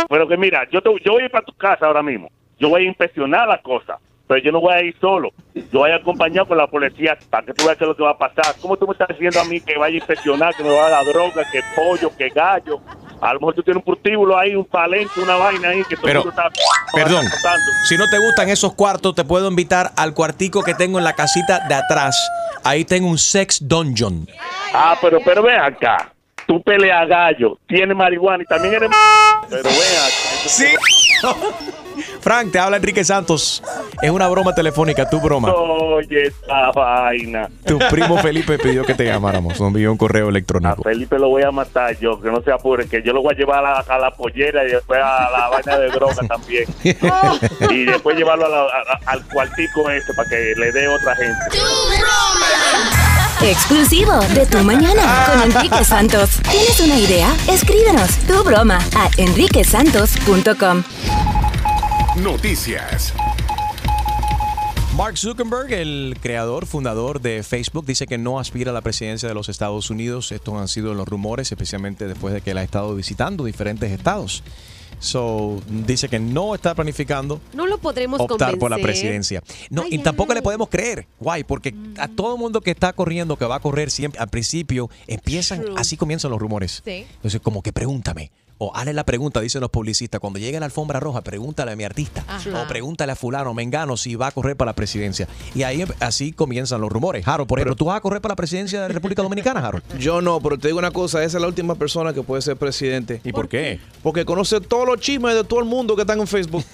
Pero 0.08 0.26
que 0.28 0.38
mira, 0.38 0.68
yo, 0.72 0.82
te- 0.82 0.90
yo 1.04 1.12
voy 1.14 1.24
a 1.24 1.26
ir 1.26 1.32
para 1.32 1.44
tu 1.46 1.54
casa 1.54 1.86
ahora 1.86 2.02
mismo. 2.02 2.30
Yo 2.60 2.70
voy 2.70 2.84
a 2.84 2.88
inspeccionar 2.88 3.46
la 3.48 3.62
cosa. 3.62 3.98
Pero 4.30 4.44
yo 4.44 4.52
no 4.52 4.62
voy 4.62 4.76
a 4.76 4.84
ir 4.84 4.96
solo. 5.02 5.32
Yo 5.56 5.80
voy 5.80 5.90
a 5.90 5.96
acompañar 5.96 6.48
con 6.48 6.56
la 6.56 6.68
policía 6.68 7.18
para 7.32 7.48
que 7.48 7.52
tú 7.52 7.66
veas 7.66 7.80
qué 7.80 7.84
es 7.84 7.88
lo 7.88 7.96
que 7.96 8.04
va 8.04 8.12
a 8.12 8.18
pasar. 8.18 8.54
¿Cómo 8.62 8.78
tú 8.78 8.86
me 8.86 8.92
estás 8.92 9.08
diciendo 9.08 9.42
a 9.42 9.44
mí 9.46 9.60
que 9.60 9.76
vaya 9.76 9.96
a 9.96 9.98
inspeccionar, 9.98 10.54
que 10.54 10.62
me 10.64 10.70
va 10.70 10.86
a 10.86 10.90
dar 10.92 11.06
droga, 11.06 11.44
que 11.52 11.62
pollo, 11.76 12.16
que 12.16 12.30
gallo? 12.30 12.80
A 13.22 13.34
lo 13.34 13.40
mejor 13.40 13.56
tú 13.56 13.64
tienes 13.64 13.78
un 13.78 13.86
prostíbulo 13.92 14.38
ahí, 14.38 14.56
un 14.56 14.66
palenque, 14.66 15.20
una 15.20 15.36
vaina 15.36 15.70
ahí 15.70 15.84
que 15.90 15.96
todo 15.96 16.06
el 16.06 16.14
Pero, 16.14 16.24
mundo 16.26 16.30
está 16.30 16.50
Perdón, 16.94 17.26
si 17.86 17.98
no 17.98 18.08
te 18.08 18.20
gustan 18.20 18.50
esos 18.50 18.76
cuartos, 18.76 19.16
te 19.16 19.26
puedo 19.26 19.48
invitar 19.50 19.94
al 19.98 20.14
cuartico 20.14 20.62
que 20.62 20.76
tengo 20.76 21.00
en 21.00 21.06
la 21.06 21.16
casita 21.16 21.66
de 21.68 21.74
atrás. 21.74 22.16
Ahí 22.64 22.86
tengo 22.86 23.08
un 23.08 23.18
sex 23.18 23.68
dungeon. 23.68 24.28
Ah, 24.76 24.96
pero, 25.02 25.22
pero 25.26 25.42
ven 25.42 25.60
acá. 25.60 26.14
Tú 26.46 26.62
peleas 26.62 27.08
gallo, 27.08 27.58
tienes 27.68 27.98
marihuana 27.98 28.44
y 28.44 28.46
también 28.46 28.76
eres... 28.76 28.92
Pero 29.50 29.64
ven 29.64 29.74
acá. 29.74 30.48
Sí. 30.48 30.66
Frank, 32.22 32.52
te 32.52 32.60
habla 32.60 32.78
Enrique 32.78 33.04
Santos. 33.04 33.64
Es 34.02 34.10
una 34.12 34.28
broma 34.28 34.54
telefónica, 34.56 35.10
tu 35.10 35.20
broma. 35.20 35.54
Oye, 35.54 36.28
esta 36.28 36.72
vaina. 36.72 37.50
Tu 37.66 37.78
primo 37.90 38.18
Felipe 38.20 38.58
pidió 38.58 38.84
que 38.84 38.94
te 38.94 39.06
llamáramos. 39.06 39.60
Nos 39.60 39.68
envió 39.68 39.92
un 39.92 39.98
correo 39.98 40.28
A 40.28 40.30
electrónico. 40.30 40.84
Felipe 40.84 41.18
lo 41.20 41.30
voy 41.30 41.44
a 41.44 41.52
matar 41.52 41.98
yo, 42.00 42.20
que 42.22 42.30
no 42.30 42.42
se 42.42 42.52
apure, 42.52 42.88
que 42.88 43.02
yo 43.04 43.14
lo 43.14 43.22
voy 43.22 43.34
a 43.34 43.38
llevar 43.38 43.60
a 43.66 43.72
la, 43.74 43.80
a 43.80 43.98
la 44.00 44.12
pollera 44.12 44.64
y 44.66 44.72
después 44.72 45.00
a 45.02 45.30
la 45.30 45.50
vaina 45.50 45.78
de 45.80 45.90
droga 45.90 46.16
también. 46.28 46.66
y 47.70 47.86
después 47.86 48.18
llevarlo 48.18 48.46
a 48.46 48.50
la- 48.50 48.62
a- 48.64 49.12
al 49.12 49.24
cuartico 49.28 49.90
este 49.90 50.14
para 50.14 50.30
que 50.30 50.54
le 50.58 50.72
dé 50.72 50.88
otra 50.88 51.16
gente. 51.16 51.36
Exclusivo 53.42 54.20
de 54.36 54.46
Tu 54.46 54.58
Mañana 54.60 55.02
con 55.32 55.42
Enrique 55.44 55.84
Santos. 55.86 56.30
¿Tienes 56.52 56.80
una 56.82 56.98
idea? 56.98 57.30
Escríbenos 57.50 58.10
tu 58.28 58.44
broma 58.44 58.80
a 58.98 59.10
enriquesantos.com. 59.18 60.84
Noticias. 62.18 63.14
Mark 64.98 65.18
Zuckerberg, 65.18 65.72
el 65.72 66.18
creador, 66.22 66.66
fundador 66.66 67.22
de 67.22 67.44
Facebook, 67.44 67.86
dice 67.86 68.08
que 68.08 68.18
no 68.18 68.40
aspira 68.40 68.72
a 68.72 68.74
la 68.74 68.82
presidencia 68.82 69.30
de 69.30 69.36
los 69.36 69.48
Estados 69.48 69.90
Unidos. 69.90 70.32
Estos 70.32 70.56
han 70.56 70.68
sido 70.68 70.94
los 70.94 71.08
rumores, 71.08 71.52
especialmente 71.52 72.08
después 72.08 72.34
de 72.34 72.42
que 72.42 72.52
él 72.52 72.58
ha 72.58 72.64
estado 72.64 72.94
visitando 72.96 73.46
diferentes 73.46 73.92
estados. 73.92 74.44
So, 75.00 75.62
dice 75.70 76.10
que 76.10 76.20
no 76.20 76.56
está 76.56 76.76
planificando 76.76 77.40
No 77.54 77.66
lo 77.66 77.78
podremos 77.78 78.20
optar 78.20 78.58
por 78.58 78.70
la 78.70 78.78
presidencia. 78.78 79.42
No, 79.70 79.86
y 79.90 80.00
tampoco 80.00 80.34
le 80.34 80.42
podemos 80.42 80.68
creer. 80.68 81.08
Guay, 81.20 81.46
porque 81.46 81.74
a 81.98 82.10
todo 82.10 82.34
el 82.34 82.40
mundo 82.40 82.60
que 82.60 82.72
está 82.72 82.92
corriendo, 82.92 83.38
que 83.38 83.46
va 83.46 83.56
a 83.56 83.60
correr 83.62 83.92
siempre, 83.92 84.20
al 84.20 84.28
principio, 84.28 84.90
empiezan, 85.08 85.62
True. 85.62 85.76
así 85.78 85.96
comienzan 85.96 86.32
los 86.32 86.40
rumores. 86.42 86.82
Sí. 86.84 87.06
Entonces, 87.16 87.40
como 87.40 87.62
que 87.62 87.72
pregúntame. 87.72 88.32
O 88.62 88.72
hazle 88.76 88.94
la 88.94 89.06
pregunta, 89.06 89.40
dicen 89.42 89.62
los 89.62 89.70
publicistas. 89.72 90.20
Cuando 90.20 90.38
llegue 90.38 90.58
a 90.58 90.60
la 90.60 90.66
alfombra 90.66 91.00
roja, 91.00 91.22
pregúntale 91.22 91.72
a 91.72 91.76
mi 91.76 91.86
artista. 91.86 92.24
Ajá. 92.28 92.64
O 92.64 92.68
pregúntale 92.68 93.14
a 93.14 93.16
fulano, 93.16 93.54
mengano, 93.54 93.96
si 93.98 94.16
va 94.16 94.28
a 94.28 94.32
correr 94.32 94.56
para 94.58 94.70
la 94.72 94.76
presidencia. 94.76 95.28
Y 95.56 95.64
ahí 95.64 95.84
así 96.02 96.34
comienzan 96.34 96.82
los 96.82 96.92
rumores. 96.92 97.28
Harold, 97.28 97.48
por 97.48 97.60
ejemplo, 97.60 97.76
¿tú 97.76 97.86
vas 97.86 97.98
a 97.98 98.02
correr 98.02 98.22
para 98.22 98.34
la 98.34 98.36
presidencia 98.36 98.82
de 98.82 98.88
la 98.90 98.94
República 98.94 99.22
Dominicana, 99.24 99.66
Harold? 99.66 99.84
Yo 100.00 100.22
no, 100.22 100.40
pero 100.42 100.58
te 100.58 100.68
digo 100.68 100.78
una 100.80 100.92
cosa, 100.92 101.24
esa 101.24 101.38
es 101.38 101.42
la 101.42 101.48
última 101.48 101.76
persona 101.76 102.14
que 102.14 102.22
puede 102.22 102.42
ser 102.42 102.58
presidente. 102.58 103.22
¿Y 103.24 103.32
por 103.32 103.48
qué? 103.48 103.80
Porque 104.04 104.26
conoce 104.26 104.60
todos 104.62 104.86
los 104.86 105.00
chismes 105.00 105.36
de 105.36 105.44
todo 105.46 105.60
el 105.60 105.66
mundo 105.66 105.96
que 105.96 106.02
están 106.02 106.20
en 106.20 106.28
Facebook. 106.28 106.66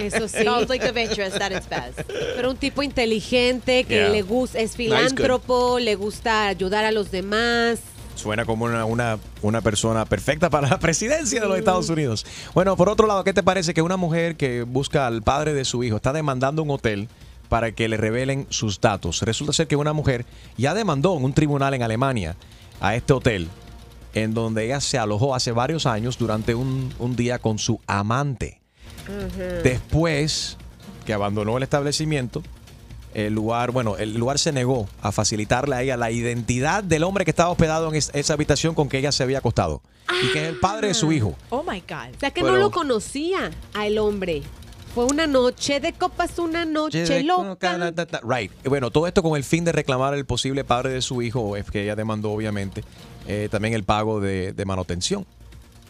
Eso 0.00 0.28
sí. 0.28 0.44
Conflict 0.44 0.84
of 0.84 0.96
interest 0.96 1.40
at 1.40 1.52
its 1.52 1.68
best. 1.68 2.00
Pero 2.36 2.50
un 2.50 2.56
tipo 2.56 2.82
inteligente 2.82 3.84
que 3.84 4.00
Yeah. 4.00 4.08
le 4.08 4.22
gusta, 4.22 4.58
es 4.60 4.74
filántropo, 4.76 5.78
le 5.78 5.94
gusta 5.96 6.46
ayudar 6.46 6.84
a 6.86 6.90
los 6.92 7.10
demás. 7.10 7.80
Suena 8.14 8.44
como 8.44 8.66
una, 8.66 8.84
una, 8.84 9.18
una 9.42 9.60
persona 9.60 10.04
perfecta 10.04 10.50
para 10.50 10.68
la 10.68 10.78
presidencia 10.78 11.40
de 11.40 11.48
los 11.48 11.58
Estados 11.58 11.88
Unidos. 11.88 12.26
Bueno, 12.54 12.76
por 12.76 12.88
otro 12.88 13.06
lado, 13.06 13.24
¿qué 13.24 13.32
te 13.32 13.42
parece 13.42 13.72
que 13.74 13.82
una 13.82 13.96
mujer 13.96 14.36
que 14.36 14.62
busca 14.62 15.06
al 15.06 15.22
padre 15.22 15.54
de 15.54 15.64
su 15.64 15.82
hijo 15.84 15.96
está 15.96 16.12
demandando 16.12 16.62
un 16.62 16.70
hotel 16.70 17.08
para 17.48 17.72
que 17.72 17.88
le 17.88 17.96
revelen 17.96 18.46
sus 18.50 18.80
datos? 18.80 19.22
Resulta 19.22 19.52
ser 19.52 19.68
que 19.68 19.76
una 19.76 19.92
mujer 19.92 20.26
ya 20.58 20.74
demandó 20.74 21.16
en 21.16 21.24
un 21.24 21.32
tribunal 21.32 21.74
en 21.74 21.82
Alemania 21.82 22.36
a 22.80 22.94
este 22.94 23.12
hotel 23.12 23.48
en 24.14 24.34
donde 24.34 24.64
ella 24.64 24.80
se 24.80 24.98
alojó 24.98 25.34
hace 25.34 25.52
varios 25.52 25.86
años 25.86 26.18
durante 26.18 26.54
un, 26.54 26.92
un 26.98 27.16
día 27.16 27.38
con 27.38 27.58
su 27.58 27.80
amante. 27.86 28.60
Después 29.62 30.56
que 31.04 31.12
abandonó 31.12 31.56
el 31.56 31.62
establecimiento, 31.62 32.42
el 33.14 33.34
lugar, 33.34 33.70
bueno, 33.72 33.96
el 33.96 34.14
lugar 34.14 34.38
se 34.38 34.52
negó 34.52 34.88
a 35.02 35.12
facilitarle 35.12 35.74
a 35.76 35.82
ella 35.82 35.96
la 35.96 36.10
identidad 36.10 36.82
del 36.84 37.02
hombre 37.04 37.24
que 37.24 37.30
estaba 37.30 37.50
hospedado 37.50 37.88
en 37.88 37.96
es- 37.96 38.10
esa 38.14 38.34
habitación 38.34 38.74
con 38.74 38.88
que 38.88 38.98
ella 38.98 39.12
se 39.12 39.22
había 39.22 39.38
acostado. 39.38 39.82
Y 40.22 40.32
que 40.32 40.42
es 40.42 40.48
el 40.48 40.58
padre 40.60 40.88
de 40.88 40.94
su 40.94 41.10
hijo. 41.12 41.34
Oh 41.50 41.62
my 41.62 41.80
God. 41.88 42.14
O 42.16 42.20
sea 42.20 42.30
que 42.30 42.40
Pero- 42.42 42.54
no 42.54 42.58
lo 42.58 42.70
conocía 42.70 43.50
al 43.74 43.98
hombre. 43.98 44.42
Fue 44.94 45.04
una 45.04 45.28
noche 45.28 45.78
de 45.78 45.92
copas, 45.92 46.36
una 46.40 46.64
noche 46.64 47.22
loca. 47.22 47.92
Right. 48.24 48.50
Y 48.64 48.68
Bueno, 48.68 48.90
todo 48.90 49.06
esto 49.06 49.22
con 49.22 49.36
el 49.36 49.44
fin 49.44 49.64
de 49.64 49.70
reclamar 49.70 50.14
el 50.14 50.24
posible 50.24 50.64
padre 50.64 50.90
de 50.90 51.00
su 51.00 51.22
hijo, 51.22 51.56
es 51.56 51.70
que 51.70 51.84
ella 51.84 51.94
demandó 51.94 52.32
obviamente 52.32 52.82
eh, 53.28 53.48
también 53.50 53.74
el 53.74 53.84
pago 53.84 54.18
de, 54.20 54.52
de 54.52 54.64
manutención 54.64 55.26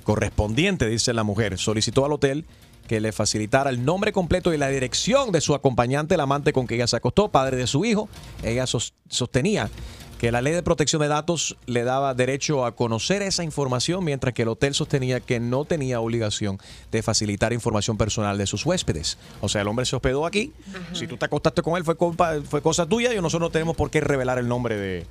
correspondiente, 0.04 0.86
dice 0.88 1.12
la 1.12 1.22
mujer. 1.24 1.58
Solicitó 1.58 2.04
al 2.04 2.12
hotel 2.12 2.44
que 2.90 3.00
le 3.00 3.12
facilitara 3.12 3.70
el 3.70 3.84
nombre 3.84 4.10
completo 4.10 4.52
y 4.52 4.56
la 4.58 4.66
dirección 4.66 5.30
de 5.30 5.40
su 5.40 5.54
acompañante, 5.54 6.16
el 6.16 6.20
amante 6.20 6.52
con 6.52 6.66
que 6.66 6.74
ella 6.74 6.88
se 6.88 6.96
acostó, 6.96 7.28
padre 7.28 7.56
de 7.56 7.68
su 7.68 7.84
hijo. 7.84 8.08
Ella 8.42 8.66
sos- 8.66 8.94
sostenía 9.08 9.70
que 10.18 10.32
la 10.32 10.42
ley 10.42 10.54
de 10.54 10.64
protección 10.64 11.00
de 11.00 11.06
datos 11.06 11.56
le 11.66 11.84
daba 11.84 12.14
derecho 12.14 12.64
a 12.66 12.74
conocer 12.74 13.22
esa 13.22 13.44
información, 13.44 14.02
mientras 14.04 14.34
que 14.34 14.42
el 14.42 14.48
hotel 14.48 14.74
sostenía 14.74 15.20
que 15.20 15.38
no 15.38 15.64
tenía 15.64 16.00
obligación 16.00 16.58
de 16.90 17.00
facilitar 17.04 17.52
información 17.52 17.96
personal 17.96 18.36
de 18.38 18.48
sus 18.48 18.66
huéspedes. 18.66 19.18
O 19.40 19.48
sea, 19.48 19.60
el 19.62 19.68
hombre 19.68 19.86
se 19.86 19.94
hospedó 19.94 20.26
aquí. 20.26 20.52
Si 20.92 21.06
tú 21.06 21.16
te 21.16 21.26
acostaste 21.26 21.62
con 21.62 21.76
él, 21.76 21.84
fue, 21.84 21.94
culpa, 21.94 22.38
fue 22.44 22.60
cosa 22.60 22.86
tuya 22.86 23.14
y 23.14 23.16
nosotros 23.20 23.40
no 23.48 23.52
tenemos 23.52 23.76
por 23.76 23.88
qué 23.92 24.00
revelar 24.00 24.38
el 24.40 24.48
nombre 24.48 24.76
de... 24.76 25.06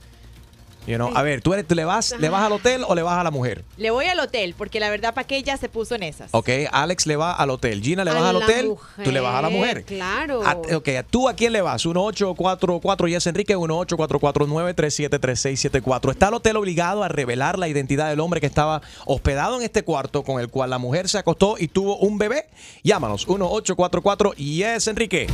you 0.88 0.96
know. 0.96 1.12
A 1.16 1.22
ver, 1.22 1.42
¿tú, 1.42 1.54
eres, 1.54 1.68
tú 1.68 1.76
le, 1.76 1.86
vas, 1.86 2.16
le 2.20 2.30
vas 2.30 2.44
al 2.44 2.52
hotel 2.52 2.84
o 2.88 2.96
le 2.96 3.02
vas 3.02 3.20
a 3.20 3.24
la 3.24 3.32
mujer? 3.32 3.64
Le 3.78 3.92
voy 3.92 4.06
al 4.06 4.20
hotel 4.20 4.56
porque 4.58 4.80
la 4.80 4.90
verdad 4.90 5.14
para 5.14 5.28
que 5.28 5.38
ella 5.38 5.58
se 5.58 5.70
puso 5.70 5.96
en 5.96 6.04
esas. 6.04 6.30
Ok, 6.34 6.50
Alex 6.72 7.06
le 7.08 7.16
va 7.16 7.34
al 7.34 7.50
hotel. 7.50 7.82
Gina 7.82 8.04
le 8.04 8.12
vas 8.14 8.24
al 8.24 8.36
hotel. 8.38 8.74
Tú 9.04 9.12
le 9.12 9.20
vas 9.20 9.36
a 9.36 9.42
la 9.42 9.50
mujer. 9.50 9.84
Claro. 9.86 10.42
A- 10.46 10.58
ok, 10.76 10.90
¿tú 11.10 11.28
a 11.30 11.34
quién 11.34 11.54
le 11.54 11.62
vas? 11.62 11.86
1844 11.86 13.08
y 13.08 13.16
es 13.16 13.28
Enrique 13.28 13.56
1844-937-3674. 13.58 16.12
¿Está 16.12 16.28
el 16.30 16.34
hotel 16.36 16.58
obligado 16.58 17.04
a 17.04 17.08
revelar 17.08 17.58
la 17.60 17.68
identidad 17.68 18.10
del 18.10 18.20
hombre 18.20 18.40
que 18.40 18.48
estaba 18.48 18.82
hospedado 19.06 19.58
en 19.58 19.64
este 19.64 19.84
cuarto 19.84 20.24
con 20.24 20.40
el 20.40 20.50
cual 20.50 20.70
la 20.70 20.78
mujer 20.78 21.10
se 21.10 21.18
acostó 21.18 21.56
y 21.60 21.68
tuvo 21.68 21.98
un 21.98 22.18
bebé? 22.18 22.46
Llámanos 22.84 23.28
1844 23.28 24.34
y 24.38 24.64
es 24.64 24.88
Enrique. 24.88 25.28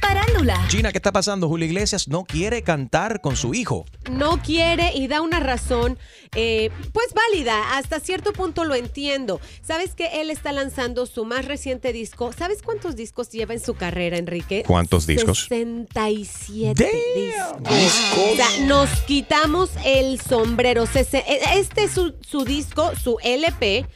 Parándula. 0.00 0.62
Gina, 0.68 0.92
¿qué 0.92 0.98
está 0.98 1.12
pasando? 1.12 1.48
Julio 1.48 1.66
Iglesias 1.66 2.08
no 2.08 2.24
quiere 2.24 2.62
cantar 2.62 3.20
con 3.22 3.36
su 3.36 3.54
hijo. 3.54 3.86
no 4.10 4.42
quiere 4.42 4.92
y 4.94 5.08
da 5.08 5.22
una 5.22 5.40
razón, 5.40 5.98
eh, 6.34 6.70
pues 6.92 7.06
válida, 7.14 7.76
hasta 7.78 8.00
cierto 8.00 8.32
punto 8.34 8.64
lo 8.64 8.74
entiendo. 8.74 9.40
¿Sabes 9.62 9.94
que 9.94 10.20
él 10.20 10.28
está 10.30 10.52
lanzando 10.52 11.06
su 11.06 11.24
más 11.24 11.46
reciente 11.46 11.92
disco? 11.94 12.32
¿Sabes 12.36 12.60
cuántos 12.62 12.96
discos 12.96 13.30
lleva 13.30 13.54
en 13.54 13.60
su 13.60 13.74
carrera, 13.74 14.18
Enrique? 14.18 14.62
¿Cuántos 14.66 15.06
discos? 15.06 15.46
67 15.48 16.90
discos. 17.16 17.94
O 18.32 18.36
sea, 18.36 18.66
nos 18.66 18.90
quitamos 19.06 19.70
el 19.86 20.20
sombrero. 20.20 20.84
Sese- 20.86 21.24
Este 21.54 21.84
es 21.84 21.92
su, 21.92 22.14
su 22.20 22.44
disco, 22.44 22.92
su 23.02 23.16
LP, 23.22 23.86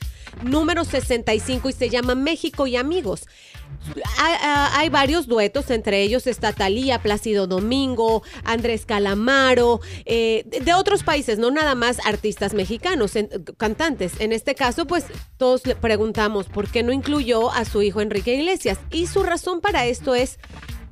número 0.42 0.84
65 0.84 1.68
y 1.68 1.72
se 1.72 1.90
llama 1.90 2.14
México 2.14 2.66
y 2.66 2.76
Amigos. 2.76 3.26
Hay, 4.18 4.34
ah, 4.42 4.72
hay 4.74 4.88
varios 4.88 5.26
duetos, 5.26 5.70
entre 5.70 6.02
ellos 6.02 6.26
está 6.26 6.52
Talía, 6.52 7.00
Plácido 7.00 7.46
Domingo, 7.46 8.22
Andrés 8.44 8.84
Calamaro, 8.84 9.80
eh, 10.04 10.44
de, 10.46 10.74
otros 10.74 11.02
países, 11.02 11.38
no 11.38 11.50
nada 11.50 11.74
más 11.74 11.98
artistas 12.04 12.54
mexicanos, 12.54 13.12
cantantes. 13.56 14.20
En 14.20 14.32
este 14.32 14.54
caso, 14.54 14.86
pues 14.86 15.06
todos 15.36 15.66
le 15.66 15.74
preguntamos 15.74 16.46
por 16.46 16.70
qué 16.70 16.82
no 16.82 16.92
incluyó 16.92 17.50
a 17.50 17.64
su 17.64 17.82
hijo 17.82 18.00
Enrique 18.00 18.34
Iglesias. 18.34 18.78
Y 18.90 19.06
su 19.06 19.22
razón 19.22 19.60
para 19.60 19.86
esto 19.86 20.14
es, 20.14 20.38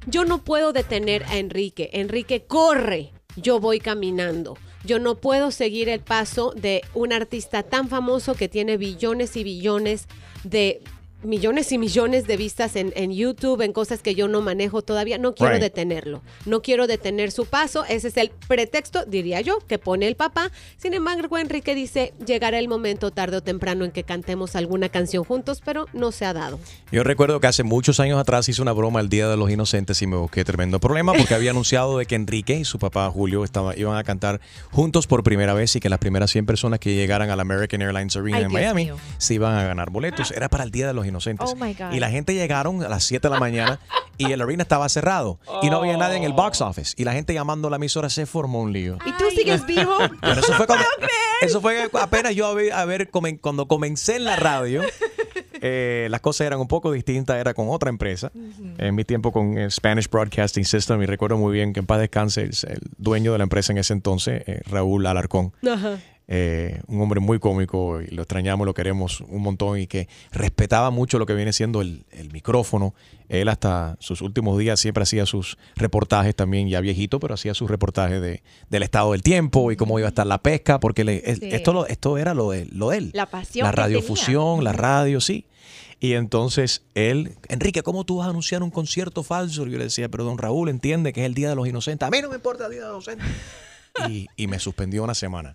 yo 0.06 0.24
no 0.24 0.42
puedo 0.42 0.72
detener 0.72 1.24
a 1.24 1.36
Enrique. 1.36 1.90
Enrique 1.92 2.44
corre, 2.46 3.12
yo 3.36 3.60
voy 3.60 3.80
caminando. 3.80 4.56
Yo 4.84 5.00
no 5.00 5.16
puedo 5.16 5.50
seguir 5.50 5.88
el 5.88 6.00
paso 6.00 6.52
de 6.54 6.82
un 6.94 7.12
artista 7.12 7.64
tan 7.64 7.88
famoso 7.88 8.34
que 8.34 8.48
tiene 8.48 8.76
billones 8.76 9.36
y 9.36 9.42
billones 9.42 10.06
de 10.44 10.80
millones 11.22 11.72
y 11.72 11.78
millones 11.78 12.26
de 12.26 12.36
vistas 12.36 12.76
en, 12.76 12.92
en 12.94 13.10
YouTube, 13.12 13.60
en 13.62 13.72
cosas 13.72 14.00
que 14.00 14.14
yo 14.14 14.28
no 14.28 14.42
manejo 14.42 14.82
todavía. 14.82 15.18
No 15.18 15.34
quiero 15.34 15.54
Right. 15.54 15.62
detenerlo. 15.62 16.22
No 16.44 16.62
quiero 16.62 16.86
detener 16.86 17.30
su 17.32 17.46
paso. 17.46 17.84
Ese 17.84 18.08
es 18.08 18.16
el 18.16 18.30
pretexto, 18.48 19.04
diría 19.06 19.40
yo, 19.40 19.58
que 19.66 19.78
pone 19.78 20.06
el 20.06 20.14
papá. 20.16 20.50
Sin 20.76 20.94
embargo, 20.94 21.38
Enrique 21.38 21.74
dice, 21.74 22.12
llegará 22.24 22.58
el 22.58 22.68
momento 22.68 23.10
tarde 23.10 23.38
o 23.38 23.42
temprano 23.42 23.84
en 23.84 23.90
que 23.90 24.04
cantemos 24.04 24.54
alguna 24.56 24.88
canción 24.88 25.24
juntos, 25.24 25.60
pero 25.64 25.86
no 25.92 26.12
se 26.12 26.24
ha 26.26 26.32
dado. 26.32 26.58
Yo 26.92 27.02
recuerdo 27.02 27.40
que 27.40 27.46
hace 27.46 27.62
muchos 27.62 27.98
años 28.00 28.18
atrás 28.20 28.48
hice 28.48 28.62
una 28.62 28.72
broma 28.72 29.00
el 29.00 29.08
Día 29.08 29.28
de 29.28 29.36
los 29.36 29.50
Inocentes 29.50 30.00
y 30.02 30.06
me 30.06 30.16
busqué 30.16 30.44
tremendo 30.44 30.78
problema 30.80 31.12
porque 31.14 31.34
había 31.34 31.50
anunciado 31.56 31.98
de 31.98 32.06
que 32.06 32.14
Enrique 32.14 32.54
y 32.56 32.64
su 32.64 32.78
papá 32.78 33.10
Julio 33.10 33.42
estaba, 33.44 33.76
iban 33.76 33.96
a 33.96 34.04
cantar 34.04 34.40
juntos 34.70 35.06
por 35.06 35.22
primera 35.22 35.54
vez 35.54 35.74
y 35.76 35.80
que 35.80 35.88
las 35.88 35.98
primeras 35.98 36.30
100 36.30 36.46
personas 36.46 36.78
que 36.78 36.94
llegaran 36.94 37.30
al 37.30 37.40
American 37.40 37.82
Airlines 37.82 38.16
Arena 38.16 38.36
Ay, 38.36 38.42
en 38.44 38.48
Dios 38.50 38.60
Miami 38.60 38.84
mío. 38.84 38.96
se 39.18 39.34
iban 39.34 39.54
a 39.56 39.64
ganar 39.64 39.90
boletos. 39.90 40.30
Era 40.36 40.48
para 40.48 40.64
el 40.64 40.70
Día 40.70 40.86
de 40.86 40.92
los 40.94 41.05
Inocentes. 41.06 41.50
Oh, 41.52 41.56
my 41.56 41.74
God. 41.74 41.92
Y 41.92 42.00
la 42.00 42.10
gente 42.10 42.34
llegaron 42.34 42.82
a 42.82 42.88
las 42.88 43.04
7 43.04 43.26
de 43.28 43.32
la 43.34 43.40
mañana 43.40 43.80
y 44.18 44.32
el 44.32 44.40
arena 44.40 44.62
estaba 44.62 44.88
cerrado 44.88 45.38
y 45.62 45.70
no 45.70 45.78
había 45.78 45.96
nadie 45.96 46.16
en 46.16 46.24
el 46.24 46.32
box 46.32 46.60
office. 46.60 46.94
Y 46.96 47.04
la 47.04 47.12
gente 47.12 47.34
llamando 47.34 47.68
a 47.68 47.70
la 47.70 47.76
emisora 47.76 48.08
se 48.10 48.26
formó 48.26 48.60
un 48.60 48.72
lío. 48.72 48.98
¿Y 49.06 49.12
tú 49.12 49.24
sigues 49.34 49.64
vivo? 49.66 49.96
Pero 50.20 50.40
eso 50.40 50.52
fue 50.54 50.66
cuando, 50.66 50.84
eso 51.40 51.60
fue 51.60 51.88
apenas 52.00 52.34
yo 52.34 52.46
a 52.46 52.54
ver, 52.54 52.72
a 52.72 52.84
ver 52.84 53.10
cuando 53.10 53.66
comencé 53.68 54.16
en 54.16 54.24
la 54.24 54.36
radio. 54.36 54.82
eh, 55.60 56.08
las 56.10 56.20
cosas 56.20 56.46
eran 56.46 56.60
un 56.60 56.68
poco 56.68 56.92
distintas, 56.92 57.36
era 57.38 57.54
con 57.54 57.68
otra 57.70 57.88
empresa. 57.90 58.30
En 58.78 58.94
mi 58.94 59.04
tiempo 59.04 59.32
con 59.32 59.56
eh, 59.58 59.70
Spanish 59.70 60.08
Broadcasting 60.08 60.64
System, 60.64 61.02
y 61.02 61.06
recuerdo 61.06 61.36
muy 61.38 61.52
bien 61.52 61.72
que 61.72 61.80
en 61.80 61.86
paz 61.86 61.98
descanse 62.00 62.42
el, 62.42 62.50
el 62.68 62.80
dueño 62.98 63.32
de 63.32 63.38
la 63.38 63.44
empresa 63.44 63.72
en 63.72 63.78
ese 63.78 63.92
entonces, 63.92 64.42
eh, 64.46 64.60
Raúl 64.66 65.06
Alarcón. 65.06 65.52
Ajá. 65.70 65.98
Eh, 66.28 66.80
un 66.88 67.00
hombre 67.00 67.20
muy 67.20 67.38
cómico 67.38 68.00
y 68.02 68.08
lo 68.08 68.22
extrañamos, 68.22 68.66
lo 68.66 68.74
queremos 68.74 69.20
un 69.20 69.42
montón 69.42 69.78
y 69.78 69.86
que 69.86 70.08
respetaba 70.32 70.90
mucho 70.90 71.18
lo 71.20 71.26
que 71.26 71.34
viene 71.34 71.52
siendo 71.52 71.80
el, 71.80 72.04
el 72.10 72.32
micrófono. 72.32 72.94
Él 73.28 73.48
hasta 73.48 73.96
sus 74.00 74.22
últimos 74.22 74.58
días 74.58 74.80
siempre 74.80 75.02
hacía 75.04 75.24
sus 75.26 75.56
reportajes 75.76 76.34
también, 76.34 76.68
ya 76.68 76.80
viejito, 76.80 77.20
pero 77.20 77.34
hacía 77.34 77.54
sus 77.54 77.70
reportajes 77.70 78.20
de, 78.20 78.42
del 78.70 78.82
estado 78.82 79.12
del 79.12 79.22
tiempo 79.22 79.70
y 79.72 79.76
cómo 79.76 79.98
iba 79.98 80.08
a 80.08 80.10
estar 80.10 80.26
la 80.26 80.38
pesca, 80.38 80.80
porque 80.80 81.04
le- 81.04 81.22
Sí. 81.36 81.48
esto, 81.52 81.72
lo- 81.72 81.86
esto 81.86 82.18
era 82.18 82.34
lo 82.34 82.50
de, 82.50 82.66
lo 82.66 82.90
de 82.90 82.98
él. 82.98 83.10
La 83.14 83.26
pasión 83.26 83.64
La 83.64 83.72
radiofusión, 83.72 84.64
la 84.64 84.72
radio, 84.72 85.20
sí. 85.20 85.46
Y 85.98 86.12
entonces 86.12 86.82
él, 86.94 87.36
Enrique, 87.48 87.82
¿cómo 87.82 88.04
tú 88.04 88.16
vas 88.18 88.26
a 88.26 88.30
anunciar 88.30 88.62
un 88.62 88.70
concierto 88.70 89.22
falso? 89.22 89.66
Y 89.66 89.70
yo 89.70 89.78
le 89.78 89.84
decía, 89.84 90.08
pero 90.08 90.24
don 90.24 90.36
Raúl 90.38 90.68
entiende 90.68 91.12
que 91.12 91.20
es 91.22 91.26
el 91.26 91.34
Día 91.34 91.48
de 91.48 91.54
los 91.56 91.66
Inocentes. 91.66 92.06
A 92.06 92.10
mí 92.10 92.18
no 92.20 92.28
me 92.28 92.34
importa 92.36 92.66
el 92.66 92.72
Día 92.72 92.82
de 92.82 92.88
los 92.88 93.04
Inocentes. 93.06 93.26
Y, 94.08 94.28
y 94.36 94.46
me 94.46 94.58
suspendió 94.58 95.02
una 95.04 95.14
semana. 95.14 95.52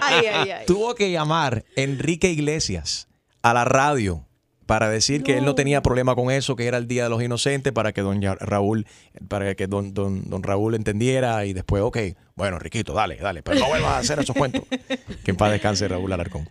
Ay, 0.00 0.26
ay, 0.26 0.50
ay. 0.50 0.66
Tuvo 0.66 0.94
que 0.94 1.10
llamar 1.10 1.64
Enrique 1.76 2.30
Iglesias 2.30 3.08
a 3.42 3.54
la 3.54 3.64
radio 3.64 4.26
para 4.66 4.88
decir 4.88 5.24
que 5.24 5.36
él 5.36 5.44
no 5.44 5.56
tenía 5.56 5.82
problema 5.82 6.14
con 6.14 6.30
eso, 6.30 6.54
que 6.54 6.66
era 6.66 6.78
el 6.78 6.86
Día 6.86 7.02
de 7.04 7.10
los 7.10 7.20
Inocentes, 7.22 7.72
para 7.72 7.92
que 7.92 8.02
don 8.02 8.22
Raúl, 8.22 8.86
para 9.26 9.54
que 9.56 9.66
don, 9.66 9.92
don, 9.94 10.30
don 10.30 10.44
Raúl 10.44 10.76
entendiera 10.76 11.44
y 11.44 11.52
después, 11.52 11.82
ok, 11.82 11.98
bueno, 12.36 12.56
Riquito, 12.60 12.92
dale, 12.94 13.16
dale, 13.16 13.42
pero 13.42 13.58
no 13.58 13.66
vuelvas 13.66 13.90
a 13.94 13.98
hacer 13.98 14.20
esos 14.20 14.36
cuentos. 14.36 14.62
Que 15.24 15.32
en 15.32 15.36
paz 15.36 15.50
descanse 15.50 15.86
Raúl 15.88 16.12
Alarcón. 16.12 16.48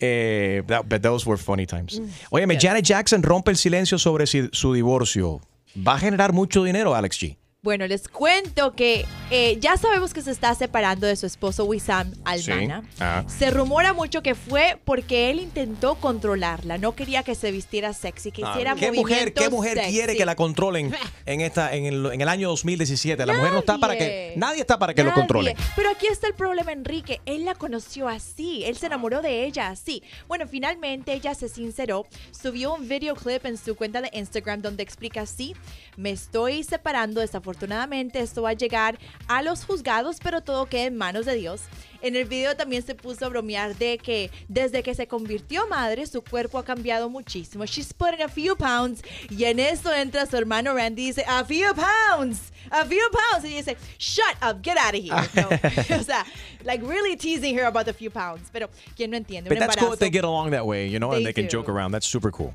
Eh, 0.00 0.62
that- 0.66 0.82
but 0.88 1.00
those 1.02 1.24
were 1.28 1.40
funny 1.40 1.64
times. 1.66 2.02
Óyeme, 2.30 2.58
Janet 2.60 2.84
Jackson 2.84 3.22
rompe 3.22 3.52
el 3.52 3.56
silencio 3.56 3.96
sobre 3.96 4.26
si- 4.26 4.48
su 4.52 4.72
divorcio. 4.74 5.40
Va 5.76 5.94
a 5.94 5.98
generar 5.98 6.32
mucho 6.32 6.64
dinero, 6.64 6.94
Alex 6.96 7.18
G. 7.22 7.36
Bueno, 7.64 7.86
les 7.86 8.08
cuento 8.08 8.74
que 8.74 9.06
eh, 9.30 9.56
ya 9.60 9.76
sabemos 9.76 10.12
que 10.12 10.20
se 10.20 10.32
está 10.32 10.52
separando 10.56 11.06
de 11.06 11.14
su 11.14 11.26
esposo 11.26 11.64
Wissam 11.64 12.12
Almana. 12.24 12.82
Ah. 12.98 13.22
Se 13.28 13.52
rumora 13.52 13.92
mucho 13.92 14.20
que 14.20 14.34
fue 14.34 14.80
porque 14.84 15.30
él 15.30 15.38
intentó 15.38 15.94
controlarla, 15.94 16.76
no 16.78 16.96
quería 16.96 17.22
que 17.22 17.36
se 17.36 17.52
vistiera 17.52 17.92
sexy, 17.92 18.32
que 18.32 18.42
hiciera 18.42 18.72
Ah, 18.72 18.76
¿Qué 18.76 18.90
mujer, 18.90 19.32
qué 19.32 19.48
mujer 19.48 19.74
sexy. 19.78 19.92
quiere 19.92 20.16
que 20.16 20.26
la 20.26 20.34
controlen 20.34 20.92
en 21.24 21.40
esta 21.40 21.72
en 21.72 21.86
el, 21.86 22.06
en 22.06 22.20
el 22.20 22.28
año 22.28 22.48
2017? 22.48 23.24
La 23.26 23.32
mujer 23.32 23.52
no 23.52 23.60
está 23.60 23.78
para 23.78 23.96
que 23.96 24.34
nadie 24.36 24.60
está 24.62 24.76
para 24.80 24.92
que 24.92 25.04
lo 25.04 25.10
Nadie. 25.10 25.20
controlen. 25.20 25.56
Pero 25.76 25.88
aquí 25.90 26.08
está 26.08 26.26
el 26.26 26.34
problema, 26.34 26.72
Enrique. 26.72 27.20
Él 27.26 27.44
la 27.44 27.54
conoció 27.54 28.08
así. 28.08 28.64
Él 28.64 28.76
se 28.76 28.86
enamoró 28.86 29.22
de 29.22 29.44
ella 29.46 29.68
así. 29.68 30.02
Bueno, 30.26 30.48
finalmente 30.48 31.12
ella 31.12 31.32
se 31.36 31.48
sinceró. 31.48 32.06
Subió 32.32 32.74
un 32.74 32.88
videoclip 32.88 33.46
en 33.46 33.56
su 33.56 33.76
cuenta 33.76 34.00
de 34.00 34.10
Instagram 34.14 34.62
donde 34.62 34.82
explica 34.82 35.20
así. 35.20 35.54
Me 35.96 36.10
estoy 36.10 36.64
separando. 36.64 37.22
Desafortunadamente 37.52 38.18
esto 38.20 38.42
va 38.42 38.50
a 38.50 38.52
llegar 38.54 38.98
a 39.28 39.42
los 39.42 39.64
juzgados, 39.64 40.16
pero 40.22 40.40
todo 40.40 40.66
queda 40.66 40.84
en 40.84 40.96
manos 40.96 41.26
de 41.26 41.34
Dios. 41.34 41.62
En 42.00 42.16
el 42.16 42.24
video 42.24 42.56
también 42.56 42.82
se 42.82 42.94
puso 42.94 43.26
a 43.26 43.28
bromear 43.28 43.76
de 43.76 43.98
que 43.98 44.30
desde 44.48 44.82
que 44.82 44.94
se 44.94 45.06
convirtió 45.06 45.68
madre, 45.68 46.06
su 46.06 46.22
cuerpo 46.22 46.58
ha 46.58 46.64
cambiado 46.64 47.08
muchísimo. 47.10 47.64
She's 47.66 47.92
put 47.92 48.14
in 48.14 48.22
a 48.22 48.28
few 48.28 48.56
pounds. 48.56 49.02
Y 49.30 49.44
en 49.44 49.60
eso 49.60 49.92
entra 49.92 50.26
su 50.26 50.36
hermano 50.36 50.74
Randy 50.74 51.02
y 51.02 51.06
dice, 51.08 51.24
a 51.28 51.44
few 51.44 51.72
pounds, 51.74 52.52
a 52.70 52.84
few 52.86 53.04
pounds. 53.12 53.44
Y 53.44 53.54
dice, 53.54 53.76
shut 53.98 54.34
up, 54.42 54.62
get 54.62 54.78
out 54.78 54.94
of 54.94 55.02
here. 55.02 55.28
No. 55.36 55.48
o 56.00 56.02
sea, 56.02 56.24
like 56.64 56.82
really 56.82 57.16
teasing 57.16 57.56
her 57.56 57.66
about 57.66 57.84
the 57.84 57.92
few 57.92 58.10
pounds. 58.10 58.48
Pero, 58.50 58.68
¿quién 58.96 59.10
no 59.10 59.16
entiende? 59.18 59.48
But 59.48 59.58
Un 59.58 59.66
that's 59.66 59.76
cool 59.76 59.92
if 59.92 59.98
they 60.00 60.10
get 60.10 60.24
along 60.24 60.50
that 60.52 60.64
way, 60.66 60.88
you 60.88 60.98
know, 60.98 61.12
and 61.12 61.20
They 61.20 61.26
they 61.26 61.32
can 61.34 61.44
do. 61.44 61.50
joke 61.58 61.68
around. 61.68 61.92
That's 61.92 62.06
super 62.08 62.32
cool. 62.32 62.54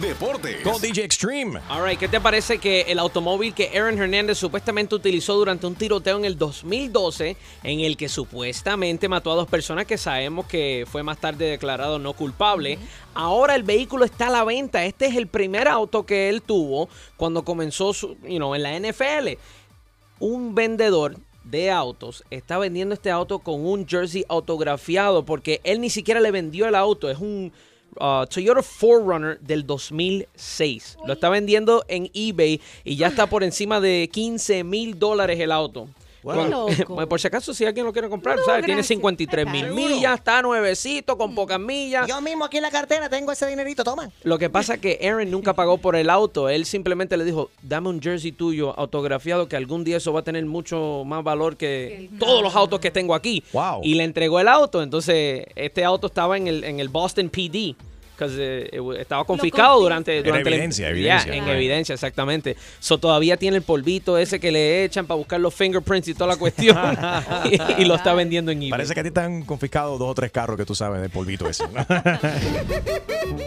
Deportes. 0.00 0.62
Con 0.62 0.80
DJ 0.80 1.04
Extreme. 1.04 1.60
All 1.68 1.86
right, 1.86 1.98
¿qué 1.98 2.08
te 2.08 2.20
parece 2.20 2.58
que 2.58 2.82
el 2.82 2.98
automóvil 2.98 3.52
que 3.52 3.78
Aaron 3.78 4.00
Hernández 4.00 4.38
supuestamente 4.38 4.94
utilizó 4.94 5.34
durante 5.34 5.66
un 5.66 5.74
tiroteo 5.74 6.16
en 6.16 6.24
el 6.24 6.38
2012, 6.38 7.36
en 7.62 7.80
el 7.80 7.96
que 7.96 8.08
supuestamente 8.08 9.08
mató 9.08 9.30
a 9.32 9.34
dos 9.34 9.48
personas 9.48 9.84
que 9.84 9.98
sabemos 9.98 10.46
que 10.46 10.86
fue 10.90 11.02
más 11.02 11.18
tarde 11.18 11.44
declarado 11.44 11.98
no 11.98 12.14
culpable, 12.14 12.78
ahora 13.14 13.54
el 13.54 13.62
vehículo 13.62 14.06
está 14.06 14.28
a 14.28 14.30
la 14.30 14.44
venta. 14.44 14.84
Este 14.86 15.06
es 15.06 15.16
el 15.16 15.26
primer 15.26 15.68
auto 15.68 16.06
que 16.06 16.30
él 16.30 16.40
tuvo 16.40 16.88
cuando 17.16 17.44
comenzó 17.44 17.92
su, 17.92 18.16
you 18.22 18.36
know, 18.36 18.54
en 18.54 18.62
la 18.62 18.78
NFL. 18.78 19.38
Un 20.18 20.54
vendedor 20.54 21.16
de 21.44 21.70
autos 21.70 22.24
está 22.30 22.58
vendiendo 22.58 22.94
este 22.94 23.10
auto 23.10 23.40
con 23.40 23.66
un 23.66 23.86
jersey 23.86 24.24
autografiado 24.28 25.24
porque 25.24 25.60
él 25.64 25.80
ni 25.80 25.90
siquiera 25.90 26.20
le 26.20 26.30
vendió 26.30 26.66
el 26.66 26.74
auto. 26.74 27.10
Es 27.10 27.18
un 27.18 27.52
uh, 27.96 28.26
Toyota 28.26 28.60
4Runner 28.60 29.38
del 29.40 29.66
2006. 29.66 30.98
Lo 31.06 31.12
está 31.12 31.28
vendiendo 31.28 31.84
en 31.88 32.10
eBay 32.14 32.60
y 32.84 32.96
ya 32.96 33.08
está 33.08 33.26
por 33.28 33.42
encima 33.42 33.80
de 33.80 34.08
15 34.12 34.64
mil 34.64 34.98
dólares 34.98 35.40
el 35.40 35.52
auto. 35.52 35.88
Wow. 36.22 36.48
Loco. 36.78 37.08
Por 37.08 37.20
si 37.20 37.26
acaso, 37.26 37.54
si 37.54 37.64
alguien 37.64 37.86
lo 37.86 37.92
quiere 37.92 38.08
comprar, 38.08 38.36
No, 38.36 38.44
¿sabes? 38.44 38.64
Tiene 38.64 38.80
gracias. 38.80 38.98
53 38.98 39.46
mil 39.50 39.70
millas, 39.72 40.18
está 40.18 40.42
nuevecito, 40.42 41.16
con 41.16 41.34
pocas 41.34 41.58
millas. 41.58 42.06
Yo 42.06 42.20
mismo 42.20 42.44
aquí 42.44 42.58
en 42.58 42.62
la 42.64 42.70
cartera 42.70 43.08
tengo 43.08 43.32
ese 43.32 43.46
dinerito, 43.46 43.84
toma. 43.84 44.10
Lo 44.22 44.38
que 44.38 44.50
pasa 44.50 44.74
es 44.74 44.80
que 44.80 44.98
Aaron 45.02 45.30
nunca 45.30 45.54
pagó 45.54 45.78
por 45.78 45.96
el 45.96 46.10
auto. 46.10 46.48
Él 46.48 46.66
simplemente 46.66 47.16
le 47.16 47.24
dijo, 47.24 47.50
dame 47.62 47.88
un 47.88 48.00
jersey 48.00 48.32
tuyo 48.32 48.78
autografiado 48.78 49.48
que 49.48 49.56
algún 49.56 49.84
día 49.84 49.96
eso 49.96 50.12
va 50.12 50.20
a 50.20 50.24
tener 50.24 50.44
mucho 50.46 51.02
más 51.06 51.24
valor 51.24 51.56
que 51.56 52.10
todos 52.18 52.42
los 52.42 52.54
autos 52.54 52.80
que 52.80 52.90
tengo 52.90 53.14
aquí. 53.14 53.42
Y 53.82 53.94
le 53.94 54.04
entregó 54.04 54.40
el 54.40 54.48
auto. 54.48 54.82
Entonces, 54.82 55.46
este 55.56 55.84
auto 55.84 56.08
estaba 56.08 56.36
en 56.36 56.46
el, 56.46 56.64
en 56.64 56.80
el 56.80 56.88
Boston 56.88 57.30
PD. 57.30 57.74
Porque 58.26 59.00
estaba 59.00 59.24
confiscado 59.24 59.78
confis- 59.78 59.82
durante, 59.82 60.18
evidencia, 60.18 60.88
evidencia. 60.88 61.32
en 61.34 61.44
Right. 61.44 61.54
evidencia, 61.54 61.94
exactamente. 61.94 62.56
So, 62.78 62.98
todavía 62.98 63.36
tiene 63.36 63.56
el 63.58 63.62
polvito 63.62 64.18
ese 64.18 64.38
que 64.40 64.52
le 64.52 64.84
echan 64.84 65.06
para 65.06 65.16
buscar 65.18 65.40
los 65.40 65.54
fingerprints 65.54 66.08
y 66.08 66.14
toda 66.14 66.28
la 66.28 66.36
cuestión. 66.36 66.76
y, 67.78 67.82
y 67.82 67.84
lo 67.84 67.94
está 67.94 68.14
vendiendo 68.14 68.50
en 68.52 68.58
eBay. 68.58 68.70
Parece 68.70 68.94
que 68.94 69.00
a 69.00 69.02
ti 69.04 69.10
te 69.10 69.20
han 69.20 69.42
confiscado 69.42 69.98
dos 69.98 70.10
o 70.10 70.14
tres 70.14 70.30
carros 70.30 70.56
que 70.56 70.64
tú 70.66 70.74
sabes 70.74 71.00
de 71.02 71.08
polvito 71.08 71.48
ese. 71.48 71.64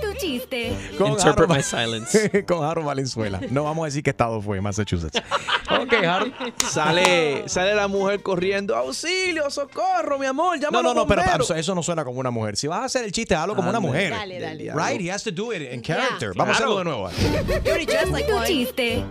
Tu 0.01 0.13
chiste. 0.19 0.69
Interpret 0.91 1.49
Harold- 1.49 1.55
my 1.57 1.63
silence. 1.63 2.45
con 2.45 2.63
Harold 2.63 2.85
Valenzuela. 2.87 3.39
No 3.49 3.63
vamos 3.63 3.83
a 3.83 3.85
decir 3.87 4.03
qué 4.03 4.11
estado 4.11 4.41
fue, 4.41 4.61
Massachusetts. 4.61 5.21
Ok, 5.69 5.93
Harold. 5.93 6.33
Sale, 6.69 7.43
sale 7.47 7.75
la 7.75 7.87
mujer 7.87 8.21
corriendo, 8.21 8.75
auxilio, 8.75 9.49
socorro, 9.49 10.17
mi 10.19 10.25
amor, 10.25 10.59
llama 10.59 10.81
No, 10.81 10.83
no, 10.83 10.93
no, 10.93 11.07
pero 11.07 11.21
bomberos". 11.21 11.49
eso- 11.51 11.75
no 11.75 11.83
suena 11.83 12.03
como 12.05 12.19
una 12.19 12.31
mujer. 12.31 12.55
Si 12.55 12.67
vas 12.67 12.79
a 12.81 12.85
hacer 12.85 13.03
el 13.05 13.11
chiste, 13.11 13.35
hazlo 13.35 13.55
como 13.55 13.69
una 13.69 13.77
Anda. 13.79 13.87
mujer. 13.89 14.11
Dale, 14.11 14.39
dale. 14.39 14.62
Right, 14.71 15.01
he 15.01 15.09
has 15.09 15.23
to 15.23 15.31
do 15.31 15.51
it 15.51 15.61
in 15.61 15.81
character. 15.81 16.31
Yeah. 16.33 16.37
Vamos 16.45 16.55
a 16.55 16.57
hacerlo 16.57 16.77
de 16.77 16.83
nuevo. 16.85 17.09
Tu 18.23 18.39
chiste. 18.45 19.03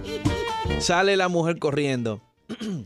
Sale 0.80 1.16
la 1.16 1.28
mujer 1.28 1.58
corriendo. 1.58 2.20
¡Auxilio! 2.48 2.84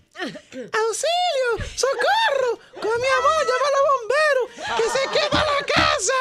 ¡Socorro! 1.75 2.59
¡Con 2.81 3.01
mi 3.01 3.09
amor, 3.19 3.47
llama 3.47 3.67
a 3.67 3.71
los 3.77 3.85
bomberos! 3.93 4.47
¡Que 4.77 4.85
se 4.91 5.03
quema 5.13 5.41
la 5.45 5.61
casa! 5.75 6.21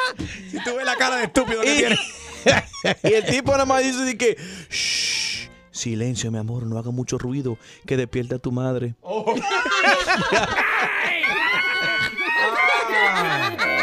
Si 0.50 0.56
tú 0.64 0.70
ves 0.76 0.84
la 0.84 0.96
cara 0.96 1.16
de 1.16 1.24
estúpido 1.24 1.60
que 1.62 1.74
y, 1.74 1.78
tiene. 1.78 1.98
y 3.04 3.12
el 3.14 3.24
tipo 3.26 3.52
nada 3.52 3.64
más 3.66 3.82
dice 3.82 3.98
de 4.00 4.16
que... 4.16 4.36
"Shh, 4.70 5.48
silencio, 5.70 6.30
mi 6.30 6.38
amor, 6.38 6.62
no 6.64 6.78
haga 6.78 6.90
mucho 6.90 7.18
ruido, 7.18 7.58
que 7.86 7.96
despierta 7.96 8.36
a 8.36 8.38
tu 8.38 8.52
madre. 8.52 8.94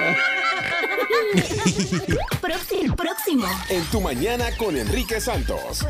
Próximo. 2.41 2.95
Próximo. 2.95 3.45
En 3.69 3.83
tu 3.85 4.01
mañana 4.01 4.45
con 4.57 4.75
Enrique 4.77 5.19
Santos. 5.19 5.85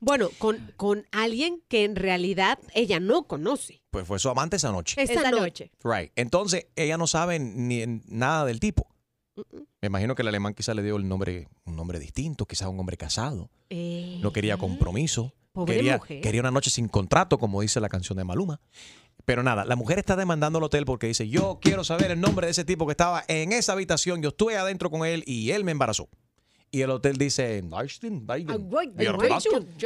Bueno, 0.00 0.28
con, 0.38 0.72
con 0.76 1.06
alguien 1.12 1.62
que 1.68 1.84
en 1.84 1.96
realidad 1.96 2.58
ella 2.74 3.00
no 3.00 3.24
conoce. 3.24 3.82
Pues 3.90 4.06
fue 4.06 4.18
su 4.18 4.28
amante 4.28 4.56
esa 4.56 4.72
noche. 4.72 5.00
Esa, 5.00 5.30
noche. 5.30 5.70
Right. 5.82 6.12
Entonces, 6.16 6.66
ella 6.76 6.98
no 6.98 7.06
sabe 7.06 7.38
ni 7.38 7.84
nada 8.06 8.44
del 8.44 8.60
tipo. 8.60 8.88
Me 9.84 9.88
imagino 9.88 10.14
que 10.14 10.22
el 10.22 10.28
alemán 10.28 10.54
quizás 10.54 10.74
le 10.74 10.82
dio 10.82 10.96
el 10.96 11.06
nombre, 11.06 11.46
un 11.66 11.76
nombre 11.76 11.98
distinto, 11.98 12.46
quizás 12.46 12.68
un 12.68 12.80
hombre 12.80 12.96
casado. 12.96 13.50
No 14.22 14.32
quería 14.32 14.56
compromiso. 14.56 15.34
Pobre 15.52 15.74
Quería, 15.76 15.98
mujer. 15.98 16.22
quería 16.22 16.40
una 16.40 16.50
noche 16.50 16.70
sin 16.70 16.88
contrato, 16.88 17.36
como 17.36 17.60
dice 17.60 17.80
la 17.80 17.90
canción 17.90 18.16
de 18.16 18.24
Maluma. 18.24 18.62
Pero 19.26 19.42
nada, 19.42 19.66
la 19.66 19.76
mujer 19.76 19.98
está 19.98 20.16
demandando 20.16 20.56
al 20.56 20.64
hotel 20.64 20.86
porque 20.86 21.06
dice, 21.08 21.28
yo 21.28 21.58
quiero 21.60 21.84
saber 21.84 22.12
el 22.12 22.18
nombre 22.22 22.46
de 22.46 22.52
ese 22.52 22.64
tipo 22.64 22.86
que 22.86 22.92
estaba 22.92 23.24
en 23.28 23.52
esa 23.52 23.74
habitación, 23.74 24.22
yo 24.22 24.30
estuve 24.30 24.56
adentro 24.56 24.88
con 24.90 25.04
él 25.04 25.22
y 25.26 25.50
él 25.50 25.64
me 25.64 25.72
embarazó. 25.72 26.08
Y 26.70 26.80
el 26.80 26.88
hotel 26.88 27.18
dice, 27.18 27.60
"Nein, 27.62 28.26
Beigen. 28.26 28.66
We 28.96 29.06
are 29.06 29.18
not- 29.28 29.42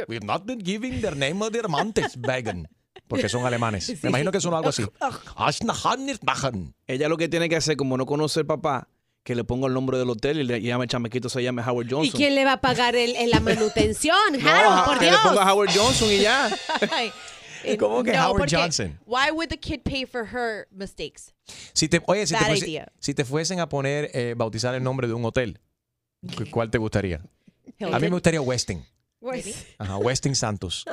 we 0.07 0.15
have 0.15 0.25
not 0.25 0.45
been 0.45 0.61
giving 0.63 1.01
the 1.01 1.11
name 1.11 1.43
of 1.45 1.51
the 1.51 1.59
amantes, 1.61 2.15
Beigen". 2.15 2.69
Porque 3.09 3.27
son 3.27 3.45
alemanes. 3.45 3.89
Me 4.03 4.09
imagino 4.11 4.31
que 4.31 4.39
son 4.39 4.53
algo 4.53 4.69
así. 4.69 4.83
Ella 6.87 7.09
lo 7.09 7.17
que 7.17 7.27
tiene 7.27 7.49
que 7.49 7.57
hacer, 7.57 7.75
como 7.75 7.97
no 7.97 8.05
conoce 8.05 8.39
el 8.39 8.45
papá, 8.45 8.87
que 9.29 9.35
le 9.35 9.43
ponga 9.43 9.67
el 9.67 9.75
nombre 9.75 9.99
del 9.99 10.09
hotel 10.09 10.39
y 10.39 10.43
le 10.43 10.59
llame 10.59 10.85
el 10.85 10.89
chamequito, 10.89 11.29
se 11.29 11.43
llame 11.43 11.61
Howard 11.61 11.85
¿Y 11.85 11.89
Johnson. 11.91 12.17
quién 12.17 12.33
le 12.33 12.45
va 12.45 12.53
a 12.53 12.61
pagar 12.61 12.95
el, 12.95 13.15
el- 13.15 13.29
la 13.29 13.39
manutención? 13.51 14.17
No, 14.41 14.49
Harold, 14.49 14.85
por 14.85 14.97
que 14.97 15.05
Dios. 15.05 15.17
le 15.23 15.29
ponga 15.29 15.53
Howard 15.53 15.69
Johnson 15.71 16.11
y 16.11 16.17
ya. 16.21 16.49
Eh, 17.63 17.77
¿Cómo 17.77 18.01
que 18.03 18.17
Howard 18.17 18.39
porque 18.39 18.55
Johnson? 18.55 18.99
Why 19.05 19.29
would 19.31 19.49
the 19.49 19.59
kid 19.59 19.81
pay 19.83 20.05
for 20.07 20.25
her 20.33 20.67
mistakes? 20.71 21.31
Si 21.73 21.87
te, 21.87 22.01
oye, 22.07 22.25
si 22.25 22.33
te, 22.33 22.43
fuese- 22.43 22.85
si 22.99 23.13
te 23.13 23.23
fuesen 23.23 23.59
a 23.59 23.69
poner, 23.69 24.09
eh, 24.15 24.33
bautizar 24.35 24.73
el 24.73 24.81
nombre 24.81 25.07
de 25.07 25.13
un 25.13 25.23
hotel, 25.25 25.59
¿cu- 26.35 26.45
¿cuál 26.49 26.71
te 26.71 26.79
gustaría? 26.79 27.17
A 27.17 27.21
mí 27.21 27.85
me 27.85 27.95
Hilton. 27.97 28.09
gustaría 28.11 28.41
Westin. 28.41 28.83
Maybe. 29.21 29.53
Ajá, 29.77 29.97
Westin 29.97 30.35
Santos. 30.35 30.85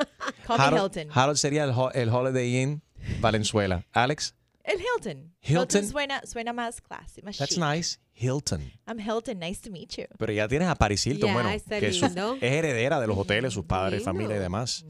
Call 0.45 0.57
me 0.59 0.63
Harold, 0.63 0.95
Hilton. 0.97 1.17
Harold 1.17 1.37
sería 1.37 1.63
el, 1.63 1.73
el 1.95 2.09
Holiday 2.09 2.57
Inn 2.61 2.83
Valenzuela. 3.19 3.83
Alex, 3.93 4.35
El 4.67 4.79
Hilton. 4.81 5.33
Hilton. 5.41 5.87
suena, 5.89 6.21
suena 6.25 6.51
más 6.53 6.81
classy, 6.81 7.21
más 7.21 7.37
that's 7.37 7.55
chic. 7.55 7.63
nice. 7.63 7.99
Hilton. 8.13 8.61
I'm 8.87 8.99
Hilton. 8.99 9.39
Nice 9.39 9.61
to 9.61 9.71
meet 9.71 9.95
you. 9.97 10.03
Pero 10.17 10.33
ya 10.33 10.47
tienes 10.47 10.67
a 10.67 10.75
Paris 10.75 11.05
Hilton, 11.07 11.27
Ya, 11.29 11.33
bueno, 11.33 11.49
está 11.49 11.79
que 11.79 11.93
su- 11.93 12.05
lindo. 12.05 12.35
es 12.41 12.51
heredera 12.51 12.99
de 12.99 13.07
los 13.07 13.17
hoteles, 13.17 13.53
sus 13.53 13.65
padres, 13.65 14.03
familia 14.03 14.35
y 14.35 14.39
demás. 14.39 14.85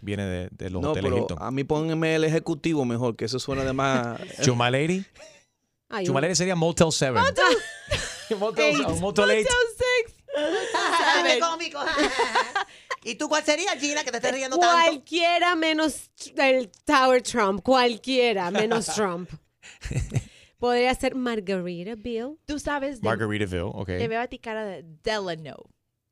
Viene 0.00 0.24
de, 0.24 0.48
de 0.50 0.70
los 0.70 0.82
No, 0.82 0.90
hoteles 0.90 1.10
pero 1.10 1.22
Hilton. 1.22 1.38
a 1.40 1.50
mí 1.50 1.62
pónganme 1.64 2.16
el 2.16 2.24
ejecutivo 2.24 2.84
mejor, 2.84 3.16
que 3.16 3.26
eso 3.26 3.38
suena 3.38 3.64
de 3.64 3.72
más... 3.72 4.20
Chuma 4.42 4.70
Lady. 4.70 5.04
Ay, 5.88 6.06
Chuma 6.06 6.20
Lady 6.20 6.34
sería 6.34 6.56
Motel 6.56 6.88
7. 6.90 7.12
Motel, 8.38 8.64
Eight. 8.76 8.88
Motel 9.00 9.30
8. 9.30 9.48
Dime 11.16 11.38
cómico. 11.40 11.80
¿Y 13.02 13.14
tú 13.14 13.28
cuál 13.28 13.42
sería, 13.44 13.70
Gina, 13.78 14.04
que 14.04 14.10
te 14.10 14.18
estés 14.18 14.32
riendo 14.32 14.58
tanto? 14.58 14.74
Cualquiera 14.90 15.56
menos 15.56 16.10
el 16.36 16.70
Tower 16.84 17.22
Trump. 17.22 17.62
Cualquiera 17.62 18.50
menos 18.50 18.86
Trump. 18.94 19.30
Podría 20.58 20.94
ser 20.94 21.14
Margarita 21.14 21.94
Bill. 21.94 22.38
Tú 22.44 22.58
sabes 22.58 23.00
de 23.00 23.08
Margaritaville, 23.08 23.62
ok. 23.62 23.86
Te 23.86 24.08
veo 24.08 24.20
a 24.20 24.26
ti 24.26 24.38
cara 24.38 24.64
de 24.64 24.84
Delano. 25.02 25.56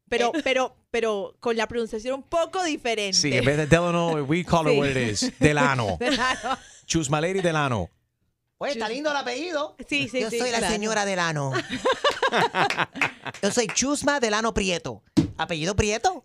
Pero, 0.08 0.32
pero, 0.42 0.74
pero 0.90 1.36
con 1.38 1.54
la 1.58 1.68
pronunciación 1.68 2.14
un 2.14 2.22
poco 2.22 2.64
diferente. 2.64 3.12
Sí, 3.18 3.30
en 3.36 3.44
vez 3.44 3.58
de 3.58 3.66
Delano, 3.66 4.12
we 4.24 4.42
call 4.42 4.66
her 4.66 4.72
Sí. 4.72 4.78
what 4.78 4.88
it 4.88 4.96
is. 4.96 5.38
Delano. 5.38 5.96
Delano. 6.00 6.58
Chusma 6.86 7.20
Lady 7.20 7.42
Delano. 7.42 7.90
Oye, 8.56 8.72
está 8.72 8.88
lindo 8.88 9.10
el 9.10 9.16
apellido. 9.18 9.76
Sí, 9.86 10.08
sí, 10.08 10.20
Yo 10.22 10.30
sí, 10.30 10.38
soy 10.38 10.50
la 10.50 10.58
claro. 10.58 10.72
señora 10.72 11.04
Delano. 11.04 11.52
Yo 13.42 13.50
soy 13.50 13.66
Chusma 13.68 14.18
Delano 14.18 14.54
Prieto. 14.54 15.02
¿Apellido 15.36 15.76
Prieto? 15.76 16.24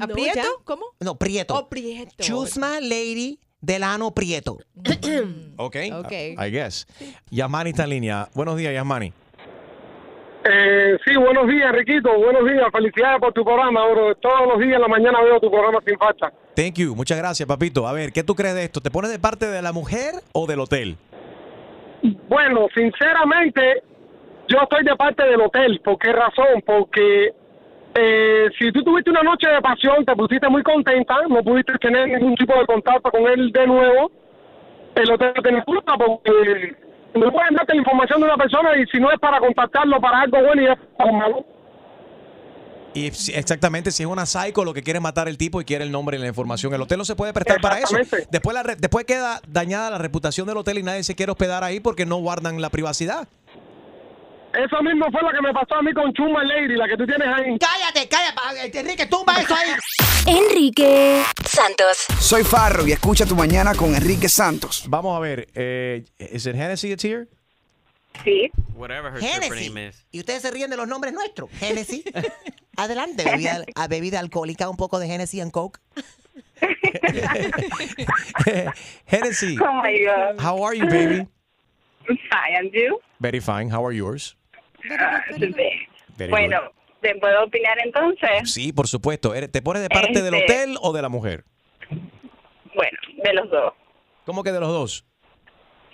¿Aprieto? 0.00 0.36
ya. 0.36 0.44
¿Cómo? 0.64 0.86
No, 1.00 1.16
Prieto. 1.16 1.54
Oh, 1.54 1.68
Prieto. 1.68 2.12
Chusma 2.20 2.80
Lady 2.80 3.38
Delano 3.60 4.12
Prieto. 4.12 4.58
Ok. 5.58 5.76
Ok. 5.94 6.12
I 6.12 6.50
guess. 6.50 6.86
Yasmani 7.30 7.70
está 7.70 7.84
en 7.84 7.90
línea. 7.90 8.28
Buenos 8.34 8.56
días, 8.58 8.74
Yasmani. 8.74 9.12
Eh, 10.48 10.96
sí, 11.04 11.16
buenos 11.16 11.48
días, 11.48 11.72
Riquito. 11.72 12.10
Buenos 12.18 12.44
días. 12.44 12.66
Felicidades 12.72 13.18
por 13.20 13.32
tu 13.32 13.42
programa, 13.44 13.84
bro. 13.88 14.14
Todos 14.16 14.46
los 14.46 14.58
días 14.60 14.76
en 14.76 14.82
la 14.82 14.88
mañana 14.88 15.20
veo 15.22 15.40
tu 15.40 15.50
programa 15.50 15.80
sin 15.84 15.98
falta. 15.98 16.32
Thank 16.54 16.74
you. 16.74 16.94
Muchas 16.94 17.18
gracias, 17.18 17.48
papito. 17.48 17.88
A 17.88 17.92
ver, 17.92 18.12
¿qué 18.12 18.22
tú 18.22 18.34
crees 18.34 18.54
de 18.54 18.64
esto? 18.64 18.80
¿Te 18.80 18.90
pones 18.90 19.10
de 19.10 19.18
parte 19.18 19.46
de 19.46 19.60
la 19.62 19.72
mujer 19.72 20.14
o 20.32 20.46
del 20.46 20.60
hotel? 20.60 20.96
Bueno, 22.28 22.68
sinceramente, 22.74 23.82
yo 24.48 24.58
estoy 24.62 24.84
de 24.84 24.94
parte 24.94 25.24
del 25.24 25.40
hotel. 25.40 25.80
¿Por 25.84 25.98
qué 25.98 26.12
razón? 26.12 26.62
Porque 26.64 27.32
eh, 27.98 28.48
si 28.58 28.70
tú 28.72 28.82
tuviste 28.82 29.10
una 29.10 29.22
noche 29.22 29.48
de 29.48 29.60
pasión, 29.60 30.04
te 30.04 30.14
pusiste 30.14 30.48
muy 30.48 30.62
contenta, 30.62 31.14
no 31.28 31.42
pudiste 31.42 31.72
tener 31.78 32.08
ningún 32.08 32.34
tipo 32.36 32.52
de 32.58 32.66
contacto 32.66 33.10
con 33.10 33.26
él 33.26 33.50
de 33.52 33.66
nuevo, 33.66 34.10
el 34.94 35.10
hotel 35.10 35.32
te 35.42 35.62
culpa 35.64 35.94
porque 35.98 36.76
no 37.14 37.32
pueden 37.32 37.54
darte 37.54 37.74
la 37.74 37.78
información 37.80 38.20
de 38.20 38.26
una 38.26 38.36
persona 38.36 38.70
y 38.76 38.86
si 38.86 38.98
no 38.98 39.10
es 39.10 39.18
para 39.18 39.38
contactarlo 39.40 40.00
para 40.00 40.20
algo 40.20 40.38
bueno 40.42 40.62
y 40.62 40.66
es 40.66 40.78
para 40.96 41.10
algo 41.10 41.18
malo. 41.18 41.46
Y 42.94 43.06
exactamente, 43.08 43.90
si 43.90 44.04
es 44.04 44.08
una 44.08 44.24
psycho 44.24 44.64
lo 44.64 44.72
que 44.72 44.82
quiere 44.82 45.00
matar 45.00 45.28
el 45.28 45.36
tipo 45.36 45.60
y 45.60 45.66
quiere 45.66 45.84
el 45.84 45.92
nombre 45.92 46.16
y 46.16 46.20
la 46.20 46.28
información, 46.28 46.72
el 46.72 46.80
hotel 46.80 46.96
no 46.96 47.04
se 47.04 47.14
puede 47.14 47.34
prestar 47.34 47.60
para 47.60 47.78
eso. 47.78 47.94
Después, 48.30 48.54
la 48.54 48.62
re- 48.62 48.76
después 48.76 49.04
queda 49.04 49.40
dañada 49.46 49.90
la 49.90 49.98
reputación 49.98 50.46
del 50.46 50.56
hotel 50.56 50.78
y 50.78 50.82
nadie 50.82 51.02
se 51.04 51.14
quiere 51.14 51.30
hospedar 51.32 51.62
ahí 51.62 51.78
porque 51.78 52.06
no 52.06 52.16
guardan 52.16 52.58
la 52.62 52.70
privacidad. 52.70 53.28
Eso 54.64 54.82
mismo 54.82 55.06
fue 55.12 55.20
lo 55.22 55.30
que 55.30 55.42
me 55.42 55.52
pasó 55.52 55.74
a 55.76 55.82
mí 55.82 55.92
con 55.92 56.12
Chuma 56.14 56.42
Lady, 56.44 56.76
la 56.76 56.88
que 56.88 56.96
tú 56.96 57.04
tienes 57.06 57.28
ahí. 57.28 57.58
Cállate, 57.58 58.08
cállate, 58.08 58.80
Enrique, 58.80 59.06
tumba 59.06 59.34
eso 59.40 59.54
ahí. 59.54 59.70
Enrique 60.26 61.22
Santos. 61.44 62.06
Soy 62.18 62.42
Farro 62.42 62.86
y 62.86 62.92
escucha 62.92 63.26
tu 63.26 63.34
mañana 63.36 63.74
con 63.74 63.94
Enrique 63.94 64.28
Santos. 64.28 64.84
Vamos 64.88 65.16
a 65.16 65.20
ver, 65.20 65.48
eh, 65.54 66.04
¿es 66.18 66.46
it 66.46 66.54
Hennessy 66.54 66.92
it's 66.92 67.04
here? 67.04 67.26
Sí. 68.24 68.50
Whatever 68.74 69.12
her 69.12 69.20
Genesis. 69.20 69.68
name 69.68 69.88
is. 69.88 70.06
Y 70.10 70.20
ustedes 70.20 70.40
se 70.42 70.50
ríen 70.50 70.70
de 70.70 70.76
los 70.78 70.88
nombres 70.88 71.12
nuestros. 71.12 71.50
Genesis. 71.58 72.02
Adelante, 72.76 73.24
bebida, 73.24 73.62
a 73.74 73.88
bebida 73.88 74.20
alcohólica, 74.20 74.68
un 74.70 74.76
poco 74.78 74.98
de 74.98 75.06
Genesis 75.06 75.42
and 75.42 75.52
Coke. 75.52 75.78
Hennessy, 79.06 79.58
Oh 79.60 79.82
my 79.82 79.98
God. 80.04 80.40
how 80.40 80.62
are 80.62 80.74
you, 80.74 80.86
baby? 80.86 81.26
Fine, 82.06 82.56
and 82.56 82.72
you? 82.72 83.00
Very 83.20 83.40
fine. 83.40 83.68
How 83.70 83.84
are 83.84 83.92
yours? 83.92 84.34
Bueno, 86.30 86.60
¿te 87.00 87.14
puedo 87.16 87.44
opinar 87.44 87.78
entonces? 87.84 88.52
Sí, 88.52 88.72
por 88.72 88.88
supuesto. 88.88 89.34
¿Eres- 89.34 89.50
¿Te 89.52 89.62
pones 89.62 89.82
de 89.82 89.88
parte 89.88 90.22
del 90.22 90.34
Este- 90.34 90.52
hotel 90.52 90.76
o 90.80 90.92
de 90.92 91.02
la 91.02 91.08
mujer? 91.08 91.44
Bueno, 92.74 92.98
de 93.22 93.32
los 93.34 93.50
dos. 93.50 93.72
¿Cómo 94.24 94.42
que 94.42 94.52
de 94.52 94.60
los 94.60 94.68
dos? 94.68 95.04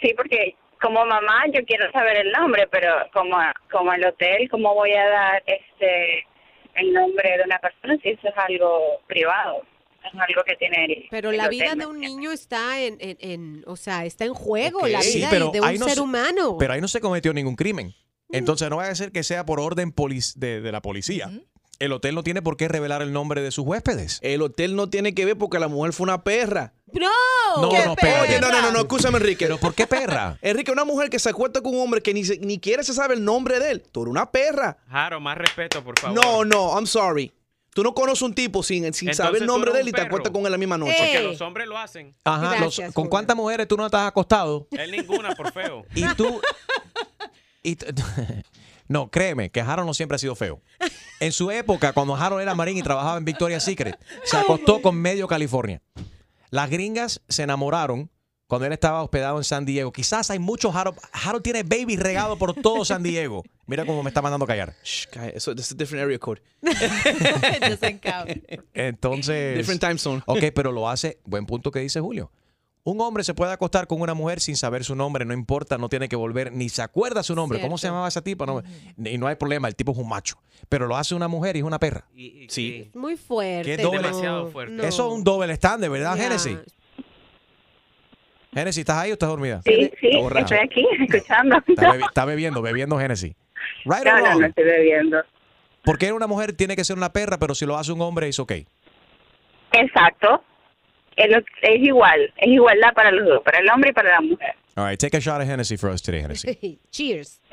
Sí, 0.00 0.12
porque 0.16 0.56
como 0.80 1.04
mamá 1.06 1.44
yo 1.52 1.64
quiero 1.64 1.90
saber 1.92 2.16
el 2.16 2.32
nombre, 2.32 2.66
pero 2.70 2.92
como, 3.12 3.36
como 3.70 3.92
el 3.92 4.04
hotel, 4.04 4.48
¿cómo 4.50 4.74
voy 4.74 4.92
a 4.92 5.06
dar 5.08 5.42
este 5.46 6.26
el 6.74 6.92
nombre 6.92 7.36
de 7.36 7.44
una 7.44 7.58
persona 7.58 7.96
si 8.02 8.08
eso 8.10 8.28
es 8.28 8.34
algo 8.36 9.00
privado? 9.06 9.62
Es 10.04 10.20
algo 10.20 10.42
que 10.42 10.56
tiene 10.56 10.84
el 10.86 11.06
Pero 11.10 11.30
el 11.30 11.36
la 11.36 11.44
hotel, 11.44 11.58
vida 11.60 11.74
¿me 11.76 11.84
de 11.84 11.86
un 11.86 12.00
niño 12.00 12.32
está 12.32 12.80
en, 12.80 12.96
en, 12.98 13.16
en- 13.20 13.64
o 13.68 13.76
sea, 13.76 14.04
está 14.04 14.24
en 14.24 14.34
juego, 14.34 14.88
la 14.88 15.00
Sí, 15.02 15.18
vida 15.18 15.28
pero 15.30 15.50
de 15.50 15.60
un 15.60 15.74
no 15.78 15.84
ser 15.86 15.94
se- 15.94 16.00
humano. 16.00 16.56
Pero 16.58 16.72
ahí 16.72 16.80
no 16.80 16.88
se 16.88 17.00
cometió 17.00 17.32
ningún 17.32 17.54
crimen. 17.54 17.94
Entonces 18.32 18.68
no 18.70 18.76
vaya 18.76 18.90
a 18.90 18.94
ser 18.94 19.12
que 19.12 19.22
sea 19.22 19.44
por 19.46 19.60
orden 19.60 19.94
de, 20.36 20.60
de 20.60 20.72
la 20.72 20.82
policía. 20.82 21.30
El 21.78 21.90
hotel 21.92 22.14
no 22.14 22.22
tiene 22.22 22.42
por 22.42 22.56
qué 22.56 22.68
revelar 22.68 23.02
el 23.02 23.12
nombre 23.12 23.42
de 23.42 23.50
sus 23.50 23.64
huéspedes. 23.66 24.20
El 24.22 24.42
hotel 24.42 24.76
no 24.76 24.88
tiene 24.88 25.14
que 25.14 25.24
ver 25.24 25.36
porque 25.36 25.58
la 25.58 25.66
mujer 25.68 25.92
fue 25.92 26.04
una 26.04 26.22
perra. 26.22 26.74
¡No! 26.92 27.08
No, 27.60 27.68
¿Qué 27.70 27.84
no, 27.84 27.96
perra? 27.96 28.22
Oye, 28.22 28.40
no, 28.40 28.50
no, 28.52 28.62
no, 28.62 28.70
no, 28.70 28.78
escúchame, 28.80 29.18
Enrique. 29.18 29.46
¿Pero 29.46 29.58
por 29.58 29.74
qué 29.74 29.86
perra? 29.88 30.38
Enrique, 30.42 30.70
una 30.70 30.84
mujer 30.84 31.10
que 31.10 31.18
se 31.18 31.28
acuesta 31.30 31.60
con 31.60 31.74
un 31.74 31.80
hombre 31.80 32.00
que 32.00 32.14
ni, 32.14 32.24
se- 32.24 32.38
ni 32.38 32.54
siquiera 32.54 32.82
se 32.84 32.94
sabe 32.94 33.14
el 33.14 33.24
nombre 33.24 33.58
de 33.58 33.72
él. 33.72 33.82
Tú 33.90 34.02
eres 34.02 34.10
una 34.12 34.30
perra. 34.30 34.78
Jaro, 34.88 35.20
más 35.20 35.36
respeto, 35.36 35.82
por 35.82 35.98
favor. 35.98 36.22
No, 36.24 36.44
no, 36.44 36.72
I'm 36.76 36.86
sorry. 36.86 37.32
Tú 37.74 37.82
no 37.82 37.94
conoces 37.94 38.22
un 38.22 38.34
tipo 38.34 38.62
sin, 38.62 38.84
sin 38.94 39.08
Entonces 39.08 39.16
saber 39.16 39.40
el 39.42 39.46
nombre 39.48 39.72
de 39.72 39.80
él 39.80 39.88
y 39.88 39.92
te 39.92 40.02
acuestas 40.02 40.30
con 40.30 40.44
él 40.46 40.52
la 40.52 40.58
misma 40.58 40.78
noche. 40.78 40.94
Porque 40.96 41.22
los 41.24 41.40
hombres 41.40 41.66
lo 41.66 41.78
hacen. 41.78 42.14
Ajá, 42.22 42.60
los- 42.60 42.80
¿con 42.92 43.08
cuántas 43.08 43.34
mujeres 43.36 43.66
tú 43.66 43.76
no 43.76 43.86
has 43.86 43.92
acostado? 43.94 44.68
Él 44.70 44.90
ninguna, 44.92 45.34
por 45.34 45.52
feo. 45.52 45.84
Y 45.96 46.04
tú... 46.14 46.40
y 47.62 47.76
no, 48.88 49.10
créeme, 49.10 49.50
que 49.50 49.60
Harold 49.60 49.86
no 49.86 49.94
siempre 49.94 50.16
ha 50.16 50.18
sido 50.18 50.34
feo. 50.34 50.60
En 51.20 51.32
su 51.32 51.50
época, 51.50 51.92
cuando 51.92 52.16
Harold 52.16 52.42
era 52.42 52.54
marín 52.54 52.76
y 52.76 52.82
trabajaba 52.82 53.18
en 53.18 53.24
Victoria's 53.24 53.64
Secret, 53.64 53.98
se 54.24 54.36
acostó 54.36 54.82
con 54.82 54.96
medio 54.96 55.28
California. 55.28 55.80
Las 56.50 56.68
gringas 56.68 57.22
se 57.28 57.44
enamoraron 57.44 58.10
cuando 58.52 58.66
él 58.66 58.74
estaba 58.74 59.02
hospedado 59.02 59.38
en 59.38 59.44
San 59.44 59.64
Diego. 59.64 59.90
Quizás 59.92 60.30
hay 60.30 60.38
muchos 60.38 60.74
Harold. 60.74 60.98
Harold 61.12 61.42
tiene 61.42 61.62
baby 61.62 61.96
regado 61.96 62.36
por 62.36 62.52
todo 62.52 62.84
San 62.84 63.02
Diego. 63.02 63.42
Mira 63.66 63.86
cómo 63.86 64.02
me 64.02 64.10
está 64.10 64.20
mandando 64.20 64.46
callar. 64.46 64.74
Shh, 64.84 65.06
calla, 65.06 65.30
Eso 65.30 65.52
es 65.52 65.72
a 65.72 65.74
different 65.74 66.04
area 66.04 66.18
code. 66.18 66.42
Entonces. 68.74 69.56
Different 69.56 69.80
time 69.80 69.96
zone. 69.96 70.22
Ok, 70.26 70.44
pero 70.54 70.70
lo 70.70 70.90
hace. 70.90 71.18
Buen 71.24 71.46
punto 71.46 71.70
que 71.70 71.80
dice 71.80 71.98
Julio. 72.00 72.30
Un 72.84 73.00
hombre 73.00 73.22
se 73.22 73.32
puede 73.32 73.52
acostar 73.52 73.86
con 73.86 74.00
una 74.00 74.12
mujer 74.12 74.40
sin 74.40 74.56
saber 74.56 74.82
su 74.82 74.96
nombre, 74.96 75.24
no 75.24 75.32
importa, 75.34 75.78
no 75.78 75.88
tiene 75.88 76.08
que 76.08 76.16
volver, 76.16 76.50
ni 76.52 76.68
se 76.68 76.82
acuerda 76.82 77.22
su 77.22 77.36
nombre. 77.36 77.60
¿Cómo 77.60 77.78
se 77.78 77.82
Cierto. 77.82 77.92
llamaba 77.92 78.08
esa 78.08 78.22
tipa? 78.22 78.44
No, 78.44 78.60
Y 79.04 79.18
no 79.18 79.28
hay 79.28 79.36
problema, 79.36 79.68
el 79.68 79.76
tipo 79.76 79.92
es 79.92 79.98
un 79.98 80.08
macho. 80.08 80.34
Pero 80.68 80.88
lo 80.88 80.96
hace 80.96 81.14
una 81.14 81.28
mujer 81.28 81.54
y 81.54 81.60
es 81.60 81.64
una 81.64 81.78
perra. 81.78 82.04
Sí. 82.48 82.90
Muy 82.94 83.16
fuerte. 83.16 83.76
Qué 83.76 83.82
doble- 83.82 84.02
demasiado 84.02 84.48
fuerte. 84.50 84.74
no. 84.74 84.82
Eso 84.82 85.06
es 85.06 85.12
un 85.14 85.22
doble 85.22 85.52
estándar, 85.52 85.90
¿verdad, 85.90 86.16
Ya. 86.16 86.22
Genesis? 86.24 86.58
Genesis, 88.52 88.80
¿estás 88.80 88.96
ahí 88.98 89.10
o 89.10 89.12
estás 89.14 89.28
dormida? 89.28 89.62
Sí, 89.64 89.90
sí, 90.00 90.10
estoy 90.10 90.58
aquí 90.58 90.84
escuchando. 91.00 91.56
Está, 91.66 91.92
bebi- 91.94 92.06
está 92.06 92.24
bebiendo, 92.24 92.62
bebiendo 92.62 92.98
Genesis. 92.98 93.34
Right 93.84 94.04
No, 94.04 94.40
no 94.40 94.46
estoy 94.46 94.64
bebiendo. 94.64 95.18
Porque 95.84 96.12
una 96.12 96.26
mujer 96.26 96.52
tiene 96.52 96.74
que 96.76 96.84
ser 96.84 96.96
una 96.96 97.12
perra, 97.12 97.38
pero 97.38 97.54
si 97.54 97.64
lo 97.64 97.78
hace 97.78 97.92
un 97.92 98.00
hombre 98.02 98.28
es 98.28 98.38
ok. 98.40 98.52
Exacto. 99.72 100.42
Es, 101.16 101.30
es 101.62 101.82
igual, 101.82 102.32
es 102.36 102.48
igualdad 102.48 102.92
para 102.94 103.10
los 103.10 103.26
dos, 103.26 103.42
para 103.42 103.58
el 103.58 103.68
hombre 103.70 103.90
y 103.90 103.92
para 103.92 104.10
la 104.10 104.20
mujer. 104.20 104.54
All 104.74 104.86
right, 104.86 104.98
take 104.98 105.14
a 105.14 105.20
shot 105.20 105.40
of 105.42 105.46
Hennessy 105.46 105.76
for 105.76 105.90
us 105.90 106.00
today, 106.00 106.20
Hennessy. 106.20 106.78
Cheers. 106.90 107.40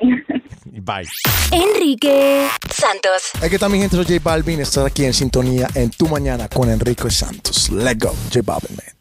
Bye. 0.82 1.04
Enrique 1.52 2.48
Santos. 2.70 3.32
Aquí 3.42 3.56
está 3.56 3.68
mi 3.68 3.78
gente, 3.78 3.96
soy 3.96 4.06
J 4.06 4.20
Balvin. 4.22 4.60
Estar 4.60 4.86
aquí 4.86 5.04
en 5.04 5.12
sintonía 5.12 5.68
en 5.74 5.90
Tu 5.90 6.08
Mañana 6.08 6.48
con 6.48 6.70
Enrique 6.70 7.10
Santos. 7.10 7.70
Let's 7.70 7.98
go, 7.98 8.14
J 8.32 8.40
Balvin, 8.42 8.76
man. 8.76 8.99